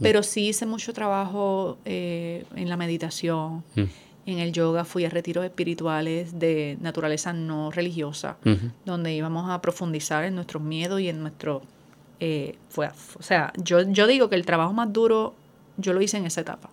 Mm. 0.00 0.02
Pero 0.02 0.22
sí 0.22 0.48
hice 0.48 0.66
mucho 0.66 0.92
trabajo 0.92 1.78
eh, 1.84 2.44
en 2.56 2.68
la 2.68 2.76
meditación, 2.76 3.62
mm. 3.76 3.82
En 4.26 4.38
el 4.38 4.52
yoga, 4.52 4.84
fui 4.84 5.04
a 5.04 5.10
retiros 5.10 5.44
espirituales 5.44 6.38
de 6.38 6.76
naturaleza 6.80 7.32
no 7.32 7.70
religiosa, 7.70 8.36
donde 8.84 9.14
íbamos 9.14 9.50
a 9.50 9.60
profundizar 9.60 10.24
en 10.24 10.34
nuestros 10.34 10.62
miedos 10.62 11.00
y 11.00 11.08
en 11.08 11.20
nuestro... 11.20 11.62
Eh, 12.22 12.56
fue, 12.68 12.88
o 13.18 13.22
sea, 13.22 13.50
yo, 13.56 13.80
yo 13.80 14.06
digo 14.06 14.28
que 14.28 14.36
el 14.36 14.44
trabajo 14.44 14.74
más 14.74 14.92
duro 14.92 15.34
yo 15.78 15.92
lo 15.94 16.02
hice 16.02 16.18
en 16.18 16.26
esa 16.26 16.42
etapa. 16.42 16.70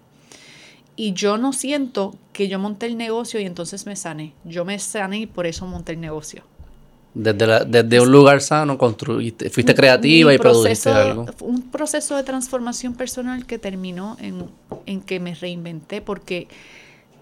Y 0.96 1.14
yo 1.14 1.38
no 1.38 1.54
siento 1.54 2.16
que 2.34 2.48
yo 2.48 2.60
monté 2.60 2.88
el 2.88 2.98
negocio 2.98 3.40
y 3.40 3.46
entonces 3.46 3.86
me 3.86 3.96
sané. 3.96 4.34
Yo 4.44 4.66
me 4.66 4.78
sané 4.80 5.20
y 5.20 5.26
por 5.28 5.46
eso 5.46 5.66
monté 5.68 5.94
el 5.94 6.02
negocio. 6.02 6.44
Desde, 7.14 7.66
desde 7.66 8.00
un 8.00 8.12
lugar 8.12 8.42
sano 8.42 8.78
construiste, 8.78 9.50
fuiste 9.50 9.74
creativa 9.74 10.34
y 10.34 10.38
produjiste 10.38 10.90
algo. 10.90 11.26
Un 11.42 11.64
proceso 11.70 12.16
de 12.16 12.24
transformación 12.24 12.94
personal 12.94 13.46
que 13.46 13.58
terminó 13.58 14.18
en, 14.20 14.46
en 14.86 15.02
que 15.02 15.20
me 15.20 15.34
reinventé 15.34 16.02
porque 16.02 16.48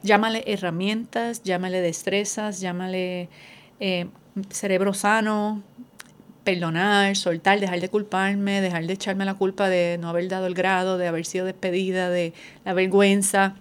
llámale 0.05 0.43
herramientas, 0.47 1.43
llámale 1.43 1.81
destrezas, 1.81 2.61
llámale 2.61 3.27
eh, 3.79 4.07
cerebro 4.49 4.93
sano, 4.93 5.61
perdonar, 6.45 7.17
soltar, 7.17 7.59
dejar 7.59 7.81
de 7.81 7.89
culparme, 7.89 8.61
dejar 8.61 8.85
de 8.85 8.93
echarme 8.93 9.25
la 9.25 9.33
culpa 9.33 9.67
de 9.67 9.97
no 9.99 10.07
haber 10.07 10.29
dado 10.29 10.47
el 10.47 10.53
grado, 10.53 10.97
de 10.97 11.07
haber 11.07 11.25
sido 11.25 11.45
despedida, 11.45 12.09
de 12.09 12.33
la 12.63 12.73
vergüenza. 12.73 13.55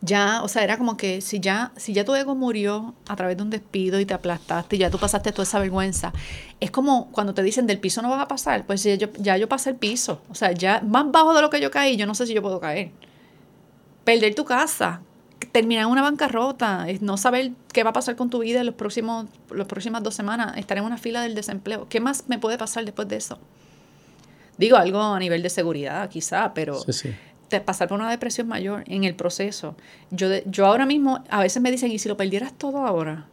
Ya, 0.00 0.42
o 0.42 0.48
sea, 0.48 0.64
era 0.64 0.78
como 0.78 0.96
que 0.96 1.20
si 1.20 1.38
ya, 1.38 1.70
si 1.76 1.92
ya 1.92 2.04
tu 2.04 2.14
ego 2.14 2.34
murió 2.34 2.94
a 3.06 3.14
través 3.14 3.36
de 3.36 3.42
un 3.44 3.50
despido 3.50 4.00
y 4.00 4.06
te 4.06 4.14
aplastaste 4.14 4.76
ya 4.76 4.90
tú 4.90 4.98
pasaste 4.98 5.30
toda 5.30 5.44
esa 5.44 5.60
vergüenza, 5.60 6.12
es 6.58 6.72
como 6.72 7.08
cuando 7.12 7.34
te 7.34 7.42
dicen 7.42 7.68
del 7.68 7.78
piso 7.78 8.02
no 8.02 8.10
vas 8.10 8.20
a 8.20 8.26
pasar, 8.26 8.66
pues 8.66 8.82
ya 8.82 8.96
yo, 8.96 9.08
ya 9.18 9.36
yo 9.36 9.48
pasé 9.48 9.70
el 9.70 9.76
piso, 9.76 10.20
o 10.28 10.34
sea, 10.34 10.50
ya 10.50 10.80
más 10.84 11.08
bajo 11.12 11.34
de 11.34 11.42
lo 11.42 11.50
que 11.50 11.60
yo 11.60 11.70
caí, 11.70 11.96
yo 11.96 12.06
no 12.06 12.16
sé 12.16 12.26
si 12.26 12.34
yo 12.34 12.42
puedo 12.42 12.58
caer. 12.58 12.90
Perder 14.04 14.34
tu 14.34 14.44
casa, 14.44 15.02
terminar 15.52 15.84
en 15.84 15.90
una 15.90 16.02
bancarrota, 16.02 16.86
no 17.00 17.16
saber 17.16 17.52
qué 17.72 17.84
va 17.84 17.90
a 17.90 17.92
pasar 17.92 18.16
con 18.16 18.30
tu 18.30 18.40
vida 18.40 18.60
en 18.60 18.66
los 18.66 18.74
próximos, 18.74 19.26
las 19.50 19.66
próximas 19.66 20.02
dos 20.02 20.14
semanas, 20.14 20.56
estar 20.56 20.78
en 20.78 20.84
una 20.84 20.98
fila 20.98 21.20
del 21.22 21.34
desempleo, 21.34 21.88
¿qué 21.88 22.00
más 22.00 22.24
me 22.28 22.38
puede 22.38 22.58
pasar 22.58 22.84
después 22.84 23.06
de 23.08 23.16
eso? 23.16 23.38
Digo 24.56 24.76
algo 24.76 25.00
a 25.00 25.18
nivel 25.18 25.42
de 25.42 25.50
seguridad, 25.50 26.08
quizá, 26.08 26.52
pero... 26.54 26.80
Sí, 26.80 26.92
sí 26.92 27.14
pasar 27.60 27.88
por 27.88 27.98
una 27.98 28.10
depresión 28.10 28.48
mayor 28.48 28.84
en 28.86 29.04
el 29.04 29.14
proceso. 29.14 29.76
Yo, 30.10 30.28
yo 30.46 30.66
ahora 30.66 30.86
mismo, 30.86 31.22
a 31.28 31.40
veces 31.40 31.62
me 31.62 31.70
dicen, 31.70 31.90
¿y 31.92 31.98
si 31.98 32.08
lo 32.08 32.16
perdieras 32.16 32.56
todo 32.56 32.86
ahora? 32.86 33.26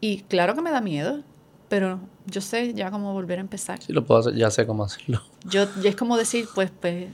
Y 0.00 0.22
claro 0.22 0.54
que 0.54 0.62
me 0.62 0.70
da 0.70 0.80
miedo, 0.80 1.22
pero 1.68 2.00
yo 2.26 2.40
sé 2.40 2.74
ya 2.74 2.90
cómo 2.90 3.12
volver 3.12 3.38
a 3.38 3.40
empezar. 3.40 3.82
Sí, 3.82 3.92
lo 3.92 4.04
puedo 4.04 4.20
hacer, 4.20 4.34
ya 4.34 4.50
sé 4.50 4.66
cómo 4.66 4.84
hacerlo. 4.84 5.22
Yo, 5.44 5.66
es 5.82 5.96
como 5.96 6.16
decir, 6.16 6.46
pues, 6.54 6.70
pues, 6.80 7.08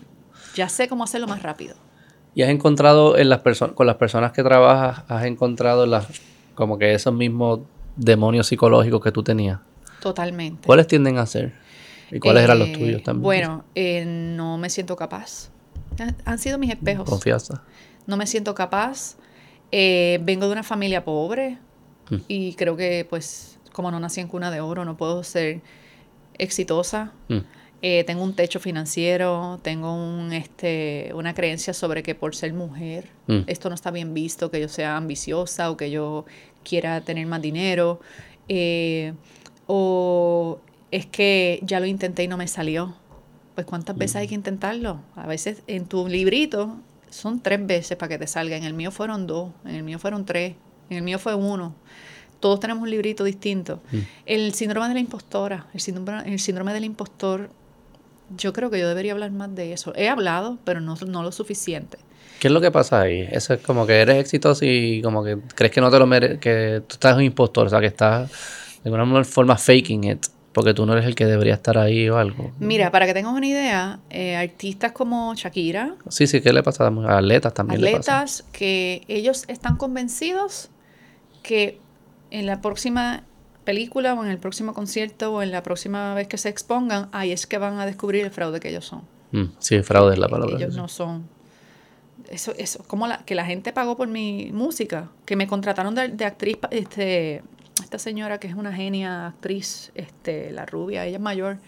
ya 0.55 0.69
sé 0.69 0.89
cómo 0.89 1.05
hacerlo 1.05 1.27
más 1.27 1.43
rápido. 1.43 1.77
¿Y 2.35 2.43
has 2.43 2.51
encontrado 2.51 3.17
en 3.17 3.29
las 3.29 3.41
personas, 3.41 3.75
con 3.75 3.87
las 3.87 3.97
personas 3.97 4.33
que 4.33 4.43
trabajas, 4.43 5.05
has 5.09 5.25
encontrado 5.25 5.87
las, 5.87 6.07
como 6.55 6.79
que 6.79 6.95
esos 6.95 7.13
mismos 7.13 7.61
demonios 7.97 8.47
psicológicos 8.47 9.03
que 9.03 9.13
tú 9.13 9.23
tenías? 9.23 9.59
Totalmente. 10.01 10.67
¿Cuáles 10.67 10.87
tienden 10.87 11.19
a 11.19 11.27
ser? 11.27 11.53
¿Y 12.11 12.19
cuáles 12.21 12.45
eran 12.45 12.59
los 12.59 12.69
eh, 12.69 12.77
tuyos 12.77 13.03
también? 13.03 13.23
Bueno, 13.23 13.65
eh, 13.75 14.05
no 14.07 14.59
me 14.59 14.71
siento 14.71 14.97
capaz 14.97 15.51
han 16.25 16.39
sido 16.39 16.59
mis 16.59 16.71
espejos. 16.71 17.09
Confianza. 17.09 17.63
No 18.07 18.17
me 18.17 18.27
siento 18.27 18.55
capaz. 18.55 19.17
Eh, 19.73 20.19
vengo 20.23 20.47
de 20.47 20.53
una 20.53 20.63
familia 20.63 21.05
pobre 21.05 21.59
mm. 22.11 22.17
y 22.27 22.55
creo 22.55 22.77
que 22.77 23.07
pues 23.09 23.59
como 23.73 23.93
no 23.93 24.01
nací 24.01 24.21
en 24.21 24.27
cuna 24.27 24.51
de 24.51 24.61
oro 24.61 24.85
no 24.85 24.97
puedo 24.97 25.23
ser 25.23 25.61
exitosa. 26.39 27.13
Mm. 27.29 27.39
Eh, 27.83 28.05
tengo 28.05 28.23
un 28.23 28.35
techo 28.35 28.61
financiero, 28.61 29.59
tengo 29.63 29.95
un, 29.95 30.35
este, 30.35 31.13
una 31.15 31.33
creencia 31.33 31.73
sobre 31.73 32.03
que 32.03 32.15
por 32.15 32.37
ser 32.37 32.53
mujer 32.53 33.09
mm. 33.27 33.41
esto 33.47 33.71
no 33.71 33.75
está 33.75 33.91
bien 33.91 34.13
visto, 34.13 34.51
que 34.51 34.61
yo 34.61 34.69
sea 34.69 34.99
ambiciosa 34.99 35.71
o 35.71 35.79
que 35.79 35.91
yo 35.91 36.27
quiera 36.63 37.01
tener 37.01 37.27
más 37.27 37.41
dinero. 37.41 38.01
Eh, 38.49 39.15
o 39.67 40.61
es 40.91 41.07
que 41.07 41.61
ya 41.63 41.81
lo 41.81 41.87
intenté 41.87 42.25
y 42.25 42.29
no 42.29 42.37
me 42.37 42.49
salió. 42.49 42.97
Pues 43.55 43.67
cuántas 43.67 43.97
veces 43.97 44.17
hay 44.17 44.29
que 44.29 44.35
intentarlo. 44.35 45.01
A 45.17 45.27
veces 45.27 45.63
en 45.67 45.87
tu 45.87 46.07
librito 46.07 46.77
son 47.09 47.41
tres 47.41 47.65
veces 47.67 47.97
para 47.97 48.11
que 48.11 48.19
te 48.19 48.27
salga. 48.27 48.57
En 48.57 48.65
el 48.65 48.75
mío 48.75 48.91
fueron 48.91 49.27
dos, 49.27 49.51
en 49.65 49.77
el 49.77 49.83
mío 49.83 49.99
fueron 49.99 50.25
tres, 50.25 50.55
en 50.91 50.99
el 50.99 51.03
mío 51.03 51.19
fue 51.19 51.35
uno. 51.35 51.75
Todos 52.41 52.59
tenemos 52.61 52.83
un 52.83 52.91
librito 52.91 53.25
distinto. 53.25 53.81
Mm. 53.93 53.99
El 54.27 54.55
síndrome 54.55 54.89
de 54.89 54.95
la 54.95 55.01
impostora, 55.01 55.67
el 55.75 55.81
síndrome, 55.81 56.33
el 56.33 56.39
síndrome 56.39 56.73
del 56.73 56.85
impostor, 56.85 57.51
yo 58.37 58.53
creo 58.53 58.71
que 58.71 58.79
yo 58.79 58.89
debería 58.89 59.13
hablar 59.13 59.31
más 59.33 59.55
de 59.55 59.73
eso. 59.73 59.93
He 59.97 60.09
hablado, 60.09 60.59
pero 60.65 60.81
no, 60.81 60.95
no 61.07 61.23
lo 61.23 61.33
suficiente. 61.33 61.99
¿Qué 62.39 62.49
es 62.49 62.53
lo 62.53 62.61
que 62.61 62.71
pasa 62.71 63.03
ahí? 63.03 63.29
Eso 63.31 63.55
es 63.55 63.61
como 63.61 63.87
que 63.87 64.01
eres 64.01 64.17
exitoso 64.17 64.65
y 64.65 65.03
como 65.03 65.23
que 65.23 65.39
crees 65.55 65.73
que 65.73 65.81
no 65.81 65.91
te 65.91 65.99
lo 65.99 66.07
mereces, 66.07 66.39
que 66.39 66.83
tú 66.87 66.95
estás 66.95 67.17
un 67.17 67.23
impostor, 67.23 67.67
o 67.67 67.71
sea, 67.71 67.81
que 67.81 67.87
estás 67.87 68.31
de 68.83 68.91
alguna 68.91 69.25
forma 69.25 69.57
faking 69.57 70.05
it. 70.05 70.27
Porque 70.53 70.75
tú 70.75 70.85
no 70.85 70.95
eres 70.95 71.07
el 71.07 71.15
que 71.15 71.27
debería 71.27 71.55
estar 71.55 71.79
ahí 71.79 72.09
o 72.09 72.17
algo. 72.17 72.51
Mira, 72.59 72.91
para 72.91 73.07
que 73.07 73.15
tengas 73.15 73.33
una 73.33 73.47
idea, 73.47 74.01
eh, 74.11 74.35
artistas 74.35 74.91
como 74.91 75.33
Shakira. 75.37 75.95
Sí, 76.09 76.27
sí, 76.27 76.41
¿qué 76.41 76.53
le 76.53 76.65
pasa 76.65 76.89
a 76.89 77.19
atletas 77.19 77.55
también? 77.55 77.79
Atletas 77.85 78.45
que 78.51 79.03
ellos 79.07 79.45
están 79.47 79.77
convencidos 79.77 80.71
que 81.45 81.79
en 82.33 82.47
la 82.47 82.61
próxima 82.61 83.23
película 83.65 84.15
o 84.15 84.25
en 84.25 84.31
el 84.31 84.39
próximo 84.39 84.75
concierto 84.75 85.33
o 85.33 85.43
en 85.43 85.51
la 85.53 85.63
próxima 85.63 86.15
vez 86.15 86.29
que 86.29 86.39
se 86.39 86.49
expongan, 86.49 87.09
ahí 87.13 87.33
es 87.33 87.47
que 87.47 87.59
van 87.59 87.79
a 87.79 87.87
descubrir 87.87 88.25
el 88.25 88.31
fraude 88.31 88.61
que 88.61 88.69
ellos 88.69 88.85
son. 88.85 89.03
Mm, 89.33 89.53
sí, 89.59 89.83
fraude 89.83 90.15
es 90.15 90.19
la 90.19 90.29
palabra. 90.29 90.57
Ellos 90.57 90.77
no 90.77 90.89
son. 90.89 91.29
Eso, 92.29 92.53
eso, 92.59 92.85
como 92.87 93.07
la, 93.07 93.25
que 93.25 93.35
la 93.35 93.45
gente 93.45 93.73
pagó 93.73 93.97
por 93.97 94.09
mi 94.09 94.51
música, 94.53 95.09
que 95.25 95.37
me 95.37 95.47
contrataron 95.47 95.95
de, 95.95 96.09
de 96.09 96.25
actriz 96.25 96.59
este, 96.71 97.43
esta 97.83 97.99
señora 97.99 98.39
que 98.39 98.47
es 98.47 98.55
una 98.55 98.73
genia 98.73 99.29
actriz, 99.29 99.91
este, 99.95 100.53
la 100.53 100.67
rubia, 100.67 101.07
ella 101.07 101.17
es 101.17 101.23
mayor. 101.23 101.59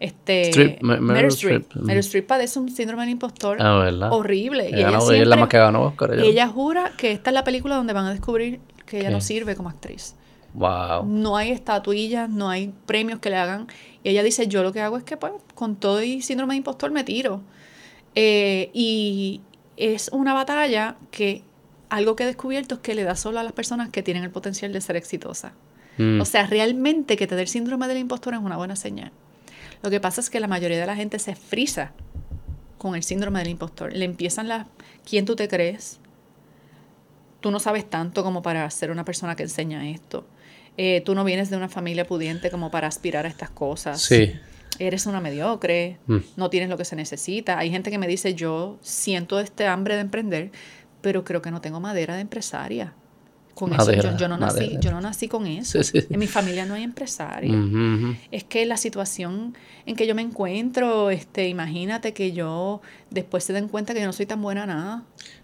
Este, 0.00 0.78
Meryl 0.82 1.28
Streep. 1.28 1.74
Meryl 1.76 2.00
Streep 2.00 2.26
padece 2.26 2.58
un 2.58 2.68
síndrome 2.68 3.04
del 3.04 3.12
impostor 3.12 3.58
ah, 3.60 4.08
horrible. 4.10 4.68
Ella, 4.68 4.98
es 4.98 5.26
la 5.26 5.36
más 5.36 5.48
que 5.48 5.56
ganó 5.56 5.84
Oscar. 5.84 6.12
Ella. 6.14 6.24
ella. 6.24 6.48
jura 6.48 6.92
que 6.98 7.12
esta 7.12 7.30
es 7.30 7.34
la 7.34 7.44
película 7.44 7.76
donde 7.76 7.92
van 7.92 8.06
a 8.06 8.10
descubrir 8.10 8.60
que 8.84 9.00
ella 9.00 9.10
no 9.10 9.20
sirve 9.20 9.56
como 9.56 9.68
actriz. 9.68 10.14
Wow. 10.54 11.04
No 11.04 11.36
hay 11.36 11.50
estatuillas, 11.50 12.30
no 12.30 12.48
hay 12.48 12.72
premios 12.86 13.18
que 13.18 13.30
le 13.30 13.36
hagan. 13.36 13.66
Y 14.02 14.10
ella 14.10 14.22
dice, 14.22 14.46
yo 14.46 14.62
lo 14.62 14.72
que 14.72 14.80
hago 14.80 14.96
es 14.96 15.04
que 15.04 15.16
pues 15.16 15.32
con 15.54 15.76
todo 15.76 16.02
y 16.02 16.22
síndrome 16.22 16.54
de 16.54 16.58
impostor 16.58 16.90
me 16.92 17.04
tiro. 17.04 17.42
Eh, 18.14 18.70
y 18.72 19.40
es 19.76 20.08
una 20.12 20.32
batalla 20.32 20.96
que 21.10 21.42
algo 21.88 22.16
que 22.16 22.22
he 22.22 22.26
descubierto 22.26 22.76
es 22.76 22.80
que 22.80 22.94
le 22.94 23.02
da 23.02 23.16
solo 23.16 23.40
a 23.40 23.42
las 23.42 23.52
personas 23.52 23.90
que 23.90 24.02
tienen 24.02 24.24
el 24.24 24.30
potencial 24.30 24.72
de 24.72 24.80
ser 24.80 24.96
exitosas. 24.96 25.52
Mm. 25.98 26.20
O 26.20 26.24
sea, 26.24 26.46
realmente 26.46 27.16
que 27.16 27.26
te 27.26 27.34
dé 27.34 27.42
el 27.42 27.48
síndrome 27.48 27.88
del 27.88 27.98
impostor 27.98 28.34
es 28.34 28.40
una 28.40 28.56
buena 28.56 28.76
señal. 28.76 29.12
Lo 29.82 29.90
que 29.90 30.00
pasa 30.00 30.20
es 30.20 30.30
que 30.30 30.40
la 30.40 30.48
mayoría 30.48 30.78
de 30.78 30.86
la 30.86 30.96
gente 30.96 31.18
se 31.18 31.34
frisa 31.34 31.92
con 32.78 32.94
el 32.94 33.02
síndrome 33.02 33.40
del 33.40 33.48
impostor. 33.48 33.92
Le 33.92 34.04
empiezan 34.04 34.48
las, 34.48 34.66
¿quién 35.08 35.24
tú 35.24 35.36
te 35.36 35.48
crees? 35.48 36.00
Tú 37.40 37.50
no 37.50 37.60
sabes 37.60 37.88
tanto 37.88 38.22
como 38.22 38.42
para 38.42 38.68
ser 38.70 38.90
una 38.90 39.04
persona 39.04 39.36
que 39.36 39.42
enseña 39.42 39.88
esto. 39.88 40.26
Eh, 40.76 41.02
tú 41.04 41.14
no 41.14 41.24
vienes 41.24 41.50
de 41.50 41.56
una 41.56 41.68
familia 41.68 42.04
pudiente 42.06 42.50
como 42.50 42.70
para 42.70 42.88
aspirar 42.88 43.26
a 43.26 43.28
estas 43.28 43.50
cosas. 43.50 44.00
Sí. 44.02 44.32
Eres 44.80 45.06
una 45.06 45.20
mediocre, 45.20 45.98
Mm. 46.06 46.16
no 46.36 46.50
tienes 46.50 46.68
lo 46.68 46.76
que 46.76 46.84
se 46.84 46.96
necesita. 46.96 47.58
Hay 47.58 47.70
gente 47.70 47.90
que 47.90 47.98
me 47.98 48.08
dice, 48.08 48.34
yo 48.34 48.76
siento 48.82 49.38
este 49.38 49.66
hambre 49.68 49.94
de 49.94 50.00
emprender, 50.00 50.50
pero 51.00 51.22
creo 51.22 51.40
que 51.42 51.50
no 51.52 51.60
tengo 51.60 51.78
madera 51.80 52.14
de 52.16 52.22
empresaria. 52.22 52.92
Con 53.54 53.72
eso, 53.72 53.92
yo, 53.92 54.16
yo 54.16 54.26
no 54.26 54.36
nací, 54.36 54.78
yo 54.80 54.90
no 54.90 55.00
nací 55.00 55.28
con 55.28 55.46
eso. 55.46 55.80
Sí, 55.84 56.00
sí. 56.00 56.06
En 56.10 56.18
mi 56.18 56.26
familia 56.26 56.66
no 56.66 56.74
hay 56.74 56.82
empresaria. 56.82 57.54
Es 58.32 58.42
que 58.42 58.66
la 58.66 58.76
situación 58.76 59.56
en 59.86 59.94
que 59.94 60.08
yo 60.08 60.16
me 60.16 60.22
encuentro, 60.22 61.10
este, 61.10 61.46
imagínate 61.48 62.12
que 62.14 62.32
yo 62.32 62.82
después 63.10 63.44
se 63.44 63.52
den 63.52 63.68
cuenta 63.68 63.94
que 63.94 64.00
yo 64.00 64.06
no 64.06 64.12
soy 64.12 64.26
tan 64.26 64.42
buena 64.42 64.64
a 64.64 64.66
nada. 64.66 65.02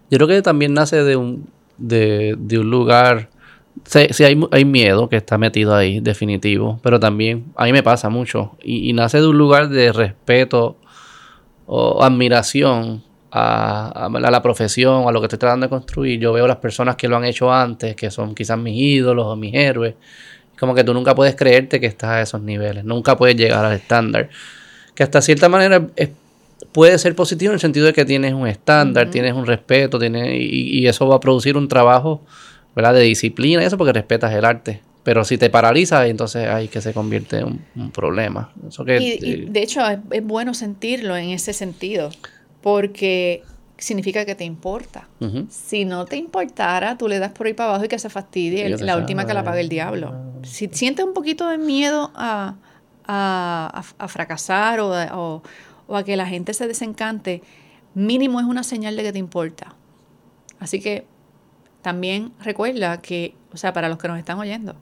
Yo 0.09 0.17
creo 0.17 0.27
que 0.27 0.41
también 0.41 0.73
nace 0.73 1.01
de 1.05 1.15
un, 1.15 1.47
de, 1.77 2.35
de 2.37 2.59
un 2.59 2.69
lugar. 2.69 3.29
Sí, 3.85 4.07
sí 4.11 4.23
hay, 4.23 4.39
hay 4.51 4.65
miedo 4.65 5.09
que 5.09 5.17
está 5.17 5.37
metido 5.37 5.75
ahí, 5.75 5.99
definitivo. 5.99 6.79
Pero 6.83 6.99
también, 6.99 7.45
a 7.55 7.65
mí 7.65 7.71
me 7.73 7.83
pasa 7.83 8.09
mucho. 8.09 8.57
Y, 8.63 8.89
y 8.89 8.93
nace 8.93 9.19
de 9.19 9.27
un 9.27 9.37
lugar 9.37 9.69
de 9.69 9.91
respeto 9.91 10.77
o 11.65 12.03
admiración 12.03 13.03
a, 13.31 13.87
a- 14.05 14.05
a 14.05 14.31
la 14.31 14.41
profesión, 14.41 15.07
a 15.07 15.11
lo 15.11 15.19
que 15.21 15.25
estoy 15.27 15.39
tratando 15.39 15.65
de 15.65 15.69
construir. 15.69 16.19
Yo 16.19 16.33
veo 16.33 16.47
las 16.47 16.57
personas 16.57 16.95
que 16.95 17.07
lo 17.07 17.17
han 17.17 17.25
hecho 17.25 17.51
antes, 17.51 17.95
que 17.95 18.11
son 18.11 18.35
quizás 18.35 18.57
mis 18.57 18.75
ídolos 18.77 19.25
o 19.25 19.35
mis 19.35 19.53
héroes. 19.53 19.95
Como 20.59 20.75
que 20.75 20.83
tú 20.83 20.93
nunca 20.93 21.15
puedes 21.15 21.35
creerte 21.35 21.79
que 21.79 21.87
estás 21.87 22.09
a 22.09 22.21
esos 22.21 22.41
niveles. 22.41 22.83
Nunca 22.83 23.15
puedes 23.17 23.35
llegar 23.35 23.65
al 23.65 23.73
estándar. 23.73 24.29
Que 24.93 25.03
hasta 25.03 25.21
cierta 25.21 25.49
manera 25.49 25.87
es- 25.95 26.09
puede 26.73 26.97
ser 26.99 27.15
positivo 27.15 27.51
en 27.51 27.55
el 27.55 27.59
sentido 27.59 27.85
de 27.87 27.93
que 27.93 28.05
tienes 28.05 28.33
un 28.33 28.47
estándar, 28.47 29.09
tienes 29.09 29.33
un 29.33 29.45
respeto, 29.45 29.97
tienes, 29.97 30.27
y, 30.39 30.79
y 30.79 30.87
eso 30.87 31.07
va 31.07 31.15
a 31.15 31.19
producir 31.19 31.57
un 31.57 31.67
trabajo 31.67 32.21
¿verdad? 32.75 32.93
de 32.93 33.01
disciplina 33.01 33.61
y 33.63 33.65
eso 33.65 33.77
porque 33.77 33.93
respetas 33.93 34.33
el 34.33 34.45
arte. 34.45 34.81
Pero 35.03 35.23
si 35.25 35.37
te 35.39 35.49
paralizas, 35.49 36.07
entonces 36.07 36.47
ahí 36.47 36.67
que 36.67 36.79
se 36.79 36.93
convierte 36.93 37.37
en 37.39 37.45
un, 37.45 37.65
un 37.75 37.91
problema. 37.91 38.51
Eso 38.67 38.85
que, 38.85 38.99
Y, 38.99 39.25
y 39.25 39.45
de 39.49 39.63
hecho 39.63 39.85
es, 39.87 39.97
es 40.11 40.23
bueno 40.23 40.53
sentirlo 40.53 41.17
en 41.17 41.29
ese 41.31 41.53
sentido, 41.53 42.11
porque 42.61 43.43
significa 43.77 44.25
que 44.25 44.35
te 44.35 44.43
importa. 44.43 45.07
Si 45.49 45.85
no 45.85 46.05
te 46.05 46.17
importara, 46.17 46.97
tú 46.97 47.07
le 47.07 47.17
das 47.17 47.31
por 47.31 47.47
ahí 47.47 47.53
para 47.53 47.69
abajo 47.71 47.85
y 47.85 47.87
que 47.87 47.97
se 47.97 48.09
fastidie, 48.11 48.65
el- 48.67 48.85
la 48.85 48.95
última 48.97 49.25
que 49.25 49.33
la 49.33 49.43
pague 49.43 49.61
el 49.61 49.65
"Ay, 49.65 49.69
diablo. 49.69 50.13
Si 50.43 50.69
sientes 50.71 51.03
un 51.03 51.13
poquito 51.13 51.47
de 51.49 51.57
miedo 51.57 52.11
a, 52.15 52.55
a- 53.05 53.83
a- 53.97 54.03
a 54.03 54.07
fracasar 54.07 54.79
o- 54.81 55.41
o 55.87 55.97
a 55.97 56.03
que 56.03 56.15
la 56.15 56.27
gente 56.27 56.53
se 56.53 56.67
desencante, 56.67 57.41
mínimo 57.95 58.39
es 58.39 58.45
una 58.45 58.63
señal 58.63 58.95
de 58.95 59.03
que 59.03 59.11
te 59.13 59.19
importa. 59.19 59.73
Así 60.59 60.79
que 60.79 61.05
también 61.81 62.31
recuerda 62.43 63.01
que, 63.01 63.35
o 63.53 63.57
sea, 63.57 63.73
para 63.73 63.89
los 63.89 63.97
que 63.97 64.07
nos 64.07 64.17
están 64.17 64.39
oyendo, 64.39 64.75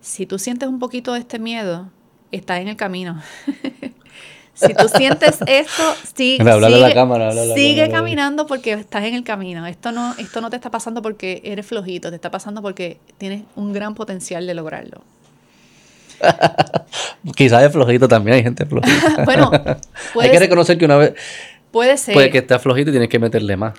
si 0.00 0.26
tú 0.26 0.38
sientes 0.38 0.68
un 0.68 0.78
poquito 0.78 1.12
de 1.12 1.20
este 1.20 1.38
miedo, 1.38 1.90
estás 2.32 2.60
en 2.60 2.68
el 2.68 2.76
camino. 2.76 3.20
si 4.54 4.74
tú 4.74 4.88
sientes 4.88 5.38
esto, 5.46 5.82
sí, 6.14 6.38
la 6.42 6.54
sigue, 6.68 6.94
cámara, 6.94 7.32
sigue 7.54 7.90
caminando 7.90 8.46
porque 8.46 8.72
estás 8.72 9.04
en 9.04 9.14
el 9.14 9.24
camino. 9.24 9.66
Esto 9.66 9.92
no, 9.92 10.14
esto 10.18 10.40
no 10.40 10.50
te 10.50 10.56
está 10.56 10.70
pasando 10.70 11.02
porque 11.02 11.40
eres 11.44 11.66
flojito, 11.66 12.10
te 12.10 12.16
está 12.16 12.30
pasando 12.30 12.62
porque 12.62 12.98
tienes 13.18 13.42
un 13.56 13.72
gran 13.72 13.94
potencial 13.94 14.46
de 14.46 14.54
lograrlo. 14.54 15.02
Quizás 17.36 17.62
es 17.62 17.72
flojito 17.72 18.08
también, 18.08 18.36
hay 18.36 18.42
gente 18.42 18.66
flojita. 18.66 19.24
bueno, 19.24 19.50
hay 19.52 19.76
puede, 20.12 20.30
que 20.30 20.38
reconocer 20.40 20.76
que 20.78 20.84
una 20.84 20.96
vez 20.96 21.14
puede 21.70 21.96
ser, 21.96 22.14
puede 22.14 22.30
que 22.30 22.38
estés 22.38 22.60
flojito 22.60 22.90
y 22.90 22.92
tienes 22.92 23.08
que 23.08 23.18
meterle 23.18 23.56
más. 23.56 23.74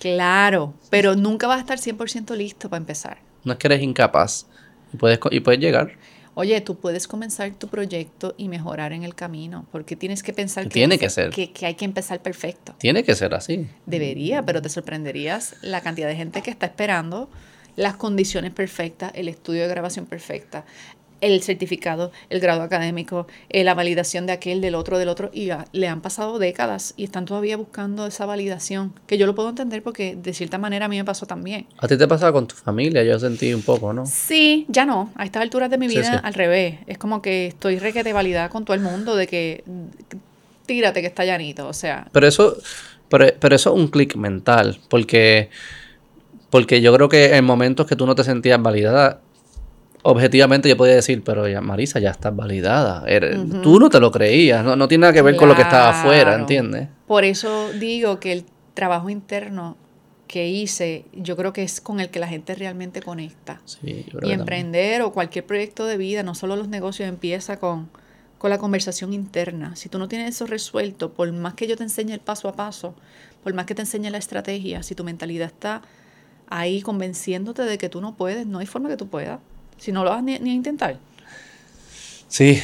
Claro, 0.00 0.74
pero 0.90 1.14
nunca 1.14 1.46
vas 1.46 1.58
a 1.58 1.60
estar 1.60 1.78
100% 1.78 2.36
listo 2.36 2.68
para 2.68 2.78
empezar. 2.78 3.18
No 3.44 3.52
es 3.52 3.58
que 3.58 3.68
eres 3.68 3.82
incapaz 3.82 4.46
y 4.92 4.96
puedes, 4.96 5.20
y 5.30 5.40
puedes 5.40 5.60
llegar. 5.60 5.92
Oye, 6.34 6.60
tú 6.60 6.76
puedes 6.76 7.06
comenzar 7.08 7.50
tu 7.54 7.68
proyecto 7.68 8.34
y 8.38 8.48
mejorar 8.48 8.92
en 8.92 9.02
el 9.02 9.14
camino, 9.14 9.66
porque 9.72 9.96
tienes 9.96 10.22
que 10.22 10.32
pensar 10.32 10.64
que, 10.64 10.70
Tiene 10.70 10.98
que 10.98 11.10
ser. 11.10 11.30
Que, 11.30 11.52
que 11.52 11.66
hay 11.66 11.74
que 11.74 11.84
empezar 11.84 12.22
perfecto. 12.22 12.74
Tiene 12.78 13.02
que 13.02 13.14
ser 13.14 13.34
así. 13.34 13.68
Debería, 13.86 14.42
pero 14.42 14.62
te 14.62 14.68
sorprenderías 14.68 15.56
la 15.60 15.80
cantidad 15.80 16.08
de 16.08 16.16
gente 16.16 16.42
que 16.42 16.50
está 16.50 16.66
esperando 16.66 17.28
las 17.76 17.96
condiciones 17.96 18.52
perfectas, 18.52 19.12
el 19.14 19.28
estudio 19.28 19.62
de 19.62 19.68
grabación 19.68 20.06
perfecta, 20.06 20.64
el 21.20 21.42
certificado, 21.42 22.12
el 22.30 22.40
grado 22.40 22.62
académico, 22.62 23.26
eh, 23.48 23.64
la 23.64 23.74
validación 23.74 24.26
de 24.26 24.32
aquel, 24.32 24.60
del 24.60 24.74
otro, 24.74 24.98
del 24.98 25.08
otro, 25.08 25.30
y 25.32 25.50
le 25.72 25.88
han 25.88 26.00
pasado 26.00 26.38
décadas 26.38 26.94
y 26.96 27.04
están 27.04 27.24
todavía 27.26 27.56
buscando 27.56 28.06
esa 28.06 28.26
validación, 28.26 28.92
que 29.06 29.18
yo 29.18 29.26
lo 29.26 29.34
puedo 29.34 29.48
entender 29.48 29.82
porque 29.82 30.16
de 30.16 30.32
cierta 30.32 30.58
manera 30.58 30.86
a 30.86 30.88
mí 30.88 30.96
me 30.96 31.04
pasó 31.04 31.26
también. 31.26 31.66
A 31.78 31.88
ti 31.88 31.96
te 31.96 32.08
pasa 32.08 32.32
con 32.32 32.46
tu 32.46 32.54
familia, 32.54 33.02
yo 33.04 33.18
sentí 33.18 33.52
un 33.52 33.62
poco, 33.62 33.92
¿no? 33.92 34.06
Sí, 34.06 34.66
ya 34.68 34.86
no. 34.86 35.10
A 35.14 35.24
estas 35.24 35.42
alturas 35.42 35.70
de 35.70 35.78
mi 35.78 35.88
Sí, 35.88 35.96
vida, 35.98 36.12
sí. 36.14 36.20
al 36.22 36.34
revés. 36.34 36.76
Es 36.86 36.98
como 36.98 37.20
que 37.22 37.46
estoy 37.48 37.78
requete 37.78 38.12
validada 38.12 38.48
con 38.48 38.64
todo 38.64 38.74
el 38.74 38.80
mundo 38.82 39.16
de 39.16 39.26
que 39.26 39.64
tírate 40.66 41.00
que 41.00 41.06
está 41.08 41.24
llanito. 41.24 41.66
O 41.68 41.72
sea, 41.72 42.06
Pero 42.12 42.26
eso, 42.26 42.56
pero, 43.08 43.26
pero 43.38 43.56
eso 43.56 43.74
es 43.74 43.80
un 43.80 43.88
clic 43.88 44.16
mental, 44.16 44.78
porque, 44.88 45.50
porque 46.50 46.80
yo 46.80 46.94
creo 46.94 47.08
que 47.08 47.36
en 47.36 47.44
momentos 47.44 47.86
que 47.86 47.96
tú 47.96 48.06
no 48.06 48.14
te 48.14 48.24
sentías 48.24 48.60
validada, 48.62 49.20
objetivamente 50.02 50.68
yo 50.68 50.76
podía 50.76 50.94
decir, 50.94 51.22
pero 51.24 51.48
ya, 51.48 51.60
Marisa, 51.60 51.98
ya 52.00 52.10
estás 52.10 52.34
validada. 52.34 53.04
Eres- 53.06 53.38
Tú 53.62 53.78
no 53.78 53.88
te 53.90 54.00
lo 54.00 54.10
creías, 54.10 54.64
no, 54.64 54.76
no 54.76 54.88
tiene 54.88 55.02
nada 55.02 55.12
que 55.12 55.22
ver 55.22 55.36
con 55.36 55.48
lo 55.48 55.54
que 55.54 55.62
estaba 55.62 55.90
afuera. 55.90 56.34
¿entiendes? 56.34 56.88
Por 57.06 57.24
eso 57.24 57.70
digo 57.78 58.20
que 58.20 58.32
el 58.32 58.44
trabajo 58.74 59.10
interno 59.10 59.76
que 60.26 60.46
hice, 60.48 61.04
yo 61.12 61.36
creo 61.36 61.52
que 61.52 61.62
es 61.64 61.80
con 61.80 61.98
el 61.98 62.08
que 62.10 62.20
la 62.20 62.28
gente 62.28 62.54
realmente 62.54 63.02
conecta. 63.02 63.60
Sí, 63.64 63.78
yo 63.80 63.84
creo 63.86 63.96
Y 63.96 64.04
que 64.04 64.18
también. 64.20 64.40
emprender 64.40 65.02
o 65.02 65.12
cualquier 65.12 65.44
proyecto 65.44 65.86
de 65.86 65.96
vida, 65.96 66.22
no 66.22 66.34
solo 66.36 66.54
los 66.54 66.68
negocios, 66.68 67.08
empieza 67.08 67.58
con, 67.58 67.88
con 68.38 68.50
la 68.50 68.58
conversación 68.58 69.12
interna. 69.12 69.74
Si 69.74 69.88
tú 69.88 69.98
no 69.98 70.06
tienes 70.06 70.36
eso 70.36 70.46
resuelto, 70.46 71.12
por 71.12 71.30
más 71.32 71.54
que 71.54 71.66
yo 71.66 71.76
te 71.76 71.82
enseñe 71.82 72.12
el 72.12 72.20
paso 72.20 72.48
a 72.48 72.52
paso, 72.52 72.94
por 73.42 73.52
más 73.54 73.66
que 73.66 73.74
te 73.74 73.82
enseñe 73.82 74.08
la 74.10 74.18
estrategia, 74.18 74.84
si 74.84 74.94
tu 74.94 75.02
mentalidad 75.02 75.48
está 75.48 75.82
ahí 76.48 76.80
convenciéndote 76.80 77.62
de 77.62 77.76
que 77.76 77.88
tú 77.88 78.00
no 78.00 78.14
puedes, 78.16 78.46
no 78.46 78.58
hay 78.60 78.66
forma 78.66 78.88
que 78.88 78.96
tú 78.96 79.08
puedas. 79.08 79.40
Si 79.80 79.90
no 79.90 80.04
lo 80.04 80.10
vas 80.10 80.22
ni, 80.22 80.38
ni 80.38 80.50
a 80.50 80.54
intentar. 80.54 80.96
Sí. 82.28 82.60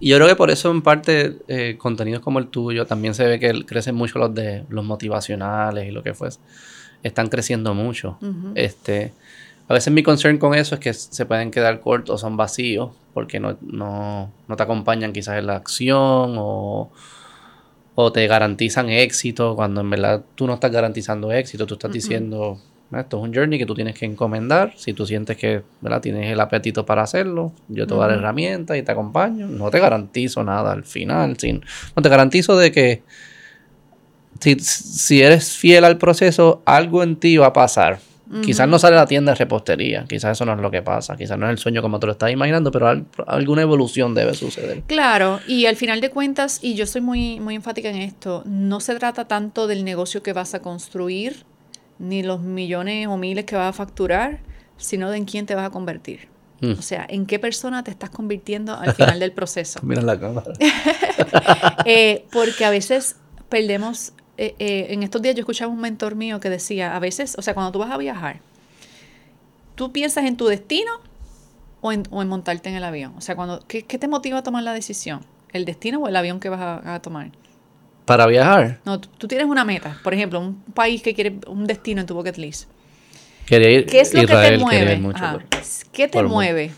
Y 0.00 0.10
yo 0.10 0.16
creo 0.16 0.28
que 0.28 0.36
por 0.36 0.50
eso 0.50 0.70
en 0.70 0.82
parte 0.82 1.38
eh, 1.48 1.76
contenidos 1.76 2.22
como 2.22 2.38
el 2.38 2.46
tuyo 2.46 2.86
también 2.86 3.14
se 3.14 3.26
ve 3.26 3.40
que 3.40 3.64
crecen 3.64 3.96
mucho 3.96 4.20
los 4.20 4.32
de 4.32 4.64
los 4.68 4.84
motivacionales 4.84 5.88
y 5.88 5.90
lo 5.90 6.04
que 6.04 6.14
fuese. 6.14 6.38
Están 7.02 7.28
creciendo 7.28 7.74
mucho. 7.74 8.18
Este, 8.54 9.12
a 9.66 9.74
veces 9.74 9.92
mi 9.92 10.02
concern 10.04 10.38
con 10.38 10.54
eso 10.54 10.76
es 10.76 10.80
que 10.80 10.92
se 10.94 11.26
pueden 11.26 11.50
quedar 11.50 11.80
cortos 11.80 12.14
o 12.14 12.18
son 12.18 12.36
vacíos 12.36 12.90
porque 13.14 13.40
no, 13.40 13.56
no, 13.60 14.30
no 14.46 14.56
te 14.56 14.62
acompañan 14.62 15.12
quizás 15.12 15.38
en 15.38 15.46
la 15.48 15.56
acción 15.56 16.36
o, 16.38 16.90
o 17.96 18.12
te 18.12 18.26
garantizan 18.28 18.88
éxito 18.88 19.56
cuando 19.56 19.80
en 19.80 19.90
verdad 19.90 20.24
tú 20.36 20.46
no 20.46 20.54
estás 20.54 20.70
garantizando 20.70 21.32
éxito, 21.32 21.66
tú 21.66 21.74
estás 21.74 21.90
diciendo, 21.92 22.58
"Ah, 22.60 22.77
esto 22.96 23.18
es 23.18 23.22
un 23.28 23.34
journey 23.34 23.58
que 23.58 23.66
tú 23.66 23.74
tienes 23.74 23.98
que 23.98 24.06
encomendar, 24.06 24.72
si 24.76 24.94
tú 24.94 25.04
sientes 25.06 25.36
que 25.36 25.62
¿verdad? 25.82 26.00
tienes 26.00 26.32
el 26.32 26.40
apetito 26.40 26.86
para 26.86 27.02
hacerlo, 27.02 27.52
yo 27.68 27.86
te 27.86 27.92
voy 27.94 28.04
a 28.04 28.06
dar 28.08 28.16
herramientas 28.18 28.76
y 28.78 28.82
te 28.82 28.92
acompaño, 28.92 29.46
no 29.46 29.70
te 29.70 29.78
garantizo 29.78 30.42
nada 30.42 30.72
al 30.72 30.84
final, 30.84 31.36
sin, 31.38 31.62
no 31.94 32.02
te 32.02 32.08
garantizo 32.08 32.56
de 32.56 32.72
que 32.72 33.02
si, 34.40 34.56
si 34.60 35.22
eres 35.22 35.52
fiel 35.56 35.84
al 35.84 35.98
proceso, 35.98 36.62
algo 36.64 37.02
en 37.02 37.16
ti 37.16 37.36
va 37.36 37.46
a 37.48 37.52
pasar. 37.52 37.98
Quizás 38.42 38.68
no 38.68 38.78
sale 38.78 38.94
la 38.94 39.06
tienda 39.06 39.32
de 39.32 39.36
repostería, 39.38 40.04
quizás 40.06 40.32
eso 40.32 40.44
no 40.44 40.52
es 40.52 40.58
lo 40.60 40.70
que 40.70 40.82
pasa, 40.82 41.16
quizás 41.16 41.38
no 41.38 41.46
es 41.46 41.50
el 41.52 41.56
sueño 41.56 41.80
como 41.80 41.98
te 41.98 42.04
lo 42.04 42.12
estás 42.12 42.30
imaginando, 42.30 42.70
pero 42.70 42.86
al- 42.86 43.06
alguna 43.26 43.62
evolución 43.62 44.14
debe 44.14 44.34
suceder. 44.34 44.82
Claro, 44.86 45.40
y 45.48 45.64
al 45.64 45.76
final 45.76 46.02
de 46.02 46.10
cuentas, 46.10 46.58
y 46.60 46.74
yo 46.74 46.84
soy 46.84 47.00
muy, 47.00 47.40
muy 47.40 47.54
enfática 47.54 47.88
en 47.88 47.96
esto, 47.96 48.42
no 48.44 48.80
se 48.80 48.94
trata 48.96 49.24
tanto 49.26 49.66
del 49.66 49.82
negocio 49.82 50.22
que 50.22 50.34
vas 50.34 50.52
a 50.52 50.60
construir, 50.60 51.44
ni 51.98 52.22
los 52.22 52.40
millones 52.40 53.06
o 53.08 53.16
miles 53.16 53.44
que 53.44 53.56
vas 53.56 53.70
a 53.70 53.72
facturar, 53.72 54.40
sino 54.76 55.10
de 55.10 55.18
en 55.18 55.24
quién 55.24 55.46
te 55.46 55.54
vas 55.54 55.66
a 55.66 55.70
convertir. 55.70 56.28
Mm. 56.60 56.72
O 56.72 56.82
sea, 56.82 57.06
en 57.08 57.26
qué 57.26 57.38
persona 57.38 57.84
te 57.84 57.90
estás 57.90 58.10
convirtiendo 58.10 58.76
al 58.76 58.94
final 58.94 59.20
del 59.20 59.32
proceso. 59.32 59.80
Mira 59.82 60.02
la 60.02 60.18
cámara. 60.18 60.52
Eh, 61.84 62.26
porque 62.32 62.64
a 62.64 62.70
veces 62.70 63.16
perdemos, 63.48 64.12
eh, 64.36 64.54
eh, 64.58 64.88
en 64.90 65.02
estos 65.02 65.22
días 65.22 65.34
yo 65.34 65.40
escuchaba 65.40 65.72
un 65.72 65.80
mentor 65.80 66.14
mío 66.14 66.38
que 66.38 66.50
decía, 66.50 66.94
a 66.94 66.98
veces, 66.98 67.34
o 67.38 67.42
sea, 67.42 67.54
cuando 67.54 67.72
tú 67.72 67.78
vas 67.78 67.90
a 67.90 67.96
viajar, 67.96 68.40
tú 69.74 69.90
piensas 69.90 70.24
en 70.24 70.36
tu 70.36 70.46
destino 70.46 70.92
o 71.80 71.92
en, 71.92 72.04
o 72.10 72.22
en 72.22 72.28
montarte 72.28 72.68
en 72.68 72.74
el 72.74 72.84
avión? 72.84 73.14
O 73.16 73.20
sea, 73.20 73.36
cuando, 73.36 73.60
¿qué, 73.66 73.82
qué 73.82 73.98
te 73.98 74.08
motiva 74.08 74.38
a 74.38 74.42
tomar 74.42 74.62
la 74.62 74.72
decisión? 74.72 75.20
¿El 75.52 75.64
destino 75.64 76.00
o 76.00 76.08
el 76.08 76.16
avión 76.16 76.40
que 76.40 76.48
vas 76.48 76.60
a, 76.60 76.94
a 76.94 77.00
tomar? 77.00 77.30
Para 78.08 78.26
viajar. 78.26 78.80
No, 78.84 79.00
tú, 79.00 79.08
tú 79.18 79.28
tienes 79.28 79.46
una 79.46 79.64
meta, 79.64 79.98
por 80.02 80.14
ejemplo, 80.14 80.40
un 80.40 80.62
país 80.74 81.02
que 81.02 81.14
quiere 81.14 81.36
un 81.46 81.66
destino 81.66 82.00
en 82.00 82.06
tu 82.06 82.14
bucket 82.14 82.36
list. 82.38 82.68
Quería 83.46 83.70
ir 83.70 83.86
¿Qué 83.86 84.00
es 84.00 84.12
lo 84.12 84.22
Israel, 84.22 84.52
que 84.52 84.58
te 84.58 84.64
mueve? 84.64 84.92
ir 84.94 85.00
mucho, 85.00 85.38
¿Qué 85.92 86.08
te 86.08 86.22
mueve? 86.22 86.70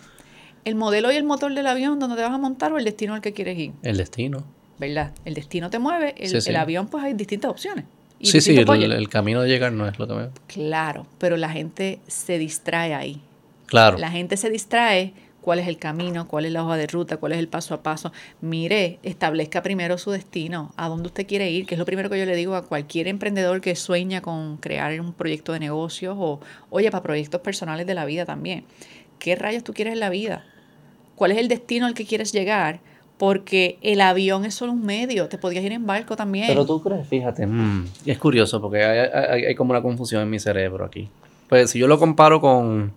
¿El 0.65 0.75
modelo 0.75 1.11
y 1.11 1.17
el 1.17 1.25
motor 1.25 1.55
del 1.55 1.67
avión 1.67 1.99
donde 1.99 2.17
te 2.17 2.23
vas 2.23 2.33
a 2.33 2.39
montar 2.39 2.73
o 2.73 2.79
el 2.79 2.85
destino 2.85 3.15
al 3.15 3.21
que 3.23 3.33
quieres 3.33 3.59
ir? 3.59 3.73
El 3.83 3.97
destino. 3.97 4.45
¿Verdad? 4.79 5.13
El 5.25 5.35
destino 5.35 5.71
te 5.71 5.79
mueve, 5.79 6.15
el, 6.19 6.29
Sí, 6.29 6.41
sí. 6.41 6.51
el 6.51 6.57
avión 6.57 6.89
pues 6.89 7.05
hay 7.05 7.15
distintas 7.15 7.51
opciones. 7.51 7.85
y 8.19 8.27
Sí, 8.27 8.41
sí, 8.41 8.57
el, 8.57 8.93
el 8.93 9.09
camino 9.09 9.43
de 9.43 9.49
llegar 9.49 9.73
no 9.73 9.87
es 9.89 9.99
lo 9.99 10.07
que 10.07 10.15
me... 10.15 10.29
Claro, 10.47 11.07
pero 11.19 11.37
la 11.37 11.49
gente 11.51 12.01
se 12.07 12.39
distrae 12.39 12.95
ahí. 12.95 13.21
Claro. 13.67 13.99
La 13.99 14.11
gente 14.11 14.37
se 14.37 14.51
distrae 14.51 15.13
cuál 15.41 15.59
es 15.59 15.69
el 15.69 15.79
camino, 15.79 16.27
cuál 16.29 16.45
es 16.47 16.53
la 16.53 16.65
hoja 16.65 16.77
de 16.77 16.87
ruta, 16.87 17.17
cuál 17.17 17.33
es 17.33 17.39
el 17.39 17.49
paso 17.49 17.75
a 17.75 17.83
paso. 17.83 18.13
Mire, 18.41 18.99
establezca 19.03 19.63
primero 19.63 19.97
su 19.99 20.11
destino, 20.11 20.73
a 20.77 20.89
dónde 20.89 21.07
usted 21.09 21.27
quiere 21.27 21.51
ir, 21.51 21.67
que 21.67 21.75
es 21.75 21.79
lo 21.79 21.85
primero 21.85 22.11
que 22.11 22.19
yo 22.19 22.27
le 22.27 22.37
digo 22.37 22.55
a 22.55 22.67
cualquier 22.67 23.09
emprendedor 23.09 23.61
que 23.61 23.75
sueña 23.75 24.21
con 24.21 24.57
crear 24.59 25.01
un 25.01 25.13
proyecto 25.13 25.53
de 25.53 25.61
negocios 25.61 26.17
o, 26.19 26.41
oye, 26.71 26.91
para 26.91 27.03
proyectos 27.03 27.41
personales 27.41 27.87
de 27.87 27.95
la 27.95 28.05
vida 28.05 28.25
también. 28.25 28.65
¿Qué 29.19 29.35
rayos 29.37 29.65
tú 29.65 29.73
quieres 29.73 29.95
en 29.95 30.01
la 30.01 30.11
vida? 30.11 30.45
¿Cuál 31.15 31.33
es 31.33 31.39
el 31.39 31.49
destino 31.49 31.87
al 31.87 31.95
que 31.95 32.07
quieres 32.07 32.33
llegar? 32.33 32.81
Porque 33.19 33.79
el 33.83 34.01
avión 34.01 34.47
es 34.47 34.55
solo 34.55 34.73
un 34.73 34.85
medio, 34.87 35.29
te 35.29 35.37
podías 35.37 35.63
ir 35.63 35.73
en 35.73 35.87
barco 35.87 36.17
también. 36.17 36.47
Pero 36.47 36.65
tú 36.65 36.83
crees, 36.83 37.07
fíjate, 37.07 37.47
mm, 37.47 37.85
es 38.07 38.19
curioso 38.19 38.63
porque 38.63 38.83
hay, 38.83 38.99
hay- 39.13 39.45
hay 39.45 39.55
como 39.55 39.73
una 39.73 39.83
confusión 39.83 40.23
en 40.23 40.31
mi 40.31 40.39
cerebro 40.39 40.87
aquí. 40.87 41.11
Pues 41.49 41.71
si 41.71 41.79
yo 41.79 41.87
lo 41.87 41.99
comparo 41.99 42.41
con, 42.41 42.93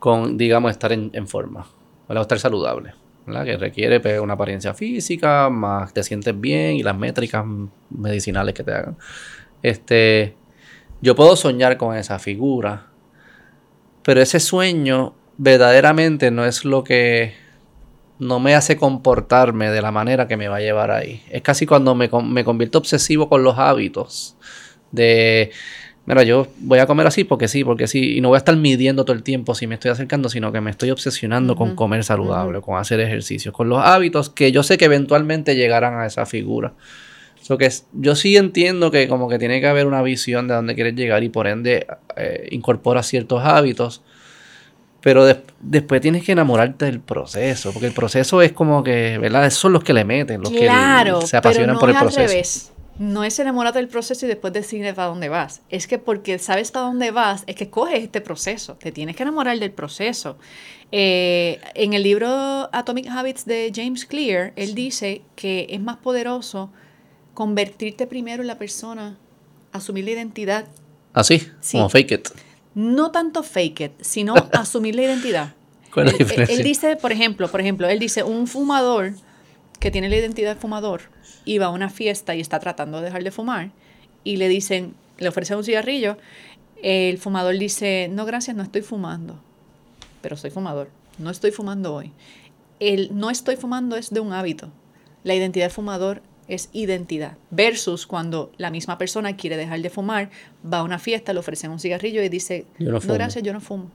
con 0.00 0.36
digamos, 0.36 0.72
estar 0.72 0.90
en, 0.90 1.10
en 1.12 1.28
forma. 1.28 1.66
O 2.08 2.20
estar 2.20 2.40
saludable, 2.40 2.94
¿verdad? 3.24 3.44
Que 3.44 3.56
requiere 3.56 4.00
pues, 4.00 4.18
una 4.18 4.32
apariencia 4.32 4.74
física, 4.74 5.48
más 5.48 5.94
te 5.94 6.02
sientes 6.02 6.38
bien 6.40 6.74
y 6.74 6.82
las 6.82 6.96
métricas 6.96 7.44
medicinales 7.90 8.52
que 8.52 8.64
te 8.64 8.72
hagan. 8.72 8.96
Este, 9.62 10.34
yo 11.00 11.14
puedo 11.14 11.36
soñar 11.36 11.76
con 11.76 11.96
esa 11.96 12.18
figura, 12.18 12.88
pero 14.02 14.20
ese 14.20 14.40
sueño 14.40 15.14
verdaderamente 15.36 16.32
no 16.32 16.44
es 16.44 16.64
lo 16.64 16.82
que 16.82 17.34
no 18.18 18.40
me 18.40 18.54
hace 18.54 18.76
comportarme 18.76 19.70
de 19.70 19.80
la 19.80 19.92
manera 19.92 20.26
que 20.26 20.36
me 20.36 20.48
va 20.48 20.56
a 20.56 20.60
llevar 20.60 20.90
ahí. 20.90 21.22
Es 21.30 21.42
casi 21.42 21.64
cuando 21.64 21.94
me, 21.94 22.10
me 22.24 22.44
convierto 22.44 22.78
obsesivo 22.78 23.28
con 23.28 23.44
los 23.44 23.56
hábitos. 23.58 24.36
De, 24.90 25.52
mira, 26.10 26.22
yo 26.24 26.46
voy 26.58 26.78
a 26.78 26.86
comer 26.86 27.06
así 27.06 27.24
porque 27.24 27.48
sí, 27.48 27.64
porque 27.64 27.86
sí. 27.86 28.16
Y 28.16 28.20
no 28.20 28.28
voy 28.28 28.36
a 28.36 28.38
estar 28.38 28.56
midiendo 28.56 29.04
todo 29.04 29.16
el 29.16 29.22
tiempo 29.22 29.54
si 29.54 29.66
me 29.66 29.74
estoy 29.74 29.90
acercando, 29.90 30.28
sino 30.28 30.52
que 30.52 30.60
me 30.60 30.70
estoy 30.70 30.90
obsesionando 30.90 31.56
con 31.56 31.68
Ujú, 31.68 31.76
comer 31.76 32.04
saludable, 32.04 32.60
con 32.60 32.78
hacer 32.78 33.00
ejercicio, 33.00 33.52
con 33.52 33.68
los 33.68 33.80
hábitos 33.84 34.30
que 34.30 34.52
yo 34.52 34.62
sé 34.62 34.76
que 34.78 34.84
eventualmente 34.86 35.54
llegarán 35.56 35.94
a 35.98 36.06
esa 36.06 36.26
figura. 36.26 36.74
So 37.42 37.56
que 37.58 37.70
yo 37.92 38.14
sí 38.16 38.36
entiendo 38.36 38.90
que 38.90 39.08
como 39.08 39.28
que 39.28 39.38
tiene 39.38 39.60
que 39.60 39.66
haber 39.66 39.86
una 39.86 40.02
visión 40.02 40.46
de 40.46 40.54
dónde 40.54 40.74
quieres 40.74 40.94
llegar 40.94 41.22
y 41.24 41.30
por 41.30 41.46
ende 41.46 41.86
eh, 42.16 42.48
incorpora 42.50 43.02
ciertos 43.02 43.42
hábitos. 43.44 44.02
Pero 45.02 45.24
des- 45.24 45.38
después 45.60 46.00
tienes 46.02 46.24
que 46.24 46.32
enamorarte 46.32 46.84
del 46.84 47.00
proceso, 47.00 47.72
porque 47.72 47.86
el 47.86 47.92
proceso 47.94 48.42
es 48.42 48.52
como 48.52 48.84
que, 48.84 49.16
¿verdad? 49.18 49.46
Esos 49.46 49.60
son 49.60 49.72
los 49.72 49.82
que 49.82 49.94
le 49.94 50.04
meten, 50.04 50.42
los 50.42 50.52
claro, 50.52 51.20
que 51.20 51.26
se 51.26 51.36
apasionan 51.38 51.76
pero 51.76 51.76
no 51.76 51.80
por 51.80 51.88
el 51.88 51.94
es 51.96 52.00
proceso. 52.02 52.20
al 52.20 52.28
revés. 52.28 52.72
No 53.00 53.24
es 53.24 53.38
enamorarte 53.38 53.78
del 53.78 53.88
proceso 53.88 54.26
y 54.26 54.28
después 54.28 54.52
decir 54.52 54.84
para 54.94 55.08
dónde 55.08 55.30
vas. 55.30 55.62
Es 55.70 55.86
que 55.86 55.98
porque 55.98 56.38
sabes 56.38 56.70
para 56.70 56.84
dónde 56.84 57.10
vas, 57.12 57.44
es 57.46 57.56
que 57.56 57.70
coges 57.70 58.02
este 58.04 58.20
proceso. 58.20 58.74
Te 58.74 58.92
tienes 58.92 59.16
que 59.16 59.22
enamorar 59.22 59.58
del 59.58 59.72
proceso. 59.72 60.36
Eh, 60.92 61.60
en 61.74 61.94
el 61.94 62.02
libro 62.02 62.28
Atomic 62.72 63.06
Habits 63.08 63.46
de 63.46 63.72
James 63.74 64.04
Clear, 64.04 64.52
él 64.54 64.74
dice 64.74 65.22
que 65.34 65.66
es 65.70 65.80
más 65.80 65.96
poderoso 65.96 66.70
convertirte 67.32 68.06
primero 68.06 68.42
en 68.42 68.48
la 68.48 68.58
persona, 68.58 69.16
asumir 69.72 70.04
la 70.04 70.10
identidad. 70.10 70.66
Así, 71.14 71.48
Sí. 71.60 71.78
como 71.78 71.88
fake 71.88 72.12
it. 72.12 72.28
No 72.74 73.10
tanto 73.12 73.42
fake 73.42 73.80
it, 73.80 73.92
sino 74.02 74.34
asumir 74.52 74.94
la 74.94 75.02
identidad. 75.04 75.54
¿Cuál 75.94 76.08
es 76.08 76.12
la 76.12 76.16
Él- 76.18 76.20
él- 76.22 76.26
diferencia? 76.28 76.56
Él 76.56 76.62
dice, 76.64 76.96
por 76.96 77.12
ejemplo, 77.12 77.48
por 77.50 77.62
ejemplo, 77.62 77.88
él 77.88 77.98
dice, 77.98 78.22
un 78.24 78.46
fumador 78.46 79.12
que 79.80 79.90
tiene 79.90 80.08
la 80.08 80.16
identidad 80.16 80.54
de 80.54 80.60
fumador 80.60 81.02
y 81.44 81.58
va 81.58 81.66
a 81.66 81.70
una 81.70 81.90
fiesta 81.90 82.34
y 82.34 82.40
está 82.40 82.60
tratando 82.60 82.98
de 82.98 83.06
dejar 83.06 83.24
de 83.24 83.30
fumar 83.30 83.70
y 84.22 84.36
le 84.36 84.48
dicen, 84.48 84.94
le 85.18 85.28
ofrecen 85.28 85.56
un 85.56 85.64
cigarrillo, 85.64 86.16
el 86.82 87.18
fumador 87.18 87.58
dice, 87.58 88.08
no 88.10 88.24
gracias, 88.26 88.56
no 88.56 88.62
estoy 88.62 88.82
fumando, 88.82 89.40
pero 90.22 90.36
soy 90.36 90.50
fumador, 90.50 90.88
no 91.18 91.30
estoy 91.30 91.50
fumando 91.50 91.94
hoy. 91.94 92.12
El 92.78 93.10
no 93.18 93.30
estoy 93.30 93.56
fumando 93.56 93.96
es 93.96 94.10
de 94.10 94.20
un 94.20 94.32
hábito. 94.32 94.70
La 95.24 95.34
identidad 95.34 95.66
de 95.66 95.70
fumador 95.70 96.22
es 96.48 96.70
identidad. 96.72 97.36
Versus 97.50 98.06
cuando 98.06 98.50
la 98.56 98.70
misma 98.70 98.96
persona 98.96 99.36
quiere 99.36 99.56
dejar 99.58 99.80
de 99.80 99.90
fumar, 99.90 100.30
va 100.64 100.78
a 100.78 100.82
una 100.82 100.98
fiesta, 100.98 101.32
le 101.32 101.40
ofrecen 101.40 101.70
un 101.70 101.78
cigarrillo 101.78 102.22
y 102.22 102.28
dice, 102.30 102.66
Yo 102.78 102.86
no 102.86 102.92
no, 102.92 103.00
fumo". 103.00 103.14
gracias, 103.14 103.44
yo 103.44 103.52
no 103.52 103.60
fumo. 103.60 103.90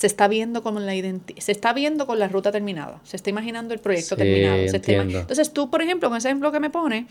Se 0.00 0.06
está 0.06 0.28
viendo 0.28 0.62
con 0.62 0.86
la 0.86 0.92
se 1.36 1.52
está 1.52 1.74
viendo 1.74 2.06
con 2.06 2.18
la 2.18 2.26
ruta 2.26 2.50
terminada, 2.50 3.00
se 3.04 3.16
está 3.16 3.28
imaginando 3.28 3.74
el 3.74 3.80
proyecto 3.80 4.14
Sí, 4.14 4.22
terminado. 4.22 4.56
se 4.56 4.76
está. 4.78 4.92
Entonces 4.92 5.52
tú, 5.52 5.68
por 5.68 5.82
ejemplo, 5.82 6.08
con 6.08 6.16
ese 6.16 6.28
ejemplo 6.28 6.50
que 6.50 6.58
me 6.58 6.70
pone, 6.70 7.06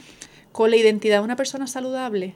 con 0.52 0.72
la 0.72 0.76
identidad 0.76 1.18
de 1.20 1.24
una 1.24 1.36
persona 1.36 1.68
saludable, 1.68 2.34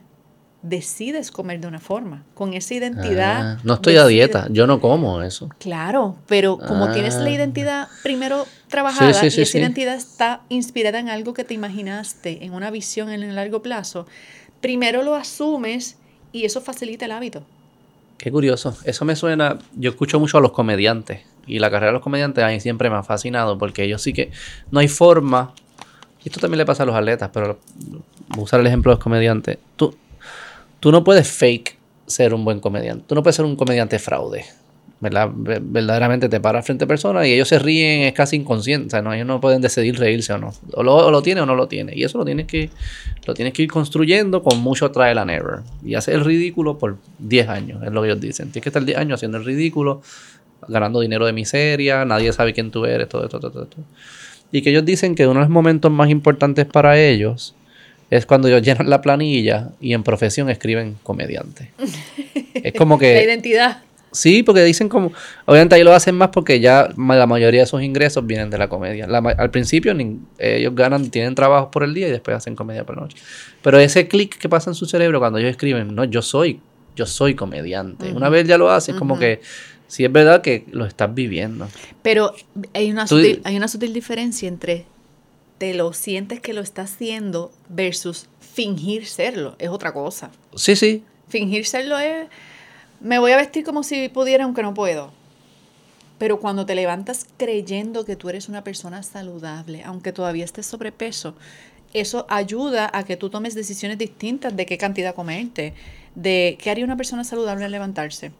decides 0.62 1.32
comer 1.32 1.58
de 1.60 1.66
una 1.66 1.80
forma. 1.80 2.24
Con 2.34 2.54
esa 2.54 2.72
identidad. 2.72 3.40
Ah, 3.56 3.60
no 3.64 3.74
estoy 3.74 3.96
a 3.96 4.06
dieta, 4.06 4.46
yo 4.48 4.68
no 4.68 4.80
como 4.80 5.22
eso. 5.22 5.48
Claro, 5.58 6.18
pero 6.28 6.56
como 6.56 6.92
tienes 6.92 7.16
la 7.16 7.24
Ah. 7.24 7.30
identidad 7.30 7.88
primero 8.04 8.46
trabajada 8.68 9.12
Sí, 9.12 9.30
sí, 9.30 9.30
sí, 9.32 9.40
y 9.40 9.42
esa 9.42 9.58
identidad 9.58 9.94
está 9.96 10.42
inspirada 10.50 11.00
en 11.00 11.08
algo 11.08 11.34
que 11.34 11.42
te 11.42 11.54
imaginaste, 11.54 12.44
en 12.44 12.52
una 12.54 12.70
visión 12.70 13.10
en 13.10 13.24
el 13.24 13.34
largo 13.34 13.60
plazo, 13.60 14.06
primero 14.60 15.02
lo 15.02 15.16
asumes 15.16 15.98
y 16.30 16.44
eso 16.44 16.60
facilita 16.60 17.06
el 17.06 17.10
hábito. 17.10 17.44
Qué 18.18 18.30
curioso. 18.30 18.76
Eso 18.84 19.04
me 19.04 19.16
suena. 19.16 19.58
Yo 19.74 19.90
escucho 19.90 20.20
mucho 20.20 20.38
a 20.38 20.40
los 20.40 20.52
comediantes. 20.52 21.22
Y 21.46 21.58
la 21.58 21.70
carrera 21.70 21.88
de 21.88 21.94
los 21.94 22.02
comediantes 22.02 22.42
a 22.42 22.48
mí 22.48 22.60
siempre 22.60 22.90
me 22.90 22.96
ha 22.96 23.02
fascinado. 23.02 23.58
Porque 23.58 23.84
ellos 23.84 24.02
sí 24.02 24.12
que. 24.12 24.30
No 24.70 24.80
hay 24.80 24.88
forma. 24.88 25.54
Y 26.24 26.28
esto 26.28 26.40
también 26.40 26.58
le 26.58 26.66
pasa 26.66 26.84
a 26.84 26.86
los 26.86 26.94
atletas. 26.94 27.30
Pero 27.32 27.58
voy 28.28 28.40
a 28.40 28.42
usar 28.42 28.60
el 28.60 28.66
ejemplo 28.66 28.90
de 28.90 28.96
los 28.96 29.02
comediantes. 29.02 29.58
Tú, 29.76 29.96
tú 30.80 30.90
no 30.90 31.04
puedes 31.04 31.30
fake 31.30 31.78
ser 32.06 32.34
un 32.34 32.44
buen 32.44 32.60
comediante. 32.60 33.04
Tú 33.06 33.14
no 33.14 33.22
puedes 33.22 33.36
ser 33.36 33.44
un 33.44 33.56
comediante 33.56 33.98
fraude. 33.98 34.44
¿Verdad? 35.04 35.30
Ver- 35.32 35.60
Verdaderamente 35.62 36.28
te 36.28 36.40
paras 36.40 36.64
frente 36.64 36.84
a 36.84 36.88
personas 36.88 37.26
y 37.26 37.32
ellos 37.34 37.46
se 37.46 37.58
ríen, 37.60 38.02
es 38.02 38.12
casi 38.14 38.36
inconsciente. 38.36 38.86
O 38.88 38.90
sea, 38.90 39.02
no, 39.02 39.12
ellos 39.12 39.26
no 39.26 39.40
pueden 39.40 39.60
decidir 39.60 39.96
reírse 39.98 40.32
o 40.32 40.38
no. 40.38 40.52
O 40.72 40.82
lo, 40.82 40.96
o 40.96 41.10
lo 41.10 41.22
tiene 41.22 41.42
o 41.42 41.46
no 41.46 41.54
lo 41.54 41.68
tiene. 41.68 41.92
Y 41.94 42.02
eso 42.04 42.18
lo 42.18 42.24
tienes 42.24 42.46
que, 42.46 42.70
lo 43.26 43.34
tienes 43.34 43.52
que 43.54 43.62
ir 43.62 43.70
construyendo 43.70 44.42
con 44.42 44.58
mucho 44.60 44.90
trial 44.90 45.18
and 45.18 45.30
error. 45.30 45.62
Y 45.84 45.94
hacer 45.94 46.14
el 46.14 46.24
ridículo 46.24 46.78
por 46.78 46.96
10 47.20 47.48
años, 47.48 47.82
es 47.84 47.92
lo 47.92 48.00
que 48.02 48.08
ellos 48.08 48.20
dicen. 48.20 48.46
Tienes 48.50 48.62
que 48.64 48.68
estar 48.70 48.84
10 48.84 48.98
años 48.98 49.16
haciendo 49.18 49.38
el 49.38 49.44
ridículo, 49.44 50.02
ganando 50.66 51.00
dinero 51.00 51.26
de 51.26 51.32
miseria, 51.34 52.04
nadie 52.04 52.32
sabe 52.32 52.52
quién 52.54 52.70
tú 52.70 52.86
eres, 52.86 53.08
todo 53.08 53.24
esto, 53.24 53.38
todo, 53.38 53.50
todo, 53.52 53.66
todo. 53.66 53.84
Y 54.50 54.62
que 54.62 54.70
ellos 54.70 54.84
dicen 54.84 55.14
que 55.14 55.26
uno 55.26 55.40
de 55.40 55.44
los 55.44 55.50
momentos 55.50 55.92
más 55.92 56.08
importantes 56.08 56.64
para 56.64 56.98
ellos 56.98 57.54
es 58.10 58.24
cuando 58.26 58.48
ellos 58.48 58.62
llenan 58.62 58.88
la 58.88 59.00
planilla 59.02 59.70
y 59.80 59.92
en 59.94 60.02
profesión 60.02 60.48
escriben 60.48 60.96
comediante. 61.02 61.70
es 62.54 62.72
como 62.74 62.94
La 62.96 63.00
que... 63.00 63.24
identidad. 63.24 63.82
Sí, 64.14 64.42
porque 64.42 64.62
dicen 64.64 64.88
como... 64.88 65.12
Obviamente 65.44 65.74
ahí 65.74 65.82
lo 65.84 65.92
hacen 65.92 66.14
más 66.14 66.28
porque 66.30 66.60
ya 66.60 66.88
la 66.96 67.26
mayoría 67.26 67.60
de 67.60 67.66
sus 67.66 67.82
ingresos 67.82 68.24
vienen 68.26 68.48
de 68.48 68.56
la 68.58 68.68
comedia. 68.68 69.06
La 69.06 69.18
al 69.18 69.50
principio 69.50 69.92
nin- 69.92 70.20
ellos 70.38 70.74
ganan, 70.74 71.10
tienen 71.10 71.34
trabajos 71.34 71.68
por 71.70 71.82
el 71.82 71.92
día 71.92 72.08
y 72.08 72.10
después 72.12 72.36
hacen 72.36 72.54
comedia 72.56 72.84
por 72.84 72.94
la 72.96 73.02
noche. 73.02 73.16
Pero 73.62 73.78
ese 73.78 74.08
clic 74.08 74.38
que 74.38 74.48
pasa 74.48 74.70
en 74.70 74.74
su 74.74 74.86
cerebro 74.86 75.18
cuando 75.18 75.38
ellos 75.38 75.50
escriben, 75.50 75.94
no, 75.94 76.04
yo 76.04 76.22
soy, 76.22 76.60
yo 76.96 77.06
soy 77.06 77.34
comediante. 77.34 78.12
Una 78.12 78.28
vez 78.28 78.46
ya 78.46 78.56
lo 78.56 78.70
hacen, 78.70 78.96
como 78.96 79.18
que 79.18 79.40
sí 79.88 80.04
es 80.04 80.12
verdad 80.12 80.40
que 80.42 80.64
lo 80.70 80.86
estás 80.86 81.12
viviendo. 81.14 81.68
Pero 82.02 82.32
hay 82.72 82.90
una, 82.92 83.06
Tú- 83.06 83.16
sutil, 83.18 83.40
hay 83.44 83.56
una 83.56 83.68
sutil 83.68 83.92
diferencia 83.92 84.48
entre 84.48 84.86
te 85.58 85.74
lo 85.74 85.92
sientes 85.92 86.40
que 86.40 86.52
lo 86.52 86.60
estás 86.60 86.92
haciendo 86.94 87.52
versus 87.68 88.28
fingir 88.40 89.06
serlo. 89.06 89.56
Es 89.58 89.68
otra 89.70 89.92
cosa. 89.92 90.30
Sí, 90.54 90.76
sí. 90.76 91.02
Fingir 91.28 91.64
serlo 91.66 91.98
es, 91.98 92.26
me 93.00 93.18
voy 93.18 93.32
a 93.32 93.36
vestir 93.36 93.64
como 93.64 93.82
si 93.82 94.08
pudiera 94.08 94.44
aunque 94.44 94.62
no 94.62 94.74
puedo. 94.74 95.12
Pero 96.18 96.38
cuando 96.38 96.64
te 96.64 96.74
levantas 96.74 97.26
creyendo 97.36 98.04
que 98.04 98.16
tú 98.16 98.28
eres 98.28 98.48
una 98.48 98.62
persona 98.64 99.02
saludable, 99.02 99.82
aunque 99.84 100.12
todavía 100.12 100.44
estés 100.44 100.66
sobrepeso, 100.66 101.34
eso 101.92 102.26
ayuda 102.28 102.90
a 102.92 103.04
que 103.04 103.16
tú 103.16 103.30
tomes 103.30 103.54
decisiones 103.54 103.98
distintas 103.98 104.56
de 104.56 104.64
qué 104.66 104.78
cantidad 104.78 105.14
comerte, 105.14 105.74
de 106.14 106.56
qué 106.60 106.70
haría 106.70 106.84
una 106.84 106.96
persona 106.96 107.24
saludable 107.24 107.64
al 107.64 107.70
levantarse. 107.72 108.32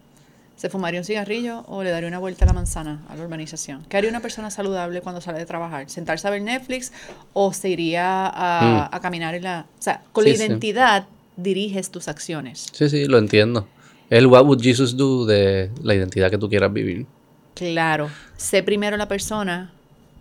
¿Se 0.55 0.69
fumaría 0.69 1.01
un 1.01 1.05
cigarrillo 1.05 1.65
o 1.67 1.83
le 1.83 1.89
daría 1.89 2.07
una 2.07 2.19
vuelta 2.19 2.45
a 2.45 2.47
la 2.47 2.53
manzana 2.53 3.03
a 3.09 3.15
la 3.17 3.23
urbanización? 3.23 3.85
¿Qué 3.89 3.97
haría 3.97 4.09
una 4.09 4.21
persona 4.21 4.49
saludable 4.49 5.01
cuando 5.01 5.19
sale 5.19 5.37
de 5.37 5.45
trabajar? 5.45 5.89
¿Sentarse 5.89 6.25
a 6.27 6.31
ver 6.31 6.41
Netflix 6.41 6.93
o 7.33 7.51
se 7.51 7.67
iría 7.69 8.25
a, 8.25 8.89
a 8.89 8.99
caminar 9.01 9.35
en 9.35 9.43
la... 9.43 9.65
O 9.77 9.81
sea, 9.81 10.01
con 10.13 10.23
Mm. 10.23 10.27
Sí, 10.27 10.31
la 10.31 10.37
sí. 10.37 10.43
identidad 10.45 11.07
diriges 11.35 11.91
tus 11.91 12.07
acciones. 12.07 12.67
Sí, 12.71 12.89
sí, 12.89 13.05
lo 13.05 13.17
entiendo. 13.17 13.67
El 14.09 14.27
What 14.27 14.45
Would 14.45 14.61
Jesus 14.61 14.95
Do 14.95 15.25
de 15.25 15.71
la 15.83 15.95
identidad 15.95 16.29
que 16.29 16.37
tú 16.37 16.49
quieras 16.49 16.71
vivir. 16.71 17.05
Claro. 17.53 18.09
Sé 18.37 18.63
primero 18.63 18.97
la 18.97 19.07
persona 19.07 19.71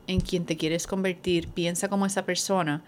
en 0.06 0.20
quien 0.20 0.44
te 0.44 0.56
quieres 0.56 0.86
convertir, 0.86 1.48
piensa 1.48 1.88
como 1.88 2.06
esa 2.06 2.24
persona 2.24 2.82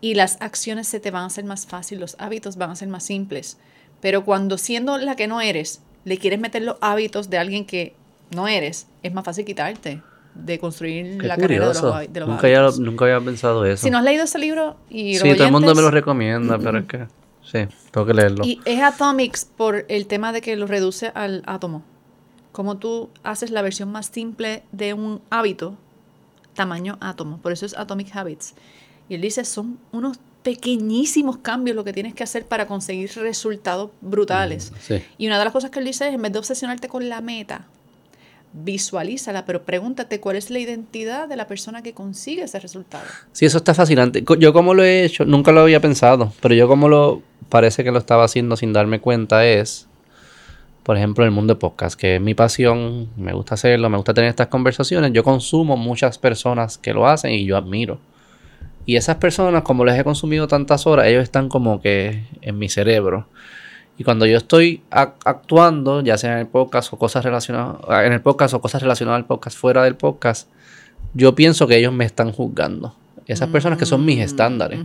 y 0.00 0.14
las 0.14 0.36
acciones 0.40 0.88
se 0.88 1.00
te 1.00 1.10
van 1.10 1.24
a 1.24 1.26
hacer 1.26 1.44
más 1.44 1.66
fáciles, 1.66 2.00
los 2.00 2.16
hábitos 2.18 2.56
van 2.56 2.70
a 2.70 2.76
ser 2.76 2.88
más 2.88 3.04
simples. 3.04 3.58
Pero 4.00 4.24
cuando 4.24 4.58
siendo 4.58 4.98
la 4.98 5.16
que 5.16 5.26
no 5.26 5.40
eres, 5.40 5.80
le 6.04 6.18
quieres 6.18 6.38
meter 6.38 6.62
los 6.62 6.76
hábitos 6.80 7.30
de 7.30 7.38
alguien 7.38 7.64
que 7.64 7.94
no 8.34 8.48
eres, 8.48 8.86
es 9.02 9.12
más 9.12 9.24
fácil 9.24 9.44
quitarte 9.44 10.02
de 10.34 10.58
construir 10.58 11.24
la 11.24 11.36
carrera 11.36 11.68
de 11.68 12.20
los, 12.20 12.28
nunca 12.28 12.46
Había, 12.46 12.68
nunca 12.78 13.04
había 13.06 13.20
pensado 13.20 13.64
eso. 13.64 13.82
Si 13.82 13.90
no 13.90 13.98
has 13.98 14.04
leído 14.04 14.24
ese 14.24 14.38
libro 14.38 14.76
y 14.90 15.16
Sí, 15.16 15.34
todo 15.34 15.46
el 15.46 15.52
mundo 15.52 15.74
me 15.74 15.80
lo 15.80 15.90
recomienda, 15.90 16.58
pero 16.58 16.78
es 16.78 16.86
que 16.86 17.06
sí, 17.50 17.66
tengo 17.90 18.06
que 18.06 18.14
leerlo. 18.14 18.44
Y 18.44 18.60
es 18.64 18.82
Atomics 18.82 19.44
por 19.44 19.86
el 19.88 20.06
tema 20.06 20.32
de 20.32 20.40
que 20.40 20.56
lo 20.56 20.66
reduce 20.66 21.12
al 21.14 21.42
átomo. 21.46 21.82
Como 22.52 22.76
tú 22.78 23.10
haces 23.22 23.50
la 23.50 23.62
versión 23.62 23.90
más 23.92 24.06
simple 24.06 24.62
de 24.72 24.94
un 24.94 25.20
hábito, 25.30 25.76
tamaño 26.54 26.98
átomo. 27.00 27.38
Por 27.38 27.52
eso 27.52 27.66
es 27.66 27.76
Atomic 27.76 28.14
Habits. 28.16 28.54
Y 29.08 29.14
él 29.14 29.20
dice, 29.20 29.44
son 29.44 29.78
unos 29.92 30.18
pequeñísimos 30.42 31.38
cambios 31.38 31.76
lo 31.76 31.84
que 31.84 31.92
tienes 31.92 32.14
que 32.14 32.22
hacer 32.22 32.46
para 32.46 32.66
conseguir 32.66 33.10
resultados 33.16 33.90
brutales. 34.00 34.72
Y 35.18 35.26
una 35.26 35.38
de 35.38 35.44
las 35.44 35.52
cosas 35.52 35.70
que 35.70 35.80
él 35.80 35.84
dice 35.84 36.08
es, 36.08 36.14
en 36.14 36.22
vez 36.22 36.32
de 36.32 36.38
obsesionarte 36.38 36.88
con 36.88 37.08
la 37.08 37.20
meta, 37.20 37.66
visualízala, 38.52 39.44
pero 39.44 39.62
pregúntate 39.62 40.20
cuál 40.20 40.36
es 40.36 40.50
la 40.50 40.58
identidad 40.58 41.28
de 41.28 41.36
la 41.36 41.46
persona 41.46 41.82
que 41.82 41.92
consigue 41.92 42.44
ese 42.44 42.58
resultado. 42.58 43.04
Sí, 43.32 43.44
eso 43.44 43.58
está 43.58 43.74
fascinante. 43.74 44.24
Yo 44.38 44.52
como 44.52 44.72
lo 44.72 44.82
he 44.82 45.04
hecho, 45.04 45.24
nunca 45.24 45.52
lo 45.52 45.60
había 45.60 45.80
pensado, 45.80 46.32
pero 46.40 46.54
yo 46.54 46.68
como 46.68 46.88
lo 46.88 47.22
parece 47.48 47.84
que 47.84 47.90
lo 47.90 47.98
estaba 47.98 48.24
haciendo 48.24 48.56
sin 48.56 48.72
darme 48.72 49.00
cuenta 49.00 49.46
es, 49.46 49.88
por 50.82 50.96
ejemplo, 50.96 51.24
el 51.24 51.30
mundo 51.30 51.54
de 51.54 51.60
podcast, 51.60 51.98
que 51.98 52.16
es 52.16 52.20
mi 52.20 52.34
pasión, 52.34 53.08
me 53.16 53.32
gusta 53.32 53.54
hacerlo, 53.54 53.88
me 53.90 53.96
gusta 53.96 54.14
tener 54.14 54.30
estas 54.30 54.48
conversaciones. 54.48 55.12
Yo 55.12 55.24
consumo 55.24 55.76
muchas 55.76 56.18
personas 56.18 56.78
que 56.78 56.92
lo 56.92 57.06
hacen 57.06 57.32
y 57.32 57.44
yo 57.44 57.56
admiro. 57.56 57.98
Y 58.84 58.96
esas 58.96 59.16
personas, 59.16 59.62
como 59.62 59.84
les 59.84 59.98
he 59.98 60.04
consumido 60.04 60.46
tantas 60.46 60.86
horas, 60.86 61.06
ellos 61.06 61.24
están 61.24 61.48
como 61.48 61.80
que 61.80 62.24
en 62.40 62.58
mi 62.58 62.68
cerebro. 62.68 63.26
Y 63.98 64.04
cuando 64.04 64.26
yo 64.26 64.36
estoy 64.36 64.82
actuando, 64.90 66.02
ya 66.02 66.18
sea 66.18 66.34
en 66.34 66.38
el 66.40 66.46
podcast 66.46 66.92
o 66.92 66.98
cosas 66.98 67.24
relacionadas, 67.24 67.80
en 68.04 68.12
el 68.12 68.20
podcast 68.20 68.54
o 68.54 68.60
cosas 68.60 68.82
relacionadas 68.82 69.18
al 69.18 69.26
podcast, 69.26 69.58
fuera 69.58 69.82
del 69.82 69.96
podcast, 69.96 70.48
yo 71.14 71.34
pienso 71.34 71.66
que 71.66 71.78
ellos 71.78 71.92
me 71.92 72.04
están 72.04 72.30
juzgando. 72.30 72.94
Esas 73.26 73.48
personas 73.48 73.78
que 73.78 73.86
son 73.86 74.04
mis 74.04 74.18
mm, 74.18 74.22
estándares. 74.22 74.80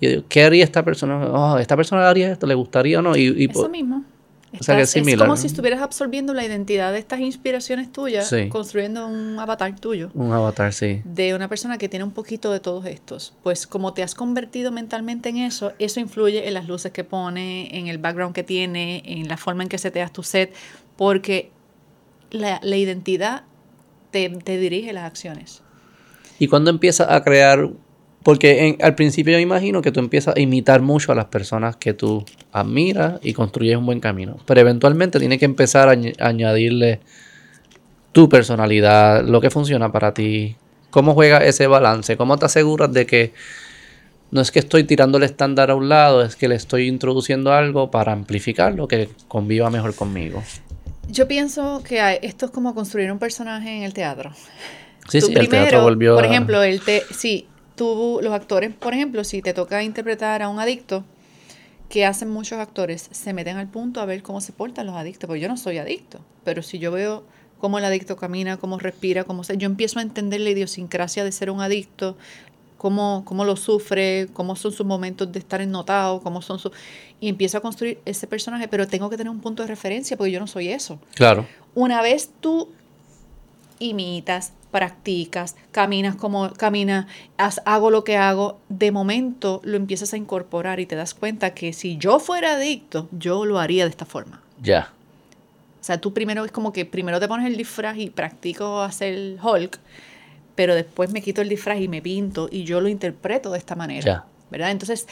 Y 0.00 0.06
yo 0.06 0.10
digo, 0.10 0.24
¿qué 0.28 0.44
haría 0.44 0.64
esta 0.64 0.84
persona? 0.84 1.26
Oh, 1.26 1.58
esta 1.58 1.76
persona 1.76 2.08
haría 2.08 2.30
esto, 2.30 2.46
¿le 2.46 2.54
gustaría 2.54 2.98
o 2.98 3.02
no? 3.02 3.16
Y, 3.16 3.28
y 3.28 3.50
Eso 3.50 3.68
mismo 3.68 4.04
es, 4.60 5.18
como 5.18 5.36
si 5.36 5.46
estuvieras 5.46 5.80
absorbiendo 5.82 6.32
la 6.34 6.44
identidad 6.44 6.92
de 6.92 6.98
estas 6.98 7.20
inspiraciones 7.20 7.92
tuyas, 7.92 8.32
construyendo 8.48 9.06
un 9.06 9.38
avatar 9.38 9.78
tuyo. 9.78 10.10
Un 10.14 10.32
avatar, 10.32 10.72
sí. 10.72 11.02
De 11.04 11.34
una 11.34 11.48
persona 11.48 11.78
que 11.78 11.88
tiene 11.88 12.04
un 12.04 12.12
poquito 12.12 12.52
de 12.52 12.60
todos 12.60 12.86
estos. 12.86 13.34
Pues 13.42 13.66
como 13.66 13.92
te 13.92 14.02
has 14.02 14.14
convertido 14.14 14.72
mentalmente 14.72 15.28
en 15.28 15.38
eso, 15.38 15.72
eso 15.78 16.00
influye 16.00 16.46
en 16.46 16.54
las 16.54 16.68
luces 16.68 16.92
que 16.92 17.04
pone, 17.04 17.76
en 17.76 17.88
el 17.88 17.98
background 17.98 18.34
que 18.34 18.44
tiene, 18.44 19.02
en 19.04 19.28
la 19.28 19.36
forma 19.36 19.62
en 19.62 19.68
que 19.68 19.78
se 19.78 19.90
te 19.90 19.98
das 19.98 20.12
tu 20.12 20.22
set, 20.22 20.54
porque 20.96 21.50
la, 22.30 22.60
identidad 22.62 23.42
te, 24.10 24.28
te 24.28 24.58
dirige 24.58 24.92
las 24.92 25.04
acciones. 25.04 25.62
Y 26.38 26.48
cuando 26.48 26.70
empiezas 26.70 27.10
a 27.10 27.22
crear 27.22 27.70
porque 28.26 28.76
al 28.82 28.96
principio 28.96 29.34
yo 29.34 29.38
imagino 29.38 29.82
que 29.82 29.92
tú 29.92 30.00
empiezas 30.00 30.34
a 30.34 30.40
imitar 30.40 30.82
mucho 30.82 31.12
a 31.12 31.14
las 31.14 31.26
personas 31.26 31.76
que 31.76 31.94
tú 31.94 32.24
admiras 32.50 33.20
y 33.22 33.34
construyes 33.34 33.76
un 33.76 33.86
buen 33.86 34.00
camino. 34.00 34.36
Pero 34.46 34.62
eventualmente 34.62 35.20
tienes 35.20 35.38
que 35.38 35.44
empezar 35.44 35.88
a, 35.88 36.26
añadirle 36.26 36.98
tu 38.10 38.28
personalidad, 38.28 39.24
lo 39.24 39.40
que 39.40 39.48
funciona 39.48 39.92
para 39.92 40.12
ti. 40.12 40.56
¿Cómo 40.90 41.14
juega 41.14 41.38
ese 41.38 41.68
balance? 41.68 42.16
¿Cómo 42.16 42.36
te 42.36 42.46
aseguras 42.46 42.92
de 42.92 43.06
que 43.06 43.32
no 44.32 44.40
es 44.40 44.50
que 44.50 44.58
estoy 44.58 44.82
tirando 44.82 45.18
el 45.18 45.22
estándar 45.22 45.70
a 45.70 45.76
un 45.76 45.88
lado, 45.88 46.24
es 46.24 46.34
que 46.34 46.48
le 46.48 46.56
estoy 46.56 46.88
introduciendo 46.88 47.52
algo 47.52 47.92
para 47.92 48.10
amplificarlo, 48.10 48.88
que 48.88 49.08
conviva 49.28 49.70
mejor 49.70 49.94
conmigo? 49.94 50.42
Yo 51.08 51.28
pienso 51.28 51.80
que 51.84 52.18
esto 52.22 52.46
es 52.46 52.50
como 52.50 52.74
construir 52.74 53.12
un 53.12 53.20
personaje 53.20 53.70
en 53.70 53.84
el 53.84 53.94
teatro. 53.94 54.32
Sí, 55.08 55.20
sí, 55.20 55.32
el 55.32 55.48
teatro 55.48 55.82
volvió 55.82 56.16
Por 56.16 56.24
ejemplo, 56.24 56.60
el 56.64 56.80
te 56.80 57.04
sí, 57.12 57.46
tú, 57.76 58.20
los 58.22 58.32
actores, 58.32 58.74
por 58.74 58.94
ejemplo, 58.94 59.22
si 59.24 59.42
te 59.42 59.54
toca 59.54 59.82
interpretar 59.82 60.42
a 60.42 60.48
un 60.48 60.58
adicto, 60.58 61.04
que 61.88 62.04
hacen 62.04 62.28
muchos 62.28 62.58
actores, 62.58 63.08
se 63.12 63.32
meten 63.32 63.56
al 63.58 63.68
punto 63.68 64.00
a 64.00 64.06
ver 64.06 64.22
cómo 64.22 64.40
se 64.40 64.52
portan 64.52 64.86
los 64.86 64.96
adictos, 64.96 65.28
porque 65.28 65.40
yo 65.40 65.48
no 65.48 65.56
soy 65.56 65.78
adicto, 65.78 66.20
pero 66.44 66.62
si 66.62 66.78
yo 66.78 66.90
veo 66.90 67.24
cómo 67.60 67.78
el 67.78 67.84
adicto 67.84 68.16
camina, 68.16 68.56
cómo 68.56 68.78
respira, 68.78 69.24
cómo 69.24 69.44
se, 69.44 69.56
yo 69.56 69.66
empiezo 69.66 69.98
a 69.98 70.02
entender 70.02 70.40
la 70.40 70.50
idiosincrasia 70.50 71.22
de 71.22 71.30
ser 71.32 71.50
un 71.50 71.60
adicto, 71.60 72.16
cómo, 72.76 73.22
cómo 73.24 73.44
lo 73.44 73.56
sufre, 73.56 74.28
cómo 74.32 74.56
son 74.56 74.72
sus 74.72 74.84
momentos 74.84 75.30
de 75.30 75.38
estar 75.38 75.60
ennotado, 75.60 76.20
cómo 76.20 76.42
son 76.42 76.58
sus... 76.58 76.72
Y 77.20 77.28
empiezo 77.28 77.58
a 77.58 77.60
construir 77.60 77.98
ese 78.04 78.26
personaje, 78.26 78.68
pero 78.68 78.86
tengo 78.86 79.08
que 79.08 79.16
tener 79.16 79.30
un 79.30 79.40
punto 79.40 79.62
de 79.62 79.68
referencia 79.68 80.16
porque 80.16 80.32
yo 80.32 80.40
no 80.40 80.46
soy 80.46 80.68
eso. 80.68 81.00
Claro. 81.14 81.46
Una 81.74 82.02
vez 82.02 82.30
tú 82.40 82.68
imitas, 83.78 84.52
practicas, 84.70 85.56
caminas 85.70 86.16
como 86.16 86.52
camina, 86.52 87.06
hago 87.64 87.90
lo 87.90 88.04
que 88.04 88.16
hago, 88.16 88.58
de 88.68 88.90
momento 88.92 89.60
lo 89.64 89.76
empiezas 89.76 90.12
a 90.12 90.16
incorporar 90.16 90.80
y 90.80 90.86
te 90.86 90.96
das 90.96 91.14
cuenta 91.14 91.54
que 91.54 91.72
si 91.72 91.96
yo 91.96 92.18
fuera 92.18 92.54
adicto, 92.54 93.08
yo 93.12 93.44
lo 93.44 93.58
haría 93.58 93.84
de 93.84 93.90
esta 93.90 94.04
forma. 94.04 94.42
Ya. 94.60 94.92
O 95.80 95.84
sea, 95.84 96.00
tú 96.00 96.12
primero 96.12 96.44
es 96.44 96.52
como 96.52 96.72
que 96.72 96.84
primero 96.84 97.20
te 97.20 97.28
pones 97.28 97.46
el 97.46 97.56
disfraz 97.56 97.96
y 97.96 98.10
practico 98.10 98.82
hacer 98.82 99.38
Hulk, 99.42 99.78
pero 100.54 100.74
después 100.74 101.12
me 101.12 101.22
quito 101.22 101.42
el 101.42 101.48
disfraz 101.48 101.80
y 101.80 101.88
me 101.88 102.02
pinto 102.02 102.48
y 102.50 102.64
yo 102.64 102.80
lo 102.80 102.88
interpreto 102.88 103.50
de 103.50 103.58
esta 103.58 103.76
manera. 103.76 104.04
Ya. 104.04 104.24
¿verdad? 104.50 104.70
Entonces, 104.70 105.06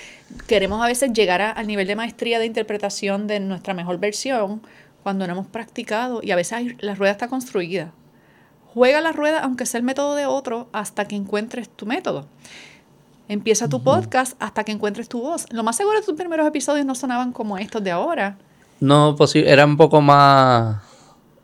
queremos 0.46 0.82
a 0.82 0.86
veces 0.86 1.12
llegar 1.12 1.40
al 1.42 1.66
nivel 1.66 1.86
de 1.86 1.96
maestría 1.96 2.38
de 2.38 2.46
interpretación 2.46 3.26
de 3.26 3.40
nuestra 3.40 3.74
mejor 3.74 3.98
versión 3.98 4.62
cuando 5.02 5.26
no 5.26 5.32
hemos 5.32 5.46
practicado 5.46 6.20
y 6.22 6.30
a 6.30 6.36
veces 6.36 6.76
la 6.78 6.94
rueda 6.94 7.12
está 7.12 7.28
construida. 7.28 7.92
Juega 8.74 9.00
la 9.00 9.12
rueda, 9.12 9.40
aunque 9.40 9.66
sea 9.66 9.78
el 9.78 9.84
método 9.84 10.16
de 10.16 10.26
otro, 10.26 10.68
hasta 10.72 11.06
que 11.06 11.14
encuentres 11.14 11.68
tu 11.68 11.86
método. 11.86 12.26
Empieza 13.28 13.68
tu 13.68 13.82
podcast 13.84 14.36
hasta 14.40 14.64
que 14.64 14.72
encuentres 14.72 15.08
tu 15.08 15.20
voz. 15.20 15.46
Lo 15.52 15.62
más 15.62 15.76
seguro 15.76 15.96
es 15.96 16.04
que 16.04 16.10
tus 16.10 16.18
primeros 16.18 16.44
episodios 16.46 16.84
no 16.84 16.96
sonaban 16.96 17.32
como 17.32 17.56
estos 17.56 17.84
de 17.84 17.92
ahora. 17.92 18.36
No, 18.80 19.14
pues 19.16 19.36
era 19.36 19.64
un 19.64 19.76
poco 19.76 20.00
más, 20.00 20.82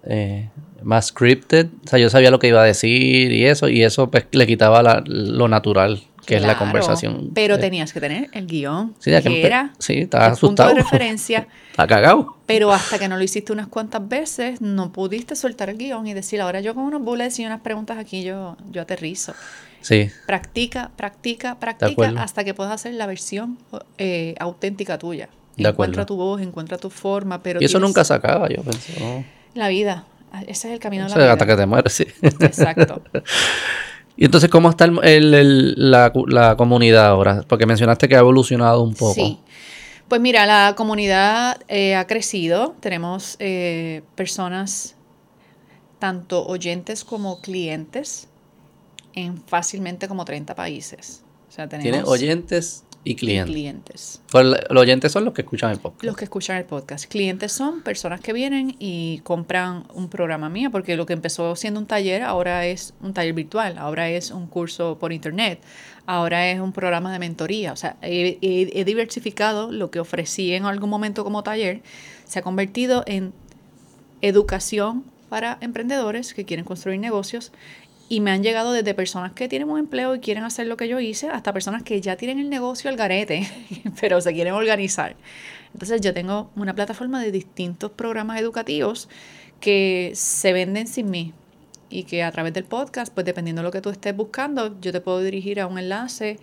eh, 0.02 0.50
más 0.82 1.06
scripted. 1.06 1.68
O 1.84 1.88
sea, 1.88 2.00
yo 2.00 2.10
sabía 2.10 2.32
lo 2.32 2.40
que 2.40 2.48
iba 2.48 2.62
a 2.62 2.66
decir 2.66 3.30
y 3.32 3.46
eso, 3.46 3.68
y 3.68 3.84
eso 3.84 4.10
pues, 4.10 4.26
le 4.32 4.46
quitaba 4.48 5.02
lo 5.06 5.46
natural 5.46 6.02
que 6.26 6.36
es 6.36 6.42
la 6.42 6.56
conversación. 6.56 7.30
Pero 7.34 7.58
tenías 7.58 7.92
que 7.92 8.00
tener 8.00 8.28
el 8.32 8.46
guion, 8.46 8.94
sí, 8.98 9.10
que, 9.22 9.46
era 9.46 9.72
sí, 9.78 9.98
estaba 9.98 10.28
el 10.28 10.36
punto 10.36 10.66
de 10.66 10.74
referencia. 10.74 11.48
Está 11.70 11.86
cagado. 11.86 12.36
Pero 12.46 12.72
hasta 12.72 12.98
que 12.98 13.08
no 13.08 13.16
lo 13.16 13.22
hiciste 13.22 13.52
unas 13.52 13.68
cuantas 13.68 14.06
veces, 14.06 14.60
no 14.60 14.92
pudiste 14.92 15.36
soltar 15.36 15.70
el 15.70 15.78
guion 15.78 16.06
y 16.06 16.14
decir, 16.14 16.40
ahora 16.40 16.60
yo 16.60 16.74
con 16.74 16.84
unos 16.84 17.02
bullets 17.02 17.38
y 17.38 17.46
unas 17.46 17.60
preguntas 17.60 17.98
aquí 17.98 18.22
yo, 18.22 18.56
yo 18.70 18.82
aterrizo. 18.82 19.34
Sí. 19.80 20.10
Practica, 20.26 20.90
practica, 20.96 21.58
practica 21.58 22.12
hasta 22.18 22.44
que 22.44 22.54
puedas 22.54 22.72
hacer 22.72 22.94
la 22.94 23.06
versión 23.06 23.58
eh, 23.98 24.34
auténtica 24.38 24.98
tuya. 24.98 25.28
encuentra 25.56 26.04
tu 26.06 26.16
voz, 26.16 26.40
encuentra 26.40 26.76
tu 26.76 26.90
forma, 26.90 27.42
pero... 27.42 27.60
Y 27.60 27.64
eso 27.64 27.78
nunca 27.78 28.04
se 28.04 28.14
acaba, 28.14 28.48
yo 28.48 28.62
pensé. 28.62 29.24
La 29.54 29.68
vida. 29.68 30.04
Ese 30.46 30.68
es 30.68 30.74
el 30.74 30.78
camino 30.78 31.04
de 31.04 31.10
la 31.10 31.16
vida. 31.16 31.32
Hasta 31.32 31.46
que 31.46 31.56
te 31.56 31.66
mueres, 31.66 31.92
sí. 31.92 32.06
Exacto. 32.22 33.02
Y 34.20 34.26
entonces, 34.26 34.50
¿cómo 34.50 34.68
está 34.68 34.86
la, 34.86 36.54
comunidad 36.58 37.06
ahora? 37.06 37.42
Porque 37.48 37.64
mencionaste 37.64 38.06
que 38.06 38.16
ha 38.16 38.18
evolucionado 38.18 38.82
un 38.82 38.92
poco. 38.92 39.14
Sí. 39.14 39.38
Pues 40.08 40.20
mira, 40.20 40.44
la 40.44 40.74
comunidad 40.76 41.56
eh, 41.68 41.94
ha 41.94 42.06
crecido. 42.06 42.76
Tenemos 42.80 43.36
eh, 43.38 44.02
personas, 44.16 44.94
tanto 45.98 46.46
oyentes 46.46 47.02
como 47.02 47.40
clientes, 47.40 48.28
en 49.14 49.42
fácilmente 49.42 50.06
como 50.06 50.26
30 50.26 50.54
países. 50.54 51.22
O 51.48 51.52
sea, 51.52 51.66
tenemos 51.66 51.90
¿Tiene 51.90 52.02
oyentes 52.06 52.84
y 53.02 53.14
clientes. 53.14 53.50
clientes. 53.50 54.22
Pues 54.30 54.44
los 54.44 54.82
oyentes 54.82 55.10
son 55.10 55.24
los 55.24 55.32
que 55.32 55.42
escuchan 55.42 55.70
el 55.70 55.78
podcast. 55.78 56.04
Los 56.04 56.16
que 56.16 56.24
escuchan 56.24 56.58
el 56.58 56.64
podcast. 56.64 57.06
Clientes 57.06 57.50
son 57.50 57.82
personas 57.82 58.20
que 58.20 58.32
vienen 58.32 58.76
y 58.78 59.20
compran 59.20 59.84
un 59.94 60.08
programa 60.10 60.48
mío, 60.50 60.70
porque 60.70 60.96
lo 60.96 61.06
que 61.06 61.14
empezó 61.14 61.56
siendo 61.56 61.80
un 61.80 61.86
taller 61.86 62.22
ahora 62.22 62.66
es 62.66 62.94
un 63.00 63.14
taller 63.14 63.32
virtual, 63.32 63.78
ahora 63.78 64.10
es 64.10 64.30
un 64.30 64.46
curso 64.46 64.98
por 64.98 65.12
internet, 65.12 65.60
ahora 66.04 66.50
es 66.50 66.60
un 66.60 66.72
programa 66.72 67.12
de 67.12 67.18
mentoría. 67.18 67.72
O 67.72 67.76
sea, 67.76 67.96
he, 68.02 68.38
he 68.42 68.84
diversificado 68.84 69.72
lo 69.72 69.90
que 69.90 70.00
ofrecí 70.00 70.52
en 70.52 70.66
algún 70.66 70.90
momento 70.90 71.24
como 71.24 71.42
taller, 71.42 71.80
se 72.24 72.40
ha 72.40 72.42
convertido 72.42 73.02
en 73.06 73.32
educación 74.20 75.04
para 75.30 75.56
emprendedores 75.62 76.34
que 76.34 76.44
quieren 76.44 76.66
construir 76.66 77.00
negocios 77.00 77.52
y 78.10 78.20
me 78.20 78.32
han 78.32 78.42
llegado 78.42 78.72
desde 78.72 78.92
personas 78.92 79.32
que 79.32 79.48
tienen 79.48 79.70
un 79.70 79.78
empleo 79.78 80.16
y 80.16 80.18
quieren 80.18 80.42
hacer 80.42 80.66
lo 80.66 80.76
que 80.76 80.88
yo 80.88 80.98
hice, 80.98 81.28
hasta 81.28 81.52
personas 81.52 81.84
que 81.84 82.00
ya 82.00 82.16
tienen 82.16 82.40
el 82.40 82.50
negocio 82.50 82.90
al 82.90 82.96
garete, 82.96 83.48
pero 84.00 84.20
se 84.20 84.34
quieren 84.34 84.52
organizar. 84.52 85.14
Entonces 85.72 86.00
yo 86.00 86.12
tengo 86.12 86.50
una 86.56 86.74
plataforma 86.74 87.22
de 87.22 87.30
distintos 87.30 87.92
programas 87.92 88.40
educativos 88.40 89.08
que 89.60 90.10
se 90.14 90.52
venden 90.52 90.88
sin 90.88 91.08
mí. 91.08 91.32
y 91.88 92.04
que 92.04 92.22
a 92.24 92.32
través 92.32 92.52
del 92.52 92.64
podcast, 92.64 93.14
pues 93.14 93.24
dependiendo 93.26 93.62
de 93.62 93.66
lo 93.66 93.72
que 93.72 93.80
tú 93.80 93.90
estés 93.90 94.14
buscando, 94.14 94.80
yo 94.80 94.92
te 94.92 95.00
puedo 95.00 95.20
dirigir 95.20 95.60
a 95.60 95.66
un 95.68 95.78
enlace 95.78 96.38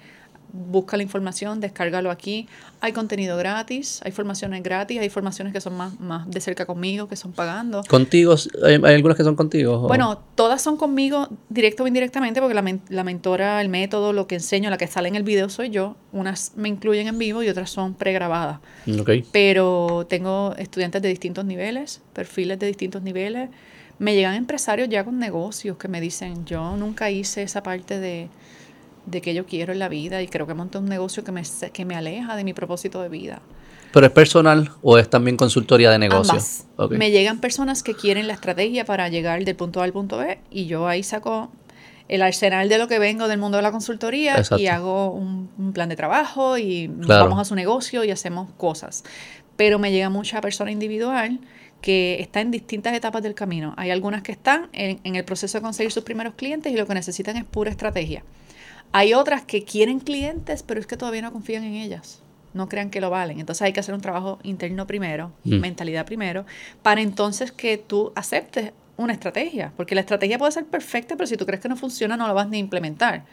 busca 0.52 0.98
la 0.98 1.03
información, 1.03 1.60
descárgalo 1.60 2.11
aquí. 2.11 2.48
Hay 2.80 2.94
contenido 2.94 3.38
gratis, 3.38 3.99
hay 4.03 4.11
formaciones 4.11 4.64
gratis, 4.64 4.99
hay 4.99 5.10
formaciones 5.10 5.53
que 5.53 5.61
son 5.61 5.76
más, 5.76 5.99
más 5.99 6.30
de 6.30 6.40
cerca 6.41 6.65
conmigo, 6.65 7.07
que 7.07 7.15
son 7.15 7.34
pagando. 7.34 7.84
¿Contigo? 7.88 8.36
¿Hay, 8.64 8.76
algunas 8.76 9.18
que 9.18 9.24
son 9.24 9.36
contigo? 9.36 9.80
Bueno, 9.88 10.19
todas 10.36 10.61
son 10.61 10.78
conmigo, 10.78 11.28
directo 11.49 11.84
o 11.84 11.88
indirectamente, 11.88 12.40
porque 12.40 12.53
la, 12.53 12.64
la, 12.90 13.03
mentora, 13.03 13.61
el 13.61 13.69
método, 13.69 14.14
lo 14.14 14.28
que 14.28 14.36
enseño, 14.36 14.69
la 14.69 14.78
que 14.78 14.88
sale 14.88 15.07
en 15.10 15.15
el 15.15 15.24
video 15.24 15.49
soy 15.49 15.69
yo. 15.69 15.95
Unas 16.11 16.53
me 16.56 16.69
incluyen 16.69 17.07
en 17.07 17.18
vivo 17.18 17.44
y 17.44 17.49
otras 17.49 17.69
son 17.69 17.94
pregrabadas. 17.94 18.60
Okay. 19.02 19.26
Pero 19.32 20.06
tengo 20.10 20.53
estudiantes 20.57 21.02
de 21.02 21.10
distintos 21.10 21.45
niveles, 21.45 22.02
perfiles 22.14 22.60
de 22.60 22.68
distintos 22.68 23.02
niveles. 23.02 23.49
Me 23.99 24.15
llegan 24.15 24.36
empresarios 24.36 24.90
ya 24.90 25.03
con 25.03 25.18
negocios 25.18 25.78
que 25.78 25.88
me 25.88 25.99
dicen, 25.99 26.45
yo 26.45 26.78
nunca 26.78 27.10
hice 27.10 27.41
esa 27.41 27.64
parte 27.64 27.99
de 27.99 28.30
de 29.08 29.22
qué 29.22 29.34
yo 29.34 29.46
quiero 29.46 29.74
en 29.74 29.80
la 29.80 29.90
vida 29.90 30.22
y 30.22 30.28
creo 30.28 30.46
que 30.46 30.54
monté 30.54 30.78
un 30.78 30.86
negocio 30.86 31.24
que 31.24 31.32
me, 31.32 31.42
que 31.74 31.86
me 31.86 31.96
aleja 31.96 32.36
de 32.36 32.44
mi 32.44 32.54
propósito 32.54 33.02
de 33.02 33.10
vida. 33.10 33.42
¿Pero 33.94 34.06
es 34.06 34.12
personal 34.12 34.72
o 34.82 34.98
es 34.98 35.10
también 35.10 35.38
consultoría 35.38 35.90
de 35.90 35.98
negocios? 35.98 36.66
Me 36.92 37.10
llegan 37.10 37.40
personas 37.40 37.84
que 37.84 37.96
quieren 37.96 38.28
la 38.28 38.34
estrategia 38.34 38.86
para 38.86 39.08
llegar 39.08 39.44
del 39.44 39.56
punto 39.56 39.82
A 39.82 39.86
al 39.86 39.94
punto 39.94 40.18
B 40.18 40.40
y 40.52 40.66
yo 40.68 40.88
ahí 40.88 41.04
saco 41.04 41.50
el 42.10 42.22
arsenal 42.22 42.70
de 42.70 42.78
lo 42.78 42.88
que 42.88 43.00
vengo 43.00 43.28
del 43.28 43.40
mundo 43.40 43.58
de 43.58 43.64
la 43.64 43.72
consultoría 43.72 44.42
y 44.58 44.68
hago 44.68 45.12
un, 45.12 45.48
plan 45.74 45.90
de 45.90 45.96
trabajo 45.96 46.58
y 46.58 46.88
vamos 46.88 47.40
a 47.40 47.46
su 47.46 47.56
negocio 47.56 48.04
y 48.04 48.12
hacemos 48.12 48.50
cosas. 48.58 49.04
Pero 49.56 49.80
me 49.80 49.92
llega 49.92 50.10
mucha 50.10 50.42
persona 50.42 50.70
individual 50.70 51.40
que 51.82 52.18
está 52.20 52.42
en 52.42 52.52
distintas 52.52 52.94
etapas 52.94 53.24
del 53.24 53.36
camino. 53.36 53.74
Hay 53.78 53.92
algunas 53.92 54.22
que 54.22 54.34
están 54.34 54.68
en 54.74 55.16
el 55.16 55.24
proceso 55.24 55.58
de 55.58 55.62
conseguir 55.62 55.92
sus 55.92 56.04
primeros 56.04 56.34
clientes 56.36 56.72
y 56.72 56.76
lo 56.76 56.86
que 56.86 56.94
necesitan 56.94 57.38
es 57.38 57.46
pura 57.46 57.72
estrategia. 57.72 58.24
Hay 58.91 59.14
otras 59.14 59.43
que 59.43 59.64
quieren 59.64 59.99
clientes, 59.99 60.64
pero 60.64 60.80
es 60.80 60.88
que 60.88 60.97
todavía 60.97 61.22
no 61.22 61.31
confían 61.31 61.64
en 61.64 61.76
ellas. 61.76 62.22
No 62.53 62.69
crean 62.69 62.89
que 62.89 63.01
lo 63.01 63.09
valen. 63.09 63.39
Entonces 63.39 63.61
hay 63.61 63.73
que 63.73 63.80
hacer 63.80 63.93
un 63.93 64.01
trabajo 64.01 64.39
interno 64.43 64.88
primero, 64.88 65.31
mm. 65.43 65.59
mentalidad 65.59 66.05
primero, 66.05 66.45
para 66.81 67.01
entonces 67.01 67.51
que 67.51 67.77
tú 67.77 68.11
aceptes 68.15 68.72
una 68.95 69.14
estrategia. 69.14 69.72
Porque 69.77 69.95
la 69.95 70.01
estrategia 70.01 70.38
puede 70.38 70.51
ser 70.51 70.65
perfecta, 70.65 71.15
pero 71.15 71.27
si 71.27 71.38
tú 71.38 71.45
crees 71.45 71.61
que 71.61 71.69
no 71.69 71.76
funciona, 71.76 72.18
no 72.18 72.27
la 72.27 72.34
vas 72.34 72.49
ni 72.49 72.57
a 72.57 72.59
implementar. 72.59 73.26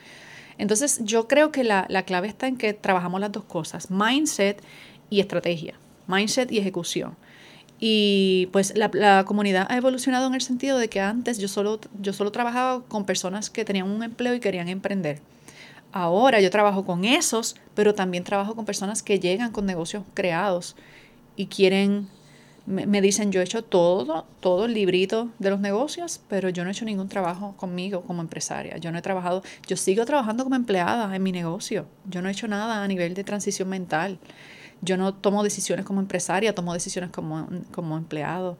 Entonces 0.58 1.00
yo 1.02 1.26
creo 1.26 1.50
que 1.50 1.64
la, 1.64 1.86
clave 2.06 2.28
está 2.28 2.46
en 2.46 2.56
que 2.56 2.74
trabajamos 2.74 3.20
las 3.20 3.32
dos 3.32 3.44
cosas, 3.44 3.90
mindset 3.90 4.62
y 5.10 5.20
estrategia, 5.20 5.74
mindset 6.06 6.50
y 6.52 6.58
ejecución. 6.58 7.16
Y 7.80 8.48
pues 8.52 8.76
la, 8.76 8.90
la, 8.92 9.24
comunidad 9.24 9.66
ha 9.68 9.76
evolucionado 9.76 10.28
en 10.28 10.34
el 10.34 10.42
sentido 10.42 10.78
de 10.78 10.88
que 10.88 11.00
antes 11.00 11.38
yo 11.38 11.48
solo, 11.48 11.80
yo 12.00 12.12
solo 12.12 12.30
trabajaba 12.30 12.84
con 12.84 13.04
personas 13.04 13.50
que 13.50 13.64
tenían 13.64 13.90
un 13.90 14.02
empleo 14.02 14.34
y 14.34 14.40
querían 14.40 14.68
emprender. 14.68 15.20
Ahora 15.96 16.40
yo 16.40 16.50
trabajo 16.50 16.84
con 16.84 17.04
esos, 17.04 17.54
pero 17.76 17.94
también 17.94 18.24
trabajo 18.24 18.56
con 18.56 18.64
personas 18.64 19.00
que 19.04 19.20
llegan 19.20 19.52
con 19.52 19.64
negocios 19.64 20.02
creados 20.12 20.74
y 21.36 21.46
quieren, 21.46 22.08
me, 22.66 23.00
dicen, 23.00 23.30
yo 23.30 23.40
he 23.40 23.44
hecho 23.44 23.62
todo, 23.62 24.26
todo 24.40 24.64
el 24.64 24.74
librito 24.74 25.28
de 25.38 25.50
los 25.50 25.60
negocios, 25.60 26.20
pero 26.28 26.48
yo 26.48 26.64
no 26.64 26.70
he 26.70 26.72
hecho 26.72 26.84
ningún 26.84 27.08
trabajo 27.08 27.54
conmigo 27.56 28.02
como 28.02 28.22
empresaria. 28.22 28.76
Yo 28.78 28.90
no 28.90 28.98
he 28.98 29.02
trabajado, 29.02 29.44
yo 29.68 29.76
sigo 29.76 30.04
trabajando 30.04 30.42
como 30.42 30.56
empleada 30.56 31.14
en 31.14 31.22
mi 31.22 31.30
negocio. 31.30 31.86
Yo 32.10 32.22
no 32.22 32.28
he 32.28 32.32
hecho 32.32 32.48
nada 32.48 32.82
a 32.82 32.88
nivel 32.88 33.14
de 33.14 33.22
transición 33.22 33.68
mental. 33.68 34.18
Yo 34.82 34.96
no 34.96 35.14
tomo 35.14 35.44
decisiones 35.44 35.86
como 35.86 36.00
empresaria, 36.00 36.56
tomo 36.56 36.74
decisiones 36.74 37.10
como, 37.10 37.48
como 37.70 37.96
empleado 37.96 38.58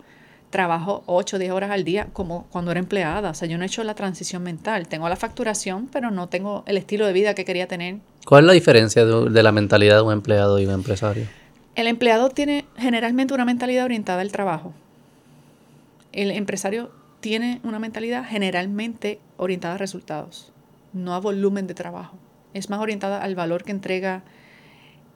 trabajo 0.54 1.02
8 1.06 1.34
o 1.34 1.38
10 1.40 1.50
horas 1.50 1.72
al 1.72 1.82
día 1.82 2.06
como 2.12 2.46
cuando 2.52 2.70
era 2.70 2.78
empleada. 2.78 3.30
O 3.30 3.34
sea, 3.34 3.48
yo 3.48 3.58
no 3.58 3.64
he 3.64 3.66
hecho 3.66 3.82
la 3.82 3.96
transición 3.96 4.44
mental. 4.44 4.86
Tengo 4.86 5.08
la 5.08 5.16
facturación, 5.16 5.88
pero 5.88 6.12
no 6.12 6.28
tengo 6.28 6.62
el 6.68 6.76
estilo 6.76 7.08
de 7.08 7.12
vida 7.12 7.34
que 7.34 7.44
quería 7.44 7.66
tener. 7.66 7.96
¿Cuál 8.24 8.44
es 8.44 8.46
la 8.46 8.52
diferencia 8.52 9.04
de, 9.04 9.42
la 9.42 9.50
mentalidad 9.50 9.96
de 9.96 10.02
un 10.02 10.12
empleado 10.12 10.60
y 10.60 10.66
un 10.66 10.70
empresario? 10.74 11.26
El 11.74 11.88
empleado 11.88 12.28
tiene 12.30 12.66
generalmente 12.76 13.34
una 13.34 13.44
mentalidad 13.44 13.84
orientada 13.84 14.20
al 14.20 14.30
trabajo. 14.30 14.72
El 16.12 16.30
empresario 16.30 16.92
tiene 17.18 17.60
una 17.64 17.80
mentalidad 17.80 18.24
generalmente 18.24 19.18
orientada 19.36 19.74
a 19.74 19.78
resultados, 19.78 20.52
no 20.92 21.14
a 21.14 21.18
volumen 21.18 21.66
de 21.66 21.74
trabajo. 21.74 22.16
Es 22.52 22.70
más 22.70 22.78
orientada 22.78 23.20
al 23.20 23.34
valor 23.34 23.64
que 23.64 23.72
entrega 23.72 24.22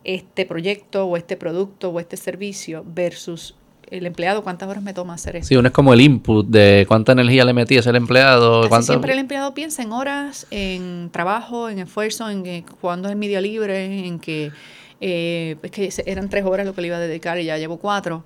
este 0.03 0.47
proyecto 0.47 1.07
o 1.07 1.17
este 1.17 1.37
producto 1.37 1.91
o 1.91 2.01
este 2.01 2.17
servicio 2.17 2.85
versus 2.85 3.55
el 3.91 4.07
empleado, 4.07 4.43
¿cuántas 4.43 4.69
horas 4.69 4.83
me 4.83 4.95
toma 4.95 5.15
hacer 5.15 5.37
eso? 5.37 5.49
Sí, 5.49 5.57
uno 5.57 5.69
es 5.69 5.75
como 5.75 5.93
el 5.93 6.01
input 6.01 6.47
de 6.47 6.85
cuánta 6.89 7.13
energía 7.13 7.45
le 7.45 7.53
metí 7.53 7.77
a 7.77 7.81
ese 7.81 7.91
empleado. 7.91 8.69
Siempre 8.83 9.13
el 9.13 9.19
empleado 9.19 9.55
piensa 9.55 9.83
en 9.83 9.93
horas, 9.93 10.47
en 10.51 11.11
trabajo, 11.11 11.69
en 11.69 11.79
esfuerzo, 11.79 12.29
en 12.31 12.43
que, 12.43 12.65
cuándo 12.81 13.09
es 13.09 13.17
mi 13.17 13.29
día 13.29 13.41
libre, 13.41 14.07
en 14.07 14.19
que, 14.19 14.53
eh, 15.01 15.57
es 15.63 15.71
que 15.71 15.93
eran 16.07 16.29
tres 16.29 16.45
horas 16.45 16.67
lo 16.67 16.75
que 16.75 16.81
le 16.81 16.89
iba 16.89 16.97
a 16.97 17.01
dedicar 17.01 17.39
y 17.39 17.45
ya 17.45 17.59
llevo 17.59 17.79
cuatro. 17.79 18.25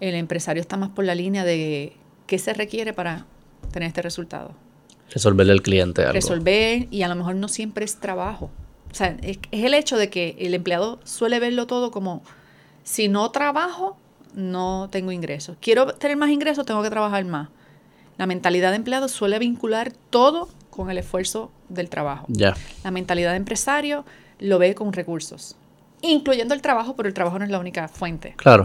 El 0.00 0.14
empresario 0.14 0.60
está 0.60 0.76
más 0.76 0.90
por 0.90 1.04
la 1.04 1.14
línea 1.14 1.44
de 1.44 1.92
qué 2.26 2.38
se 2.38 2.52
requiere 2.52 2.92
para 2.92 3.26
tener 3.72 3.88
este 3.88 4.02
resultado. 4.02 4.54
Resolverle 5.12 5.52
al 5.52 5.62
cliente 5.62 6.02
algo. 6.02 6.14
Resolver 6.14 6.86
y 6.90 7.02
a 7.02 7.08
lo 7.08 7.16
mejor 7.16 7.34
no 7.34 7.48
siempre 7.48 7.84
es 7.84 7.96
trabajo. 7.96 8.50
O 8.90 8.94
sea, 8.94 9.16
es 9.22 9.38
el 9.52 9.74
hecho 9.74 9.96
de 9.96 10.10
que 10.10 10.36
el 10.38 10.54
empleado 10.54 11.00
suele 11.04 11.38
verlo 11.38 11.66
todo 11.66 11.90
como 11.90 12.22
si 12.82 13.08
no 13.08 13.30
trabajo, 13.30 13.96
no 14.34 14.88
tengo 14.90 15.12
ingresos. 15.12 15.56
Quiero 15.60 15.86
tener 15.94 16.16
más 16.16 16.30
ingresos, 16.30 16.66
tengo 16.66 16.82
que 16.82 16.90
trabajar 16.90 17.24
más. 17.24 17.48
La 18.18 18.26
mentalidad 18.26 18.70
de 18.70 18.76
empleado 18.76 19.08
suele 19.08 19.38
vincular 19.38 19.92
todo 20.10 20.48
con 20.68 20.90
el 20.90 20.98
esfuerzo 20.98 21.50
del 21.68 21.88
trabajo. 21.88 22.26
Ya. 22.28 22.54
La 22.84 22.90
mentalidad 22.90 23.30
de 23.30 23.36
empresario 23.36 24.04
lo 24.38 24.58
ve 24.58 24.74
con 24.74 24.92
recursos, 24.92 25.56
incluyendo 26.02 26.54
el 26.54 26.62
trabajo, 26.62 26.96
pero 26.96 27.08
el 27.08 27.14
trabajo 27.14 27.38
no 27.38 27.44
es 27.44 27.50
la 27.50 27.58
única 27.58 27.88
fuente. 27.88 28.34
Claro. 28.36 28.64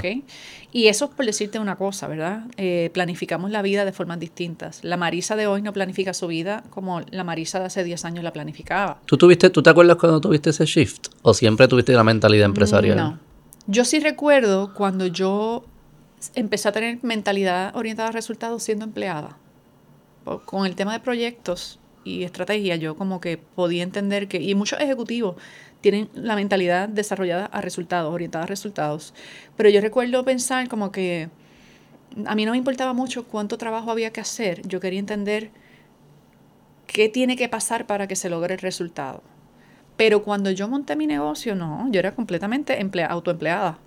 Y 0.71 0.87
eso 0.87 1.05
es 1.05 1.11
por 1.11 1.25
decirte 1.25 1.57
una 1.57 1.77
cosa, 1.77 2.07
¿verdad? 2.07 2.43
Eh, 2.57 2.89
planificamos 2.93 3.49
la 3.49 3.61
vida 3.61 3.85
de 3.85 3.93
formas 3.93 4.19
distintas. 4.19 4.83
La 4.83 4.97
Marisa 4.97 5.37
de 5.37 5.47
hoy 5.47 5.61
no 5.61 5.71
planifica 5.71 6.13
su 6.13 6.27
vida 6.27 6.63
como 6.69 7.01
la 7.11 7.23
Marisa 7.23 7.59
de 7.59 7.65
hace 7.65 7.83
10 7.83 8.03
años 8.03 8.23
la 8.25 8.33
planificaba. 8.33 8.99
¿Tú, 9.05 9.17
tuviste, 9.17 9.49
¿Tú 9.49 9.63
te 9.63 9.69
acuerdas 9.69 9.95
cuando 9.95 10.19
tuviste 10.19 10.49
ese 10.49 10.65
shift? 10.65 11.07
¿O 11.21 11.33
siempre 11.33 11.69
tuviste 11.69 11.93
la 11.93 12.03
mentalidad 12.03 12.45
empresarial? 12.45 12.97
No. 12.97 13.19
Yo 13.67 13.83
sí 13.83 13.99
recuerdo 13.99 14.75
cuando 14.75 15.07
yo 15.07 15.65
empecé 16.35 16.69
a 16.69 16.71
tener 16.71 16.99
mentalidad 17.01 17.75
orientada 17.75 18.09
a 18.09 18.11
resultados 18.11 18.61
siendo 18.61 18.85
empleada. 18.85 19.39
Con 20.45 20.67
el 20.67 20.75
tema 20.75 20.93
de 20.93 20.99
proyectos 20.99 21.79
y 22.03 22.23
estrategia, 22.23 22.75
yo 22.75 22.95
como 22.95 23.19
que 23.19 23.39
podía 23.39 23.81
entender 23.81 24.27
que, 24.27 24.39
y 24.39 24.53
muchos 24.53 24.79
ejecutivos 24.79 25.35
tienen 25.81 26.09
la 26.13 26.35
mentalidad 26.35 26.89
desarrollada 26.89 27.47
a 27.47 27.61
resultados, 27.61 28.13
orientada 28.13 28.43
a 28.43 28.47
resultados. 28.47 29.15
Pero 29.57 29.69
yo 29.69 29.81
recuerdo 29.81 30.23
pensar 30.23 30.67
como 30.67 30.91
que 30.91 31.29
a 32.27 32.35
mí 32.35 32.45
no 32.45 32.51
me 32.51 32.57
importaba 32.57 32.93
mucho 32.93 33.25
cuánto 33.25 33.57
trabajo 33.57 33.89
había 33.89 34.13
que 34.13 34.21
hacer, 34.21 34.61
yo 34.67 34.79
quería 34.79 34.99
entender 34.99 35.49
qué 36.85 37.09
tiene 37.09 37.35
que 37.35 37.49
pasar 37.49 37.87
para 37.87 38.07
que 38.07 38.15
se 38.15 38.29
logre 38.29 38.53
el 38.53 38.59
resultado. 38.59 39.23
Pero 39.97 40.23
cuando 40.23 40.51
yo 40.51 40.67
monté 40.67 40.95
mi 40.95 41.07
negocio, 41.07 41.55
no, 41.55 41.87
yo 41.91 41.99
era 41.99 42.13
completamente 42.13 42.77
autoempleada. 43.07 43.77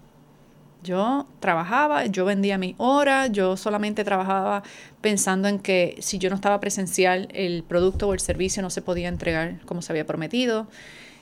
Yo 0.82 1.26
trabajaba, 1.40 2.06
yo 2.06 2.24
vendía 2.24 2.56
mis 2.56 2.74
horas, 2.78 3.32
yo 3.32 3.56
solamente 3.56 4.04
trabajaba 4.04 4.62
pensando 5.00 5.48
en 5.48 5.58
que 5.58 5.96
si 5.98 6.18
yo 6.18 6.30
no 6.30 6.36
estaba 6.36 6.60
presencial, 6.60 7.28
el 7.32 7.64
producto 7.64 8.08
o 8.08 8.14
el 8.14 8.20
servicio 8.20 8.62
no 8.62 8.70
se 8.70 8.80
podía 8.80 9.08
entregar 9.08 9.60
como 9.66 9.82
se 9.82 9.92
había 9.92 10.06
prometido. 10.06 10.68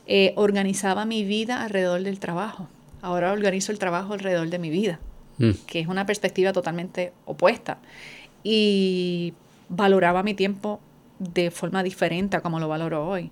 Eh, 0.07 0.35
organizaba 0.37 1.05
mi 1.05 1.25
vida 1.25 1.63
alrededor 1.63 2.03
del 2.03 2.21
trabajo. 2.21 2.69
Ahora 3.03 3.33
organizo 3.33 3.73
el 3.73 3.79
trabajo 3.79 4.13
alrededor 4.13 4.51
de 4.51 4.59
mi 4.59 4.71
vida, 4.71 5.01
mm. 5.39 5.51
que 5.67 5.81
es 5.81 5.89
una 5.89 6.07
perspectiva 6.07 6.53
totalmente 6.53 7.13
opuesta. 7.25 7.79
Y 8.45 9.33
valoraba 9.69 10.23
mi 10.23 10.35
tiempo 10.35 10.81
de 11.19 11.51
forma 11.51 11.83
diferente 11.83 12.37
a 12.37 12.41
como 12.41 12.61
lo 12.61 12.69
valoro 12.69 13.09
hoy. 13.09 13.31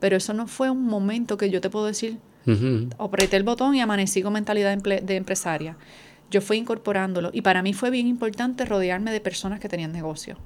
Pero 0.00 0.16
eso 0.16 0.32
no 0.34 0.46
fue 0.46 0.70
un 0.70 0.86
momento 0.86 1.36
que 1.36 1.50
yo 1.50 1.60
te 1.60 1.70
puedo 1.70 1.86
decir, 1.86 2.18
apreté 2.98 3.36
el 3.36 3.42
botón 3.42 3.74
y 3.74 3.80
amanecí 3.80 4.22
con 4.22 4.32
mentalidad 4.32 4.76
de, 4.76 5.16
empresaria. 5.16 5.76
Yo 6.30 6.40
fui 6.40 6.56
incorporándolo 6.56 7.30
y 7.32 7.42
para 7.42 7.62
mí 7.62 7.72
fue 7.72 7.90
bien 7.90 8.06
importante 8.06 8.64
rodearme 8.64 9.12
de 9.12 9.20
personas 9.20 9.60
que 9.60 9.68
tenían 9.68 9.92
negocio, 9.92 10.36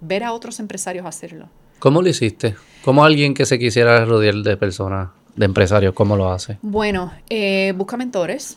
ver 0.00 0.24
a 0.24 0.32
otros 0.32 0.60
empresarios 0.60 1.04
hacerlo. 1.04 1.48
¿Cómo 1.78 2.00
lo 2.00 2.08
hiciste? 2.08 2.54
¿Cómo 2.84 3.04
alguien 3.04 3.34
que 3.34 3.44
se 3.44 3.58
quisiera 3.58 4.04
rodear 4.04 4.36
de 4.36 4.56
personas, 4.56 5.10
de 5.34 5.44
empresarios, 5.44 5.94
cómo 5.94 6.16
lo 6.16 6.30
hace? 6.30 6.58
Bueno, 6.62 7.12
eh, 7.28 7.72
busca 7.76 7.96
mentores, 7.96 8.56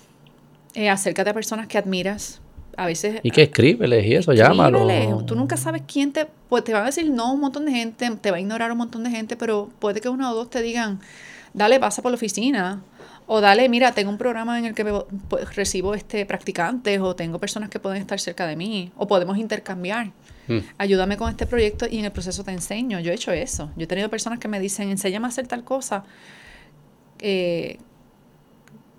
eh, 0.76 0.90
acércate 0.90 1.32
a 1.32 1.34
personas 1.34 1.68
que 1.68 1.78
admiras, 1.78 2.42
a 2.78 2.86
veces... 2.86 3.20
¿Y 3.24 3.32
qué 3.32 3.44
escríbeles 3.44 4.06
y 4.06 4.16
eso? 4.16 4.34
Llámalo. 4.34 4.88
Tú 5.26 5.36
nunca 5.36 5.58
sabes 5.58 5.84
quién 5.88 6.12
te... 6.12 6.28
Pues 6.50 6.64
te 6.64 6.74
va 6.74 6.84
a 6.84 6.86
decir 6.86 7.10
no 7.10 7.34
un 7.34 7.40
montón 7.40 7.66
de 7.66 7.72
gente, 7.72 8.10
te 8.22 8.32
va 8.32 8.38
a 8.38 8.40
ignorar 8.40 8.72
un 8.72 8.78
montón 8.78 9.04
de 9.04 9.10
gente, 9.10 9.36
pero 9.36 9.70
puede 9.80 10.02
que 10.02 10.10
uno 10.10 10.32
o 10.32 10.36
dos 10.36 10.50
te 10.50 10.62
digan, 10.62 11.00
dale, 11.54 11.80
pasa 11.80 12.02
por 12.02 12.12
la 12.12 12.16
oficina. 12.16 12.82
O 13.28 13.42
dale, 13.42 13.68
mira, 13.70 13.92
tengo 13.92 14.12
un 14.12 14.18
programa 14.18 14.60
en 14.60 14.66
el 14.66 14.76
que 14.76 14.86
pues, 15.28 15.56
recibo 15.56 15.96
este 15.96 16.26
practicantes 16.26 17.00
o 17.02 17.16
tengo 17.16 17.40
personas 17.40 17.70
que 17.70 17.80
pueden 17.80 18.00
estar 18.00 18.20
cerca 18.20 18.46
de 18.46 18.56
mí 18.56 18.92
o 18.96 19.08
podemos 19.08 19.38
intercambiar. 19.38 20.12
Mm. 20.48 20.60
ayúdame 20.78 21.18
con 21.18 21.28
este 21.32 21.48
proyecto 21.48 21.88
y 21.90 21.98
en 21.98 22.06
el 22.06 22.12
proceso 22.12 22.44
te 22.44 22.52
enseño. 22.52 23.00
Yo 23.00 23.12
he 23.12 23.16
hecho 23.16 23.32
eso. 23.32 23.72
Yo 23.76 23.86
he 23.86 23.88
tenido 23.88 24.10
personas 24.10 24.38
que 24.38 24.48
me 24.48 24.60
dicen, 24.60 24.90
enséñame 24.90 25.26
a 25.26 25.30
hacer 25.30 25.48
tal 25.48 25.64
cosa. 25.64 26.04
Eh, 27.20 27.80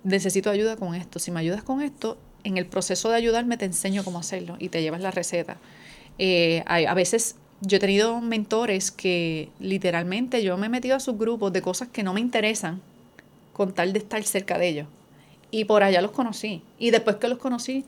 necesito 0.03 0.51
ayuda 0.51 0.77
con 0.77 0.95
esto. 0.95 1.19
Si 1.21 1.31
me 1.31 1.41
ayudas 1.41 1.63
con 1.63 1.83
esto, 1.83 2.19
en 2.47 2.59
el 2.59 2.67
proceso 2.67 3.11
de 3.11 3.17
ayudarme 3.17 3.57
te 3.57 3.65
enseño 3.65 4.05
cómo 4.05 4.21
hacerlo 4.21 4.57
y 4.61 4.69
te 4.69 4.81
llevas 4.81 5.01
la 5.01 5.11
receta. 5.11 5.57
Eh, 6.19 6.63
a 6.67 6.95
veces 6.95 7.35
yo 7.61 7.79
he 7.79 7.81
tenido 7.81 8.21
mentores 8.21 8.91
que 8.93 9.49
literalmente 9.59 10.43
yo 10.43 10.57
me 10.57 10.67
he 10.67 10.69
metido 10.69 10.95
a 10.95 11.01
sus 11.01 11.19
grupos 11.19 11.53
de 11.53 11.61
cosas 11.61 11.89
que 11.89 12.05
no 12.05 12.15
me 12.15 12.21
interesan 12.21 12.81
con 13.53 13.73
tal 13.73 13.93
de 13.93 13.99
estar 13.99 14.23
cerca 14.23 14.59
de 14.59 14.69
ellos. 14.69 14.87
Y 15.51 15.65
por 15.65 15.83
allá 15.83 16.01
los 16.03 16.13
conocí. 16.13 16.63
Y 16.79 16.91
después 16.91 17.17
que 17.17 17.29
los 17.29 17.39
conocí, 17.39 17.85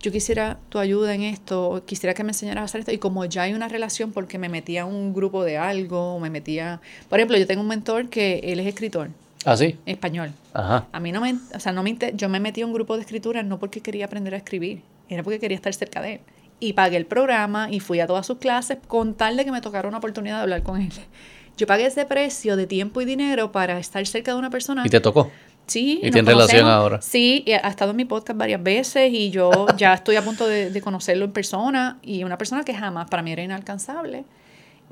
yo 0.00 0.12
quisiera 0.12 0.58
tu 0.68 0.78
ayuda 0.78 1.14
en 1.14 1.22
esto, 1.22 1.82
quisiera 1.86 2.12
que 2.12 2.22
me 2.22 2.30
enseñaras 2.30 2.62
a 2.62 2.64
hacer 2.66 2.80
esto. 2.80 2.92
Y 2.92 2.98
como 2.98 3.24
ya 3.24 3.42
hay 3.42 3.54
una 3.54 3.68
relación 3.68 4.12
porque 4.12 4.38
me 4.38 4.50
metía 4.50 4.82
a 4.82 4.84
un 4.84 5.14
grupo 5.14 5.42
de 5.42 5.56
algo, 5.56 6.20
me 6.20 6.28
metía... 6.28 6.82
Por 7.08 7.18
ejemplo, 7.18 7.38
yo 7.38 7.46
tengo 7.46 7.62
un 7.62 7.68
mentor 7.68 8.10
que 8.10 8.40
él 8.44 8.60
es 8.60 8.66
escritor 8.66 9.10
¿Ah, 9.46 9.56
sí? 9.56 9.78
español. 9.86 10.32
Ajá. 10.52 10.88
A 10.90 10.98
mí 10.98 11.12
no 11.12 11.20
me, 11.20 11.36
o 11.54 11.60
sea, 11.60 11.70
no 11.70 11.84
me, 11.84 11.96
yo 12.14 12.28
me 12.28 12.40
metí 12.40 12.62
a 12.62 12.66
un 12.66 12.72
grupo 12.72 12.96
de 12.96 13.02
escritura 13.02 13.44
no 13.44 13.60
porque 13.60 13.80
quería 13.80 14.06
aprender 14.06 14.34
a 14.34 14.38
escribir, 14.38 14.82
era 15.08 15.22
porque 15.22 15.38
quería 15.38 15.54
estar 15.54 15.72
cerca 15.72 16.02
de 16.02 16.14
él. 16.14 16.20
Y 16.58 16.72
pagué 16.72 16.96
el 16.96 17.06
programa 17.06 17.68
y 17.70 17.78
fui 17.78 18.00
a 18.00 18.08
todas 18.08 18.26
sus 18.26 18.38
clases 18.38 18.78
con 18.88 19.14
tal 19.14 19.36
de 19.36 19.44
que 19.44 19.52
me 19.52 19.60
tocara 19.60 19.88
una 19.88 19.98
oportunidad 19.98 20.38
de 20.38 20.42
hablar 20.42 20.62
con 20.64 20.80
él. 20.80 20.90
Yo 21.56 21.66
pagué 21.66 21.86
ese 21.86 22.04
precio 22.04 22.56
de 22.56 22.66
tiempo 22.66 23.00
y 23.00 23.04
dinero 23.04 23.52
para 23.52 23.78
estar 23.78 24.04
cerca 24.06 24.32
de 24.32 24.38
una 24.38 24.50
persona. 24.50 24.82
¿Y 24.84 24.90
te 24.90 25.00
tocó? 25.00 25.30
Sí, 25.66 26.00
¿Y 26.02 26.06
nos 26.06 26.12
tienen 26.12 26.26
relación 26.26 26.66
ahora? 26.66 27.00
Sí, 27.00 27.44
ha 27.62 27.68
estado 27.68 27.92
en 27.92 27.96
mi 27.96 28.04
podcast 28.04 28.38
varias 28.38 28.62
veces 28.62 29.12
y 29.12 29.30
yo 29.30 29.66
ya 29.76 29.94
estoy 29.94 30.16
a 30.16 30.22
punto 30.22 30.46
de, 30.46 30.70
de 30.70 30.80
conocerlo 30.80 31.24
en 31.24 31.32
persona 31.32 31.98
y 32.02 32.24
una 32.24 32.36
persona 32.36 32.64
que 32.64 32.74
jamás 32.74 33.08
para 33.08 33.22
mí 33.22 33.30
era 33.30 33.44
inalcanzable, 33.44 34.24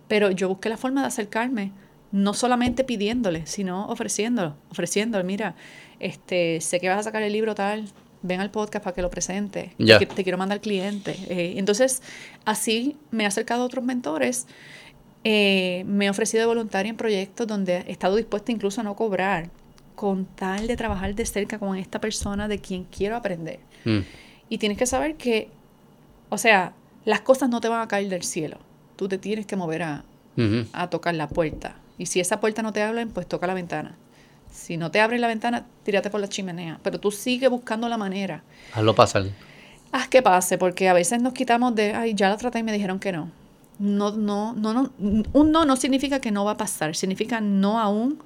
pero 0.07 0.31
yo 0.31 0.49
busqué 0.49 0.69
la 0.69 0.77
forma 0.77 1.01
de 1.01 1.09
acercarme, 1.09 1.73
no 2.13 2.35
solamente 2.35 2.85
pidiéndole, 2.85 3.47
sino 3.47 3.87
ofreciéndolo, 3.89 4.57
ofreciéndole, 4.71 5.25
mira, 5.25 5.55
este, 6.01 6.61
sé 6.61 6.81
que 6.81 6.89
vas 6.89 6.99
a 6.99 7.03
sacar 7.05 7.23
el 7.23 7.33
libro 7.33 7.55
tal, 7.55 7.87
ven 8.23 8.41
al 8.41 8.51
podcast 8.51 8.85
para 8.85 8.95
que 8.95 9.03
lo 9.03 9.11
presente, 9.11 9.73
Ya. 9.79 9.99
te, 9.99 10.07
te 10.07 10.23
quiero 10.23 10.39
mandar 10.39 10.61
cliente. 10.61 11.17
Eh, 11.29 11.55
entonces, 11.57 12.03
así 12.45 12.97
me 13.11 13.25
he 13.25 13.27
acercado 13.27 13.63
a 13.63 13.67
otros 13.67 13.85
mentores, 13.85 14.47
eh, 15.25 15.85
me 15.87 16.07
he 16.07 16.11
ofrecido 16.11 16.43
de 16.43 16.47
voluntaria 16.47 16.91
en 16.91 16.97
proyectos 16.97 17.47
donde 17.47 17.79
he 17.87 17.93
estado 17.93 18.17
dispuesta 18.17 18.53
incluso 18.53 18.81
a 18.81 18.85
no 18.85 18.95
cobrar, 18.95 19.51
con 19.95 20.25
tal 20.27 20.67
de 20.67 20.77
trabajar 20.77 21.15
de 21.15 21.25
cerca 21.25 21.59
con 21.59 21.77
esta 21.77 22.01
persona 22.01 22.49
de 22.49 22.59
quien 22.59 22.85
quiero 22.85 23.17
aprender. 23.17 23.61
Mm. 23.85 24.01
Y 24.49 24.59
tienes 24.59 24.77
que 24.77 24.87
saber 24.87 25.17
que, 25.17 25.49
o 26.29 26.37
sea, 26.39 26.75
las 27.05 27.21
cosas 27.21 27.49
no 27.49 27.61
te 27.61 27.69
van 27.69 27.81
a 27.81 27.89
caer 27.89 28.09
del 28.09 28.23
cielo. 28.23 28.59
Tú 28.97 29.09
te 29.09 29.19
tienes 29.19 29.47
que 29.47 29.57
mover 29.57 29.83
a, 29.83 30.05
a 30.73 30.91
tocar 30.91 31.15
la 31.15 31.29
puerta. 31.29 31.77
Y 31.99 32.07
si 32.07 32.21
esa 32.21 32.41
puerta 32.41 32.63
no 32.63 32.73
te 32.73 32.83
habla, 32.83 33.07
pues 33.13 33.27
toca 33.27 33.47
la 33.47 33.55
ventana. 33.55 33.97
Si 34.53 34.77
no 34.77 34.91
te 34.91 35.01
abre 35.01 35.19
la 35.19 35.27
ventana, 35.29 35.67
tírate 35.85 36.11
por 36.11 36.21
la 36.21 36.29
chimenea. 36.29 36.79
Pero 36.83 36.99
tú 37.01 37.11
sigue 37.11 37.49
buscando 37.49 37.89
la 37.89 37.97
manera. 37.99 38.43
Hazlo 38.73 38.95
pasar. 38.95 39.25
Haz 39.93 40.09
que 40.09 40.23
pase, 40.23 40.59
porque 40.59 40.89
a 40.89 40.93
veces 40.93 41.21
nos 41.23 41.33
quitamos 41.35 41.75
de, 41.75 41.93
ay, 41.95 42.15
ya 42.15 42.29
la 42.29 42.37
traté 42.37 42.59
y 42.61 42.63
me 42.63 42.73
dijeron 42.73 42.99
que 42.99 43.13
no. 43.13 43.31
No, 43.79 44.13
no, 44.13 44.53
no, 44.55 44.73
no. 44.73 44.91
Un 45.33 45.51
no 45.53 45.65
no 45.65 45.77
significa 45.77 46.21
que 46.21 46.31
no 46.31 46.45
va 46.45 46.53
a 46.53 46.57
pasar, 46.57 46.95
significa 46.97 47.41
no 47.41 47.81
aún. 47.81 48.19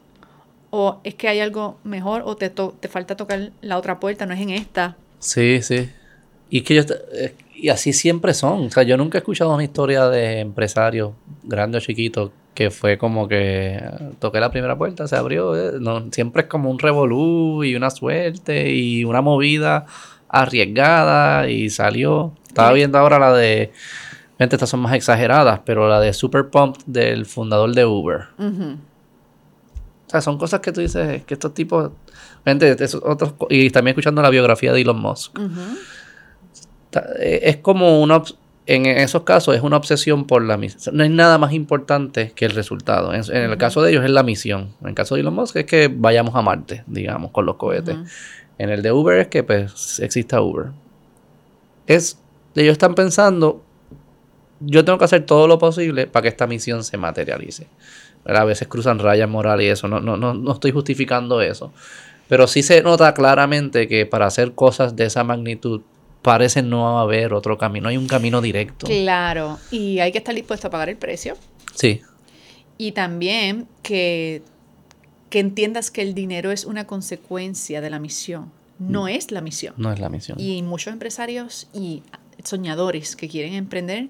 O 0.70 1.00
es 1.04 1.14
que 1.14 1.28
hay 1.28 1.40
algo 1.40 1.78
mejor 1.84 2.22
o 2.26 2.36
te, 2.36 2.50
to- 2.50 2.74
te 2.78 2.88
falta 2.88 3.16
tocar 3.16 3.52
la 3.62 3.78
otra 3.78 3.98
puerta, 4.00 4.26
no 4.26 4.34
es 4.34 4.40
en 4.40 4.50
esta. 4.50 4.96
Sí, 5.18 5.62
sí. 5.62 5.88
Y 6.50 6.58
es 6.58 6.64
que 6.64 6.74
yo, 6.74 6.82
eh, 7.14 7.34
y 7.54 7.70
así 7.70 7.92
siempre 7.94 8.34
son. 8.34 8.66
O 8.66 8.70
sea, 8.70 8.82
yo 8.82 8.96
nunca 8.98 9.16
he 9.18 9.20
escuchado 9.20 9.54
una 9.54 9.64
historia 9.64 10.08
de 10.08 10.40
empresarios, 10.40 11.12
grande 11.42 11.78
o 11.78 11.80
chiquito, 11.80 12.32
que 12.58 12.72
fue 12.72 12.98
como 12.98 13.28
que 13.28 13.80
toqué 14.18 14.40
la 14.40 14.50
primera 14.50 14.76
puerta, 14.76 15.06
se 15.06 15.14
abrió. 15.14 15.54
eh, 15.54 15.78
No, 15.80 16.08
siempre 16.10 16.42
es 16.42 16.48
como 16.48 16.68
un 16.72 16.80
revolú 16.80 17.62
y 17.62 17.76
una 17.76 17.88
suerte 17.88 18.72
y 18.72 19.04
una 19.04 19.20
movida 19.20 19.86
arriesgada 20.28 21.48
y 21.48 21.70
salió. 21.70 22.32
Estaba 22.48 22.72
viendo 22.72 22.98
ahora 22.98 23.20
la 23.20 23.32
de. 23.32 23.70
Gente, 24.38 24.56
estas 24.56 24.68
son 24.70 24.80
más 24.80 24.92
exageradas, 24.94 25.60
pero 25.64 25.88
la 25.88 26.00
de 26.00 26.12
Super 26.12 26.48
Pump 26.50 26.78
del 26.84 27.26
fundador 27.26 27.72
de 27.72 27.84
Uber. 27.84 28.22
O 28.40 30.10
sea, 30.10 30.20
son 30.20 30.36
cosas 30.36 30.58
que 30.58 30.72
tú 30.72 30.80
dices 30.80 31.22
que 31.26 31.34
estos 31.34 31.54
tipos. 31.54 31.92
Gente, 32.44 32.74
esos 32.82 33.02
otros, 33.04 33.34
y 33.50 33.70
también 33.70 33.92
escuchando 33.92 34.20
la 34.20 34.30
biografía 34.30 34.72
de 34.72 34.80
Elon 34.80 34.98
Musk. 35.00 35.38
Eh, 37.20 37.40
Es 37.44 37.56
como 37.58 38.02
una. 38.02 38.20
En 38.70 38.84
esos 38.84 39.22
casos 39.22 39.56
es 39.56 39.62
una 39.62 39.78
obsesión 39.78 40.26
por 40.26 40.44
la 40.44 40.58
misión. 40.58 40.94
No 40.94 41.02
hay 41.02 41.08
nada 41.08 41.38
más 41.38 41.54
importante 41.54 42.32
que 42.34 42.44
el 42.44 42.50
resultado. 42.50 43.14
En, 43.14 43.22
en 43.34 43.50
el 43.50 43.56
caso 43.56 43.80
de 43.80 43.92
ellos 43.92 44.04
es 44.04 44.10
la 44.10 44.22
misión. 44.22 44.74
En 44.82 44.88
el 44.88 44.94
caso 44.94 45.14
de 45.14 45.22
Elon 45.22 45.34
Musk 45.34 45.56
es 45.56 45.64
que 45.64 45.88
vayamos 45.90 46.34
a 46.34 46.42
Marte, 46.42 46.84
digamos, 46.86 47.30
con 47.30 47.46
los 47.46 47.56
cohetes. 47.56 47.96
En 48.58 48.68
el 48.68 48.82
de 48.82 48.92
Uber 48.92 49.20
es 49.20 49.28
que 49.28 49.42
pues 49.42 50.00
exista 50.00 50.42
Uber. 50.42 50.66
Es. 51.86 52.18
Ellos 52.54 52.72
están 52.72 52.94
pensando. 52.94 53.64
Yo 54.60 54.84
tengo 54.84 54.98
que 54.98 55.06
hacer 55.06 55.24
todo 55.24 55.48
lo 55.48 55.58
posible 55.58 56.06
para 56.06 56.24
que 56.24 56.28
esta 56.28 56.46
misión 56.46 56.84
se 56.84 56.98
materialice. 56.98 57.68
¿Verdad? 58.22 58.42
A 58.42 58.44
veces 58.44 58.68
cruzan 58.68 58.98
rayas 58.98 59.30
morales 59.30 59.64
y 59.64 59.68
eso. 59.70 59.88
No, 59.88 60.00
no, 60.00 60.18
no, 60.18 60.34
no 60.34 60.52
estoy 60.52 60.72
justificando 60.72 61.40
eso. 61.40 61.72
Pero 62.28 62.46
sí 62.46 62.62
se 62.62 62.82
nota 62.82 63.14
claramente 63.14 63.88
que 63.88 64.04
para 64.04 64.26
hacer 64.26 64.52
cosas 64.52 64.94
de 64.94 65.06
esa 65.06 65.24
magnitud 65.24 65.80
parece 66.22 66.62
no 66.62 66.98
haber 66.98 67.32
otro 67.32 67.56
camino. 67.58 67.88
Hay 67.88 67.96
un 67.96 68.06
camino 68.06 68.40
directo. 68.40 68.86
Claro, 68.86 69.58
y 69.70 69.98
hay 70.00 70.12
que 70.12 70.18
estar 70.18 70.34
dispuesto 70.34 70.68
a 70.68 70.70
pagar 70.70 70.88
el 70.88 70.96
precio. 70.96 71.36
Sí. 71.74 72.00
Y 72.76 72.92
también 72.92 73.66
que, 73.82 74.42
que 75.30 75.40
entiendas 75.40 75.90
que 75.90 76.02
el 76.02 76.14
dinero 76.14 76.50
es 76.52 76.64
una 76.64 76.86
consecuencia 76.86 77.80
de 77.80 77.90
la 77.90 77.98
misión, 77.98 78.50
no 78.78 79.08
es 79.08 79.30
la 79.32 79.40
misión. 79.40 79.74
No 79.76 79.92
es 79.92 79.98
la 79.98 80.08
misión. 80.08 80.38
Y 80.40 80.62
muchos 80.62 80.92
empresarios 80.92 81.68
y 81.72 82.02
soñadores 82.44 83.16
que 83.16 83.28
quieren 83.28 83.54
emprender, 83.54 84.08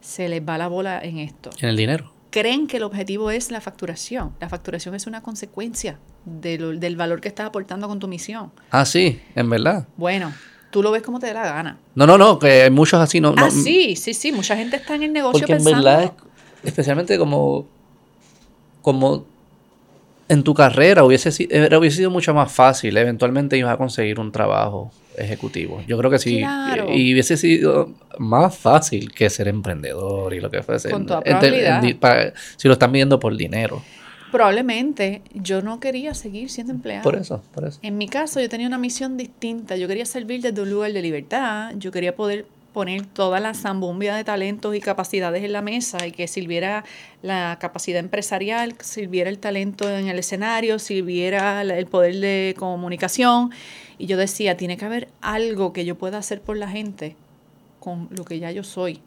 se 0.00 0.28
les 0.28 0.40
va 0.40 0.56
la 0.56 0.68
bola 0.68 0.98
en 1.02 1.18
esto. 1.18 1.50
En 1.60 1.68
el 1.68 1.76
dinero. 1.76 2.12
Creen 2.30 2.66
que 2.66 2.78
el 2.78 2.82
objetivo 2.82 3.30
es 3.30 3.50
la 3.50 3.60
facturación. 3.60 4.32
La 4.40 4.48
facturación 4.48 4.94
es 4.94 5.06
una 5.06 5.22
consecuencia 5.22 5.98
de 6.24 6.58
lo- 6.58 6.70
del 6.76 6.96
valor 6.96 7.20
que 7.20 7.28
estás 7.28 7.46
aportando 7.46 7.88
con 7.88 7.98
tu 7.98 8.08
misión. 8.08 8.50
Ah, 8.70 8.84
sí, 8.84 9.20
en 9.34 9.48
verdad. 9.50 9.86
Bueno, 9.96 10.32
tú 10.76 10.82
lo 10.82 10.90
ves 10.90 11.00
como 11.02 11.18
te 11.18 11.28
dé 11.28 11.32
la 11.32 11.42
gana. 11.44 11.78
No, 11.94 12.06
no, 12.06 12.18
no, 12.18 12.38
que 12.38 12.64
hay 12.64 12.70
muchos 12.70 13.00
así 13.00 13.18
no. 13.18 13.30
ah, 13.34 13.46
no- 13.46 13.50
sí, 13.50 13.96
sí, 13.96 14.12
sí. 14.12 14.30
Mucha 14.30 14.54
gente 14.58 14.76
está 14.76 14.94
en 14.94 15.04
el 15.04 15.12
negocio 15.14 15.38
Porque 15.40 15.52
en 15.54 15.64
pensando. 15.64 15.82
verdad, 15.88 16.04
es- 16.04 16.10
especialmente 16.68 17.16
como, 17.16 17.66
como 18.82 19.24
en 20.28 20.42
tu 20.42 20.52
carrera 20.52 21.02
hubiese, 21.02 21.30
hubiese 21.78 21.96
sido 21.96 22.10
mucho 22.10 22.34
más 22.34 22.52
fácil. 22.52 22.94
Eventualmente 22.98 23.56
ibas 23.56 23.72
a 23.72 23.78
conseguir 23.78 24.20
un 24.20 24.32
trabajo 24.32 24.90
ejecutivo. 25.16 25.82
Yo 25.86 25.96
creo 25.96 26.10
que 26.10 26.18
sí. 26.18 26.40
Claro. 26.40 26.92
Y 26.92 27.14
hubiese 27.14 27.38
sido 27.38 27.88
más 28.18 28.54
fácil 28.54 29.12
que 29.12 29.30
ser 29.30 29.48
emprendedor 29.48 30.34
y 30.34 30.40
lo 30.40 30.50
que 30.50 30.62
fuese. 30.62 30.90
Con 30.90 31.06
toda 31.06 31.22
En- 31.24 31.36
en- 31.36 31.38
probabilidad. 31.40 32.34
si 32.58 32.68
lo 32.68 32.74
están 32.74 32.92
viendo 32.92 33.18
por 33.18 33.34
dinero. 33.34 33.82
Probablemente 34.32 35.22
yo 35.34 35.62
no 35.62 35.80
quería 35.80 36.14
seguir 36.14 36.50
siendo 36.50 36.72
empleado. 36.72 37.02
Por 37.02 37.16
eso, 37.16 37.42
por 37.52 37.64
eso. 37.64 37.78
En 37.82 37.96
mi 37.96 38.08
caso, 38.08 38.40
yo 38.40 38.48
tenía 38.48 38.66
una 38.66 38.78
misión 38.78 39.16
distinta. 39.16 39.76
Yo 39.76 39.88
quería 39.88 40.06
servir 40.06 40.42
desde 40.42 40.60
un 40.60 40.70
lugar 40.70 40.92
de 40.92 41.02
libertad. 41.02 41.72
Yo 41.76 41.92
quería 41.92 42.14
poder 42.14 42.46
poner 42.76 43.06
toda 43.06 43.40
la 43.40 43.54
zambumbia 43.54 44.14
de 44.16 44.22
talentos 44.22 44.76
y 44.76 44.80
capacidades 44.80 45.42
en 45.42 45.52
la 45.52 45.62
mesa 45.62 46.06
y 46.06 46.12
que 46.12 46.28
sirviera 46.28 46.84
la 47.22 47.56
capacidad 47.58 48.00
empresarial, 48.00 48.74
sirviera 48.82 49.30
el 49.30 49.38
talento 49.38 49.88
en 49.88 50.08
el 50.08 50.18
escenario, 50.18 50.78
sirviera 50.78 51.62
el 51.62 51.86
poder 51.86 52.16
de 52.16 52.54
comunicación. 52.58 53.50
Y 53.96 54.04
yo 54.04 54.18
decía, 54.18 54.58
tiene 54.58 54.76
que 54.76 54.84
haber 54.84 55.08
algo 55.22 55.72
que 55.72 55.86
yo 55.86 55.96
pueda 55.96 56.18
hacer 56.18 56.42
por 56.42 56.58
la 56.58 56.68
gente 56.68 57.16
con 57.80 58.08
lo 58.10 58.26
que 58.26 58.38
ya 58.40 58.50
yo 58.50 58.62
soy. 58.62 59.00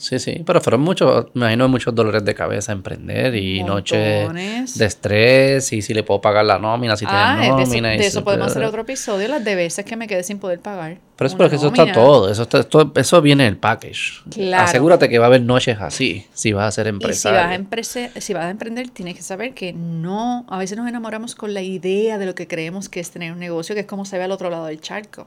Sí, 0.00 0.18
sí, 0.18 0.42
pero 0.46 0.62
fueron 0.62 0.80
muchos, 0.80 1.26
me 1.34 1.40
imagino 1.42 1.68
muchos 1.68 1.94
dolores 1.94 2.24
de 2.24 2.34
cabeza 2.34 2.72
emprender 2.72 3.34
y 3.34 3.62
noches 3.62 4.32
de 4.78 4.84
estrés 4.86 5.74
y 5.74 5.82
si 5.82 5.92
le 5.92 6.02
puedo 6.02 6.22
pagar 6.22 6.46
la 6.46 6.58
nómina, 6.58 6.96
si 6.96 7.04
ah, 7.06 7.36
tienes 7.38 7.56
de 7.58 7.62
eso, 7.62 7.68
nómina. 7.68 7.94
y 7.94 7.98
de 7.98 8.06
eso 8.06 8.24
podemos 8.24 8.46
hacer 8.46 8.64
otro 8.64 8.80
episodio, 8.80 9.28
las 9.28 9.44
de 9.44 9.54
veces 9.56 9.84
que 9.84 9.96
me 9.96 10.06
quedé 10.06 10.22
sin 10.22 10.38
poder 10.38 10.58
pagar. 10.60 10.96
Pero 11.16 11.28
es 11.28 11.34
porque 11.34 11.56
eso 11.56 11.66
está 11.66 11.82
nómina. 11.82 11.94
todo, 11.94 12.30
eso, 12.30 12.42
está, 12.44 12.60
esto- 12.60 12.92
eso 12.96 13.20
viene 13.20 13.42
en 13.46 13.50
el 13.50 13.56
package. 13.58 14.22
Claro. 14.30 14.64
Asegúrate 14.64 15.10
que 15.10 15.18
va 15.18 15.26
a 15.26 15.28
haber 15.28 15.42
noches 15.42 15.76
así, 15.78 16.26
si 16.32 16.54
vas 16.54 16.66
a 16.68 16.70
ser 16.70 16.86
Y 16.86 16.88
si 16.88 16.94
empresario. 16.94 17.38
vas 17.38 17.48
a, 17.50 17.54
emprese- 17.54 18.10
si 18.22 18.32
vas 18.32 18.44
a 18.46 18.50
emprender, 18.50 18.88
tienes 18.88 19.16
que 19.16 19.22
saber 19.22 19.52
que 19.52 19.74
no, 19.74 20.46
a 20.48 20.56
veces 20.56 20.78
nos 20.78 20.88
enamoramos 20.88 21.34
con 21.34 21.52
la 21.52 21.60
idea 21.60 22.16
de 22.16 22.24
lo 22.24 22.34
que 22.34 22.48
creemos 22.48 22.88
que 22.88 23.00
es 23.00 23.10
tener 23.10 23.32
un 23.32 23.38
negocio, 23.38 23.74
que 23.74 23.82
es 23.82 23.86
como 23.86 24.06
se 24.06 24.16
ve 24.16 24.24
al 24.24 24.32
otro 24.32 24.48
lado 24.48 24.64
del 24.64 24.80
charco. 24.80 25.26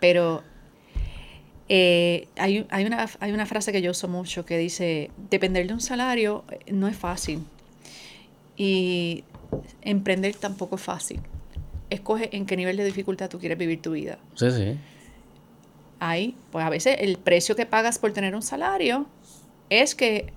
Pero 0.00 0.42
eh, 1.72 2.26
hay, 2.36 2.66
hay, 2.70 2.84
una, 2.84 3.08
hay 3.20 3.30
una 3.30 3.46
frase 3.46 3.70
que 3.70 3.80
yo 3.80 3.92
uso 3.92 4.08
mucho 4.08 4.44
que 4.44 4.58
dice, 4.58 5.12
depender 5.30 5.68
de 5.68 5.72
un 5.72 5.80
salario 5.80 6.42
eh, 6.50 6.72
no 6.72 6.88
es 6.88 6.96
fácil. 6.96 7.44
Y 8.56 9.22
emprender 9.80 10.34
tampoco 10.34 10.74
es 10.74 10.82
fácil. 10.82 11.20
Escoge 11.88 12.36
en 12.36 12.44
qué 12.46 12.56
nivel 12.56 12.76
de 12.76 12.84
dificultad 12.84 13.28
tú 13.28 13.38
quieres 13.38 13.56
vivir 13.56 13.80
tu 13.80 13.92
vida. 13.92 14.18
Sí, 14.34 14.50
sí. 14.50 14.76
Hay, 16.00 16.34
pues 16.50 16.64
a 16.64 16.70
veces 16.70 16.96
el 16.98 17.18
precio 17.18 17.54
que 17.54 17.66
pagas 17.66 18.00
por 18.00 18.12
tener 18.12 18.34
un 18.34 18.42
salario 18.42 19.06
es 19.68 19.94
que 19.94 20.32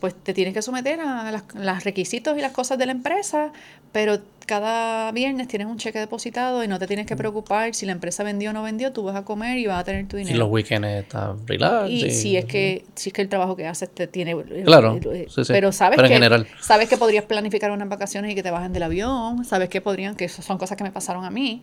pues 0.00 0.14
te 0.14 0.32
tienes 0.32 0.54
que 0.54 0.62
someter 0.62 0.98
a 1.00 1.42
los 1.54 1.84
requisitos 1.84 2.36
y 2.36 2.40
las 2.40 2.52
cosas 2.52 2.78
de 2.78 2.86
la 2.86 2.92
empresa, 2.92 3.52
pero 3.92 4.18
cada 4.46 5.12
viernes 5.12 5.46
tienes 5.46 5.68
un 5.68 5.76
cheque 5.76 6.00
depositado 6.00 6.64
y 6.64 6.68
no 6.68 6.78
te 6.78 6.86
tienes 6.86 7.06
que 7.06 7.14
preocupar 7.14 7.74
si 7.74 7.86
la 7.86 7.92
empresa 7.92 8.24
vendió 8.24 8.50
o 8.50 8.52
no 8.52 8.62
vendió, 8.62 8.92
tú 8.92 9.04
vas 9.04 9.14
a 9.14 9.24
comer 9.24 9.58
y 9.58 9.66
vas 9.66 9.80
a 9.80 9.84
tener 9.84 10.08
tu 10.08 10.16
dinero. 10.16 10.34
Y 10.34 10.38
los 10.38 10.48
weekends 10.48 10.88
está 10.88 11.36
relax. 11.46 11.90
Y, 11.90 12.10
si 12.10 12.36
es 12.36 12.46
que 12.46 12.84
si 12.94 13.10
es 13.10 13.12
que 13.12 13.22
el 13.22 13.28
trabajo 13.28 13.54
que 13.54 13.66
haces 13.66 13.90
te 13.90 14.06
tiene 14.06 14.34
Claro. 14.64 14.98
Pero 15.46 15.70
sabes 15.70 16.00
que 16.00 16.46
sabes 16.60 16.88
que 16.88 16.96
podrías 16.96 17.24
planificar 17.24 17.70
unas 17.70 17.88
vacaciones 17.88 18.32
y 18.32 18.34
que 18.34 18.42
te 18.42 18.50
bajen 18.50 18.72
del 18.72 18.82
avión, 18.82 19.44
sabes 19.44 19.68
que 19.68 19.80
podrían 19.80 20.16
que 20.16 20.28
son 20.28 20.58
cosas 20.58 20.76
que 20.76 20.84
me 20.84 20.90
pasaron 20.90 21.24
a 21.24 21.30
mí, 21.30 21.62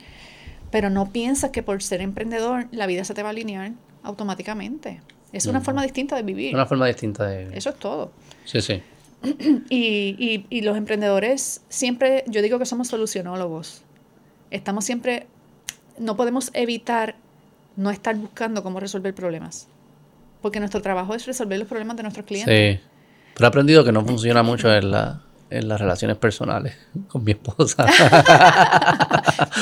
pero 0.72 0.90
no 0.90 1.12
piensas 1.12 1.50
que 1.50 1.64
por 1.64 1.82
ser 1.82 2.02
emprendedor 2.02 2.68
la 2.72 2.86
vida 2.86 3.04
se 3.04 3.14
te 3.14 3.24
va 3.24 3.30
a 3.30 3.32
alinear 3.32 3.72
automáticamente. 4.04 5.02
Es 5.34 5.46
una 5.46 5.62
forma 5.62 5.84
distinta 5.84 6.16
de 6.16 6.24
vivir. 6.24 6.54
Una 6.54 6.66
forma 6.66 6.88
distinta 6.88 7.26
de 7.28 7.50
Eso 7.58 7.70
es 7.70 7.76
todo. 7.78 8.12
Sí, 8.48 8.62
sí. 8.62 8.82
Y, 9.70 10.46
y, 10.50 10.62
los 10.62 10.78
emprendedores 10.78 11.62
siempre, 11.70 12.24
yo 12.28 12.42
digo 12.42 12.60
que 12.60 12.66
somos 12.66 12.88
solucionólogos. 12.88 13.82
Estamos 14.52 14.86
siempre, 14.86 15.28
no 16.00 16.16
podemos 16.16 16.52
evitar 16.54 17.16
no 17.76 17.92
estar 17.92 18.16
buscando 18.16 18.64
cómo 18.64 18.80
resolver 18.80 19.14
problemas. 19.14 19.68
Porque 20.42 20.60
nuestro 20.60 20.82
trabajo 20.82 21.14
es 21.14 21.26
resolver 21.26 21.60
los 21.60 21.68
problemas 21.68 21.98
de 21.98 22.04
nuestros 22.04 22.26
clientes. 22.26 22.80
Sí. 22.80 22.84
Pero 23.34 23.46
he 23.46 23.50
aprendido 23.50 23.84
que 23.84 23.92
no 23.92 24.06
funciona 24.06 24.44
mucho 24.44 24.74
en, 24.74 24.92
la, 24.92 25.22
en 25.50 25.68
las 25.68 25.82
relaciones 25.82 26.18
personales 26.18 26.76
con 27.08 27.24
mi 27.24 27.32
esposa. 27.32 27.86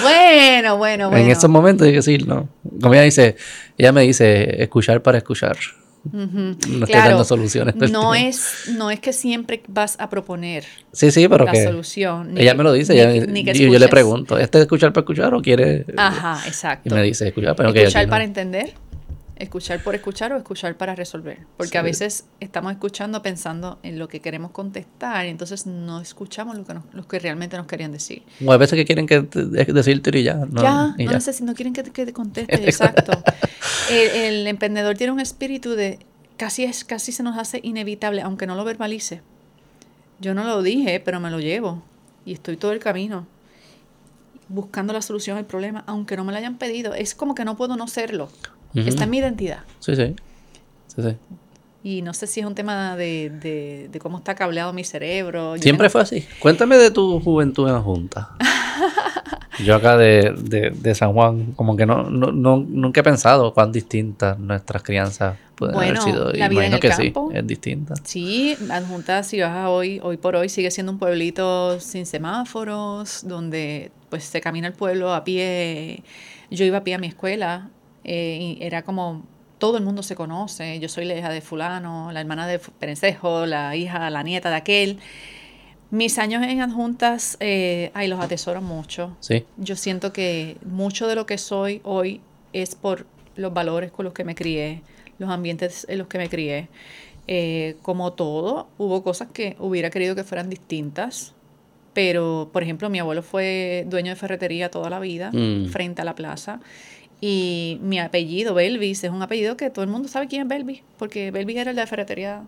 bueno, 0.02 0.78
bueno, 0.78 1.10
bueno. 1.10 1.26
En 1.26 1.32
estos 1.32 1.50
momentos 1.50 1.86
hay 1.86 1.94
que 1.94 1.98
decir, 1.98 2.28
¿no? 2.28 2.50
Como 2.82 2.94
ella 2.94 3.04
dice, 3.04 3.36
ella 3.78 3.92
me 3.92 4.02
dice, 4.04 4.62
escuchar 4.62 5.02
para 5.02 5.18
escuchar. 5.18 5.58
No 6.12 6.86
estoy 6.86 6.94
dando 6.94 7.24
soluciones. 7.24 7.76
No 7.76 8.14
es, 8.14 8.72
no 8.76 8.92
es 8.92 9.00
que 9.00 9.14
siempre 9.14 9.64
vas 9.68 9.96
a 10.00 10.10
proponer 10.10 10.66
sí, 10.92 11.12
sí, 11.12 11.28
pero 11.28 11.46
la 11.46 11.52
que 11.52 11.64
solución. 11.64 12.38
ella 12.38 12.54
me 12.54 12.64
lo 12.64 12.74
dice. 12.74 12.96
y 12.96 13.72
yo 13.72 13.80
le 13.80 13.88
pregunto, 13.88 14.38
¿este 14.38 14.60
es 14.60 14.64
escuchar 14.64 14.94
para 14.94 15.04
escuchar 15.04 15.34
o 15.34 15.42
quiere...? 15.42 15.86
Ajá, 15.98 16.48
exacto. 16.48 16.90
Y 16.90 16.94
me 16.94 17.04
dice, 17.04 17.28
escuchar, 17.28 17.56
pero 17.56 17.70
Escuchar 17.70 18.08
para 18.08 18.24
entender, 18.24 18.74
escuchar 19.38 19.84
por 19.84 19.96
escuchar 19.96 20.32
o 20.34 20.38
escuchar 20.38 20.78
para 20.78 20.96
resolver. 20.96 21.40
Porque 21.58 21.78
a 21.78 21.82
veces 21.82 22.26
estamos 22.40 22.72
escuchando 22.72 23.22
pensando 23.22 23.80
en 23.84 24.00
lo 24.00 24.08
que 24.08 24.22
queremos 24.22 24.52
contestar 24.52 25.26
y 25.26 25.30
entonces 25.30 25.66
no 25.66 26.02
escuchamos 26.02 26.58
lo 26.58 26.64
que, 26.64 26.76
lo 26.94 27.08
que 27.08 27.20
realmente 27.20 27.58
nos 27.58 27.68
querían 27.68 27.92
decir. 27.92 28.24
O 28.46 28.52
a 28.52 28.58
veces 28.58 28.78
que 28.78 28.86
quieren 28.86 29.08
que 29.08 29.22
decirte 29.22 30.18
y 30.18 30.24
ya. 30.24 30.36
No, 30.36 30.62
ya, 30.62 30.96
no, 30.98 31.20
no 31.42 31.54
quieren 31.54 31.74
que, 31.74 31.84
que 31.84 32.06
te 32.06 32.14
conteste, 32.14 32.56
exacto. 32.64 33.12
el, 33.90 34.48
emprendedor 34.48 34.96
tiene 34.96 35.12
un 35.12 35.20
espíritu 35.20 35.72
de 35.72 36.00
casi 36.38 36.64
es 36.64 36.84
casi 36.84 37.12
se 37.12 37.24
nos 37.24 37.38
hace 37.38 37.60
inevitable, 37.64 38.22
aunque 38.22 38.48
no 38.48 38.56
lo 38.56 38.64
verbalice. 38.64 39.22
Yo 40.20 40.34
no 40.34 40.46
lo 40.46 40.62
dije, 40.62 41.02
pero 41.02 41.20
me 41.20 41.30
lo 41.30 41.40
llevo 41.40 41.84
y 42.26 42.34
estoy 42.34 42.56
todo 42.58 42.72
el 42.72 42.80
camino 42.80 43.28
buscando 44.48 44.94
la 44.94 45.02
solución 45.02 45.38
al 45.38 45.46
problema, 45.46 45.84
aunque 45.88 46.16
no 46.16 46.24
me 46.24 46.32
lo 46.32 46.38
hayan 46.38 46.58
pedido. 46.58 46.94
Es 46.94 47.16
como 47.16 47.36
que 47.36 47.46
no 47.46 47.58
puedo 47.58 47.76
no 47.76 47.88
serlo. 47.88 48.30
Está 48.76 49.06
en 49.06 49.10
mi 49.10 49.18
identidad. 49.20 49.60
Sí, 49.80 49.96
sí. 49.96 50.16
sí, 50.88 51.02
sí. 51.02 51.16
Y 51.84 52.02
no 52.02 52.14
sé 52.14 52.26
si 52.26 52.40
es 52.40 52.46
un 52.46 52.56
tema 52.56 52.98
de, 52.98 53.30
de, 53.30 53.90
de 53.92 54.00
cómo 54.00 54.18
está 54.18 54.34
cableado 54.34 54.74
mi 54.74 54.84
cerebro. 54.84 55.56
Siempre 55.58 55.90
fue 55.90 56.02
así. 56.02 56.26
Cuéntame 56.40 56.78
de 56.78 56.90
tu 56.90 57.20
juventud 57.20 57.68
en 57.68 57.74
la 57.76 57.82
Junta. 57.82 58.32
Yo 59.64 59.76
acá 59.76 59.98
de, 59.98 60.34
de, 60.74 60.96
San 60.96 61.14
Juan, 61.14 61.54
como 61.54 61.78
que 61.78 61.86
no, 61.86 62.10
no, 62.10 62.32
no, 62.32 62.58
nunca 62.58 63.02
he 63.02 63.04
pensado 63.04 63.54
cuán 63.54 63.72
distintas 63.72 64.38
nuestras 64.38 64.84
crianzas 64.84 65.38
pueden 65.56 65.76
haber 65.76 65.98
sido. 66.00 66.34
La 66.34 66.50
vida 66.50 66.66
Imagino 66.66 66.80
que 66.80 66.92
sí, 66.92 67.14
es 67.34 67.48
distinta. 67.48 67.94
Sí, 68.04 68.58
Adjunta, 68.70 69.24
si 69.24 69.40
vas 69.40 69.52
a 69.52 69.70
hoy, 69.70 70.00
hoy 70.04 70.18
por 70.18 70.36
hoy, 70.36 70.50
sigue 70.50 70.72
siendo 70.72 70.92
un 70.92 71.00
pueblito 71.00 71.80
sin 71.80 72.06
semáforos, 72.06 73.22
donde 73.26 73.92
pues 74.10 74.26
se 74.26 74.42
camina 74.42 74.68
el 74.68 74.74
pueblo 74.74 75.14
a 75.14 75.24
pie. 75.24 76.04
Yo 76.52 76.66
iba 76.66 76.80
a 76.80 76.84
pie 76.84 76.96
a 76.96 76.98
mi 76.98 77.08
escuela, 77.08 77.70
eh, 78.06 78.58
y 78.60 78.64
era 78.64 78.84
como 78.84 79.24
todo 79.58 79.78
el 79.78 79.84
mundo 79.84 80.04
se 80.04 80.16
conoce. 80.16 80.80
Yo 80.80 80.88
soy 80.90 81.06
la 81.06 81.16
hija 81.16 81.30
de 81.30 81.42
fulano, 81.42 82.12
la 82.12 82.22
hermana 82.22 82.48
de 82.48 82.60
Perencejo, 82.60 83.46
la 83.46 83.76
hija, 83.76 84.10
la 84.10 84.24
nieta 84.24 84.50
de 84.50 84.56
aquel. 84.56 85.00
Mis 85.92 86.18
años 86.18 86.44
en 86.44 86.62
adjuntas, 86.62 87.38
eh, 87.40 87.92
ay, 87.94 88.08
los 88.08 88.20
atesoro 88.20 88.62
mucho. 88.62 89.16
Sí. 89.20 89.46
Yo 89.58 89.76
siento 89.76 90.14
que 90.14 90.58
mucho 90.66 91.08
de 91.08 91.16
lo 91.16 91.26
que 91.26 91.38
soy 91.38 91.82
hoy 91.84 92.22
es 92.54 92.76
por 92.76 93.06
los 93.36 93.54
valores 93.54 93.92
con 93.92 94.06
los 94.06 94.14
que 94.14 94.24
me 94.24 94.36
crié, 94.36 94.82
los 95.18 95.30
ambientes 95.30 95.86
en 95.90 96.00
los 96.00 96.08
que 96.08 96.18
me 96.18 96.30
crié. 96.30 96.70
Eh, 97.28 97.78
como 97.82 98.14
todo, 98.14 98.68
hubo 98.78 99.04
cosas 99.04 99.30
que 99.34 99.56
hubiera 99.60 99.90
querido 99.90 100.16
que 100.16 100.24
fueran 100.24 100.50
distintas, 100.50 101.34
pero, 101.94 102.50
por 102.52 102.62
ejemplo, 102.62 102.90
mi 102.90 103.00
abuelo 103.00 103.24
fue 103.24 103.86
dueño 103.88 104.12
de 104.12 104.16
ferretería 104.16 104.70
toda 104.70 104.90
la 104.90 105.00
vida, 105.00 105.32
mm. 105.32 105.68
frente 105.68 106.02
a 106.02 106.06
la 106.06 106.14
plaza, 106.14 106.60
y 107.22 107.80
mi 107.82 108.00
apellido, 108.00 108.54
Belvis, 108.54 109.04
es 109.04 109.12
un 109.12 109.22
apellido 109.22 109.58
que 109.58 109.70
todo 109.70 109.84
el 109.84 109.90
mundo 109.90 110.08
sabe 110.08 110.28
quién 110.28 110.44
es 110.44 110.48
Belvis, 110.48 110.82
porque 110.98 111.32
Belvis 111.32 111.58
era 111.58 111.72
el 111.72 111.76
de 111.76 111.82
la 111.82 111.88
ferretería 111.88 112.44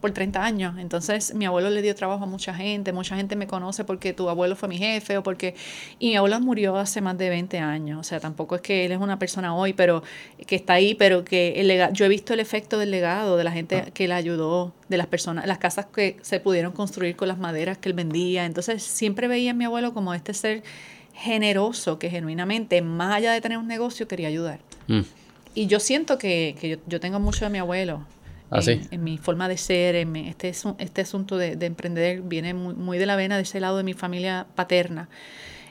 por 0.00 0.12
30 0.12 0.44
años. 0.44 0.78
Entonces, 0.78 1.34
mi 1.34 1.44
abuelo 1.44 1.70
le 1.70 1.82
dio 1.82 1.94
trabajo 1.94 2.24
a 2.24 2.26
mucha 2.26 2.54
gente, 2.54 2.92
mucha 2.92 3.16
gente 3.16 3.36
me 3.36 3.46
conoce 3.46 3.84
porque 3.84 4.12
tu 4.12 4.28
abuelo 4.28 4.54
fue 4.54 4.68
mi 4.68 4.78
jefe 4.78 5.16
o 5.18 5.22
porque... 5.22 5.54
Y 5.98 6.10
mi 6.10 6.16
abuelo 6.16 6.40
murió 6.40 6.76
hace 6.76 7.00
más 7.00 7.18
de 7.18 7.28
20 7.28 7.58
años, 7.58 7.98
o 7.98 8.02
sea, 8.02 8.20
tampoco 8.20 8.54
es 8.56 8.60
que 8.60 8.86
él 8.86 8.92
es 8.92 8.98
una 8.98 9.18
persona 9.18 9.54
hoy, 9.54 9.72
pero 9.72 10.02
que 10.46 10.56
está 10.56 10.74
ahí, 10.74 10.94
pero 10.94 11.24
que 11.24 11.60
el 11.60 11.68
legado, 11.68 11.92
yo 11.92 12.04
he 12.04 12.08
visto 12.08 12.32
el 12.32 12.40
efecto 12.40 12.78
del 12.78 12.90
legado, 12.90 13.36
de 13.36 13.44
la 13.44 13.52
gente 13.52 13.84
ah. 13.86 13.90
que 13.92 14.06
le 14.06 14.14
ayudó, 14.14 14.72
de 14.88 14.96
las 14.96 15.06
personas, 15.06 15.46
las 15.46 15.58
casas 15.58 15.86
que 15.86 16.16
se 16.22 16.40
pudieron 16.40 16.72
construir 16.72 17.16
con 17.16 17.28
las 17.28 17.38
maderas 17.38 17.78
que 17.78 17.88
él 17.88 17.94
vendía. 17.94 18.46
Entonces, 18.46 18.82
siempre 18.82 19.28
veía 19.28 19.50
a 19.50 19.54
mi 19.54 19.64
abuelo 19.64 19.92
como 19.92 20.14
este 20.14 20.32
ser 20.32 20.62
generoso 21.18 21.98
que 21.98 22.10
genuinamente, 22.10 22.80
más 22.80 23.14
allá 23.14 23.32
de 23.32 23.40
tener 23.40 23.58
un 23.58 23.66
negocio, 23.66 24.06
quería 24.06 24.28
ayudar. 24.28 24.60
Mm. 24.86 25.00
Y 25.54 25.66
yo 25.66 25.80
siento 25.80 26.16
que, 26.16 26.56
que 26.60 26.78
yo, 26.86 27.00
tengo 27.00 27.18
mucho 27.18 27.44
de 27.44 27.50
mi 27.50 27.58
abuelo. 27.58 28.06
¿Ah, 28.50 28.60
en, 28.64 29.04
mi 29.04 29.18
forma 29.18 29.46
de 29.46 29.58
ser, 29.58 29.94
en 29.94 30.16
este, 30.16 30.54
este 30.78 31.00
asunto 31.02 31.36
de, 31.36 31.56
de 31.56 31.66
emprender 31.66 32.22
viene 32.22 32.54
muy, 32.54 32.74
muy, 32.74 32.96
de 32.96 33.04
la 33.04 33.14
vena 33.14 33.36
de 33.36 33.42
ese 33.42 33.60
lado 33.60 33.76
de 33.76 33.82
mi 33.82 33.92
familia 33.92 34.46
paterna. 34.54 35.10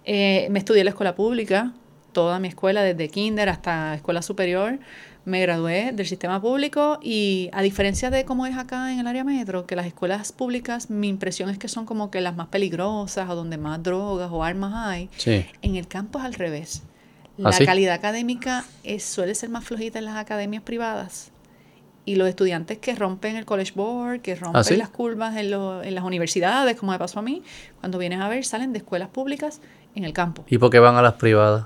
Eh, 0.06 0.48
me 0.52 0.60
estudié 0.60 0.82
en 0.82 0.86
la 0.86 0.91
escuela 0.91 1.15
pública, 1.15 1.74
toda 2.11 2.40
mi 2.40 2.49
escuela, 2.49 2.84
desde 2.84 3.10
kinder 3.10 3.49
hasta 3.49 3.95
escuela 3.95 4.22
superior 4.22 4.78
me 5.28 5.41
gradué 5.41 5.91
del 5.91 6.08
sistema 6.08 6.41
público 6.41 6.99
y 7.02 7.49
a 7.52 7.62
diferencia 7.62 8.10
de 8.10 8.24
cómo 8.24 8.45
es 8.45 8.58
acá 8.58 8.94
en 8.94 8.99
el 8.99 9.08
área 9.08 9.26
metro, 9.26 9.66
que 9.66 9.76
las 9.76 9.86
escuelas 9.86 10.32
públicas, 10.32 10.90
mi 10.90 11.10
impresión 11.10 11.49
es 11.49 11.58
que 11.58 11.68
son 11.68 11.86
como 11.86 12.10
que 12.10 12.22
las 12.22 12.38
más 12.38 12.48
peligrosas 12.48 13.30
o 13.30 13.36
donde 13.36 13.58
más 13.58 13.84
drogas 13.84 14.30
o 14.32 14.41
armas 14.41 14.74
hay. 14.74 15.10
En 15.62 15.76
el 15.76 15.86
campo 15.90 16.18
es 16.20 16.24
al 16.26 16.34
revés. 16.34 16.84
¿Ah, 17.44 17.52
la 17.60 17.66
calidad 17.66 17.94
académica 17.94 18.64
es, 18.86 19.04
suele 19.04 19.36
ser 19.36 19.49
más 19.49 19.66
flojita 19.66 19.99
en 19.99 20.06
las 20.06 20.16
academias 20.16 20.64
privadas. 20.64 21.32
Y 22.06 22.16
los 22.16 22.30
estudiantes 22.30 22.78
que 22.78 22.95
rompen 22.95 23.36
el 23.36 23.44
College 23.44 23.74
Board, 23.76 24.22
que 24.22 24.34
rompen 24.34 24.64
¿Ah, 24.66 24.78
las 24.78 24.90
curvas 24.90 25.36
en, 25.36 25.52
en 25.52 25.94
las 25.94 26.06
universidades, 26.06 26.78
como 26.78 26.94
me 26.94 26.99
pasó 26.99 27.20
a 27.20 27.22
mí, 27.22 27.44
cuando 27.82 27.98
vienes 27.98 28.22
a 28.22 28.30
ver, 28.30 28.45
salen 28.45 28.72
de 28.72 28.78
escuelas 28.78 29.10
públicas 29.10 29.60
en 29.94 30.06
el 30.06 30.14
campo. 30.14 30.45
¿Y 30.48 30.58
por 30.58 30.70
qué 30.70 30.80
van 30.80 30.95
a 30.95 31.02
las 31.02 31.16
privadas? 31.16 31.66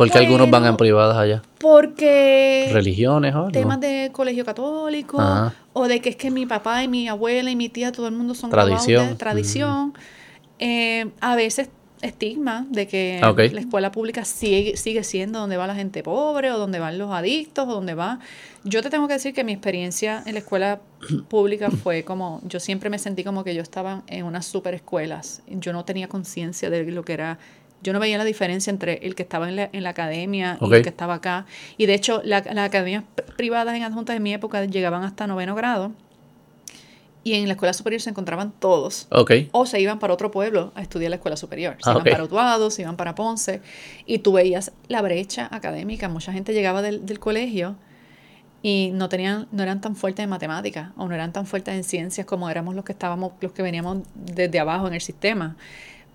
Porque 0.00 0.16
algunos 0.16 0.48
van 0.48 0.64
en 0.64 0.78
privadas 0.78 1.18
allá. 1.18 1.42
Porque... 1.58 2.70
Religiones 2.72 3.34
o 3.34 3.48
Temas 3.50 3.80
de 3.80 4.08
colegio 4.12 4.46
católico. 4.46 5.18
O 5.74 5.88
de 5.88 6.00
que 6.00 6.08
es 6.08 6.16
que 6.16 6.30
mi 6.30 6.46
papá 6.46 6.82
y 6.82 6.88
mi 6.88 7.06
abuela 7.06 7.50
y 7.50 7.56
mi 7.56 7.68
tía, 7.68 7.92
todo 7.92 8.08
el 8.08 8.14
mundo 8.14 8.34
son 8.34 8.48
tradición. 8.48 9.18
tradición. 9.18 9.92
Eh, 10.58 11.10
a 11.20 11.36
veces 11.36 11.68
estigma 12.00 12.66
de 12.70 12.88
que 12.88 13.20
ah, 13.22 13.34
la 13.36 13.60
escuela 13.60 13.92
pública 13.92 14.24
sigue, 14.24 14.78
sigue 14.78 15.04
siendo 15.04 15.38
donde 15.38 15.58
va 15.58 15.66
la 15.66 15.74
gente 15.74 16.02
pobre 16.02 16.50
o 16.50 16.58
donde 16.58 16.78
van 16.78 16.96
los 16.96 17.10
adictos 17.10 17.68
o 17.68 17.72
donde 17.72 17.92
va... 17.92 18.20
Yo 18.64 18.82
te 18.82 18.88
tengo 18.88 19.06
que 19.06 19.14
decir 19.14 19.34
que 19.34 19.44
mi 19.44 19.52
experiencia 19.52 20.22
en 20.24 20.32
la 20.32 20.40
escuela 20.40 20.80
pública 21.28 21.70
fue 21.82 22.04
como, 22.04 22.40
yo 22.44 22.58
siempre 22.58 22.88
me 22.88 22.98
sentí 22.98 23.22
como 23.22 23.44
que 23.44 23.54
yo 23.54 23.60
estaba 23.60 24.02
en 24.06 24.24
unas 24.24 24.46
super 24.46 24.72
escuelas. 24.72 25.42
Yo 25.46 25.74
no 25.74 25.84
tenía 25.84 26.08
conciencia 26.08 26.70
de 26.70 26.90
lo 26.90 27.04
que 27.04 27.12
era 27.12 27.38
yo 27.82 27.92
no 27.92 28.00
veía 28.00 28.18
la 28.18 28.24
diferencia 28.24 28.70
entre 28.70 29.06
el 29.06 29.14
que 29.14 29.22
estaba 29.22 29.48
en 29.48 29.56
la, 29.56 29.70
en 29.72 29.82
la 29.82 29.90
academia 29.90 30.58
y 30.60 30.74
el 30.74 30.82
que 30.82 30.88
estaba 30.88 31.14
acá. 31.14 31.46
Y 31.76 31.86
de 31.86 31.94
hecho, 31.94 32.20
las 32.24 32.46
academias 32.46 33.04
privadas 33.36 33.74
en 33.74 33.82
adjuntas 33.82 34.14
de 34.14 34.20
mi 34.20 34.32
época 34.32 34.64
llegaban 34.64 35.02
hasta 35.02 35.26
noveno 35.26 35.54
grado. 35.54 35.92
Y 37.22 37.34
en 37.34 37.46
la 37.48 37.52
escuela 37.52 37.74
superior 37.74 38.00
se 38.00 38.08
encontraban 38.08 38.50
todos. 38.50 39.06
O 39.52 39.66
se 39.66 39.78
iban 39.80 39.98
para 39.98 40.14
otro 40.14 40.30
pueblo 40.30 40.72
a 40.74 40.80
estudiar 40.80 41.10
la 41.10 41.16
escuela 41.16 41.36
superior. 41.36 41.76
Se 41.82 41.90
ah, 41.90 41.92
iban 41.92 42.04
para 42.04 42.24
Utuado, 42.24 42.70
se 42.70 42.82
iban 42.82 42.96
para 42.96 43.14
Ponce. 43.14 43.60
Y 44.06 44.20
tú 44.20 44.32
veías 44.32 44.72
la 44.88 45.02
brecha 45.02 45.48
académica. 45.50 46.08
Mucha 46.08 46.32
gente 46.32 46.54
llegaba 46.54 46.80
del, 46.80 47.04
del 47.04 47.18
colegio 47.18 47.76
y 48.62 48.90
no 48.92 49.08
tenían 49.08 49.48
no 49.52 49.62
eran 49.62 49.80
tan 49.80 49.96
fuertes 49.96 50.22
en 50.22 50.30
matemáticas 50.30 50.90
o 50.96 51.08
no 51.08 51.14
eran 51.14 51.32
tan 51.32 51.46
fuertes 51.46 51.74
en 51.74 51.84
ciencias 51.84 52.26
como 52.26 52.50
éramos 52.50 52.74
los 52.74 52.84
que 52.84 52.92
estábamos 52.92 53.32
los 53.40 53.52
que 53.52 53.62
veníamos 53.62 54.00
desde 54.14 54.58
abajo 54.60 54.86
en 54.86 54.94
el 54.94 55.00
sistema 55.00 55.56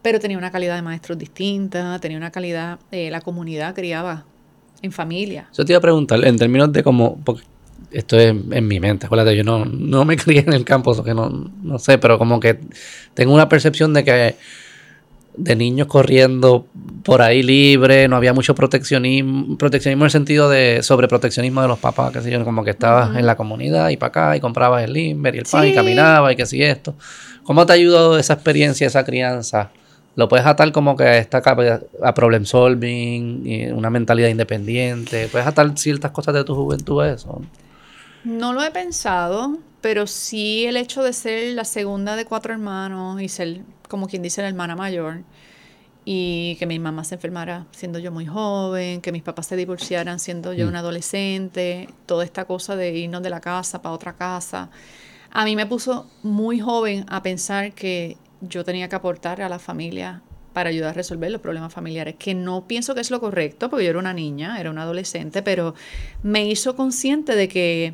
pero 0.06 0.20
tenía 0.20 0.38
una 0.38 0.52
calidad 0.52 0.76
de 0.76 0.84
maestros 0.84 1.18
distinta, 1.18 1.98
tenía 2.00 2.16
una 2.16 2.30
calidad, 2.30 2.78
eh, 2.92 3.10
la 3.10 3.22
comunidad 3.22 3.74
criaba 3.74 4.24
en 4.84 4.92
familia. 4.92 5.50
Yo 5.58 5.66
te 5.66 5.74
iba 5.74 5.80
a 5.80 5.82
preguntar, 5.82 6.24
en 6.24 6.38
términos 6.38 6.72
de 6.72 6.84
cómo, 6.84 7.18
esto 7.90 8.16
es 8.16 8.28
en 8.52 8.68
mi 8.68 8.80
mente, 8.80 9.08
acuérdate, 9.08 9.36
yo 9.36 9.44
no, 9.44 9.66
no 9.66 10.06
me 10.06 10.16
crié 10.24 10.42
en 10.42 10.54
el 10.54 10.64
campo, 10.64 11.04
que 11.04 11.16
no, 11.16 11.50
no 11.64 11.80
sé, 11.80 11.98
pero 11.98 12.20
como 12.20 12.40
que 12.40 12.60
tengo 13.16 13.34
una 13.34 13.50
percepción 13.50 13.96
de 13.96 14.04
que 14.04 14.36
de 15.38 15.56
niños 15.56 15.88
corriendo 15.88 16.68
por 17.04 17.24
ahí 17.24 17.42
libre, 17.42 18.08
no 18.08 18.16
había 18.16 18.32
mucho 18.32 18.54
proteccionismo, 18.54 19.58
proteccionismo 19.58 20.04
en 20.04 20.06
el 20.06 20.12
sentido 20.12 20.52
de 20.52 20.84
sobreproteccionismo 20.84 21.64
de 21.64 21.68
los 21.68 21.80
papás, 21.80 22.12
que 22.12 22.22
sé 22.22 22.30
yo, 22.30 22.46
como 22.46 22.64
que 22.64 22.70
estabas 22.70 23.18
en 23.18 23.26
la 23.26 23.36
comunidad 23.36 23.90
y 23.90 23.98
para 23.98 24.10
acá 24.10 24.38
y 24.38 24.40
comprabas 24.40 24.84
el 24.84 24.94
limber 24.94 25.34
y 25.34 25.40
el 25.40 25.46
pan 25.46 25.68
y 25.68 25.74
caminabas 25.74 26.34
y 26.34 26.36
que 26.36 26.46
si 26.46 26.62
esto. 26.62 26.94
¿Cómo 27.42 27.66
te 27.66 27.74
ha 27.74 27.76
ayudado 27.76 28.20
esa 28.20 28.34
experiencia, 28.34 28.86
esa 28.86 29.04
crianza? 29.04 29.72
Lo 30.16 30.30
puedes 30.30 30.46
atar 30.46 30.72
como 30.72 30.96
que 30.96 31.04
a 31.04 31.18
esta 31.18 31.44
a 32.04 32.14
problem 32.14 32.46
solving, 32.46 33.74
una 33.74 33.90
mentalidad 33.90 34.30
independiente, 34.30 35.28
puedes 35.28 35.48
atar 35.48 35.78
ciertas 35.78 36.12
cosas 36.12 36.34
de 36.34 36.44
tu 36.44 36.56
juventud 36.56 37.02
a 37.02 37.14
eso. 37.14 37.42
No 38.24 38.54
lo 38.54 38.64
he 38.64 38.72
pensado, 38.72 39.58
pero 39.82 40.08
sí 40.08 40.66
el 40.66 40.78
hecho 40.78 41.04
de 41.04 41.14
ser 41.14 41.54
la 41.54 41.66
segunda 41.66 42.16
de 42.16 42.26
cuatro 42.26 42.54
hermanos 42.54 43.22
y 43.22 43.28
ser, 43.30 43.62
como 43.90 44.08
quien 44.08 44.22
dice, 44.22 44.42
la 44.42 44.48
hermana 44.48 44.76
mayor, 44.76 45.22
y 46.06 46.56
que 46.60 46.66
mi 46.66 46.80
mamá 46.80 47.04
se 47.04 47.16
enfermara 47.16 47.66
siendo 47.72 48.00
yo 48.00 48.12
muy 48.12 48.26
joven, 48.26 49.02
que 49.02 49.12
mis 49.12 49.24
papás 49.24 49.48
se 49.48 49.56
divorciaran 49.56 50.20
siendo 50.20 50.54
yo 50.54 50.66
mm. 50.66 50.70
una 50.70 50.80
adolescente, 50.80 51.90
toda 52.06 52.24
esta 52.24 52.46
cosa 52.46 52.76
de 52.76 52.96
irnos 52.96 53.22
de 53.22 53.30
la 53.30 53.42
casa 53.42 53.82
para 53.82 53.94
otra 53.94 54.14
casa, 54.14 54.70
a 55.32 55.44
mí 55.46 55.56
me 55.56 55.66
puso 55.66 56.08
muy 56.24 56.60
joven 56.60 57.06
a 57.10 57.22
pensar 57.22 57.74
que 57.74 58.18
yo 58.42 58.64
tenía 58.64 58.90
que 58.90 58.96
aportar 58.96 59.42
a 59.42 59.50
la 59.50 59.60
familia 59.60 60.22
para 60.54 60.70
ayudar 60.70 60.92
a 60.92 60.94
resolver 60.94 61.30
los 61.32 61.42
problemas 61.42 61.74
familiares, 61.74 62.16
que 62.18 62.34
no 62.34 62.66
pienso 62.66 62.96
que 62.96 63.02
es 63.02 63.12
lo 63.12 63.20
correcto, 63.20 63.70
porque 63.70 63.84
yo 63.84 63.90
era 63.90 64.00
una 64.00 64.14
niña, 64.14 64.58
era 64.60 64.72
una 64.72 64.84
adolescente, 64.84 65.42
pero 65.42 65.76
me 66.24 66.48
hizo 66.48 66.78
consciente 66.78 67.36
de 67.36 67.50
que 67.50 67.94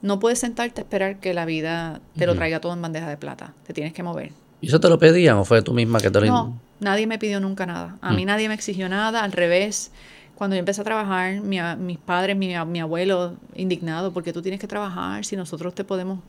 no 0.00 0.18
puedes 0.18 0.38
sentarte 0.38 0.80
a 0.80 0.84
esperar 0.84 1.20
que 1.20 1.34
la 1.34 1.44
vida 1.44 2.00
te 2.16 2.26
lo 2.26 2.34
traiga 2.34 2.60
todo 2.60 2.72
en 2.72 2.80
bandeja 2.80 3.08
de 3.08 3.16
plata. 3.18 3.52
Te 3.66 3.74
tienes 3.74 3.92
que 3.92 4.02
mover. 4.02 4.32
¿Y 4.62 4.68
eso 4.68 4.80
te 4.80 4.88
lo 4.88 4.98
pedían 4.98 5.36
o 5.36 5.44
fue 5.44 5.60
tú 5.60 5.74
misma 5.74 6.00
que 6.00 6.10
te 6.10 6.20
lo 6.20 6.26
No, 6.26 6.60
nadie 6.80 7.06
me 7.06 7.18
pidió 7.18 7.40
nunca 7.40 7.66
nada. 7.66 7.98
A 8.00 8.12
mí 8.12 8.24
mm. 8.24 8.26
nadie 8.26 8.48
me 8.48 8.54
exigió 8.54 8.88
nada. 8.88 9.22
Al 9.22 9.32
revés, 9.32 9.92
cuando 10.34 10.56
yo 10.56 10.60
empecé 10.60 10.80
a 10.80 10.84
trabajar, 10.84 11.40
mis 11.40 11.98
padres, 11.98 12.36
mi, 12.36 12.54
mi 12.66 12.80
abuelo, 12.80 13.34
indignado, 13.54 14.12
porque 14.12 14.32
tú 14.32 14.40
tienes 14.40 14.60
que 14.60 14.66
trabajar 14.66 15.24
si 15.24 15.36
nosotros 15.36 15.74
te 15.74 15.84
podemos 15.84 16.20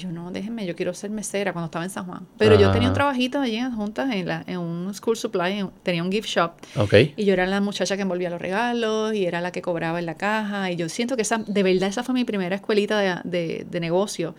yo 0.00 0.10
no, 0.10 0.30
déjenme, 0.30 0.66
yo 0.66 0.74
quiero 0.74 0.94
ser 0.94 1.10
mesera 1.10 1.52
cuando 1.52 1.66
estaba 1.66 1.84
en 1.84 1.90
San 1.90 2.06
Juan. 2.06 2.26
Pero 2.38 2.58
yo 2.58 2.70
tenía 2.72 2.88
un 2.88 2.94
trabajito 2.94 3.40
allí 3.40 3.56
en 3.56 3.74
juntas 3.74 4.12
en, 4.12 4.26
la, 4.26 4.42
en 4.46 4.58
un 4.58 4.92
school 4.94 5.16
supply, 5.16 5.66
tenía 5.82 6.02
un 6.02 6.10
gift 6.10 6.28
shop. 6.28 6.52
Okay. 6.76 7.14
Y 7.16 7.24
yo 7.24 7.34
era 7.34 7.46
la 7.46 7.60
muchacha 7.60 7.96
que 7.96 8.02
envolvía 8.02 8.30
los 8.30 8.40
regalos 8.40 9.14
y 9.14 9.26
era 9.26 9.40
la 9.40 9.52
que 9.52 9.62
cobraba 9.62 9.98
en 9.98 10.06
la 10.06 10.16
caja. 10.16 10.70
Y 10.70 10.76
yo 10.76 10.88
siento 10.88 11.16
que 11.16 11.22
esa, 11.22 11.38
de 11.46 11.62
verdad 11.62 11.88
esa 11.88 12.02
fue 12.02 12.14
mi 12.14 12.24
primera 12.24 12.56
escuelita 12.56 12.98
de, 12.98 13.20
de, 13.24 13.66
de 13.70 13.80
negocio. 13.80 14.34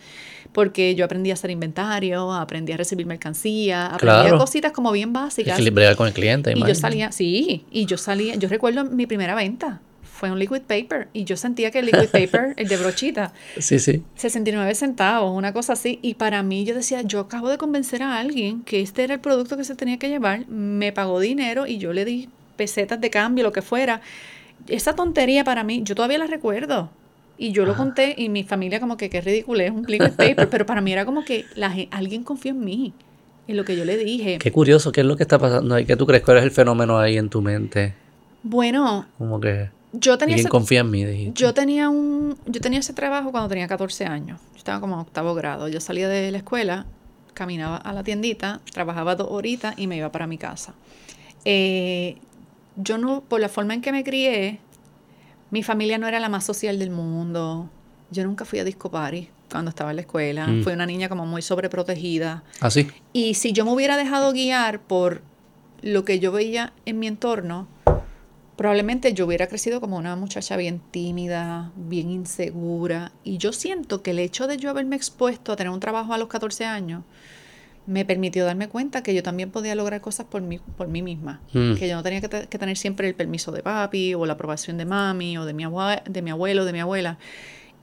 Porque 0.52 0.96
yo 0.96 1.06
aprendí 1.06 1.30
a 1.32 1.36
hacer 1.36 1.52
inventario, 1.52 2.34
aprendí 2.34 2.74
a 2.74 2.78
recibir 2.78 3.06
mercancía, 3.06 3.88
aprendí 3.88 4.28
a 4.30 4.38
cositas 4.38 4.72
como 4.72 4.92
bien 4.92 5.14
básicas. 5.14 5.54
Equilibrar 5.54 5.96
con 5.96 6.08
el 6.08 6.14
cliente. 6.14 6.54
Y 6.56 6.66
yo 6.66 6.76
salía, 6.76 7.12
sí, 7.12 7.66
y 7.72 7.86
yo 7.86 7.98
salía, 7.98 8.36
yo 8.36 8.50
recuerdo 8.50 8.84
mi 8.84 9.06
primera 9.06 9.36
venta 9.36 9.80
fue 10.22 10.30
un 10.30 10.38
liquid 10.38 10.62
paper 10.62 11.08
y 11.14 11.24
yo 11.24 11.36
sentía 11.36 11.72
que 11.72 11.80
el 11.80 11.88
liquid 11.88 12.10
paper, 12.12 12.54
el 12.56 12.68
de 12.68 12.78
brochita, 12.78 13.34
sí, 13.58 13.80
sí. 13.80 14.04
69 14.14 14.76
centavos, 14.76 15.36
una 15.36 15.52
cosa 15.52 15.74
así. 15.74 15.98
Y 16.04 16.14
para 16.14 16.44
mí 16.44 16.64
yo 16.64 16.76
decía, 16.76 17.02
yo 17.02 17.22
acabo 17.22 17.50
de 17.50 17.58
convencer 17.58 18.04
a 18.04 18.20
alguien 18.20 18.62
que 18.62 18.82
este 18.82 19.04
era 19.04 19.16
el 19.16 19.20
producto 19.20 19.58
que 19.58 19.64
se 19.64 19.74
tenía 19.74 19.98
que 19.98 20.10
llevar, 20.10 20.48
me 20.48 20.92
pagó 20.92 21.20
dinero 21.20 21.66
y 21.66 21.80
yo 21.80 21.92
le 21.92 22.06
di 22.06 22.30
pesetas 22.56 23.02
de 23.02 23.10
cambio, 23.10 23.44
lo 23.44 23.52
que 23.52 23.64
fuera. 23.64 24.02
Esa 24.68 24.94
tontería 24.94 25.44
para 25.44 25.64
mí, 25.64 25.82
yo 25.84 25.96
todavía 25.96 26.20
la 26.20 26.28
recuerdo. 26.28 26.92
Y 27.40 27.52
yo 27.52 27.66
lo 27.66 27.76
conté 27.76 28.14
y 28.16 28.30
mi 28.30 28.44
familia 28.44 28.80
como 28.80 28.98
que 28.98 29.10
qué 29.10 29.22
ridículo 29.22 29.64
es 29.64 29.72
un 29.72 29.86
liquid 29.88 30.12
paper, 30.16 30.50
pero 30.52 30.68
para 30.68 30.82
mí 30.82 30.94
era 30.94 31.04
como 31.04 31.26
que 31.26 31.46
la, 31.56 31.76
alguien 31.90 32.22
confió 32.22 32.52
en 32.52 32.60
mí, 32.64 32.94
en 33.48 33.58
lo 33.58 33.66
que 33.66 33.76
yo 33.76 33.86
le 33.86 33.98
dije. 33.98 34.38
Qué 34.38 34.52
curioso, 34.52 34.92
¿qué 34.92 35.02
es 35.02 35.08
lo 35.08 35.18
que 35.18 35.24
está 35.24 35.40
pasando 35.40 35.74
ahí? 35.74 35.86
¿Qué 35.86 35.96
tú 35.96 36.06
crees 36.06 36.22
que 36.22 36.38
es 36.38 36.44
el 36.44 36.52
fenómeno 36.52 37.00
ahí 37.00 37.18
en 37.18 37.30
tu 37.30 37.42
mente? 37.42 37.96
Bueno. 38.44 39.08
Como 39.18 39.42
que 39.42 39.81
yo 39.94 40.18
tenía 40.18 40.38
ese, 40.38 40.50
confía 40.50 40.82
en 40.82 40.90
mí, 40.90 41.32
Yo 41.34 41.54
tenía 41.54 41.90
un 41.90 42.38
yo 42.46 42.62
tenía 42.62 42.80
ese 42.80 42.94
trabajo 42.94 43.32
cuando 43.32 43.50
tenía 43.50 43.68
14 43.68 44.06
años. 44.06 44.40
Yo 44.54 44.58
estaba 44.58 44.80
como 44.80 44.96
en 44.96 45.02
octavo 45.02 45.34
grado. 45.34 45.68
Yo 45.68 45.82
salía 45.82 46.08
de 46.08 46.32
la 46.32 46.38
escuela, 46.38 46.86
caminaba 47.34 47.78
a 47.78 47.94
la 47.94 48.04
tiendita, 48.04 48.62
trabajaba 48.72 49.16
dos 49.16 49.28
horitas 49.30 49.78
y 49.78 49.88
me 49.88 49.98
iba 49.98 50.12
para 50.12 50.28
mi 50.28 50.38
casa. 50.38 50.74
Eh, 51.44 52.18
yo 52.78 52.98
no, 52.98 53.22
por 53.22 53.42
la 53.42 53.50
forma 53.50 53.74
en 53.74 53.82
que 53.82 53.92
me 53.92 54.04
crié, 54.04 54.60
mi 55.50 55.64
familia 55.64 55.98
no 55.98 56.08
era 56.08 56.20
la 56.20 56.30
más 56.30 56.46
social 56.46 56.80
del 56.80 56.90
mundo. 56.90 57.70
Yo 58.12 58.24
nunca 58.24 58.46
fui 58.46 58.60
a 58.60 58.64
disco 58.64 58.90
party 58.90 59.30
cuando 59.52 59.70
estaba 59.70 59.90
en 59.90 59.98
la 59.98 60.02
escuela. 60.04 60.48
Mm. 60.48 60.64
Fui 60.64 60.74
una 60.74 60.86
niña 60.86 61.10
como 61.10 61.26
muy 61.26 61.42
sobreprotegida. 61.42 62.44
¿Ah, 62.62 62.70
sí? 62.70 62.88
Y 63.12 63.34
si 63.34 63.52
yo 63.52 63.66
me 63.66 63.72
hubiera 63.72 63.98
dejado 63.98 64.32
guiar 64.32 64.80
por 64.80 65.22
lo 65.82 66.06
que 66.06 66.20
yo 66.20 66.32
veía 66.32 66.74
en 66.86 67.00
mi 67.00 67.08
entorno, 67.08 67.68
probablemente 68.62 69.16
yo 69.16 69.26
hubiera 69.26 69.48
crecido 69.48 69.82
como 69.82 69.98
una 69.98 70.16
muchacha 70.16 70.56
bien 70.56 70.84
tímida, 70.92 71.72
bien 71.76 72.12
insegura. 72.12 73.12
Y 73.24 73.40
yo 73.40 73.54
siento 73.54 74.04
que 74.04 74.12
el 74.12 74.20
hecho 74.20 74.46
de 74.46 74.58
yo 74.58 74.70
haberme 74.70 74.96
expuesto 74.96 75.52
a 75.52 75.56
tener 75.56 75.74
un 75.74 75.80
trabajo 75.80 76.14
a 76.14 76.20
los 76.20 76.28
14 76.28 76.66
años 76.66 77.02
me 77.88 78.06
permitió 78.06 78.46
darme 78.46 78.70
cuenta 78.70 79.02
que 79.02 79.16
yo 79.16 79.24
también 79.24 79.50
podía 79.50 79.74
lograr 79.74 80.00
cosas 80.02 80.28
por 80.28 80.44
mí, 80.44 80.60
por 80.78 80.90
mí 80.90 81.02
misma. 81.02 81.42
Mm. 81.54 81.74
Que 81.74 81.88
yo 81.90 81.96
no 81.96 82.04
tenía 82.04 82.22
que, 82.22 82.28
tener 82.46 82.78
siempre 82.78 83.08
el 83.08 83.16
permiso 83.16 83.52
de 83.52 83.64
papi 83.64 84.14
o 84.14 84.28
la 84.28 84.34
aprobación 84.34 84.78
de 84.78 84.86
mami 84.86 85.40
o 85.40 85.46
de 85.46 85.56
mi, 85.56 85.64
de 86.06 86.22
mi 86.22 86.30
abuelo 86.30 86.62
o 86.62 86.66
de 86.66 86.74
mi 86.74 86.82
abuela. 86.82 87.18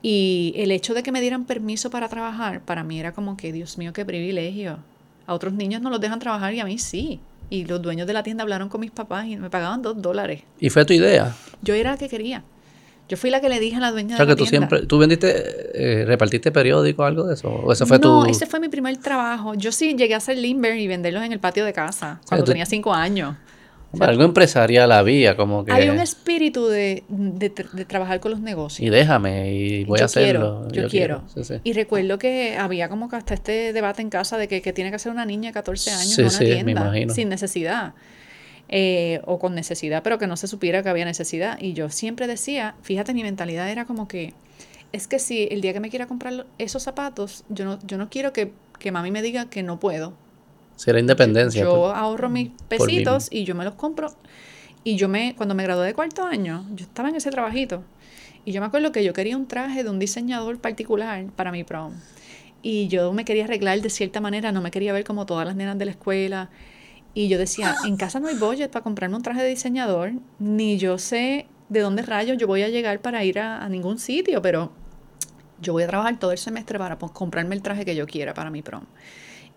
Y 0.01 0.53
el 0.55 0.71
hecho 0.71 0.93
de 0.93 1.03
que 1.03 1.11
me 1.11 1.19
dieran 1.19 1.43
permiso 1.43 1.89
para 1.89 2.07
trabajar, 2.07 2.61
para 2.61 2.85
mí 2.85 3.01
era 3.01 3.11
como 3.11 3.35
que, 3.35 3.51
Dios 3.51 3.77
mío, 3.77 3.91
qué 3.91 4.05
privilegio. 4.05 4.79
A 5.27 5.33
otros 5.33 5.51
niños 5.51 5.81
no 5.81 5.89
los 5.89 5.99
dejan 5.99 6.19
trabajar 6.19 6.53
y 6.53 6.61
a 6.61 6.63
mí 6.63 6.77
sí. 6.77 7.19
Y 7.49 7.65
los 7.65 7.81
dueños 7.81 8.07
de 8.07 8.13
la 8.13 8.23
tienda 8.23 8.43
hablaron 8.43 8.69
con 8.69 8.81
mis 8.81 8.91
papás 8.91 9.25
y 9.25 9.37
me 9.37 9.49
pagaban 9.49 9.81
dos 9.81 10.01
dólares. 10.01 10.43
¿Y 10.59 10.69
fue 10.69 10.85
tu 10.85 10.93
idea? 10.93 11.35
Yo 11.61 11.73
era 11.73 11.91
la 11.91 11.97
que 11.97 12.07
quería. 12.07 12.43
Yo 13.07 13.17
fui 13.17 13.31
la 13.31 13.41
que 13.41 13.49
le 13.49 13.59
dije 13.59 13.77
a 13.77 13.79
la 13.79 13.91
dueña 13.91 14.17
de 14.17 14.23
la 14.23 14.27
que 14.27 14.35
tú 14.35 14.45
siempre, 14.45 14.85
¿tú 14.85 14.99
vendiste, 14.99 15.33
eh, 15.73 16.05
repartiste 16.05 16.51
periódico 16.51 17.01
o 17.01 17.05
algo 17.05 17.23
de 17.23 17.33
eso? 17.33 17.49
¿O 17.49 17.71
ese 17.71 17.87
fue 17.87 17.97
no, 17.97 18.27
ese 18.27 18.45
fue 18.45 18.59
mi 18.59 18.69
primer 18.69 18.97
trabajo. 18.97 19.55
Yo 19.55 19.71
sí 19.71 19.95
llegué 19.95 20.13
a 20.13 20.17
hacer 20.17 20.37
limber 20.37 20.77
y 20.77 20.87
venderlos 20.87 21.23
en 21.23 21.33
el 21.33 21.39
patio 21.39 21.65
de 21.65 21.73
casa 21.73 22.21
cuando 22.27 22.45
tenía 22.45 22.67
cinco 22.67 22.93
años 22.93 23.35
algo 23.99 24.23
empresarial 24.23 24.91
había, 24.91 25.35
como 25.35 25.65
que... 25.65 25.71
Hay 25.71 25.89
un 25.89 25.99
espíritu 25.99 26.67
de, 26.67 27.03
de, 27.07 27.49
trabajar 27.49 28.19
con 28.19 28.31
los 28.31 28.39
negocios. 28.39 28.85
Y 28.85 28.89
déjame, 28.89 29.53
y 29.53 29.83
voy 29.85 29.99
a 29.99 30.05
hacerlo. 30.05 30.67
yo, 30.71 30.87
quiero. 30.87 31.23
Y 31.63 31.73
recuerdo 31.73 32.19
que 32.19 32.55
había 32.57 32.87
como 32.89 33.09
que 33.09 33.15
hasta 33.15 33.33
este 33.33 33.73
debate 33.73 34.01
en 34.01 34.09
casa 34.09 34.37
de 34.37 34.47
que, 34.47 34.61
tiene 34.73 34.91
que 34.91 34.97
hacer 34.97 35.11
una 35.11 35.25
niña 35.25 35.49
de 35.49 35.53
14 35.53 35.91
años 35.91 36.19
en 36.19 36.25
una 36.25 36.91
tienda, 36.91 37.13
sin 37.13 37.29
necesidad. 37.29 37.93
Eh, 38.71 39.19
o 39.25 39.39
con 39.39 39.55
necesidad, 39.55 40.03
pero 40.03 40.19
que 40.19 40.27
no 40.27 40.37
se 40.37 40.47
supiera 40.47 40.83
que 40.83 40.89
había 40.89 41.05
necesidad. 41.05 41.57
Y 41.59 41.73
yo 41.73 41.89
siempre 41.89 42.27
decía, 42.27 42.75
fíjate, 42.83 43.15
mi 43.15 43.23
mentalidad 43.23 43.67
era 43.71 43.85
como 43.85 44.07
que, 44.07 44.35
es 44.91 45.07
que 45.07 45.17
si 45.17 45.47
el 45.49 45.61
día 45.61 45.73
que 45.73 45.79
me 45.79 45.89
quiera 45.89 46.05
comprar 46.05 46.45
esos 46.59 46.83
zapatos, 46.83 47.45
yo 47.49 47.65
no, 47.65 47.79
yo 47.87 47.97
no 47.97 48.11
quiero 48.11 48.31
que, 48.31 48.51
que 48.77 48.91
mami 48.91 49.09
me 49.09 49.23
diga 49.23 49.49
que 49.49 49.63
no 49.63 49.79
puedo 49.79 50.13
si 50.79 50.89
era 50.89 50.99
independencia. 51.01 51.61
Yo, 51.61 51.77
pues, 51.77 51.93
ahorro 51.93 52.29
mis 52.29 52.51
pesitos 52.69 53.27
y 53.29 53.43
yo 53.43 53.53
me 53.53 53.65
los 53.65 53.75
compro. 53.75 54.15
Y 54.85 54.95
yo 54.95 55.09
me, 55.09 55.35
cuando 55.35 55.53
me 55.53 55.63
gradué 55.63 55.87
de 55.87 55.93
cuarto 55.93 56.23
año, 56.23 56.65
yo 56.73 56.85
estaba 56.85 57.09
en 57.09 57.15
ese 57.17 57.31
trabajito. 57.31 57.83
Y 58.45 58.53
yo 58.53 58.61
me 58.61 58.67
acuerdo 58.67 58.93
que 58.93 59.03
yo 59.03 59.11
quería 59.11 59.35
un 59.35 59.45
traje 59.45 59.83
de 59.83 59.89
un 59.89 59.99
diseñador 59.99 60.59
particular 60.59 61.25
para 61.35 61.51
mi 61.51 61.65
prom. 61.65 61.95
Y 62.61 62.87
yo 62.87 63.11
me 63.11 63.25
quería 63.25 63.43
arreglar 63.43 63.81
de 63.81 63.89
cierta 63.89 64.21
manera, 64.21 64.53
no 64.53 64.61
me 64.61 64.71
quería 64.71 64.93
ver 64.93 65.03
como 65.03 65.25
todas 65.25 65.45
las 65.45 65.57
nenas 65.57 65.77
de 65.77 65.83
la 65.83 65.91
escuela. 65.91 66.49
Y 67.13 67.27
yo 67.27 67.37
decía, 67.37 67.75
en 67.85 67.97
casa 67.97 68.21
no 68.21 68.29
hay 68.29 68.35
budget 68.35 68.71
para 68.71 68.81
comprarme 68.81 69.17
un 69.17 69.21
traje 69.21 69.41
de 69.41 69.49
diseñador, 69.49 70.13
ni 70.39 70.77
yo 70.77 70.97
sé 70.97 71.47
de 71.67 71.81
dónde 71.81 72.03
rayos 72.03 72.37
yo 72.37 72.47
voy 72.47 72.63
a 72.63 72.69
llegar 72.69 73.01
para 73.01 73.25
ir 73.25 73.39
a, 73.39 73.61
a 73.61 73.67
ningún 73.67 73.99
sitio, 73.99 74.41
pero 74.41 74.71
yo 75.61 75.73
voy 75.73 75.83
a 75.83 75.87
trabajar 75.87 76.17
todo 76.19 76.31
el 76.31 76.37
semestre 76.37 76.79
para 76.79 76.97
comprarme 76.97 77.53
el 77.55 77.61
traje 77.61 77.83
que 77.83 77.97
yo 77.97 78.07
quiera 78.07 78.33
para 78.33 78.49
mi 78.49 78.61
prom. 78.61 78.85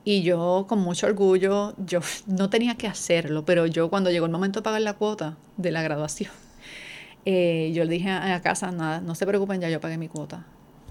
Y 0.05 0.23
yo 0.23 0.66
con 0.69 0.81
mucho 0.81 1.07
orgullo, 1.07 1.74
yo 1.79 2.01
no 2.27 2.51
tenía 2.51 2.74
que 2.77 2.87
hacerlo, 2.87 3.45
pero 3.45 3.66
yo 3.66 3.91
cuando 3.91 4.11
llegó 4.11 4.27
el 4.27 4.33
momento 4.33 4.61
de 4.61 4.65
pagar 4.65 4.83
la 4.83 4.95
cuota 4.95 5.37
de 5.57 5.70
la 5.70 5.83
graduación, 5.83 6.33
eh, 7.24 7.70
yo 7.74 7.85
le 7.85 7.91
dije 7.91 8.11
a, 8.11 8.41
casa, 8.43 8.73
nada, 8.73 9.01
no 9.01 9.15
se 9.15 9.27
preocupen, 9.27 9.61
ya 9.61 9.69
yo 9.69 9.81
pagué 9.81 9.99
mi 9.99 10.09
cuota. 10.09 10.45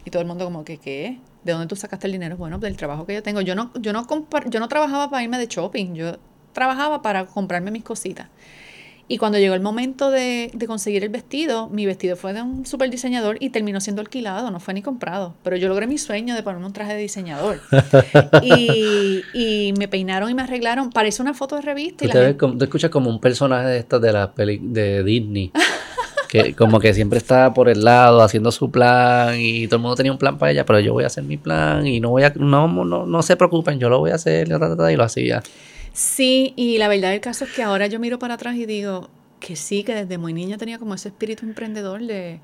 Y 0.04 0.10
todo 0.10 0.22
el 0.22 0.28
mundo 0.28 0.46
como 0.46 0.64
que, 0.64 0.78
¿qué? 0.78 1.20
¿De 1.44 1.52
dónde 1.52 1.68
tú 1.68 1.76
sacaste 1.76 2.08
el 2.08 2.14
dinero? 2.14 2.36
Bueno, 2.38 2.58
del 2.58 2.76
trabajo 2.76 3.06
que 3.06 3.14
yo 3.14 3.22
tengo. 3.22 3.42
Yo 3.42 3.54
no, 3.54 3.72
yo 3.80 3.94
no, 3.94 4.08
yo 4.50 4.60
no 4.60 4.68
trabajaba 4.68 5.12
para 5.12 5.24
irme 5.24 5.38
de 5.38 5.46
shopping, 5.46 5.94
yo 5.94 6.18
trabajaba 6.54 7.04
para 7.04 7.26
comprarme 7.26 7.70
mis 7.70 7.84
cositas. 7.84 8.28
Y 9.12 9.18
cuando 9.18 9.38
llegó 9.38 9.56
el 9.56 9.62
momento 9.62 10.10
de, 10.10 10.50
conseguir 10.68 11.04
el 11.04 11.10
vestido, 11.10 11.68
mi 11.68 11.86
vestido 11.86 12.16
fue 12.16 12.32
de 12.32 12.42
un 12.42 12.66
super 12.66 12.90
diseñador 12.90 13.36
y 13.42 13.50
terminó 13.50 13.82
siendo 13.82 14.02
alquilado, 14.02 14.50
no 14.52 14.62
fue 14.62 14.74
ni 14.74 14.82
comprado. 14.82 15.36
Pero 15.44 15.58
yo 15.58 15.68
logré 15.68 15.86
mi 15.86 15.98
sueño 15.98 16.34
de 16.34 16.44
ponerme 16.44 16.66
un 16.66 16.72
traje 16.72 16.94
de 16.94 17.02
diseñador. 17.02 17.60
y, 18.42 19.74
me 19.78 19.90
peinaron 19.90 20.30
y 20.30 20.34
me 20.34 20.44
arreglaron. 20.44 20.92
Parece 20.92 21.22
una 21.22 21.34
foto 21.34 21.58
de 21.58 21.62
revista. 21.62 22.06
Y 22.06 22.08
te, 22.08 22.38
escuchas 22.64 22.90
como 22.90 23.10
un 23.10 23.20
personaje 23.20 23.68
de 23.68 23.80
estas 23.80 24.02
de 24.02 24.14
la 24.14 24.32
peli 24.32 24.62
de 24.64 25.04
Disney. 25.04 25.52
que 26.30 26.54
como 26.54 26.80
que 26.80 26.94
siempre 26.94 27.18
estaba 27.18 27.54
por 27.54 27.68
el 27.68 27.84
lado 27.84 28.22
haciendo 28.22 28.50
su 28.54 28.72
plan 28.72 29.36
y 29.38 29.68
todo 29.68 29.76
el 29.76 29.82
mundo 29.82 29.98
tenía 29.98 30.14
un 30.14 30.20
plan 30.20 30.38
para 30.38 30.54
ella, 30.54 30.66
pero 30.66 30.80
yo 30.80 30.94
voy 30.94 31.04
a 31.04 31.08
hacer 31.08 31.26
mi 31.26 31.36
plan 31.36 31.86
y 31.86 32.00
no 32.00 32.12
voy 32.12 32.24
a, 32.24 32.32
no, 32.38 32.70
no, 32.70 33.06
no 33.06 33.22
se 33.24 33.36
preocupen, 33.36 33.78
yo 33.78 33.90
lo 33.90 34.00
voy 34.00 34.12
a 34.12 34.16
hacer 34.16 34.48
y 34.48 34.96
lo 34.96 35.04
hacía. 35.04 35.44
Sí, 35.94 36.54
y 36.56 36.78
la 36.78 36.88
verdad 36.88 37.12
del 37.12 37.22
caso 37.22 37.46
es 37.46 37.52
que 37.52 37.64
ahora 37.64 37.88
yo 37.88 38.00
miro 38.00 38.18
para 38.18 38.36
atrás 38.36 38.56
y 38.56 38.66
digo 38.66 39.10
que 39.40 39.56
sí, 39.56 39.84
que 39.84 39.94
desde 39.94 40.18
muy 40.18 40.34
niña 40.34 40.58
tenía 40.58 40.80
como 40.80 40.94
ese 40.94 41.10
espíritu 41.10 41.46
emprendedor 41.46 42.02
de, 42.02 42.40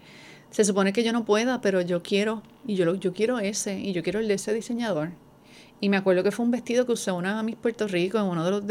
se 0.49 0.65
supone 0.65 0.93
que 0.93 1.03
yo 1.03 1.13
no 1.13 1.25
pueda, 1.25 1.61
pero 1.61 1.81
yo 1.81 2.03
quiero, 2.03 2.43
y 2.65 2.75
yo, 2.75 2.95
yo 2.95 3.13
quiero 3.13 3.39
ese, 3.39 3.79
y 3.79 3.93
yo 3.93 4.03
quiero 4.03 4.19
el 4.19 4.27
de 4.27 4.33
ese 4.35 4.53
diseñador. 4.53 5.11
Y 5.79 5.89
me 5.89 5.97
acuerdo 5.97 6.23
que 6.23 6.31
fue 6.31 6.43
un 6.43 6.51
vestido 6.51 6.87
que 6.87 6.93
usó 6.93 7.15
una 7.15 7.43
Miss 7.43 7.55
Puerto 7.55 7.87
Rico 7.87 8.17
en 8.17 8.25
uno 8.25 8.43
de 8.43 8.51
los 8.51 8.65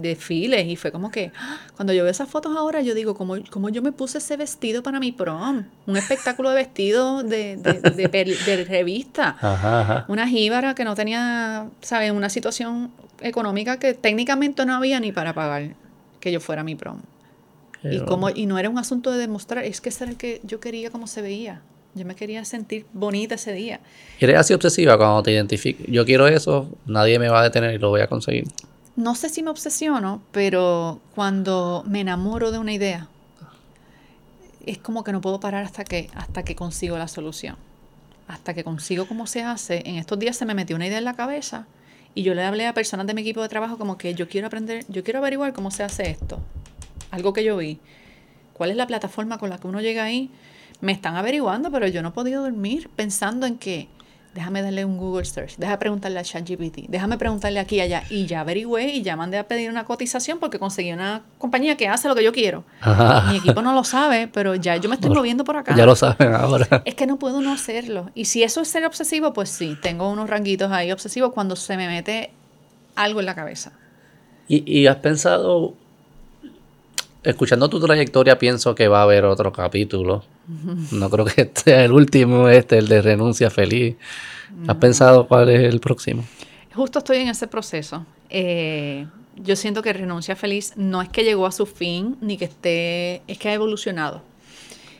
desfiles. 0.00 0.66
Y 0.66 0.76
fue 0.76 0.90
como 0.90 1.10
que, 1.10 1.30
¡ah! 1.38 1.58
cuando 1.76 1.92
yo 1.92 2.04
veo 2.04 2.10
esas 2.10 2.28
fotos 2.28 2.56
ahora, 2.56 2.80
yo 2.80 2.94
digo, 2.94 3.14
¿cómo, 3.14 3.36
cómo 3.50 3.68
yo 3.68 3.82
me 3.82 3.92
puse 3.92 4.18
ese 4.18 4.38
vestido 4.38 4.82
para 4.82 4.98
mi 4.98 5.12
prom? 5.12 5.64
Un 5.86 5.96
espectáculo 5.98 6.50
de 6.50 6.56
vestido 6.56 7.22
de, 7.22 7.56
de, 7.56 8.66
revista. 8.66 10.06
Una 10.08 10.26
jíbara 10.26 10.74
que 10.74 10.84
no 10.84 10.94
tenía, 10.94 11.68
¿sabes? 11.82 12.12
Una 12.12 12.30
situación 12.30 12.90
económica 13.20 13.78
que 13.78 13.92
técnicamente 13.92 14.64
no 14.64 14.74
había 14.74 15.00
ni 15.00 15.12
para 15.12 15.34
pagar 15.34 15.74
que 16.18 16.32
yo 16.32 16.40
fuera 16.40 16.64
mi 16.64 16.76
prom. 16.76 17.00
y, 17.82 18.00
como, 18.00 18.30
y 18.30 18.46
no 18.46 18.58
era 18.58 18.70
un 18.70 18.78
asunto 18.78 19.10
de 19.10 19.18
demostrar, 19.18 19.64
es 19.64 19.82
que 19.82 19.90
ese 19.90 20.04
era 20.04 20.12
el 20.12 20.16
que 20.16 20.40
yo 20.44 20.60
quería 20.60 20.90
como 20.90 21.06
se 21.06 21.20
veía. 21.20 21.60
Yo 21.94 22.04
me 22.04 22.14
quería 22.14 22.44
sentir 22.44 22.86
bonita 22.92 23.34
ese 23.34 23.52
día. 23.52 23.80
¿Eres 24.20 24.36
así 24.36 24.54
obsesiva 24.54 24.96
cuando 24.96 25.22
te 25.22 25.32
identificas? 25.32 25.86
Yo 25.88 26.04
quiero 26.04 26.28
eso, 26.28 26.68
nadie 26.86 27.18
me 27.18 27.28
va 27.28 27.40
a 27.40 27.44
detener 27.44 27.74
y 27.74 27.78
lo 27.78 27.90
voy 27.90 28.00
a 28.00 28.06
conseguir. 28.06 28.44
No 28.96 29.14
sé 29.14 29.28
si 29.28 29.42
me 29.42 29.50
obsesiono, 29.50 30.22
pero 30.30 31.00
cuando 31.14 31.82
me 31.86 32.00
enamoro 32.00 32.52
de 32.52 32.58
una 32.58 32.72
idea, 32.72 33.08
es 34.66 34.78
como 34.78 35.04
que 35.04 35.12
no 35.12 35.20
puedo 35.20 35.40
parar 35.40 35.64
hasta 35.64 35.84
que, 35.84 36.10
hasta 36.14 36.44
que 36.44 36.54
consigo 36.54 36.98
la 36.98 37.08
solución. 37.08 37.56
Hasta 38.28 38.54
que 38.54 38.62
consigo 38.62 39.06
cómo 39.06 39.26
se 39.26 39.42
hace. 39.42 39.82
En 39.86 39.96
estos 39.96 40.18
días 40.18 40.36
se 40.36 40.44
me 40.44 40.54
metió 40.54 40.76
una 40.76 40.86
idea 40.86 40.98
en 40.98 41.04
la 41.04 41.14
cabeza 41.14 41.66
y 42.14 42.22
yo 42.22 42.34
le 42.34 42.44
hablé 42.44 42.66
a 42.66 42.74
personas 42.74 43.06
de 43.06 43.14
mi 43.14 43.22
equipo 43.22 43.42
de 43.42 43.48
trabajo 43.48 43.78
como 43.78 43.98
que 43.98 44.14
yo 44.14 44.28
quiero 44.28 44.46
aprender, 44.46 44.84
yo 44.88 45.02
quiero 45.02 45.18
averiguar 45.18 45.52
cómo 45.52 45.70
se 45.70 45.82
hace 45.82 46.10
esto. 46.10 46.38
Algo 47.10 47.32
que 47.32 47.42
yo 47.42 47.56
vi. 47.56 47.78
¿Cuál 48.52 48.70
es 48.70 48.76
la 48.76 48.86
plataforma 48.86 49.38
con 49.38 49.50
la 49.50 49.58
que 49.58 49.66
uno 49.66 49.80
llega 49.80 50.04
ahí? 50.04 50.30
Me 50.80 50.92
están 50.92 51.16
averiguando, 51.16 51.70
pero 51.70 51.86
yo 51.86 52.02
no 52.02 52.08
he 52.08 52.12
podido 52.12 52.42
dormir 52.42 52.88
pensando 52.96 53.46
en 53.46 53.58
que 53.58 53.88
déjame 54.34 54.62
darle 54.62 54.84
un 54.84 54.96
Google 54.96 55.24
search, 55.24 55.56
déjame 55.56 55.78
preguntarle 55.78 56.20
a 56.20 56.22
ChatGPT, 56.22 56.88
déjame 56.88 57.18
preguntarle 57.18 57.58
aquí 57.58 57.76
y 57.76 57.80
allá. 57.80 58.04
Y 58.10 58.26
ya 58.26 58.40
averigüé 58.40 58.94
y 58.94 59.02
ya 59.02 59.16
mandé 59.16 59.38
a 59.38 59.48
pedir 59.48 59.70
una 59.70 59.84
cotización 59.84 60.38
porque 60.38 60.58
conseguí 60.58 60.92
una 60.92 61.22
compañía 61.38 61.76
que 61.76 61.88
hace 61.88 62.08
lo 62.08 62.14
que 62.14 62.22
yo 62.22 62.32
quiero. 62.32 62.64
Mi 63.30 63.38
equipo 63.38 63.60
no 63.62 63.74
lo 63.74 63.82
sabe, 63.84 64.28
pero 64.28 64.54
ya 64.54 64.76
yo 64.76 64.88
me 64.88 64.94
estoy 64.94 65.10
moviendo 65.14 65.44
por 65.44 65.56
acá. 65.56 65.74
Ya 65.74 65.86
lo 65.86 65.96
saben 65.96 66.32
ahora. 66.32 66.82
Es 66.84 66.94
que 66.94 67.06
no 67.06 67.18
puedo 67.18 67.40
no 67.40 67.52
hacerlo. 67.52 68.10
Y 68.14 68.26
si 68.26 68.42
eso 68.42 68.60
es 68.60 68.68
ser 68.68 68.84
obsesivo, 68.86 69.32
pues 69.32 69.48
sí, 69.48 69.76
tengo 69.82 70.08
unos 70.08 70.30
ranguitos 70.30 70.70
ahí 70.70 70.92
obsesivos 70.92 71.32
cuando 71.32 71.56
se 71.56 71.76
me 71.76 71.88
mete 71.88 72.30
algo 72.94 73.20
en 73.20 73.26
la 73.26 73.34
cabeza. 73.34 73.72
¿Y, 74.46 74.80
y 74.80 74.86
has 74.86 74.96
pensado 74.96 75.74
escuchando 77.22 77.68
tu 77.68 77.80
trayectoria 77.80 78.38
pienso 78.38 78.74
que 78.74 78.88
va 78.88 79.00
a 79.00 79.02
haber 79.02 79.24
otro 79.24 79.52
capítulo. 79.52 80.24
No 80.92 81.10
creo 81.10 81.24
que 81.24 81.42
este 81.42 81.62
sea 81.62 81.84
el 81.84 81.92
último, 81.92 82.48
este, 82.48 82.78
el 82.78 82.88
de 82.88 83.02
renuncia 83.02 83.50
feliz. 83.50 83.96
¿Has 84.66 84.76
pensado 84.76 85.26
cuál 85.28 85.48
es 85.48 85.60
el 85.72 85.80
próximo? 85.80 86.24
Justo 86.74 86.98
estoy 86.98 87.18
en 87.18 87.28
ese 87.28 87.46
proceso. 87.46 88.04
Eh, 88.28 89.06
yo 89.36 89.56
siento 89.56 89.82
que 89.82 89.92
renuncia 89.92 90.36
feliz 90.36 90.72
no 90.76 91.02
es 91.02 91.08
que 91.08 91.24
llegó 91.24 91.46
a 91.46 91.52
su 91.52 91.66
fin, 91.66 92.16
ni 92.20 92.36
que 92.36 92.46
esté, 92.46 93.22
es 93.26 93.38
que 93.38 93.48
ha 93.48 93.54
evolucionado. 93.54 94.22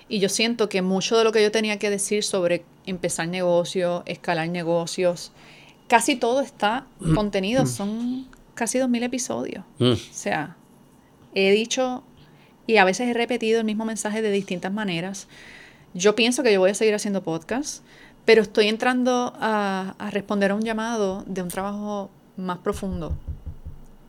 Y 0.09 0.19
yo 0.19 0.29
siento 0.29 0.69
que 0.69 0.83
mucho 0.83 1.17
de 1.17 1.25
lo 1.25 1.33
que 1.33 1.43
yo 1.43 1.53
tenía 1.53 1.79
que 1.79 1.91
decir 1.91 2.25
sobre 2.25 2.65
empezar 2.87 3.29
negocios, 3.29 4.03
escalar 4.07 4.49
negocios, 4.49 5.31
casi 5.87 6.17
todo 6.17 6.41
está 6.41 6.87
mm. 6.99 7.15
contenido. 7.15 7.67
Son 7.67 8.27
casi 8.55 8.79
dos 8.79 8.89
mil 8.89 9.03
episodios. 9.03 9.65
Mm. 9.79 9.93
O 9.93 9.97
sea, 10.11 10.57
he 11.35 11.53
dicho 11.53 12.03
y 12.71 12.77
a 12.77 12.85
veces 12.85 13.09
he 13.09 13.15
repetido 13.15 13.59
el 13.59 13.67
mismo 13.67 13.85
mensaje 13.85 14.23
de 14.23 14.31
distintas 14.31 14.73
maneras. 14.73 15.27
Yo 15.93 16.15
pienso 16.15 16.45
que 16.45 16.53
yo 16.53 16.61
voy 16.61 16.71
a 16.71 16.75
seguir 16.75 16.95
haciendo 16.95 17.21
podcast, 17.21 17.83
pero 18.25 18.43
estoy 18.43 18.69
entrando 18.69 19.33
a, 19.41 19.97
responder 20.13 20.53
a 20.53 20.55
un 20.55 20.63
llamado 20.63 21.25
de 21.27 21.43
un 21.43 21.49
trabajo 21.49 22.11
más 22.37 22.59
profundo, 22.59 23.13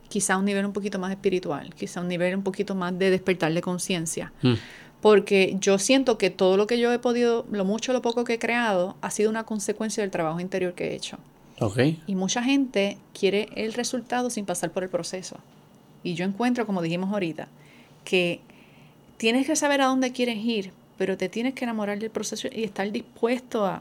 quizá 0.08 0.34
a 0.34 0.38
un 0.38 0.44
nivel 0.44 0.64
un 0.64 0.72
poquito 0.72 1.00
más 1.00 1.10
espiritual, 1.10 1.74
quizá 1.74 1.98
a 1.98 2.02
un 2.04 2.08
nivel 2.08 2.36
un 2.36 2.44
poquito 2.44 2.76
más 2.76 2.96
de 2.96 3.10
despertar 3.10 3.52
de 3.52 3.60
conciencia. 3.62 4.32
Hmm. 4.42 4.54
Porque 5.00 5.56
yo 5.58 5.78
siento 5.78 6.16
que 6.16 6.30
todo 6.30 6.56
lo 6.56 6.68
que 6.68 6.78
yo 6.78 6.92
he 6.92 7.00
podido, 7.00 7.44
lo 7.50 7.64
mucho 7.64 7.90
o 7.90 7.94
lo 7.94 8.00
poco 8.00 8.22
que 8.22 8.34
he 8.34 8.38
creado, 8.38 8.96
ha 9.00 9.10
sido 9.10 9.28
una 9.28 9.42
consecuencia 9.42 10.04
del 10.04 10.12
trabajo 10.12 10.38
interior 10.38 10.74
que 10.74 10.92
he 10.92 10.94
hecho. 10.94 11.18
Okay. 11.58 12.00
Y 12.06 12.14
mucha 12.14 12.44
gente 12.44 12.96
quiere 13.12 13.48
el 13.56 13.72
resultado 13.72 14.30
sin 14.30 14.46
pasar 14.46 14.70
por 14.70 14.84
el 14.84 14.88
proceso. 14.88 15.38
Y 16.04 16.14
yo 16.14 16.24
encuentro, 16.24 16.64
como 16.64 16.80
dijimos 16.80 17.12
ahorita, 17.12 17.48
que 18.04 18.40
tienes 19.22 19.46
que 19.46 19.54
saber 19.54 19.80
a 19.80 19.86
dónde 19.86 20.10
quieres 20.10 20.38
ir, 20.38 20.72
pero 20.98 21.16
te 21.16 21.28
tienes 21.28 21.54
que 21.54 21.64
enamorar 21.64 21.96
del 22.00 22.10
proceso 22.10 22.48
y 22.50 22.64
estar 22.64 22.90
dispuesto 22.90 23.64
a, 23.64 23.80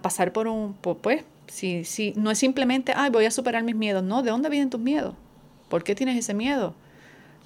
pasar 0.00 0.32
por 0.32 0.48
un, 0.48 0.72
pues, 0.72 1.22
si, 1.48 1.84
si 1.84 2.14
no 2.16 2.30
es 2.30 2.38
simplemente, 2.38 2.94
ay, 2.96 3.10
voy 3.10 3.26
a 3.26 3.30
superar 3.30 3.62
mis 3.62 3.76
miedos, 3.76 4.02
no, 4.02 4.22
¿de 4.22 4.30
dónde 4.30 4.48
vienen 4.48 4.70
tus 4.70 4.80
miedos? 4.80 5.14
¿Por 5.68 5.84
qué 5.84 5.94
tienes 5.94 6.16
ese 6.16 6.32
miedo? 6.32 6.72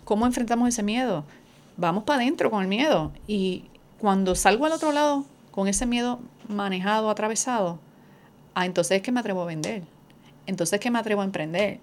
¿Cómo 0.05 0.27
enfrentamos 0.27 0.69
ese 0.69 0.85
miedo? 0.85 1.25
Vamos 1.77 2.05
para 2.05 2.21
adentro 2.23 2.53
con 2.53 2.63
el 2.63 2.69
miedo 2.69 3.11
y 3.27 3.65
cuando 3.99 4.37
salgo 4.37 4.65
al 4.67 4.71
otro 4.71 4.93
lado 4.93 5.25
con 5.51 5.67
ese 5.67 5.87
miedo 5.87 6.21
manejado, 6.47 7.11
atravesado, 7.11 7.81
ah, 8.55 8.65
entonces 8.65 8.99
es 8.99 9.03
que 9.03 9.11
me 9.11 9.19
atrevo 9.19 9.43
a 9.43 9.47
vender, 9.47 9.83
entonces 10.47 10.75
es 10.75 10.81
que 10.81 10.93
me 10.93 11.01
atrevo 11.01 11.23
a 11.23 11.25
emprender. 11.25 11.81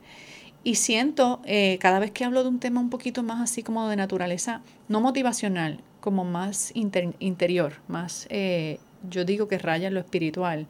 Y 0.63 0.75
siento, 0.75 1.41
eh, 1.45 1.77
cada 1.81 1.99
vez 1.99 2.11
que 2.11 2.23
hablo 2.23 2.43
de 2.43 2.49
un 2.49 2.59
tema 2.59 2.79
un 2.79 2.89
poquito 2.89 3.21
más 3.21 3.41
así 3.41 3.63
como 3.63 3.87
de 3.89 3.95
naturaleza, 3.97 4.61
no 4.87 5.01
motivacional, 5.01 5.81
como 5.99 6.23
más 6.23 6.71
interior, 6.73 7.73
más, 7.87 8.27
eh, 8.29 8.79
yo 9.09 9.25
digo 9.25 9.47
que 9.47 9.57
raya 9.57 9.87
en 9.89 9.93
lo 9.93 9.99
espiritual, 9.99 10.67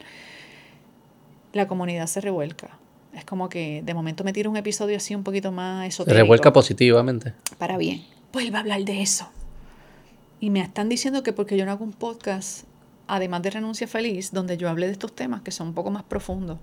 la 1.53 1.67
comunidad 1.67 2.07
se 2.07 2.21
revuelca. 2.21 2.77
Es 3.13 3.25
como 3.25 3.49
que 3.49 3.83
de 3.85 3.93
momento 3.93 4.23
me 4.23 4.33
tiro 4.33 4.49
un 4.49 4.57
episodio 4.57 4.97
así 4.97 5.13
un 5.13 5.23
poquito 5.23 5.51
más 5.51 5.87
esotérico. 5.87 6.15
Se 6.15 6.23
revuelca 6.23 6.51
positivamente. 6.51 7.33
Para 7.59 7.77
bien. 7.77 8.03
Pues 8.31 8.51
va 8.51 8.57
a 8.57 8.61
hablar 8.61 8.83
de 8.85 9.03
eso. 9.03 9.29
Y 10.39 10.49
me 10.49 10.61
están 10.61 10.89
diciendo 10.89 11.21
que 11.21 11.33
porque 11.33 11.55
yo 11.55 11.65
no 11.65 11.71
hago 11.71 11.83
un 11.83 11.93
podcast 11.93 12.65
además 13.15 13.43
de 13.43 13.51
Renuncia 13.51 13.87
Feliz, 13.87 14.31
donde 14.31 14.57
yo 14.57 14.67
hablé 14.69 14.87
de 14.87 14.93
estos 14.93 15.13
temas 15.13 15.41
que 15.41 15.51
son 15.51 15.67
un 15.67 15.73
poco 15.75 15.91
más 15.91 16.01
profundos. 16.01 16.57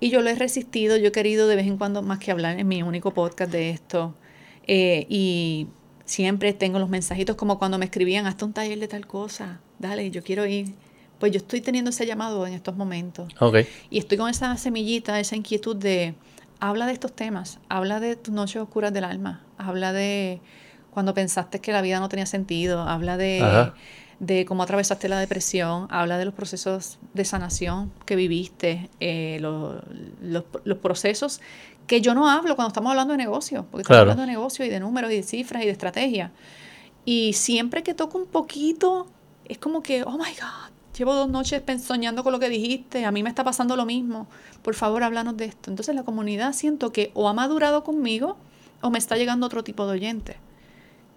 Y 0.00 0.08
yo 0.08 0.22
lo 0.22 0.30
he 0.30 0.34
resistido, 0.34 0.96
yo 0.96 1.08
he 1.08 1.12
querido 1.12 1.46
de 1.46 1.56
vez 1.56 1.66
en 1.66 1.76
cuando 1.76 2.00
más 2.00 2.18
que 2.20 2.30
hablar 2.30 2.58
en 2.58 2.66
mi 2.66 2.82
único 2.82 3.12
podcast 3.12 3.52
de 3.52 3.68
esto. 3.68 4.14
Eh, 4.66 5.06
y 5.10 5.66
siempre 6.06 6.54
tengo 6.54 6.78
los 6.78 6.88
mensajitos 6.88 7.36
como 7.36 7.58
cuando 7.58 7.76
me 7.76 7.84
escribían, 7.84 8.26
hasta 8.26 8.46
un 8.46 8.54
taller 8.54 8.78
de 8.78 8.88
tal 8.88 9.06
cosa, 9.06 9.60
dale, 9.78 10.10
yo 10.10 10.22
quiero 10.22 10.46
ir. 10.46 10.72
Pues 11.18 11.32
yo 11.32 11.38
estoy 11.38 11.60
teniendo 11.60 11.90
ese 11.90 12.06
llamado 12.06 12.46
en 12.46 12.54
estos 12.54 12.74
momentos. 12.74 13.28
Y 13.90 13.98
estoy 13.98 14.16
con 14.16 14.30
esa 14.30 14.56
semillita, 14.56 15.20
esa 15.20 15.36
inquietud 15.36 15.76
de, 15.76 16.14
habla 16.60 16.86
de 16.86 16.94
estos 16.94 17.12
temas, 17.12 17.58
habla 17.68 18.00
de 18.00 18.16
tus 18.16 18.32
noches 18.32 18.62
oscuras 18.62 18.92
del 18.94 19.04
alma, 19.04 19.44
habla 19.58 19.92
de 19.92 20.40
cuando 20.90 21.12
pensaste 21.12 21.60
que 21.60 21.72
la 21.72 21.82
vida 21.82 22.00
no 22.00 22.08
tenía 22.08 22.24
sentido, 22.24 22.80
habla 22.80 23.18
de 23.18 23.72
de 24.20 24.44
cómo 24.44 24.62
atravesaste 24.62 25.08
la 25.08 25.18
depresión, 25.18 25.86
habla 25.90 26.18
de 26.18 26.24
los 26.24 26.34
procesos 26.34 26.98
de 27.14 27.24
sanación 27.24 27.92
que 28.04 28.16
viviste, 28.16 28.90
eh, 29.00 29.38
los, 29.40 29.82
procesos 30.78 31.40
que 31.86 32.00
yo 32.00 32.14
no 32.14 32.28
hablo 32.28 32.56
cuando 32.56 32.68
estamos 32.68 32.90
hablando 32.90 33.12
de 33.12 33.18
negocio, 33.18 33.66
porque 33.70 33.82
estamos 33.82 34.00
hablando 34.00 34.22
de 34.22 34.28
negocio 34.28 34.64
y 34.64 34.68
de 34.68 34.80
números 34.80 35.12
y 35.12 35.16
de 35.16 35.22
cifras 35.22 35.62
y 35.62 35.66
de 35.66 35.72
estrategia. 35.72 36.32
Y 37.04 37.32
siempre 37.32 37.82
que 37.82 37.94
toco 37.94 38.18
un 38.18 38.26
poquito, 38.26 39.06
es 39.46 39.58
como 39.58 39.82
que, 39.82 40.02
oh 40.02 40.18
my 40.18 40.18
God, 40.18 40.72
llevo 40.96 41.14
dos 41.14 41.28
noches 41.30 41.62
soñando 41.82 42.24
con 42.24 42.32
lo 42.32 42.40
que 42.40 42.48
dijiste, 42.48 43.04
a 43.04 43.12
mí 43.12 43.22
me 43.22 43.30
está 43.30 43.44
pasando 43.44 43.76
lo 43.76 43.86
mismo, 43.86 44.26
por 44.62 44.74
favor 44.74 45.02
háblanos 45.04 45.36
de 45.36 45.46
esto. 45.46 45.70
Entonces 45.70 45.94
la 45.94 46.02
comunidad 46.02 46.52
siento 46.52 46.92
que 46.92 47.12
o 47.14 47.28
ha 47.28 47.32
madurado 47.32 47.84
conmigo 47.84 48.36
o 48.82 48.90
me 48.90 48.98
está 48.98 49.16
llegando 49.16 49.46
otro 49.46 49.64
tipo 49.64 49.86
de 49.86 49.92
oyente 49.92 50.47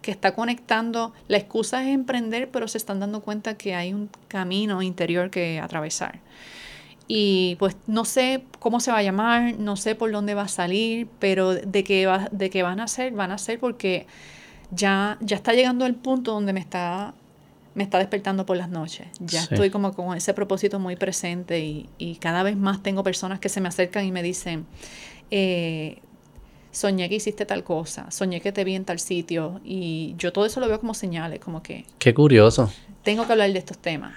que 0.02 0.12
está 0.12 0.34
conectando, 0.34 1.14
la 1.28 1.38
excusa 1.38 1.84
es 1.84 1.90
emprender, 1.90 2.50
pero 2.50 2.68
se 2.68 2.78
están 2.78 3.00
dando 3.00 3.22
cuenta 3.22 3.56
que 3.56 3.76
hay 3.76 3.94
un 3.94 4.10
camino 4.28 4.82
interior 4.82 5.30
que 5.30 5.60
atravesar. 5.60 6.20
Y 7.08 7.56
pues 7.60 7.76
no 7.88 8.06
sé 8.06 8.46
cómo 8.60 8.80
se 8.80 8.92
va 8.92 9.00
a 9.00 9.04
llamar, 9.04 9.56
no 9.60 9.76
sé 9.76 9.96
por 9.96 10.12
dónde 10.12 10.34
va 10.34 10.44
a 10.44 10.48
salir, 10.48 11.08
pero 11.20 11.54
de 11.54 11.84
que, 11.84 12.06
va, 12.06 12.30
de 12.32 12.50
que 12.50 12.64
van 12.64 12.80
a 12.80 12.88
ser, 12.88 13.12
van 13.14 13.32
a 13.32 13.38
ser 13.38 13.60
porque 13.60 14.08
ya, 14.72 15.18
ya 15.20 15.36
está 15.36 15.54
llegando 15.54 15.86
el 15.86 15.96
punto 15.96 16.32
donde 16.32 16.54
me 16.54 16.62
está, 16.62 17.14
me 17.76 17.84
está 17.84 17.98
despertando 18.00 18.46
por 18.46 18.58
las 18.58 18.70
noches. 18.70 19.08
Ya 19.20 19.42
estoy 19.42 19.70
como 19.70 19.94
con 19.94 20.16
ese 20.16 20.34
propósito 20.34 20.80
muy 20.80 20.96
presente 20.96 21.60
y, 21.60 21.90
y, 21.98 22.16
cada 22.16 22.44
vez 22.44 22.56
más 22.56 22.82
tengo 22.82 23.04
personas 23.04 23.40
que 23.40 23.50
se 23.50 23.60
me 23.60 23.68
acercan 23.68 24.06
y 24.06 24.12
me 24.12 24.24
dicen, 24.24 24.66
eh, 25.32 26.02
soñé 26.72 27.10
que 27.10 27.16
hiciste 27.16 27.46
tal 27.46 27.64
cosa, 27.64 28.10
soñé 28.12 28.42
que 28.42 28.52
te 28.52 28.64
vi 28.64 28.76
en 28.76 28.86
tal 28.86 29.00
sitio 29.00 29.60
y 29.64 30.16
yo 30.18 30.32
todo 30.34 30.46
eso 30.46 30.60
lo 30.60 30.68
veo 30.68 30.80
como 30.80 30.94
señales, 30.94 31.40
como 31.40 31.62
que... 31.62 31.86
Qué 32.00 32.14
curioso. 32.14 32.72
Tengo 33.04 33.26
que 33.26 33.34
hablar 33.34 33.52
de 33.52 33.60
estos 33.60 33.78
temas. 33.78 34.14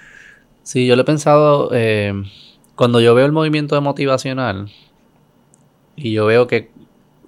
Sí, 0.63 0.87
yo 0.87 0.95
lo 0.95 1.03
he 1.03 1.05
pensado, 1.05 1.69
eh, 1.73 2.13
cuando 2.75 2.99
yo 2.99 3.13
veo 3.13 3.25
el 3.25 3.31
movimiento 3.31 3.79
motivacional 3.81 4.71
y 5.95 6.13
yo 6.13 6.25
veo 6.25 6.47
que 6.47 6.71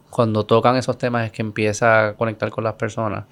cuando 0.10 0.46
tocan 0.46 0.76
esos 0.76 0.98
temas 0.98 1.26
es 1.26 1.32
que 1.32 1.42
empieza 1.42 2.08
a 2.08 2.14
conectar 2.16 2.50
con 2.50 2.64
las 2.64 2.74
personas, 2.74 3.26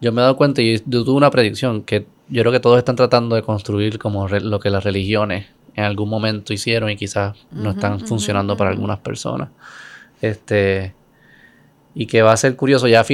yo 0.00 0.12
me 0.12 0.20
he 0.20 0.22
dado 0.22 0.36
cuenta 0.36 0.62
y 0.62 0.82
yo 0.86 1.04
tuve 1.04 1.16
una 1.16 1.30
predicción 1.30 1.82
que 1.82 2.06
yo 2.28 2.42
creo 2.42 2.52
que 2.52 2.60
todos 2.60 2.78
están 2.78 2.96
tratando 2.96 3.36
de 3.36 3.42
construir 3.42 3.98
como 3.98 4.26
lo 4.28 4.58
que 4.58 4.70
las 4.70 4.82
religiones 4.84 5.46
en 5.76 5.84
algún 5.84 6.08
momento 6.08 6.52
hicieron 6.52 6.90
y 6.90 6.96
quizás 6.96 7.36
no 7.50 7.70
están 7.70 8.00
funcionando 8.00 8.56
para 8.56 8.70
algunas 8.70 8.98
personas. 8.98 9.50
Este, 10.20 10.94
y 11.94 12.06
que 12.06 12.22
va 12.22 12.32
a 12.32 12.36
ser 12.36 12.56
curioso, 12.56 12.88
ya 12.88 13.04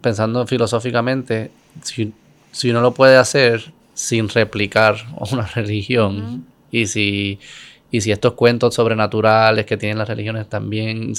pensando 0.00 0.46
filosóficamente, 0.46 1.50
si, 1.82 2.12
si, 2.52 2.70
uno 2.70 2.80
lo 2.80 2.92
puede 2.92 3.16
hacer 3.16 3.72
sin 3.94 4.28
replicar 4.28 4.96
una 5.32 5.46
religión 5.46 6.46
y 6.70 6.86
si 6.86 7.38
y 7.90 8.00
si 8.00 8.10
estos 8.10 8.32
cuentos 8.32 8.74
sobrenaturales 8.74 9.64
que 9.64 9.76
tienen 9.76 9.98
las 9.98 10.08
religiones 10.08 10.48
también 10.48 11.12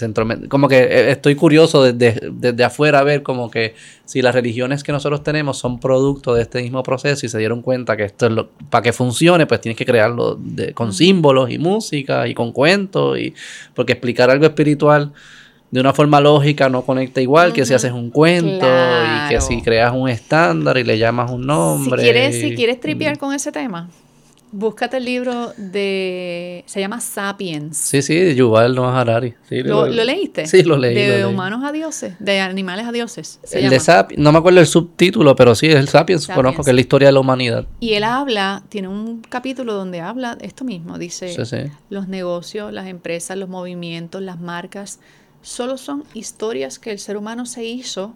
como 0.50 0.68
que 0.68 0.80
eh, 0.80 1.12
estoy 1.12 1.36
curioso 1.36 1.84
desde, 1.84 2.20
desde 2.32 2.64
afuera 2.64 3.00
a 3.00 3.04
ver 3.04 3.24
como 3.24 3.50
que 3.50 3.74
si 4.04 4.22
las 4.22 4.36
religiones 4.36 4.84
que 4.84 4.92
nosotros 4.92 5.24
tenemos 5.24 5.58
son 5.58 5.80
producto 5.80 6.34
de 6.34 6.42
este 6.42 6.62
mismo 6.62 6.84
proceso 6.84 7.26
y 7.26 7.30
se 7.30 7.38
dieron 7.38 7.62
cuenta 7.62 7.96
que 7.96 8.04
esto 8.04 8.26
es 8.26 8.34
lo 8.34 8.50
para 8.70 8.82
que 8.82 8.92
funcione 8.92 9.46
pues 9.46 9.62
tienes 9.62 9.78
que 9.78 9.86
crearlo 9.86 10.40
con 10.74 10.92
símbolos 10.92 11.50
y 11.50 11.58
música 11.58 12.28
y 12.28 12.34
con 12.34 12.52
cuentos 12.52 13.18
y 13.18 13.34
porque 13.74 13.94
explicar 13.94 14.30
algo 14.30 14.46
espiritual 14.46 15.14
de 15.72 15.82
una 15.82 15.94
forma 15.94 16.20
lógica 16.22 16.70
no 16.70 16.84
conecta 16.84 17.22
igual 17.22 17.54
que 17.54 17.66
si 17.66 17.74
haces 17.74 17.92
un 17.92 18.10
cuento 18.10 18.66
y 18.66 19.30
que 19.30 19.42
si 19.42 19.62
creas 19.62 19.94
un 19.94 20.10
estándar 20.10 20.78
y 20.78 20.84
le 20.84 20.98
llamas 20.98 21.30
un 21.30 21.46
nombre. 21.46 22.02
Si 22.02 22.04
quieres, 22.04 22.36
si 22.40 22.56
quieres 22.56 22.80
tripear 22.80 23.18
con 23.18 23.34
ese 23.34 23.52
tema, 23.52 23.90
Búscate 24.52 24.98
el 24.98 25.06
libro 25.06 25.54
de. 25.58 26.64
Se 26.68 26.80
llama 26.80 27.02
Sapiens. 27.02 27.78
Sí, 27.78 28.02
sí, 28.02 28.34
Yuval 28.34 28.76
Noah 28.76 29.02
Harari. 29.02 29.34
¿Lo, 29.50 29.88
leíste? 29.88 30.46
Sí, 30.48 30.64
lo 30.64 30.78
leí. 30.78 30.96
De 30.96 31.26
humanos 31.26 31.64
a 31.66 31.72
dioses, 31.74 32.14
de 32.20 32.40
animales 32.40 32.86
a 32.86 32.94
dioses. 32.94 33.40
el 33.52 33.70
de 33.70 33.80
Sapiens, 33.80 34.24
no 34.24 34.32
me 34.32 34.38
acuerdo 34.38 34.62
el 34.62 34.68
subtítulo, 34.68 35.36
pero 35.36 35.54
sí, 35.54 35.68
es 35.68 35.76
el 35.76 35.90
Sapiens, 35.90 36.28
conozco 36.28 36.64
que 36.64 36.72
es 36.72 36.76
la 36.76 36.82
historia 36.82 37.10
de 37.10 37.12
la 37.12 37.20
humanidad. 37.20 37.68
Y 37.82 37.94
él 37.94 38.06
habla, 38.06 38.64
tiene 38.70 38.88
un 38.88 39.22
capítulo 39.22 39.74
donde 39.74 40.00
habla 40.00 40.38
esto 40.40 40.64
mismo: 40.64 40.98
dice, 40.98 41.36
los 41.90 42.08
negocios, 42.08 42.72
las 42.72 42.88
empresas, 42.88 43.38
los 43.38 43.50
movimientos, 43.50 44.22
las 44.22 44.40
marcas, 44.40 45.02
solo 45.42 45.78
son 45.78 46.06
historias 46.14 46.80
que 46.80 46.92
el 46.92 47.00
ser 47.00 47.18
humano 47.18 47.46
se 47.46 47.66
hizo 47.66 48.16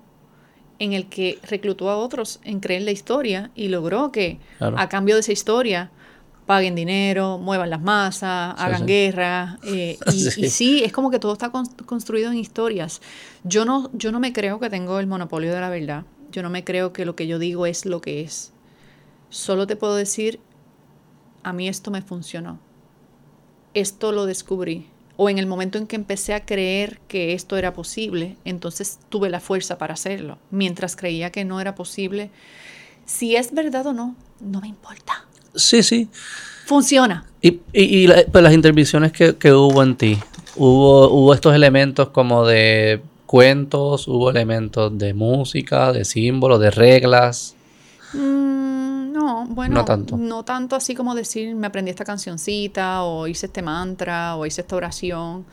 en 0.79 0.93
el 0.93 1.07
que 1.07 1.39
reclutó 1.43 1.89
a 1.89 1.97
otros 1.97 2.39
en 2.43 2.59
creer 2.59 2.81
la 2.81 2.91
historia 2.91 3.51
y 3.53 3.67
logró 3.67 4.11
que, 4.11 4.39
a 4.59 4.89
cambio 4.89 5.15
de 5.15 5.21
esa 5.21 5.31
historia, 5.31 5.91
paguen 6.51 6.75
dinero, 6.75 7.37
muevan 7.37 7.69
las 7.69 7.81
masas, 7.81 8.55
hagan 8.57 8.85
guerra. 8.85 9.57
Eh, 9.63 9.97
y, 10.11 10.49
sí. 10.49 10.83
es 10.83 10.91
como 10.91 11.09
que 11.09 11.17
todo 11.17 11.31
está 11.31 11.49
construido 11.85 12.29
en 12.29 12.37
historias. 12.37 13.01
Yo 13.45 13.63
no, 13.63 13.89
yo 13.93 14.11
no 14.11 14.19
me 14.19 14.33
creo 14.33 14.59
que 14.59 14.69
tengo 14.69 14.99
el 14.99 15.07
monopolio 15.07 15.53
de 15.53 15.61
la 15.61 15.69
verdad. 15.69 16.03
Yo 16.29 16.43
no 16.43 16.49
me 16.49 16.65
creo 16.65 16.91
que 16.91 17.05
lo 17.05 17.15
que 17.15 17.25
yo 17.25 17.39
digo 17.39 17.67
es 17.67 17.85
lo 17.85 18.01
que 18.01 18.19
es. 18.19 18.51
Solo 19.29 19.65
te 19.65 19.77
puedo 19.77 19.95
decir, 19.95 20.41
a 21.41 21.53
mí 21.53 21.69
esto 21.69 21.89
me 21.89 22.01
funcionó. 22.01 22.59
Esto 23.73 24.11
lo 24.11 24.25
descubrí. 24.25 24.89
O 25.15 25.29
en 25.29 25.37
el 25.37 25.47
momento 25.47 25.77
en 25.77 25.87
que 25.87 25.95
empecé 25.95 26.33
a 26.33 26.45
creer 26.45 26.99
que 27.07 27.31
esto 27.31 27.55
era 27.55 27.71
posible, 27.71 28.35
entonces 28.43 28.99
tuve 29.07 29.29
la 29.29 29.39
fuerza 29.39 29.77
para 29.77 29.93
hacerlo. 29.93 30.37
Mientras 30.49 30.97
creía 30.97 31.31
que 31.31 31.45
no 31.45 31.61
era 31.61 31.75
posible, 31.75 32.29
si 33.05 33.37
es 33.37 33.53
verdad 33.53 33.87
o 33.87 33.93
no, 33.93 34.17
no 34.41 34.59
me 34.59 34.67
importa. 34.67 35.30
Sí, 35.55 35.83
sí. 35.83 36.09
Funciona. 36.65 37.25
Y, 37.41 37.59
y, 37.73 38.07
pues, 38.31 38.43
las 38.43 38.53
intervenciones 38.53 39.11
que, 39.11 39.53
hubo 39.53 39.83
en 39.83 39.95
ti, 39.95 40.19
hubo, 40.55 41.09
hubo 41.09 41.33
estos 41.33 41.55
elementos 41.55 42.09
como 42.09 42.45
de 42.45 43.01
cuentos, 43.25 44.07
hubo 44.07 44.29
elementos 44.29 44.97
de 44.97 45.13
música, 45.13 45.93
de 45.93 46.05
símbolos, 46.05 46.59
de 46.59 46.69
reglas. 46.69 47.55
Mm, 48.13 49.13
no, 49.13 49.45
bueno, 49.47 49.75
no 49.75 49.85
tanto. 49.85 50.17
no 50.17 50.43
tanto 50.43 50.75
así 50.75 50.95
como 50.95 51.15
decir 51.15 51.55
me 51.55 51.67
aprendí 51.67 51.91
esta 51.91 52.03
cancioncita 52.03 53.03
o 53.03 53.27
hice 53.27 53.45
este 53.45 53.61
mantra 53.61 54.35
o 54.35 54.45
hice 54.45 54.61
esta 54.61 54.75
oración. 54.75 55.45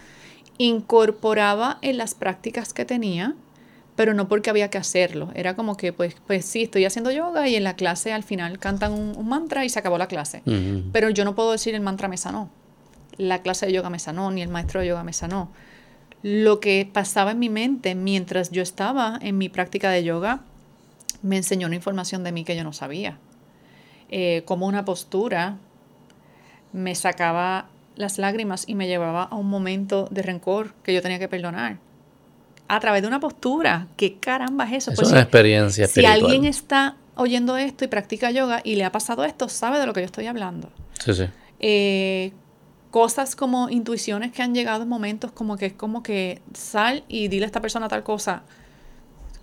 Incorporaba 0.59 1.79
en 1.83 1.99
las 1.99 2.15
prácticas 2.15 2.75
que 2.75 2.85
tenía 2.85 3.37
pero 3.99 4.15
no 4.15 4.29
porque 4.29 4.49
había 4.49 4.71
que 4.71 4.79
hacerlo. 4.79 5.33
Era 5.35 5.57
como 5.57 5.77
que, 5.77 5.93
pues, 5.93 6.15
pues 6.25 6.45
sí, 6.45 6.63
estoy 6.63 6.85
haciendo 6.85 7.11
yoga 7.11 7.49
y 7.49 7.57
en 7.57 7.65
la 7.65 7.75
clase 7.75 8.13
al 8.13 8.23
final 8.23 8.61
cantan 8.61 8.93
un, 8.93 9.29
mantra 9.29 9.65
y 9.65 9.69
se 9.71 9.81
acabó 9.81 9.99
la 9.99 10.07
clase. 10.07 10.41
Pero 10.93 11.11
yo 11.11 11.25
no 11.25 11.35
puedo 11.35 11.51
decir 11.51 11.75
el 11.75 11.81
mantra 11.81 12.07
me 12.07 12.17
sanó. 12.17 12.49
La 13.17 13.43
clase 13.43 13.67
de 13.67 13.73
yoga 13.73 13.91
me 13.91 13.99
sanó, 13.99 14.31
ni 14.31 14.41
el 14.41 14.51
maestro 14.51 14.83
de 14.83 14.87
yoga 14.87 15.03
me 15.03 15.13
sanó. 15.13 15.51
Lo 16.23 16.61
que 16.61 16.89
pasaba 16.93 17.33
en 17.33 17.41
mi 17.41 17.49
mente 17.49 17.97
mientras 17.97 18.53
yo 18.53 18.63
estaba 18.63 19.19
en 19.21 19.37
mi 19.37 19.49
práctica 19.49 19.91
de 19.91 20.05
yoga 20.05 20.43
me 21.23 21.37
enseñó 21.37 21.67
una 21.67 21.75
información 21.75 22.23
de 22.23 22.31
mí 22.31 22.45
que 22.45 22.55
yo 22.55 22.63
no 22.63 22.73
sabía. 22.73 23.19
Eh, 24.11 24.43
como 24.45 24.69
una 24.69 24.85
postura 24.85 25.57
me 26.73 26.95
sacaba 26.95 27.67
las 27.97 28.19
lágrimas 28.19 28.63
y 28.69 28.77
me 28.77 28.87
llevaba 28.87 29.25
a 29.25 29.35
un 29.35 29.51
momento 29.51 30.07
de 30.13 30.23
rencor 30.23 30.75
que 30.85 30.95
yo 30.95 31.03
tenía 31.03 31.19
que 31.19 31.27
perdonar 31.27 31.88
a 32.69 32.81
través 32.81 33.03
de 33.03 33.09
una 33.09 33.19
postura. 33.19 33.89
¿Qué 33.97 34.19
caramba 34.19 34.65
es 34.67 34.85
eso? 34.85 34.91
Es 34.93 34.97
pues 34.97 35.11
una 35.11 35.23
experiencia 35.23 35.87
espiritual. 35.87 36.19
Si 36.19 36.25
alguien 36.25 36.45
está 36.45 36.97
oyendo 37.17 37.57
esto 37.57 37.85
y 37.85 37.89
practica 37.89 38.31
yoga 38.31 38.61
y 38.63 38.77
le 38.77 38.85
ha 38.85 38.93
pasado 38.93 39.25
esto, 39.25 39.49
sabe 39.49 39.79
de 39.79 39.87
lo 39.87 39.93
que 39.93 40.01
yo 40.01 40.07
estoy 40.07 40.27
hablando. 40.27 40.71
Sí, 41.05 41.15
sí. 41.15 41.25
Eh, 41.61 42.33
cosas 42.91 43.35
como 43.35 43.69
intuiciones 43.69 44.33
que 44.33 44.43
han 44.43 44.55
llegado 44.55 44.85
en 44.85 44.89
momentos 44.89 45.33
como 45.33 45.57
que 45.57 45.67
es 45.67 45.73
como 45.73 46.03
que 46.03 46.41
sal 46.55 47.05
y 47.09 47.29
dile 47.29 47.45
a 47.45 47.47
esta 47.47 47.61
persona 47.61 47.89
tal 47.89 48.03
cosa. 48.03 48.43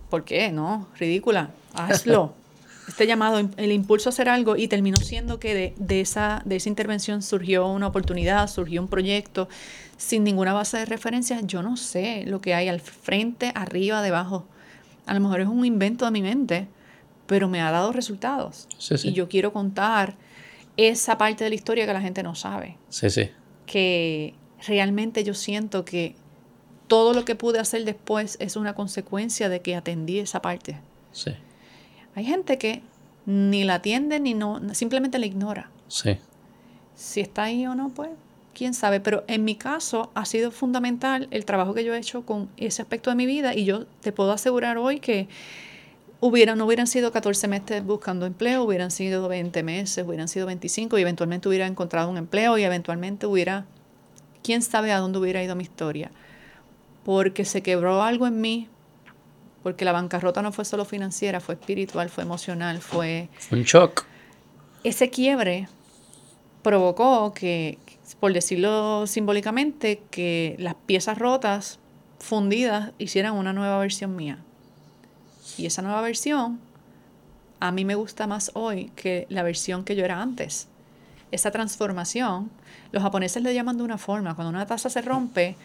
¿Por 0.09 0.23
qué? 0.23 0.51
No, 0.51 0.87
ridícula. 0.97 1.49
Hazlo. 1.73 2.33
este 2.87 3.07
llamado, 3.07 3.39
el 3.57 3.71
impulso 3.71 4.09
a 4.09 4.11
hacer 4.11 4.29
algo 4.29 4.55
y 4.55 4.67
terminó 4.67 4.97
siendo 4.97 5.39
que 5.39 5.73
de, 5.77 6.01
esa, 6.01 6.41
de 6.45 6.57
esa 6.57 6.69
intervención 6.69 7.21
surgió 7.21 7.67
una 7.67 7.87
oportunidad, 7.87 8.47
surgió 8.47 8.81
un 8.81 8.87
proyecto 8.87 9.49
sin 9.97 10.23
ninguna 10.23 10.53
base 10.53 10.77
de 10.77 10.85
referencia. 10.85 11.41
Yo 11.41 11.61
no 11.61 11.77
sé 11.77 12.23
lo 12.25 12.41
que 12.41 12.53
hay 12.53 12.67
al 12.67 12.79
frente, 12.79 13.51
arriba, 13.55 14.01
debajo. 14.01 14.45
A 15.05 15.13
lo 15.13 15.19
mejor 15.19 15.41
es 15.41 15.47
un 15.47 15.65
invento 15.65 16.05
de 16.05 16.11
mi 16.11 16.21
mente, 16.21 16.67
pero 17.27 17.47
me 17.47 17.61
ha 17.61 17.71
dado 17.71 17.91
resultados. 17.91 18.67
Y 19.03 19.13
yo 19.13 19.29
quiero 19.29 19.53
contar 19.53 20.15
esa 20.77 21.17
parte 21.17 21.43
de 21.43 21.49
la 21.49 21.55
historia 21.55 21.85
que 21.85 21.93
la 21.93 22.01
gente 22.01 22.23
no 22.23 22.35
sabe. 22.35 22.77
Sí, 22.89 23.09
sí. 23.09 23.29
Que 23.65 24.33
realmente 24.67 25.23
yo 25.23 25.33
siento 25.33 25.85
que 25.85 26.15
todo 26.87 27.13
lo 27.13 27.25
que 27.25 27.35
pude 27.35 27.59
hacer 27.59 27.85
después 27.85 28.37
es 28.39 28.55
una 28.55 28.75
consecuencia 28.75 29.49
de 29.49 29.61
que 29.61 29.75
atendí 29.75 30.19
esa 30.19 30.41
parte. 30.41 30.79
Sí. 31.11 31.31
Hay 32.15 32.25
gente 32.25 32.57
que 32.57 32.81
ni 33.25 33.63
la 33.63 33.75
atiende 33.75 34.19
ni 34.19 34.33
no, 34.33 34.61
simplemente 34.73 35.19
la 35.19 35.25
ignora. 35.25 35.71
Sí. 35.87 36.17
Si 36.95 37.21
está 37.21 37.43
ahí 37.43 37.65
o 37.65 37.75
no, 37.75 37.89
pues 37.89 38.09
quién 38.55 38.73
sabe. 38.73 38.99
Pero 38.99 39.23
en 39.27 39.43
mi 39.43 39.55
caso 39.55 40.11
ha 40.15 40.25
sido 40.25 40.49
fundamental 40.49 41.27
el 41.29 41.45
trabajo 41.45 41.73
que 41.73 41.83
yo 41.83 41.93
he 41.93 41.97
hecho 41.99 42.25
con 42.25 42.49
ese 42.57 42.81
aspecto 42.81 43.11
de 43.11 43.15
mi 43.15 43.27
vida 43.27 43.53
y 43.53 43.65
yo 43.65 43.85
te 44.01 44.11
puedo 44.11 44.31
asegurar 44.31 44.77
hoy 44.79 44.99
que 44.99 45.27
hubiera, 46.19 46.55
no 46.55 46.65
hubieran 46.65 46.87
sido 46.87 47.11
14 47.11 47.47
meses 47.47 47.83
buscando 47.83 48.25
empleo, 48.25 48.63
hubieran 48.63 48.89
sido 48.89 49.27
20 49.27 49.61
meses, 49.61 50.03
hubieran 50.05 50.27
sido 50.27 50.47
25 50.47 50.97
y 50.97 51.01
eventualmente 51.01 51.47
hubiera 51.47 51.67
encontrado 51.67 52.09
un 52.09 52.17
empleo 52.17 52.57
y 52.57 52.63
eventualmente 52.63 53.27
hubiera, 53.27 53.65
quién 54.41 54.63
sabe 54.63 54.91
a 54.91 54.99
dónde 54.99 55.19
hubiera 55.19 55.43
ido 55.43 55.55
mi 55.55 55.63
historia. 55.63 56.09
Porque 57.03 57.45
se 57.45 57.61
quebró 57.61 58.01
algo 58.01 58.25
en 58.25 58.41
mí 58.41 58.69
porque 59.65 59.83
la 59.83 59.93
bancarrota 59.93 60.43
no 60.43 60.51
fue 60.51 60.63
solo 60.63 60.85
financiera, 60.85 61.39
fue 61.39 61.55
espiritual, 61.55 62.11
fue 62.11 62.23
emocional, 62.23 62.81
fue... 62.81 63.29
Un 63.49 63.63
shock. 63.63 64.05
Ese 64.83 65.09
quiebre 65.09 65.67
provocó 66.61 67.33
que, 67.33 67.79
por 68.19 68.33
decirlo 68.33 69.07
simbólicamente, 69.07 70.01
que 70.09 70.55
las 70.59 70.75
piezas 70.75 71.17
rotas, 71.17 71.79
fundidas, 72.19 72.91
hicieran 72.97 73.33
una 73.33 73.53
nueva 73.53 73.79
versión 73.79 74.15
mía. 74.15 74.39
Y 75.57 75.65
esa 75.65 75.81
nueva 75.81 76.01
versión 76.01 76.59
a 77.59 77.71
mí 77.71 77.85
me 77.85 77.95
gusta 77.95 78.27
más 78.27 78.51
hoy 78.53 78.91
que 78.95 79.25
la 79.29 79.43
versión 79.43 79.83
que 79.83 79.95
yo 79.95 80.05
era 80.05 80.21
antes. 80.21 80.67
Esa 81.31 81.51
transformación, 81.51 82.51
los 82.91 83.03
japoneses 83.03 83.41
le 83.43 83.53
llaman 83.53 83.77
de 83.77 83.83
una 83.83 83.97
forma, 83.97 84.35
cuando 84.35 84.49
una 84.49 84.65
taza 84.65 84.89
se 84.89 85.01
rompe, 85.01 85.55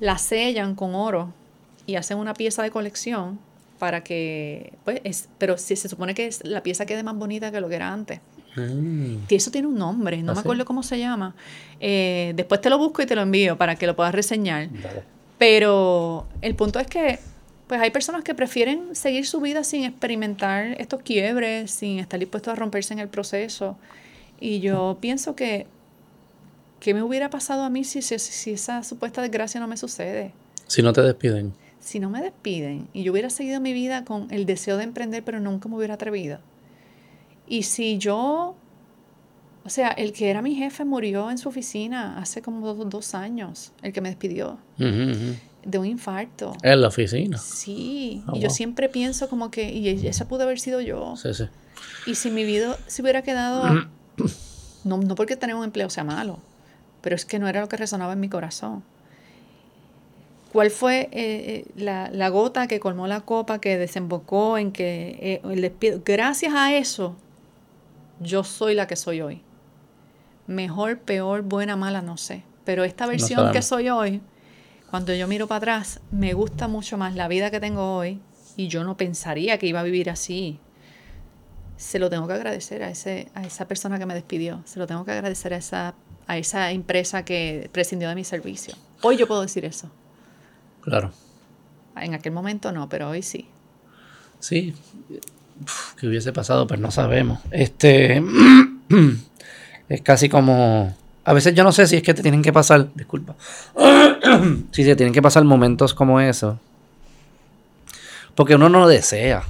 la 0.00 0.18
sellan 0.18 0.74
con 0.74 0.94
oro 0.94 1.32
y 1.86 1.96
hacen 1.96 2.18
una 2.18 2.34
pieza 2.34 2.62
de 2.62 2.70
colección 2.70 3.38
para 3.78 4.02
que, 4.02 4.72
pues, 4.84 5.00
es, 5.04 5.28
pero 5.38 5.58
si 5.58 5.76
se 5.76 5.88
supone 5.88 6.14
que 6.14 6.30
la 6.42 6.62
pieza 6.62 6.86
quede 6.86 7.02
más 7.02 7.16
bonita 7.16 7.50
que 7.50 7.60
lo 7.60 7.68
que 7.68 7.76
era 7.76 7.92
antes. 7.92 8.20
Mm. 8.56 9.24
Eso 9.28 9.50
tiene 9.50 9.66
un 9.68 9.76
nombre, 9.76 10.22
no 10.22 10.32
¿Ah, 10.32 10.34
me 10.34 10.40
acuerdo 10.40 10.64
cómo 10.64 10.82
se 10.82 10.98
llama. 10.98 11.34
Eh, 11.80 12.32
después 12.36 12.60
te 12.60 12.70
lo 12.70 12.78
busco 12.78 13.02
y 13.02 13.06
te 13.06 13.14
lo 13.14 13.22
envío 13.22 13.56
para 13.58 13.76
que 13.76 13.86
lo 13.86 13.96
puedas 13.96 14.14
reseñar. 14.14 14.68
Pero 15.38 16.26
el 16.40 16.54
punto 16.54 16.78
es 16.78 16.86
que 16.86 17.18
pues 17.66 17.80
hay 17.80 17.90
personas 17.90 18.22
que 18.22 18.34
prefieren 18.34 18.94
seguir 18.94 19.26
su 19.26 19.40
vida 19.40 19.64
sin 19.64 19.84
experimentar 19.84 20.80
estos 20.80 21.02
quiebres, 21.02 21.70
sin 21.70 21.98
estar 21.98 22.20
dispuestos 22.20 22.52
a 22.52 22.56
romperse 22.56 22.92
en 22.92 23.00
el 23.00 23.08
proceso. 23.08 23.76
Y 24.38 24.60
yo 24.60 24.98
pienso 25.00 25.34
que, 25.34 25.66
¿qué 26.78 26.92
me 26.92 27.02
hubiera 27.02 27.30
pasado 27.30 27.62
a 27.62 27.70
mí 27.70 27.84
si, 27.84 28.02
si, 28.02 28.18
si 28.18 28.52
esa 28.52 28.82
supuesta 28.82 29.22
desgracia 29.22 29.60
no 29.60 29.66
me 29.66 29.76
sucede? 29.76 30.32
Si 30.66 30.82
no 30.82 30.92
te 30.92 31.00
despiden. 31.00 31.54
Si 31.80 32.00
no 32.00 32.10
me 32.10 32.22
despiden 32.22 32.88
y 32.92 33.02
yo 33.02 33.12
hubiera 33.12 33.30
seguido 33.30 33.60
mi 33.60 33.72
vida 33.72 34.04
con 34.04 34.28
el 34.30 34.46
deseo 34.46 34.76
de 34.76 34.84
emprender, 34.84 35.24
pero 35.24 35.40
nunca 35.40 35.68
me 35.68 35.76
hubiera 35.76 35.94
atrevido. 35.94 36.38
Y 37.46 37.64
si 37.64 37.98
yo, 37.98 38.56
o 39.64 39.68
sea, 39.68 39.88
el 39.88 40.12
que 40.12 40.30
era 40.30 40.42
mi 40.42 40.54
jefe 40.54 40.84
murió 40.84 41.30
en 41.30 41.38
su 41.38 41.48
oficina 41.48 42.18
hace 42.18 42.42
como 42.42 42.74
dos, 42.74 43.14
años, 43.14 43.72
el 43.82 43.92
que 43.92 44.00
me 44.00 44.08
despidió. 44.08 44.58
De 44.78 45.78
un 45.78 45.86
infarto. 45.86 46.52
En 46.62 46.82
la 46.82 46.88
oficina. 46.88 47.38
Sí. 47.38 48.22
Ah, 48.26 48.32
y 48.34 48.40
yo 48.40 48.50
siempre 48.50 48.90
pienso 48.90 49.28
como 49.30 49.50
que, 49.50 49.72
y 49.72 50.06
esa 50.06 50.28
pudo 50.28 50.42
haber 50.42 50.60
sido 50.60 50.80
yo. 50.80 51.16
Sí, 51.16 51.32
sí. 51.32 51.44
Y 52.06 52.14
si 52.16 52.30
mi 52.30 52.44
vida 52.44 52.76
se 52.86 53.00
hubiera 53.00 53.22
quedado, 53.22 53.64
no, 54.84 54.98
no 54.98 55.14
porque 55.14 55.36
tener 55.36 55.56
un 55.56 55.64
empleo 55.64 55.88
sea 55.88 56.04
malo, 56.04 56.38
pero 57.00 57.16
es 57.16 57.24
que 57.24 57.38
no 57.38 57.48
era 57.48 57.62
lo 57.62 57.68
que 57.68 57.76
resonaba 57.76 58.12
en 58.12 58.20
mi 58.20 58.28
corazón. 58.28 58.82
¿Cuál 60.54 60.70
fue 60.70 61.08
eh, 61.10 61.10
eh, 61.12 61.64
la, 61.74 62.28
gota 62.28 62.68
que 62.68 62.78
colmó 62.78 63.08
la 63.08 63.22
copa, 63.22 63.60
que 63.60 63.76
desembocó 63.76 64.56
en 64.56 64.70
que 64.70 65.18
eh, 65.20 65.40
el 65.50 65.60
despido? 65.60 66.00
Gracias 66.04 66.54
a 66.54 66.76
eso, 66.76 67.16
yo 68.20 68.44
soy 68.44 68.74
la 68.74 68.86
que 68.86 68.96
soy 68.96 69.20
hoy. 69.20 69.42
Mejor, 70.46 70.98
peor, 70.98 71.42
buena, 71.42 71.76
mala, 71.76 72.02
no 72.02 72.16
sé. 72.16 72.44
Pero 72.64 72.84
esta 72.84 73.06
versión 73.06 73.52
que 73.52 73.62
soy 73.62 73.88
hoy, 73.88 74.20
cuando 74.90 75.14
yo 75.14 75.26
miro 75.28 75.46
para 75.46 75.58
atrás, 75.58 76.00
me 76.10 76.32
gusta 76.34 76.68
mucho 76.68 76.96
más 76.96 77.14
la 77.14 77.28
vida 77.28 77.50
que 77.50 77.60
tengo 77.60 77.96
hoy 77.96 78.20
y 78.56 78.68
yo 78.68 78.84
no 78.84 78.96
pensaría 78.96 79.58
que 79.58 79.66
iba 79.66 79.80
a 79.80 79.82
vivir 79.82 80.10
así. 80.10 80.58
Se 81.76 81.98
lo 81.98 82.08
tengo 82.08 82.26
que 82.26 82.34
agradecer 82.34 82.82
a, 82.82 82.90
ese, 82.90 83.28
a 83.34 83.42
esa 83.42 83.66
persona 83.66 83.98
que 83.98 84.06
me 84.06 84.14
despidió. 84.14 84.62
Se 84.64 84.78
lo 84.78 84.86
tengo 84.86 85.04
que 85.04 85.12
agradecer 85.12 85.52
a 85.52 85.56
esa, 85.56 85.94
a 86.26 86.38
esa 86.38 86.70
empresa 86.70 87.24
que 87.24 87.68
prescindió 87.72 88.08
de 88.08 88.14
mi 88.14 88.24
servicio. 88.24 88.74
Hoy 89.02 89.16
yo 89.16 89.26
puedo 89.26 89.42
decir 89.42 89.64
eso. 89.64 89.90
Claro. 90.80 91.12
En 91.96 92.14
aquel 92.14 92.32
momento 92.32 92.72
no, 92.72 92.88
pero 92.88 93.10
hoy 93.10 93.22
sí. 93.22 93.48
Sí. 94.38 94.74
¿Qué 95.98 96.06
hubiese 96.06 96.32
pasado? 96.32 96.66
Pues 96.66 96.80
no 96.80 96.90
sabemos. 96.90 97.40
Este. 97.50 98.22
es 99.88 100.00
casi 100.02 100.28
como 100.28 100.94
a 101.24 101.32
veces 101.32 101.54
yo 101.54 101.64
no 101.64 101.72
sé 101.72 101.86
si 101.86 101.96
es 101.96 102.02
que 102.02 102.12
te 102.12 102.22
tienen 102.22 102.42
que 102.42 102.52
pasar, 102.52 102.88
disculpa, 102.94 103.34
si 104.72 104.84
se 104.84 104.94
tienen 104.94 105.14
que 105.14 105.22
pasar 105.22 105.42
momentos 105.44 105.94
como 105.94 106.20
eso. 106.20 106.60
Porque 108.34 108.56
uno 108.56 108.68
no 108.68 108.80
lo 108.80 108.88
desea. 108.88 109.44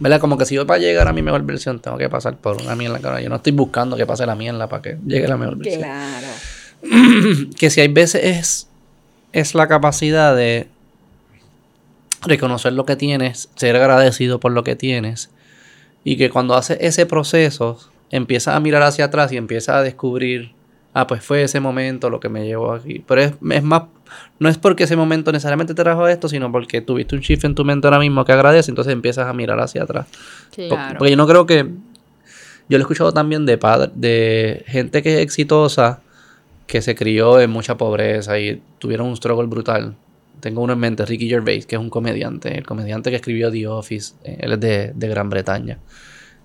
¿Verdad? 0.00 0.18
Como 0.18 0.36
que 0.36 0.44
si 0.44 0.56
yo 0.56 0.66
para 0.66 0.80
llegar 0.80 1.06
a 1.06 1.12
mi 1.12 1.22
mejor 1.22 1.42
versión 1.44 1.78
tengo 1.78 1.96
que 1.98 2.08
pasar 2.08 2.36
por 2.36 2.60
una 2.60 2.74
mierda. 2.74 2.98
Cara. 2.98 3.20
Yo 3.20 3.28
no 3.28 3.36
estoy 3.36 3.52
buscando 3.52 3.96
que 3.96 4.06
pase 4.06 4.26
la 4.26 4.34
mierda 4.34 4.68
para 4.68 4.82
que 4.82 4.98
llegue 5.06 5.28
la 5.28 5.36
mejor 5.36 5.56
versión. 5.56 5.82
Claro. 5.82 6.26
que 7.56 7.70
si 7.70 7.80
hay 7.80 7.88
veces 7.88 8.24
es, 8.24 8.68
es 9.32 9.54
la 9.54 9.68
capacidad 9.68 10.34
de 10.34 10.68
reconocer 12.22 12.72
lo 12.72 12.86
que 12.86 12.96
tienes, 12.96 13.50
ser 13.54 13.76
agradecido 13.76 14.40
por 14.40 14.50
lo 14.50 14.64
que 14.64 14.74
tienes. 14.74 15.30
Y 16.04 16.16
que 16.16 16.30
cuando 16.30 16.54
haces 16.54 16.78
ese 16.80 17.06
proceso, 17.06 17.78
empiezas 18.10 18.54
a 18.54 18.60
mirar 18.60 18.82
hacia 18.82 19.06
atrás 19.06 19.32
y 19.32 19.36
empiezas 19.36 19.76
a 19.76 19.82
descubrir 19.82 20.52
ah, 20.94 21.06
pues 21.06 21.22
fue 21.22 21.42
ese 21.42 21.60
momento 21.60 22.08
lo 22.08 22.20
que 22.20 22.30
me 22.30 22.46
llevó 22.46 22.72
aquí. 22.72 23.04
Pero 23.06 23.20
es, 23.20 23.62
más, 23.62 23.82
no 24.38 24.48
es 24.48 24.56
porque 24.56 24.84
ese 24.84 24.96
momento 24.96 25.32
necesariamente 25.32 25.74
te 25.74 25.82
trajo 25.82 26.08
esto, 26.08 26.28
sino 26.28 26.50
porque 26.50 26.80
tuviste 26.80 27.16
un 27.16 27.20
shift 27.20 27.44
en 27.44 27.54
tu 27.54 27.64
mente 27.64 27.86
ahora 27.86 27.98
mismo 27.98 28.24
que 28.24 28.32
agradece, 28.32 28.70
entonces 28.70 28.92
empiezas 28.92 29.26
a 29.26 29.32
mirar 29.34 29.60
hacia 29.60 29.82
atrás. 29.82 30.06
Claro. 30.54 30.98
Porque 30.98 31.10
yo 31.10 31.16
no 31.16 31.26
creo 31.26 31.44
que, 31.44 31.68
yo 32.68 32.78
lo 32.78 32.78
he 32.78 32.80
escuchado 32.80 33.12
también 33.12 33.44
de 33.44 33.58
padre, 33.58 33.90
de 33.94 34.64
gente 34.68 35.02
que 35.02 35.16
es 35.16 35.20
exitosa, 35.20 36.00
que 36.66 36.80
se 36.80 36.94
crió 36.94 37.40
en 37.40 37.50
mucha 37.50 37.76
pobreza 37.76 38.38
y 38.38 38.62
tuvieron 38.78 39.08
un 39.08 39.16
struggle 39.16 39.48
brutal. 39.48 39.96
Tengo 40.44 40.60
uno 40.60 40.74
en 40.74 40.78
mente, 40.78 41.06
Ricky 41.06 41.26
Gervais, 41.26 41.64
que 41.64 41.76
es 41.76 41.80
un 41.80 41.88
comediante, 41.88 42.58
el 42.58 42.66
comediante 42.66 43.08
que 43.08 43.16
escribió 43.16 43.50
The 43.50 43.66
Office, 43.66 44.12
eh, 44.24 44.36
él 44.40 44.52
es 44.52 44.60
de, 44.60 45.08
Gran 45.08 45.30
Bretaña. 45.30 45.78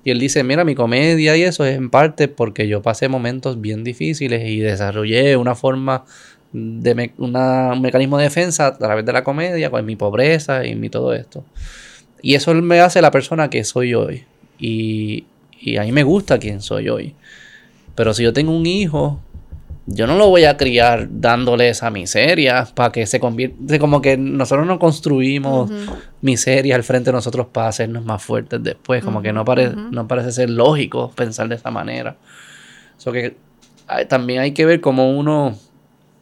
Y 0.05 0.11
él 0.11 0.19
dice, 0.19 0.41
mira, 0.41 0.63
mi 0.63 0.73
comedia 0.73 1.35
y 1.35 1.41
eso 1.41 1.65
es 1.65 1.75
en 1.75 1.89
parte 1.89 2.29
porque 2.29 2.69
yo 2.69 2.81
pasé 2.81 3.09
momentos 3.09 3.59
bien 3.59 3.83
difíciles 3.83 4.47
y 4.47 4.59
desarrollé 4.59 5.35
una 5.35 5.53
forma 5.53 6.05
de 6.53 7.11
un 7.17 7.81
mecanismo 7.81 8.17
de 8.17 8.23
defensa 8.23 8.67
a 8.67 8.77
través 8.77 9.03
de 9.03 9.11
la 9.11 9.25
comedia, 9.25 9.69
con 9.69 9.85
mi 9.85 9.97
pobreza 9.97 10.65
y 10.65 10.75
mi 10.75 10.89
todo 10.89 11.13
esto. 11.13 11.43
Y 12.21 12.35
eso 12.35 12.53
me 12.53 12.79
hace 12.79 13.01
la 13.01 13.11
persona 13.11 13.49
que 13.49 13.65
soy 13.65 13.95
hoy. 13.95 14.23
Y, 14.57 15.25
y 15.59 15.75
a 15.75 15.81
mí 15.81 15.91
me 15.91 16.03
gusta 16.03 16.39
quién 16.39 16.61
soy 16.61 16.87
hoy. 16.87 17.15
Pero 17.95 18.13
si 18.13 18.23
yo 18.23 18.31
tengo 18.31 18.55
un 18.55 18.65
hijo 18.65 19.19
yo 19.91 20.05
no 20.05 20.15
lo 20.17 20.29
voy 20.29 20.45
a 20.45 20.55
criar 20.55 21.07
dándole 21.09 21.69
esa 21.69 21.89
miseria 21.89 22.67
para 22.75 22.91
que 22.91 23.05
se 23.05 23.19
convierta, 23.19 23.79
como 23.79 24.01
que 24.01 24.17
nosotros 24.17 24.67
no 24.67 24.77
construimos 24.77 25.71
miseria 26.21 26.75
al 26.75 26.83
frente 26.83 27.09
de 27.09 27.13
nosotros 27.13 27.47
para 27.51 27.69
hacernos 27.69 28.05
más 28.05 28.21
fuertes 28.21 28.61
después, 28.61 29.03
como 29.03 29.21
que 29.21 29.33
no, 29.33 29.43
no 29.91 30.07
parece 30.07 30.31
ser 30.31 30.49
lógico 30.49 31.11
pensar 31.15 31.47
de 31.49 31.55
esa 31.55 31.71
manera. 31.71 32.17
So 32.97 33.11
que 33.11 33.35
también 34.07 34.41
hay 34.41 34.51
que 34.51 34.65
ver 34.65 34.79
cómo 34.79 35.17
uno 35.17 35.55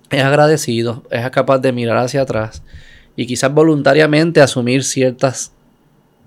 es 0.09 0.23
agradecido, 0.23 1.03
es 1.11 1.29
capaz 1.31 1.59
de 1.59 1.73
mirar 1.73 1.97
hacia 1.97 2.21
atrás 2.21 2.63
y 3.17 3.25
quizás 3.25 3.53
voluntariamente 3.53 4.41
asumir 4.41 4.83
ciertas 4.83 5.51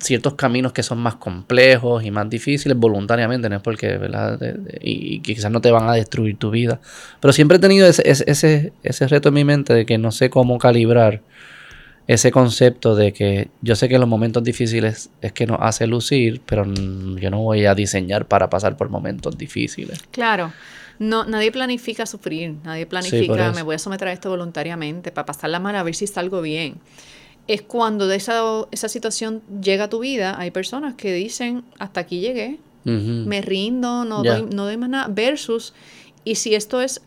ciertos 0.00 0.34
caminos 0.34 0.72
que 0.72 0.82
son 0.82 0.98
más 0.98 1.16
complejos 1.16 2.04
y 2.04 2.10
más 2.10 2.28
difíciles 2.28 2.76
voluntariamente, 2.76 3.48
no 3.48 3.56
es 3.56 3.62
porque, 3.62 3.98
¿verdad? 3.98 4.38
y, 4.80 5.20
quizás 5.20 5.50
no 5.50 5.60
te 5.60 5.70
van 5.70 5.88
a 5.88 5.94
destruir 5.94 6.36
tu 6.36 6.50
vida. 6.50 6.80
Pero 7.20 7.32
siempre 7.32 7.58
he 7.58 7.60
tenido 7.60 7.86
ese, 7.86 8.02
ese, 8.06 8.72
ese 8.82 9.08
reto 9.08 9.28
en 9.28 9.34
mi 9.34 9.44
mente 9.44 9.74
de 9.74 9.86
que 9.86 9.98
no 9.98 10.10
sé 10.10 10.30
cómo 10.30 10.58
calibrar 10.58 11.22
ese 12.06 12.32
concepto 12.32 12.96
de 12.96 13.12
que 13.12 13.50
yo 13.62 13.76
sé 13.76 13.88
que 13.88 13.98
los 13.98 14.08
momentos 14.08 14.42
difíciles 14.42 15.10
es 15.20 15.32
que 15.32 15.46
nos 15.46 15.58
hace 15.60 15.86
lucir, 15.86 16.40
pero 16.44 16.64
yo 16.64 17.30
no 17.30 17.40
voy 17.40 17.66
a 17.66 17.74
diseñar 17.74 18.26
para 18.26 18.50
pasar 18.50 18.76
por 18.76 18.88
momentos 18.88 19.38
difíciles. 19.38 20.02
Claro. 20.10 20.52
No, 20.98 21.24
nadie 21.24 21.52
planifica 21.52 22.04
sufrir, 22.06 22.56
nadie 22.64 22.84
planifica, 22.84 23.52
me 23.52 23.62
voy 23.62 23.76
a 23.76 23.78
someter 23.78 24.08
a 24.08 24.12
esto 24.12 24.28
voluntariamente 24.28 25.12
para 25.12 25.24
pasar 25.24 25.50
la 25.50 25.60
mano 25.60 25.78
a 25.78 25.82
ver 25.82 25.94
si 25.94 26.06
salgo 26.06 26.42
bien 26.42 26.74
es 27.46 27.62
cuando 27.62 28.06
de 28.06 28.16
esa, 28.16 28.42
esa 28.70 28.88
situación 28.88 29.42
llega 29.62 29.84
a 29.84 29.90
tu 29.90 30.00
vida, 30.00 30.38
hay 30.38 30.50
personas 30.50 30.94
que 30.94 31.12
dicen, 31.12 31.64
hasta 31.78 32.00
aquí 32.00 32.20
llegué, 32.20 32.58
me 32.84 33.42
rindo, 33.42 34.04
no, 34.04 34.22
doy, 34.22 34.46
no 34.54 34.64
doy 34.64 34.76
más 34.76 34.88
nada, 34.88 35.08
versus, 35.08 35.74
y 36.24 36.36
si 36.36 36.54
esto 36.54 36.80
es 36.80 37.02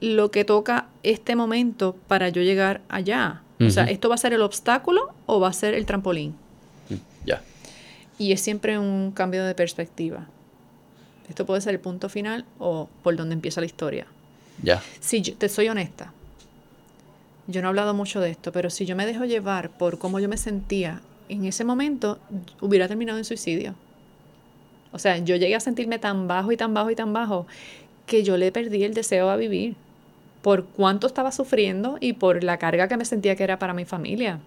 lo 0.00 0.30
que 0.30 0.44
toca 0.44 0.88
este 1.02 1.36
momento 1.36 1.96
para 2.08 2.28
yo 2.28 2.42
llegar 2.42 2.82
allá, 2.88 3.42
o 3.60 3.70
sea, 3.70 3.84
¿esto 3.84 4.08
va 4.08 4.16
a 4.16 4.18
ser 4.18 4.32
el 4.32 4.42
obstáculo 4.42 5.14
o 5.26 5.38
va 5.38 5.48
a 5.48 5.52
ser 5.52 5.74
el 5.74 5.86
trampolín? 5.86 6.34
Mm, 6.88 6.94
ya. 7.26 7.42
Y 8.18 8.32
es 8.32 8.40
siempre 8.40 8.76
un 8.78 9.12
cambio 9.12 9.44
de 9.44 9.54
perspectiva. 9.54 10.26
Esto 11.28 11.46
puede 11.46 11.60
ser 11.60 11.74
el 11.74 11.80
punto 11.80 12.08
final 12.08 12.44
o 12.58 12.88
por 13.04 13.14
donde 13.14 13.34
empieza 13.34 13.60
la 13.60 13.66
historia. 13.66 14.06
Ya. 14.62 14.82
Si 15.00 15.22
te 15.22 15.48
soy 15.48 15.68
honesta, 15.68 16.12
yo 17.52 17.62
no 17.62 17.68
he 17.68 17.70
hablado 17.70 17.94
mucho 17.94 18.20
de 18.20 18.30
esto, 18.30 18.50
pero 18.50 18.70
si 18.70 18.86
yo 18.86 18.96
me 18.96 19.06
dejo 19.06 19.24
llevar 19.24 19.70
por 19.70 19.98
cómo 19.98 20.18
yo 20.18 20.28
me 20.28 20.36
sentía 20.36 21.00
en 21.28 21.44
ese 21.44 21.64
momento, 21.64 22.18
hubiera 22.60 22.88
terminado 22.88 23.18
en 23.18 23.24
suicidio. 23.24 23.74
O 24.92 24.98
sea, 24.98 25.18
yo 25.18 25.36
llegué 25.36 25.54
a 25.54 25.60
sentirme 25.60 25.98
tan 25.98 26.28
bajo 26.28 26.52
y 26.52 26.56
tan 26.56 26.74
bajo 26.74 26.90
y 26.90 26.96
tan 26.96 27.12
bajo 27.12 27.46
que 28.06 28.22
yo 28.22 28.36
le 28.36 28.52
perdí 28.52 28.84
el 28.84 28.94
deseo 28.94 29.30
a 29.30 29.36
vivir 29.36 29.74
por 30.42 30.64
cuánto 30.64 31.06
estaba 31.06 31.32
sufriendo 31.32 31.96
y 32.00 32.14
por 32.14 32.42
la 32.42 32.58
carga 32.58 32.88
que 32.88 32.96
me 32.96 33.04
sentía 33.04 33.36
que 33.36 33.44
era 33.44 33.58
para 33.58 33.72
mi 33.72 33.84
familia. 33.84 34.40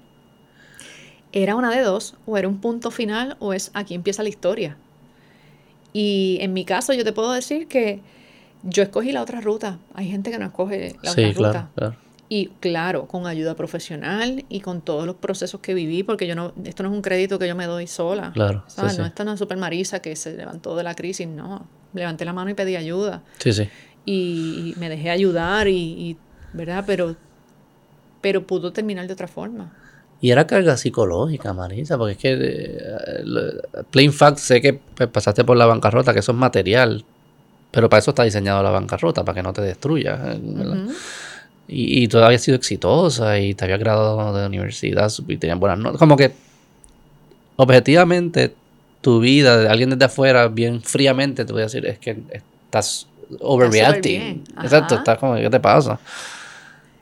Era 1.32 1.56
una 1.56 1.72
de 1.72 1.82
dos, 1.82 2.16
o 2.26 2.38
era 2.38 2.48
un 2.48 2.60
punto 2.60 2.92
final 2.92 3.38
o 3.40 3.54
es 3.54 3.72
aquí 3.74 3.94
empieza 3.94 4.24
la 4.24 4.30
historia. 4.30 4.78
Y 5.94 6.38
en 6.42 6.54
mi 6.54 6.66
caso 6.66 6.94
yo 6.94 7.04
te 7.04 7.14
puedo 7.14 7.32
decir 7.32 7.68
que 7.68 8.02
yo 8.64 8.84
escogí 8.84 9.12
la 9.12 9.22
otra 9.22 9.42
ruta. 9.42 9.80
Hay 9.94 10.10
gente 10.10 10.32
que 10.32 10.38
no 10.38 10.46
escoge 10.46 10.96
la 11.02 11.12
otra 11.12 11.32
ruta. 11.32 11.70
Claro. 11.76 12.05
Y 12.28 12.48
claro, 12.60 13.06
con 13.06 13.28
ayuda 13.28 13.56
profesional 13.56 14.46
y 14.50 14.62
con 14.62 14.82
todos 14.82 15.06
los 15.06 15.16
procesos 15.16 15.62
que 15.62 15.76
viví, 15.76 16.02
porque 16.02 16.26
yo 16.26 16.36
no, 16.36 16.54
esto 16.64 16.82
no 16.82 16.90
es 16.90 16.96
un 16.96 17.02
crédito 17.04 17.38
que 17.38 17.48
yo 17.48 17.56
me 17.56 17.66
doy 17.66 17.86
sola. 17.86 18.32
Claro. 18.34 18.64
No 18.78 19.06
está 19.06 19.24
una 19.24 19.38
super 19.38 19.58
Marisa 19.58 20.00
que 20.00 20.16
se 20.16 20.36
levantó 20.36 20.76
de 20.76 20.84
la 20.84 20.96
crisis, 20.96 21.28
no. 21.28 21.68
Levanté 21.94 22.26
la 22.26 22.34
mano 22.34 22.50
y 22.50 22.56
pedí 22.56 22.76
ayuda. 22.76 23.22
Sí, 23.38 23.54
sí. 23.54 23.70
Y, 24.06 24.74
me 24.78 24.90
dejé 24.90 25.12
ayudar 25.12 25.68
y, 25.68 26.18
¿verdad? 26.54 26.84
Pero, 26.88 27.16
pero 28.22 28.46
pudo 28.46 28.74
terminar 28.74 29.06
de 29.06 29.14
otra 29.14 29.28
forma. 29.28 29.72
Y 30.20 30.32
era 30.32 30.48
carga 30.48 30.78
psicológica, 30.78 31.54
Marisa, 31.54 31.98
porque 31.98 32.14
es 32.14 32.18
que, 32.18 32.34
eh, 32.34 33.84
plain 33.92 34.12
fact, 34.12 34.38
sé 34.40 34.62
que 34.62 34.74
pues, 34.74 35.10
pasaste 35.10 35.44
por 35.44 35.58
la 35.58 35.68
bancarrota, 35.68 36.14
que 36.14 36.20
eso 36.20 36.32
es 36.32 36.38
material, 36.38 37.06
pero 37.70 37.90
para 37.90 38.00
eso 38.00 38.12
está 38.12 38.24
diseñado 38.24 38.64
la 38.64 38.72
bancarrota, 38.72 39.24
para 39.24 39.36
que 39.36 39.44
no 39.44 39.54
te 39.54 39.62
destruya. 39.62 40.38
Y, 41.68 42.16
habías 42.16 42.44
sido 42.44 42.58
exitosa 42.58 43.40
y 43.40 43.54
te 43.56 43.66
habías 43.66 43.80
graduado 43.80 44.34
de 44.34 44.42
la 44.42 44.48
universidad 44.48 45.12
y 45.28 45.38
tenías 45.38 45.60
buenas 45.60 45.80
notas. 45.80 46.00
Como 46.00 46.16
que, 46.16 46.34
objetivamente, 47.56 48.54
tu 49.02 49.20
vida, 49.20 49.58
de 49.58 49.70
alguien 49.70 49.90
desde 49.90 50.06
afuera, 50.06 50.48
bien 50.48 50.82
fríamente, 50.82 51.46
te 51.46 51.54
voy 51.54 51.62
a 51.62 51.66
decir, 51.66 51.86
es 51.86 52.00
que 52.00 52.18
estás 52.66 53.08
overreacting. 53.40 54.44
Exacto, 54.62 54.96
estás 54.96 55.18
como, 55.18 55.36
¿qué 55.36 55.50
te 55.50 55.60
pasa? 55.60 56.00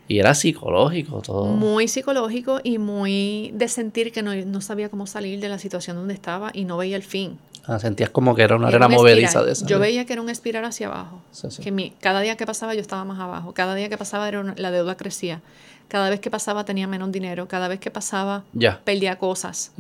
Y 0.08 0.20
era 0.20 0.34
psicológico 0.34 1.22
todo. 1.22 1.46
Muy 1.46 1.88
psicológico 1.88 2.60
y 2.64 2.78
muy 2.78 3.52
de 3.54 3.68
sentir 3.68 4.12
que 4.12 4.22
no, 4.22 4.36
no, 4.36 4.62
sabía 4.62 4.90
cómo 4.90 5.08
salir 5.08 5.40
de 5.40 5.50
la 5.50 5.60
situación 5.60 5.96
donde 5.96 6.14
estaba 6.14 6.52
y 6.54 6.66
no 6.66 6.78
veía 6.78 6.96
el 6.96 7.04
fin. 7.04 7.38
Ah, 7.66 7.80
sentías 7.80 8.10
como 8.10 8.36
que 8.36 8.42
era 8.42 8.58
una 8.58 8.68
arena 8.68 8.90
movediza 8.90 9.42
de 9.44 9.54
esa. 9.54 9.66
Yo 9.66 9.80
veía 9.80 10.06
que 10.06 10.14
era 10.14 10.22
un 10.22 10.30
espiral 10.30 10.66
hacia 10.66 10.88
abajo. 10.88 11.22
Que 11.62 11.72
mi, 11.72 11.92
cada 12.02 12.20
día 12.20 12.36
que 12.36 12.46
pasaba 12.46 12.74
yo 12.74 12.82
estaba 12.82 13.06
más 13.06 13.20
abajo. 13.20 13.54
Cada 13.54 13.74
día 13.74 13.88
que 13.88 13.98
pasaba 13.98 14.28
era 14.28 14.54
la 14.58 14.72
deuda 14.72 14.98
crecía. 14.98 15.42
Cada 15.88 16.10
vez 16.10 16.20
que 16.20 16.30
pasaba 16.30 16.66
tenía 16.66 16.88
menos 16.88 17.12
dinero. 17.12 17.48
Cada 17.48 17.70
vez 17.70 17.80
que 17.80 17.90
pasaba 17.90 18.44
perdía 18.84 19.18
cosas. 19.18 19.72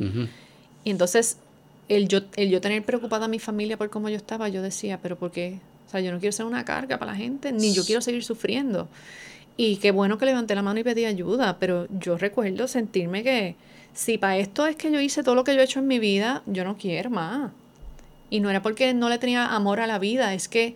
Y 0.85 0.91
entonces 0.91 1.38
el 1.89 2.07
yo, 2.07 2.22
el 2.35 2.49
yo 2.49 2.61
tener 2.61 2.84
preocupada 2.84 3.26
a 3.26 3.27
mi 3.27 3.39
familia 3.39 3.77
por 3.77 3.89
cómo 3.89 4.10
yo 4.10 4.15
estaba, 4.15 4.47
yo 4.47 4.61
decía, 4.61 4.99
pero 5.01 5.18
¿por 5.18 5.31
qué? 5.31 5.60
O 5.88 5.89
sea, 5.91 5.99
yo 5.99 6.11
no 6.11 6.19
quiero 6.19 6.31
ser 6.31 6.45
una 6.45 6.64
carga 6.64 6.97
para 6.97 7.11
la 7.11 7.18
gente, 7.18 7.51
ni 7.51 7.73
yo 7.73 7.84
quiero 7.84 8.01
seguir 8.01 8.23
sufriendo. 8.23 8.88
Y 9.57 9.77
qué 9.77 9.91
bueno 9.91 10.18
que 10.18 10.26
levanté 10.26 10.55
la 10.55 10.61
mano 10.61 10.80
y 10.80 10.84
pedí 10.84 11.05
ayuda, 11.05 11.57
pero 11.60 11.88
yo 11.99 12.18
recuerdo 12.18 12.68
sentirme 12.68 13.23
que 13.23 13.55
si 13.93 14.18
para 14.18 14.38
esto 14.38 14.65
es 14.65 14.76
que 14.76 14.91
yo 14.91 14.99
hice 14.99 15.22
todo 15.22 15.35
lo 15.35 15.43
que 15.43 15.53
yo 15.53 15.61
he 15.61 15.65
hecho 15.65 15.80
en 15.80 15.88
mi 15.88 15.99
vida, 15.99 16.41
yo 16.45 16.64
no 16.64 16.77
quiero 16.77 17.10
más. 17.10 17.51
Y 18.29 18.39
no 18.39 18.49
era 18.49 18.61
porque 18.61 18.93
no 18.93 19.09
le 19.09 19.17
tenía 19.19 19.53
amor 19.53 19.79
a 19.79 19.87
la 19.87 19.99
vida, 19.99 20.33
es 20.33 20.47
que 20.47 20.75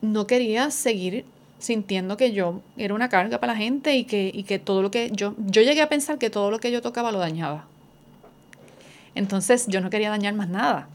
no 0.00 0.26
quería 0.26 0.70
seguir 0.70 1.24
sintiendo 1.58 2.16
que 2.16 2.32
yo 2.32 2.62
era 2.76 2.94
una 2.94 3.08
carga 3.08 3.38
para 3.38 3.52
la 3.52 3.58
gente 3.58 3.94
y 3.96 4.04
que, 4.04 4.30
y 4.32 4.44
que 4.44 4.58
todo 4.58 4.82
lo 4.82 4.90
que 4.90 5.10
yo, 5.12 5.34
yo 5.38 5.62
llegué 5.62 5.82
a 5.82 5.88
pensar 5.88 6.18
que 6.18 6.30
todo 6.30 6.50
lo 6.50 6.58
que 6.58 6.72
yo 6.72 6.80
tocaba 6.82 7.12
lo 7.12 7.18
dañaba. 7.18 7.66
Entonces 9.14 9.66
yo 9.68 9.80
no 9.80 9.90
quería 9.90 10.10
dañar 10.10 10.34
más 10.34 10.48
nada. 10.48 10.88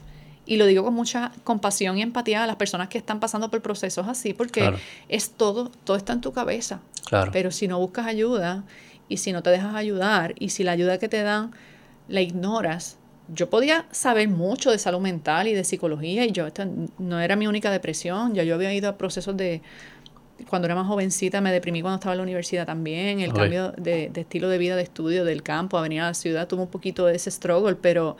Y 0.44 0.56
lo 0.56 0.66
digo 0.66 0.84
con 0.84 0.94
mucha 0.94 1.32
compasión 1.42 1.98
y 1.98 2.02
empatía 2.02 2.44
a 2.44 2.46
las 2.46 2.56
personas 2.56 2.88
que 2.88 2.98
están 2.98 3.18
pasando 3.18 3.50
por 3.50 3.62
procesos 3.62 4.06
así, 4.06 4.32
porque 4.32 4.74
es 5.08 5.30
todo, 5.30 5.70
todo 5.84 5.96
está 5.96 6.12
en 6.12 6.20
tu 6.20 6.32
cabeza. 6.32 6.80
Claro. 7.04 7.32
Pero 7.32 7.50
si 7.50 7.66
no 7.66 7.78
buscas 7.78 8.06
ayuda 8.06 8.64
y 9.08 9.16
si 9.16 9.32
no 9.32 9.42
te 9.42 9.50
dejas 9.50 9.74
ayudar 9.74 10.34
y 10.38 10.50
si 10.50 10.62
la 10.62 10.72
ayuda 10.72 10.98
que 10.98 11.08
te 11.08 11.22
dan 11.22 11.52
la 12.08 12.20
ignoras, 12.20 12.96
yo 13.28 13.50
podía 13.50 13.86
saber 13.90 14.28
mucho 14.28 14.70
de 14.70 14.78
salud 14.78 15.00
mental 15.00 15.48
y 15.48 15.54
de 15.54 15.64
psicología 15.64 16.24
y 16.24 16.32
yo 16.32 16.46
esta 16.46 16.68
no 16.98 17.20
era 17.20 17.36
mi 17.36 17.46
única 17.46 17.70
depresión, 17.70 18.34
ya 18.34 18.44
yo 18.44 18.54
había 18.54 18.72
ido 18.72 18.88
a 18.88 18.96
procesos 18.96 19.36
de 19.36 19.62
cuando 20.48 20.66
era 20.66 20.74
más 20.74 20.86
jovencita 20.86 21.40
me 21.40 21.50
deprimí 21.50 21.80
cuando 21.80 21.96
estaba 21.96 22.12
en 22.12 22.18
la 22.18 22.22
universidad 22.22 22.66
también, 22.66 23.20
el 23.20 23.32
cambio 23.32 23.72
de, 23.72 24.10
de, 24.10 24.20
estilo 24.20 24.48
de 24.48 24.58
vida 24.58 24.76
de 24.76 24.82
estudio 24.82 25.24
del 25.24 25.42
campo 25.42 25.78
a 25.78 25.82
venir 25.82 26.02
a 26.02 26.06
la 26.06 26.14
ciudad 26.14 26.46
tuvo 26.46 26.62
un 26.62 26.68
poquito 26.68 27.06
de 27.06 27.16
ese 27.16 27.30
struggle, 27.30 27.76
pero 27.76 28.16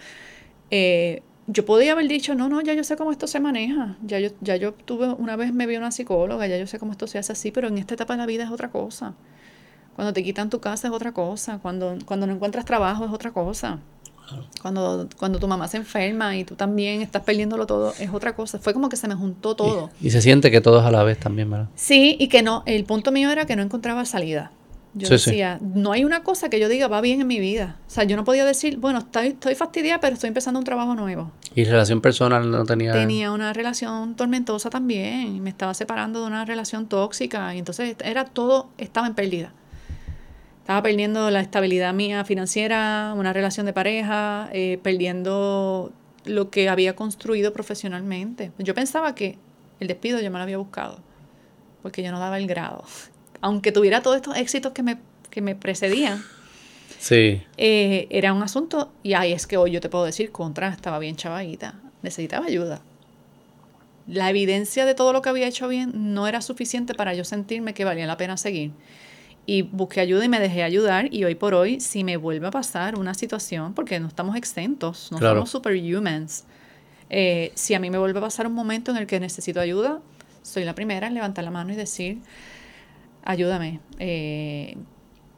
eh, 0.70 1.23
yo 1.47 1.65
podía 1.65 1.93
haber 1.93 2.09
dicho, 2.09 2.35
no, 2.35 2.49
no, 2.49 2.61
ya 2.61 2.74
yo 2.74 2.83
sé 2.83 2.97
cómo 2.97 3.12
esto 3.12 3.27
se 3.27 3.39
maneja, 3.39 3.97
ya 4.03 4.19
yo, 4.19 4.31
ya 4.41 4.57
yo 4.57 4.74
tuve, 4.74 5.09
una 5.09 5.37
vez 5.37 5.53
me 5.53 5.66
vi 5.66 5.77
una 5.77 5.93
psicóloga, 5.93 6.47
ya 6.47 6.59
yo 6.59 6.66
sé 6.66 6.78
cómo 6.78 6.93
esto 6.93 7.07
se 7.07 7.19
hace 7.19 7.33
así, 7.33 7.53
pero 7.53 7.69
en 7.69 7.78
esta 7.78 7.95
etapa 7.95 8.15
de 8.15 8.19
la 8.19 8.27
vida 8.27 8.45
es 8.45 8.51
otra 8.51 8.70
cosa. 8.70 9.15
Cuando 9.95 10.12
te 10.12 10.23
quitan 10.23 10.51
tu 10.51 10.61
casa 10.61 10.89
es 10.89 10.95
otra 10.95 11.12
cosa, 11.12 11.59
cuando, 11.59 11.97
cuando 12.05 12.27
no 12.27 12.35
encuentras 12.35 12.65
trabajo 12.65 13.05
es 13.05 13.12
otra 13.12 13.31
cosa. 13.31 13.78
Cuando, 14.62 15.09
cuando 15.16 15.39
tu 15.39 15.48
mamá 15.48 15.69
se 15.69 15.77
enferma 15.77 16.36
y 16.36 16.44
tú 16.44 16.55
también 16.55 17.03
estás 17.03 17.23
perdiéndolo 17.23 17.66
todo, 17.66 17.93
es 17.98 18.11
otra 18.12 18.35
cosa. 18.35 18.59
Fue 18.59 18.73
como 18.73 18.89
que 18.89 18.97
se 18.97 19.09
me 19.09 19.15
juntó 19.15 19.55
todo. 19.55 19.90
Y, 20.01 20.11
se 20.11 20.23
siente 20.23 20.51
que 20.51 20.61
todo 20.61 20.81
es 20.81 20.86
a 20.86 20.90
la 20.90 21.03
vez 21.03 21.19
también, 21.19 21.51
¿verdad? 21.51 21.69
Sí, 21.74 22.16
y 22.19 22.28
que 22.28 22.43
no, 22.43 22.62
el 22.66 22.85
punto 22.85 23.12
mío 23.12 23.31
era 23.31 23.47
que 23.47 23.57
no 23.57 23.62
encontraba 23.62 24.05
salida. 24.05 24.51
Yo 24.94 25.11
decía, 25.11 25.59
no 25.61 25.93
hay 25.93 26.05
una 26.05 26.23
cosa 26.23 26.48
que 26.48 26.59
yo 26.59 26.70
diga 26.70 26.89
va 26.89 27.03
bien 27.03 27.20
en 27.20 27.27
mi 27.27 27.39
vida. 27.39 27.77
O 27.86 27.90
sea, 27.90 28.05
yo 28.05 28.16
no 28.16 28.24
podía 28.24 28.47
decir, 28.47 28.78
bueno, 28.78 29.01
estoy, 29.01 29.28
estoy 29.28 29.55
fastidiada, 29.55 30.01
pero 30.01 30.15
estoy 30.15 30.28
empezando 30.28 30.59
un 30.59 30.65
trabajo 30.65 30.94
nuevo. 30.94 31.31
¿Y 31.55 31.65
relación 31.65 32.01
personal 32.01 32.51
no 32.51 32.65
tenía? 32.65 32.93
Tenía 32.93 33.31
una 33.31 33.53
relación 33.53 34.15
tormentosa 34.15 34.70
también. 34.70 35.43
Me 35.43 35.51
estaba 35.51 35.74
separando 35.74 36.23
de 36.23 36.27
una 36.28 36.47
relación 36.47 36.86
tóxica. 36.86 37.55
Y 37.55 37.59
entonces 37.59 37.94
era 38.03 38.24
todo, 38.24 38.70
estaba 38.78 39.07
en 39.07 39.15
pérdida. 39.15 39.53
Estaba 40.66 40.82
perdiendo 40.82 41.30
la 41.30 41.43
estabilidad 41.43 41.94
mía 41.94 42.24
financiera, 42.24 43.14
una 43.16 43.32
relación 43.32 43.66
de 43.66 43.72
pareja, 43.72 44.51
eh, 44.52 44.80
perdiendo 44.82 45.93
lo 46.24 46.51
que 46.51 46.68
había 46.68 46.97
construido 46.97 47.52
profesionalmente. 47.52 48.51
Yo 48.59 48.74
pensaba 48.74 49.14
que 49.14 49.38
el 49.78 49.86
despido 49.86 50.20
yo 50.20 50.28
me 50.32 50.38
lo 50.38 50.43
había 50.43 50.59
buscado, 50.59 50.98
porque 51.82 52.02
yo 52.02 52.10
no 52.10 52.18
daba 52.18 52.38
el 52.38 52.48
grado. 52.48 52.82
Aunque 53.43 53.70
tuviera 53.70 54.02
todos 54.02 54.16
estos 54.16 54.36
éxitos 54.36 54.72
que 54.72 54.82
me, 54.82 54.98
que 55.30 55.40
me 55.40 55.55
precedían, 55.55 56.24
sí. 56.98 57.44
Eh, 57.59 58.09
era 58.10 58.32
un 58.32 58.43
asunto, 58.43 58.90
y 59.05 59.14
ahí 59.14 59.32
es 59.32 59.47
que 59.47 59.56
hoy 59.56 59.70
yo 59.70 59.80
te 59.80 59.88
puedo 59.88 60.05
decir, 60.05 60.32
contra, 60.32 60.70
estaba 60.70 60.98
bien 60.98 61.14
chavadita, 61.14 61.76
necesitaba 62.02 62.47
ayuda. 62.47 62.80
La 64.09 64.30
evidencia 64.30 64.84
de 64.84 64.97
todo 64.97 65.12
lo 65.12 65.22
que 65.22 65.28
había 65.28 65.47
hecho 65.47 65.68
bien 65.68 65.93
no 66.12 66.26
era 66.26 66.40
suficiente 66.40 66.93
para 66.93 67.14
yo 67.14 67.22
sentirme 67.22 67.72
que 67.72 67.84
valía 67.84 68.09
la 68.09 68.16
pena 68.16 68.36
seguir 68.36 68.72
y 69.47 69.62
busqué 69.62 70.01
ayuda 70.01 70.24
y 70.24 70.28
me 70.28 70.40
dejé 70.40 70.64
ayudar 70.64 71.12
y 71.14 71.24
hoy 71.24 71.36
por 71.36 71.55
hoy 71.55 71.81
si 71.81 72.02
me 72.02 72.16
vuelve 72.16 72.48
a 72.48 72.51
pasar 72.51 72.98
una 72.98 73.14
situación, 73.14 73.74
porque 73.74 74.01
no 74.01 74.09
estamos 74.09 74.36
exentos, 74.36 75.10
no 75.12 75.18
somos 75.18 75.51
superhumans, 75.51 76.44
eh, 77.09 77.52
si 77.55 77.74
a 77.74 77.78
mí 77.78 77.89
me 77.89 77.98
vuelve 77.98 78.18
a 78.18 78.23
pasar 78.23 78.47
un 78.47 78.55
momento 78.55 78.90
en 78.90 78.97
el 78.97 79.06
que 79.06 79.20
necesito 79.20 79.60
ayuda, 79.60 80.01
soy 80.43 80.64
la 80.64 80.74
primera 80.74 81.06
en 81.06 81.14
levantar 81.14 81.44
la 81.44 81.51
mano 81.51 81.73
y 81.73 81.77
decir, 81.77 82.18
ayúdame. 83.24 83.81
Eh, 83.98 84.77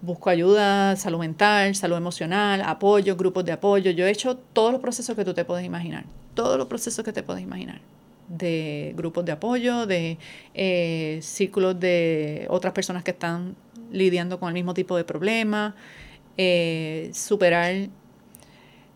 busco 0.01 0.31
ayuda, 0.31 0.97
salud 0.97 1.19
mental, 1.19 1.75
salud 1.75 1.97
emocional, 1.97 2.63
apoyo, 2.63 3.17
grupos 3.17 3.45
de 3.45 3.53
apoyo. 3.53 3.91
Yo 3.91 4.07
he 4.07 4.11
hecho 4.11 4.37
todos 4.37 4.73
los 4.73 4.81
procesos 4.81 5.17
que 5.17 5.25
tú 5.25 5.35
te 5.35 5.45
puedes 5.45 5.65
imaginar, 5.65 6.05
todos 6.35 6.57
los 6.57 6.69
procesos 6.69 7.05
que 7.05 7.13
te 7.13 7.23
puedes 7.23 7.43
imaginar 7.43 7.81
de 8.29 8.93
grupos 8.97 9.25
de 9.25 9.33
apoyo, 9.33 9.87
de 9.87 10.19
eh, 10.55 11.19
círculos 11.23 11.81
de 11.81 12.47
otras 12.51 12.73
personas 12.73 13.03
que 13.03 13.13
están 13.13 13.57
lidiando 13.91 14.39
con 14.39 14.49
el 14.49 14.55
mismo 14.55 14.75
tipo 14.75 14.97
de 14.97 15.05
problema, 15.05 15.75
eh, 16.37 17.11
superar 17.15 17.89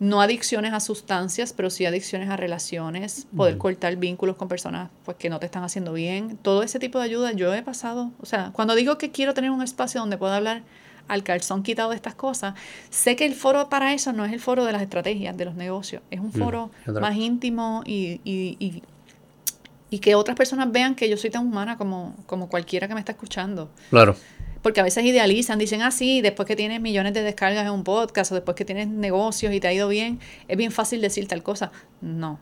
no 0.03 0.21
adicciones 0.21 0.73
a 0.73 0.81
sustancias, 0.81 1.53
pero 1.53 1.71
sí 1.71 1.87
adicciones 1.87 2.29
a 2.29 2.37
relaciones, 2.37 3.29
poder 3.37 3.57
cortar 3.57 3.95
vínculos 3.95 4.35
con 4.35 4.49
personas 4.49 4.91
pues, 5.05 5.17
que 5.17 5.31
no 5.31 5.39
te 5.39 5.47
están 5.47 5.63
haciendo 5.63 5.93
bien. 5.93 6.39
Todo 6.39 6.65
ese 6.65 6.81
tipo 6.81 6.99
de 6.99 7.05
ayuda 7.05 7.31
yo 7.31 7.55
he 7.55 7.63
pasado. 7.63 8.11
O 8.21 8.27
sea, 8.27 8.51
cuando 8.53 8.75
digo 8.75 8.99
que 8.99 9.13
quiero 9.13 9.33
tener 9.33 9.53
un 9.53 9.63
espacio 9.63 10.01
donde 10.01 10.19
pueda 10.19 10.37
hablar 10.37 10.63
al 11.07 11.23
calzón 11.23 11.63
quitado 11.63 11.91
de 11.91 11.97
estas 11.97 12.17
cosas, 12.17 12.55
sé 12.91 13.15
que 13.15 13.25
el 13.25 13.35
foro 13.37 13.69
para 13.69 13.93
eso 13.93 14.13
no 14.13 14.25
es 14.25 14.33
el 14.33 14.41
foro 14.41 14.65
de 14.65 14.73
las 14.73 14.83
estrategias, 14.83 15.37
de 15.37 15.45
los 15.45 15.55
negocios. 15.55 16.03
Es 16.11 16.19
un 16.19 16.31
mm, 16.31 16.33
foro 16.33 16.73
más 17.01 17.15
íntimo 17.15 17.85
y, 17.87 18.21
y, 18.25 18.57
y, 18.59 18.83
y, 19.89 19.99
que 20.01 20.17
otras 20.17 20.37
personas 20.37 20.73
vean 20.73 20.97
que 20.97 21.09
yo 21.09 21.17
soy 21.17 21.31
tan 21.31 21.47
humana 21.47 21.79
como, 21.79 22.17
como 22.27 22.49
cualquiera 22.49 22.89
que 22.89 22.95
me 22.95 23.01
está 23.01 23.13
escuchando. 23.13 23.71
Claro 23.91 24.17
porque 24.63 24.81
a 24.81 24.85
veces 24.85 25.05
idealizan, 25.05 25.59
dicen, 25.59 25.83
ah, 25.83 25.91
sí, 25.91 26.21
después 26.21 26.47
que 26.47 26.57
tienes 26.57 26.81
millones 26.81 27.15
de 27.15 27.23
descargas 27.23 27.67
en 27.67 27.73
un 27.73 27.85
podcast 27.85 28.33
o 28.33 28.37
después 28.37 28.57
que 28.57 28.65
tienes 28.65 28.89
negocios 28.89 29.53
y 29.53 29.61
te 29.61 29.69
ha 29.69 29.73
ido 29.73 29.89
bien, 29.89 30.21
es 30.49 30.57
bien 30.57 30.71
fácil 30.71 31.01
decir 31.01 31.27
tal 31.27 31.43
cosa. 31.43 31.73
No, 32.01 32.39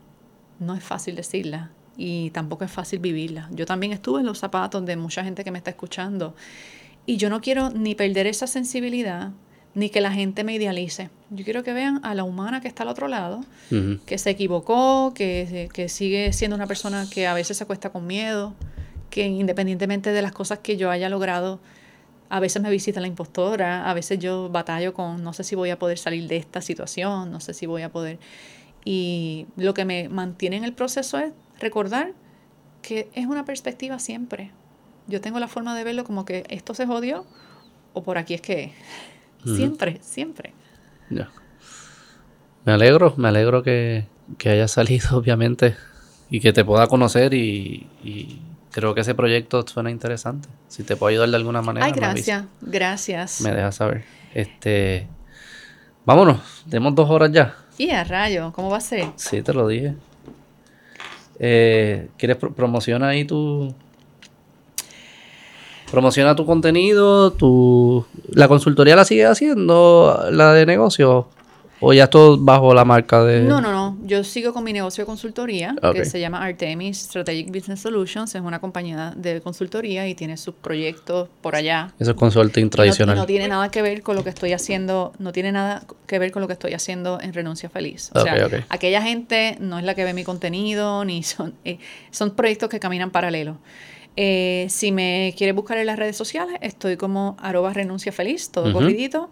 no 0.59 0.75
es 0.75 0.83
fácil 0.83 1.15
decirla 1.15 1.71
y 1.97 2.29
tampoco 2.29 2.63
es 2.63 2.71
fácil 2.71 2.99
vivirla. 2.99 3.49
Yo 3.51 3.65
también 3.65 3.91
estuve 3.91 4.21
en 4.21 4.27
los 4.27 4.39
zapatos 4.39 4.85
de 4.85 4.95
mucha 4.95 5.23
gente 5.23 5.43
que 5.43 5.51
me 5.51 5.57
está 5.57 5.71
escuchando 5.71 6.35
y 7.05 7.17
yo 7.17 7.29
no 7.29 7.41
quiero 7.41 7.71
ni 7.71 7.95
perder 7.95 8.27
esa 8.27 8.47
sensibilidad 8.47 9.31
ni 9.73 9.89
que 9.89 10.01
la 10.01 10.11
gente 10.11 10.43
me 10.43 10.53
idealice. 10.53 11.09
Yo 11.29 11.43
quiero 11.43 11.63
que 11.63 11.73
vean 11.73 12.01
a 12.03 12.13
la 12.13 12.23
humana 12.23 12.61
que 12.61 12.67
está 12.67 12.83
al 12.83 12.89
otro 12.89 13.07
lado, 13.07 13.43
que 14.05 14.17
se 14.17 14.29
equivocó, 14.29 15.13
que, 15.15 15.69
que 15.73 15.87
sigue 15.87 16.33
siendo 16.33 16.55
una 16.55 16.67
persona 16.67 17.07
que 17.09 17.25
a 17.25 17.33
veces 17.33 17.57
se 17.57 17.63
acuesta 17.63 17.89
con 17.89 18.05
miedo, 18.05 18.53
que 19.09 19.25
independientemente 19.25 20.11
de 20.11 20.21
las 20.21 20.33
cosas 20.33 20.59
que 20.59 20.75
yo 20.75 20.91
haya 20.91 21.07
logrado, 21.07 21.61
a 22.31 22.39
veces 22.39 22.61
me 22.61 22.69
visita 22.69 23.01
la 23.01 23.07
impostora, 23.07 23.89
a 23.89 23.93
veces 23.93 24.17
yo 24.17 24.47
batallo 24.47 24.93
con 24.93 25.21
no 25.21 25.33
sé 25.33 25.43
si 25.43 25.53
voy 25.53 25.69
a 25.69 25.77
poder 25.77 25.97
salir 25.97 26.29
de 26.29 26.37
esta 26.37 26.61
situación, 26.61 27.29
no 27.29 27.41
sé 27.41 27.53
si 27.53 27.65
voy 27.65 27.81
a 27.81 27.89
poder. 27.91 28.19
Y 28.85 29.47
lo 29.57 29.73
que 29.73 29.83
me 29.83 30.07
mantiene 30.07 30.55
en 30.55 30.63
el 30.63 30.71
proceso 30.71 31.17
es 31.19 31.33
recordar 31.59 32.13
que 32.81 33.09
es 33.15 33.27
una 33.27 33.43
perspectiva 33.43 33.99
siempre. 33.99 34.51
Yo 35.07 35.19
tengo 35.19 35.39
la 35.39 35.49
forma 35.49 35.75
de 35.75 35.83
verlo 35.83 36.05
como 36.05 36.23
que 36.23 36.45
esto 36.47 36.73
se 36.73 36.85
jodió 36.85 37.25
o 37.91 38.01
por 38.01 38.17
aquí 38.17 38.33
es 38.33 38.41
que 38.41 38.71
siempre, 39.43 39.97
siempre. 40.01 40.53
Ya. 41.09 41.29
Me 42.63 42.71
alegro, 42.71 43.13
me 43.17 43.27
alegro 43.27 43.61
que, 43.61 44.05
que 44.37 44.51
haya 44.51 44.69
salido, 44.69 45.09
obviamente, 45.17 45.75
y 46.29 46.39
que 46.39 46.53
te 46.53 46.63
pueda 46.63 46.87
conocer 46.87 47.33
y 47.33 47.89
creo 48.71 48.95
que 48.95 49.01
ese 49.01 49.13
proyecto 49.13 49.65
suena 49.67 49.91
interesante. 49.91 50.49
Si 50.67 50.83
te 50.83 50.95
puedo 50.95 51.11
ayudar 51.11 51.29
de 51.29 51.35
alguna 51.35 51.61
manera. 51.61 51.85
Ay, 51.85 51.91
gracias, 51.91 52.45
gracias. 52.61 53.41
Me 53.41 53.51
dejas 53.51 53.75
saber. 53.75 54.03
Este, 54.33 55.07
vámonos, 56.05 56.39
demos 56.65 56.95
dos 56.95 57.09
horas 57.09 57.31
ya. 57.31 57.55
Y 57.77 57.89
a 57.91 58.03
rayo, 58.03 58.51
¿cómo 58.53 58.69
va 58.69 58.77
a 58.77 58.81
ser? 58.81 59.07
Sí, 59.15 59.41
te 59.41 59.53
lo 59.53 59.67
dije. 59.67 59.95
Eh, 61.39 62.09
¿Quieres 62.17 62.37
promocionar 62.37 63.09
ahí 63.09 63.25
tu...? 63.25 63.73
Promociona 65.89 66.35
tu 66.35 66.45
contenido, 66.45 67.33
tu... 67.33 68.05
¿La 68.29 68.47
consultoría 68.47 68.95
la 68.95 69.03
sigue 69.03 69.25
haciendo, 69.25 70.27
la 70.31 70.53
de 70.53 70.65
negocio? 70.65 71.27
¿O 71.81 71.93
ya 71.93 72.07
todo 72.07 72.37
bajo 72.37 72.73
la 72.73 72.85
marca 72.85 73.23
de...? 73.23 73.41
No, 73.41 73.59
no, 73.59 73.71
no. 73.71 73.97
Yo 74.03 74.23
sigo 74.23 74.53
con 74.53 74.63
mi 74.63 74.71
negocio 74.71 75.01
de 75.01 75.05
consultoría, 75.07 75.75
que 75.93 76.05
se 76.05 76.19
llama 76.19 76.43
Artemis 76.43 76.99
Strategic 76.99 77.47
Business 77.47 77.81
Solutions. 77.81 78.33
Es 78.35 78.41
una 78.41 78.59
compañía 78.59 79.13
de 79.15 79.41
consultoría 79.41 80.07
y 80.07 80.13
tiene 80.13 80.37
sus 80.37 80.53
proyectos 80.53 81.27
por 81.41 81.55
allá. 81.55 81.93
Eso 81.99 82.11
es 82.11 82.17
consulting 82.17 82.69
tradicional. 82.69 83.15
No, 83.15 83.25
tiene 83.25 83.47
nada 83.47 83.71
que 83.71 83.81
ver 83.81 84.03
con 84.03 84.15
lo 84.15 84.23
que 84.23 84.29
estoy 84.29 84.53
haciendo, 84.53 85.11
no 85.17 85.31
tiene 85.31 85.51
nada 85.51 85.83
que 86.05 86.19
ver 86.19 86.31
con 86.31 86.41
lo 86.41 86.47
que 86.47 86.53
estoy 86.53 86.73
haciendo 86.73 87.19
en 87.19 87.33
Renuncia 87.33 87.69
Feliz. 87.69 88.11
O 88.13 88.21
sea, 88.21 88.47
aquella 88.69 89.01
gente 89.01 89.57
no 89.59 89.79
es 89.79 89.83
la 89.83 89.95
que 89.95 90.03
ve 90.03 90.13
mi 90.13 90.23
contenido, 90.23 91.03
ni 91.05 91.23
son... 91.23 91.55
Eh, 91.65 91.79
son 92.11 92.31
proyectos 92.31 92.69
que 92.69 92.79
caminan 92.79 93.09
paralelo. 93.09 93.57
Eh, 94.17 94.67
si 94.69 94.91
me 94.91 95.33
quieres 95.37 95.55
buscar 95.55 95.77
en 95.77 95.87
las 95.87 95.97
redes 95.97 96.17
sociales, 96.17 96.57
estoy 96.61 96.97
como 96.97 97.37
arroba 97.39 97.71
renuncia 97.73 98.11
feliz, 98.11 98.51
todo 98.51 98.71
corridito. 98.73 99.29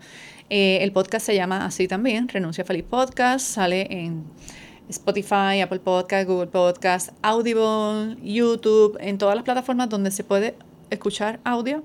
Eh, 0.49 0.79
el 0.81 0.91
podcast 0.91 1.25
se 1.25 1.35
llama 1.35 1.65
así 1.65 1.87
también, 1.87 2.27
Renuncia 2.27 2.65
Feliz 2.65 2.83
Podcast. 2.89 3.45
Sale 3.45 3.87
en 3.89 4.23
Spotify, 4.89 5.61
Apple 5.61 5.79
Podcast, 5.79 6.27
Google 6.27 6.47
Podcast, 6.47 7.09
Audible, 7.21 8.17
YouTube, 8.23 8.97
en 8.99 9.17
todas 9.17 9.35
las 9.35 9.43
plataformas 9.43 9.89
donde 9.89 10.11
se 10.11 10.23
puede 10.23 10.55
escuchar 10.89 11.39
audio. 11.43 11.83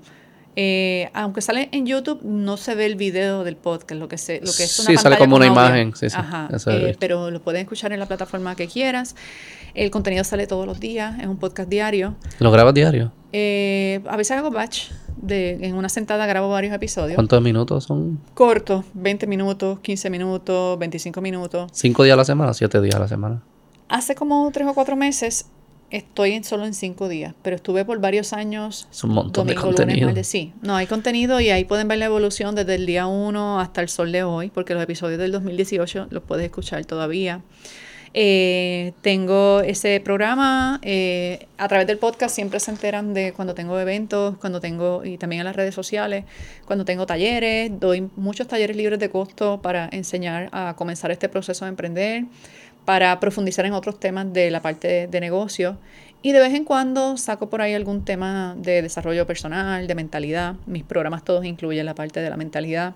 Eh, 0.57 1.09
aunque 1.13 1.41
sale 1.41 1.67
en 1.73 1.85
YouTube, 1.85 2.21
no 2.23 2.55
se 2.57 2.75
ve 2.75 2.85
el 2.85 2.95
video 2.95 3.43
del 3.43 3.57
podcast, 3.57 3.99
lo 3.99 4.07
que, 4.07 4.17
se, 4.17 4.39
lo 4.39 4.51
que 4.53 4.63
es 4.63 4.79
una 4.79 4.87
Sí, 4.87 4.97
sale 4.97 5.17
como 5.17 5.35
una 5.35 5.47
imagen. 5.47 5.93
Sí, 5.95 6.09
sí, 6.09 6.15
Ajá, 6.17 6.47
eh, 6.67 6.95
pero 6.97 7.29
lo 7.29 7.41
puedes 7.41 7.61
escuchar 7.61 7.91
en 7.91 7.99
la 7.99 8.07
plataforma 8.07 8.55
que 8.55 8.67
quieras. 8.67 9.15
El 9.75 9.91
contenido 9.91 10.23
sale 10.23 10.47
todos 10.47 10.65
los 10.65 10.79
días, 10.79 11.19
es 11.19 11.27
un 11.27 11.37
podcast 11.37 11.69
diario. 11.69 12.15
¿Lo 12.39 12.49
grabas 12.49 12.73
diario? 12.73 13.11
Eh, 13.33 14.01
a 14.07 14.15
veces 14.15 14.37
hago 14.37 14.49
batch. 14.49 14.91
De, 15.17 15.57
en 15.61 15.75
una 15.75 15.89
sentada 15.89 16.25
grabo 16.27 16.49
varios 16.49 16.73
episodios. 16.73 17.15
¿Cuántos 17.15 17.41
minutos 17.41 17.85
son? 17.85 18.19
Cortos, 18.33 18.85
20 18.93 19.27
minutos, 19.27 19.79
15 19.79 20.09
minutos, 20.09 20.77
25 20.77 21.21
minutos. 21.21 21.71
¿Cinco 21.73 22.03
días 22.03 22.13
a 22.13 22.17
la 22.17 22.25
semana? 22.25 22.53
¿Siete 22.53 22.79
días 22.81 22.95
a 22.95 22.99
la 22.99 23.07
semana? 23.07 23.41
Hace 23.89 24.13
como 24.13 24.49
tres 24.51 24.67
o 24.67 24.73
cuatro 24.73 24.95
meses 24.95 25.47
estoy 25.89 26.33
en 26.33 26.43
solo 26.43 26.65
en 26.65 26.73
cinco 26.73 27.07
días, 27.07 27.33
pero 27.41 27.55
estuve 27.55 27.85
por 27.85 27.99
varios 27.99 28.33
años. 28.33 28.87
Es 28.91 29.03
un 29.03 29.11
montón 29.11 29.47
de 29.47 29.55
contenido. 29.55 30.11
sí, 30.23 30.53
no, 30.61 30.75
hay 30.75 30.87
contenido 30.87 31.39
y 31.39 31.49
ahí 31.49 31.65
pueden 31.65 31.87
ver 31.87 31.99
la 31.99 32.05
evolución 32.05 32.55
desde 32.55 32.75
el 32.75 32.85
día 32.85 33.07
1 33.07 33.59
hasta 33.59 33.81
el 33.81 33.89
sol 33.89 34.11
de 34.11 34.23
hoy, 34.23 34.49
porque 34.49 34.73
los 34.73 34.83
episodios 34.83 35.19
del 35.19 35.31
2018 35.31 36.07
los 36.09 36.23
puedes 36.23 36.45
escuchar 36.45 36.85
todavía. 36.85 37.41
Eh, 38.17 38.93
tengo 39.01 39.59
ese 39.59 39.99
programa, 39.99 40.79
eh, 40.83 41.47
a 41.57 41.67
través 41.67 41.85
del 41.85 41.97
podcast 41.97 42.33
siempre 42.33 42.61
se 42.61 42.71
enteran 42.71 43.13
de 43.13 43.33
cuando 43.33 43.53
tengo 43.53 43.77
eventos, 43.77 44.37
cuando 44.37 44.61
tengo, 44.61 45.03
y 45.03 45.17
también 45.17 45.41
en 45.41 45.45
las 45.45 45.55
redes 45.57 45.75
sociales, 45.75 46.23
cuando 46.65 46.85
tengo 46.85 47.05
talleres, 47.05 47.77
doy 47.77 48.09
muchos 48.15 48.47
talleres 48.47 48.77
libres 48.77 48.99
de 48.99 49.09
costo 49.09 49.61
para 49.61 49.89
enseñar 49.91 50.47
a 50.53 50.75
comenzar 50.77 51.11
este 51.11 51.27
proceso 51.27 51.65
de 51.65 51.69
emprender, 51.71 52.23
para 52.85 53.19
profundizar 53.19 53.65
en 53.65 53.73
otros 53.73 53.99
temas 53.99 54.31
de 54.31 54.49
la 54.49 54.61
parte 54.61 55.07
de, 55.07 55.19
negocio. 55.19 55.77
Y 56.21 56.31
de 56.31 56.39
vez 56.39 56.53
en 56.53 56.63
cuando 56.63 57.17
saco 57.17 57.49
por 57.49 57.61
ahí 57.61 57.73
algún 57.73 58.05
tema 58.05 58.55
de 58.57 58.81
desarrollo 58.81 59.27
personal, 59.27 59.87
de 59.87 59.95
mentalidad. 59.95 60.55
Mis 60.67 60.85
programas 60.85 61.25
todos 61.25 61.43
incluyen 61.43 61.85
la 61.85 61.95
parte 61.95 62.21
de 62.21 62.29
la 62.29 62.37
mentalidad. 62.37 62.93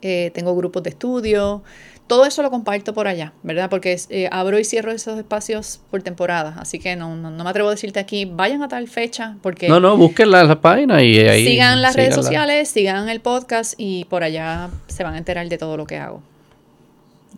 Eh, 0.00 0.30
tengo 0.32 0.54
grupos 0.54 0.84
de 0.84 0.90
estudio, 0.90 1.64
todo 2.08 2.24
eso 2.24 2.42
lo 2.42 2.50
comparto 2.50 2.94
por 2.94 3.06
allá, 3.06 3.32
¿verdad? 3.42 3.70
Porque 3.70 3.96
eh, 4.08 4.28
abro 4.32 4.58
y 4.58 4.64
cierro 4.64 4.90
esos 4.90 5.18
espacios 5.18 5.80
por 5.90 6.02
temporada, 6.02 6.56
así 6.58 6.78
que 6.78 6.96
no, 6.96 7.14
no, 7.14 7.30
me 7.30 7.48
atrevo 7.48 7.68
a 7.68 7.72
decirte 7.72 8.00
aquí, 8.00 8.24
vayan 8.24 8.62
a 8.62 8.68
tal 8.68 8.88
fecha, 8.88 9.36
porque... 9.42 9.68
No, 9.68 9.78
no, 9.78 9.96
busquen 9.96 10.30
la, 10.30 10.60
página 10.60 11.02
y 11.02 11.18
ahí... 11.18 11.44
Sigan 11.44 11.82
las 11.82 11.94
redes 11.94 12.14
sociales, 12.14 12.68
sigan 12.70 13.08
el 13.10 13.20
podcast 13.20 13.74
y 13.76 14.06
por 14.06 14.24
allá 14.24 14.70
se 14.88 15.04
van 15.04 15.14
a 15.14 15.18
enterar 15.18 15.48
de 15.48 15.58
todo 15.58 15.76
lo 15.76 15.86
que 15.86 15.98
hago. 15.98 16.22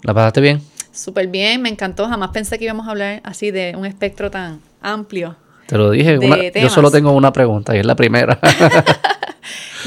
¿La 0.02 0.14
pasaste 0.14 0.40
bien? 0.40 0.62
Súper 0.92 1.26
bien, 1.26 1.60
me 1.60 1.68
encantó, 1.68 2.06
jamás 2.06 2.30
pensé 2.30 2.58
que 2.58 2.64
íbamos 2.64 2.86
a 2.86 2.92
hablar 2.92 3.20
así 3.24 3.50
de 3.50 3.74
un 3.76 3.84
espectro 3.84 4.30
tan 4.30 4.60
amplio. 4.80 5.36
Te 5.66 5.76
lo 5.76 5.90
dije, 5.90 6.18
yo 6.54 6.70
solo 6.70 6.90
tengo 6.90 7.12
una 7.12 7.32
pregunta 7.32 7.74
y 7.76 7.80
es 7.80 7.86
la 7.86 7.96
primera. 7.96 8.38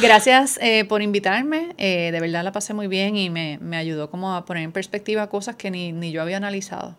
Gracias 0.02 0.60
eh, 0.62 0.86
por 0.86 1.02
invitarme. 1.02 1.74
Eh, 1.78 2.10
de 2.12 2.20
verdad 2.20 2.44
la 2.44 2.52
pasé 2.52 2.74
muy 2.74 2.88
bien 2.88 3.16
y 3.16 3.30
me, 3.30 3.60
ayudó 3.76 4.10
como 4.10 4.34
a 4.36 4.46
poner 4.46 4.64
en 4.64 4.72
perspectiva 4.72 5.28
cosas 5.28 5.56
que 5.56 5.72
ni, 5.72 6.12
yo 6.12 6.22
había 6.22 6.38
analizado. 6.38 6.96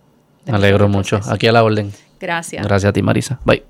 Me 0.47 0.57
alegro 0.57 0.89
mucho. 0.89 1.21
Aquí 1.29 1.47
a 1.47 1.53
la 1.53 1.65
orden. 1.65 1.93
Gracias. 2.21 2.65
Gracias 2.65 2.91
a 2.91 2.93
ti, 2.93 3.03
Marisa. 3.03 3.41
Bye. 3.45 3.65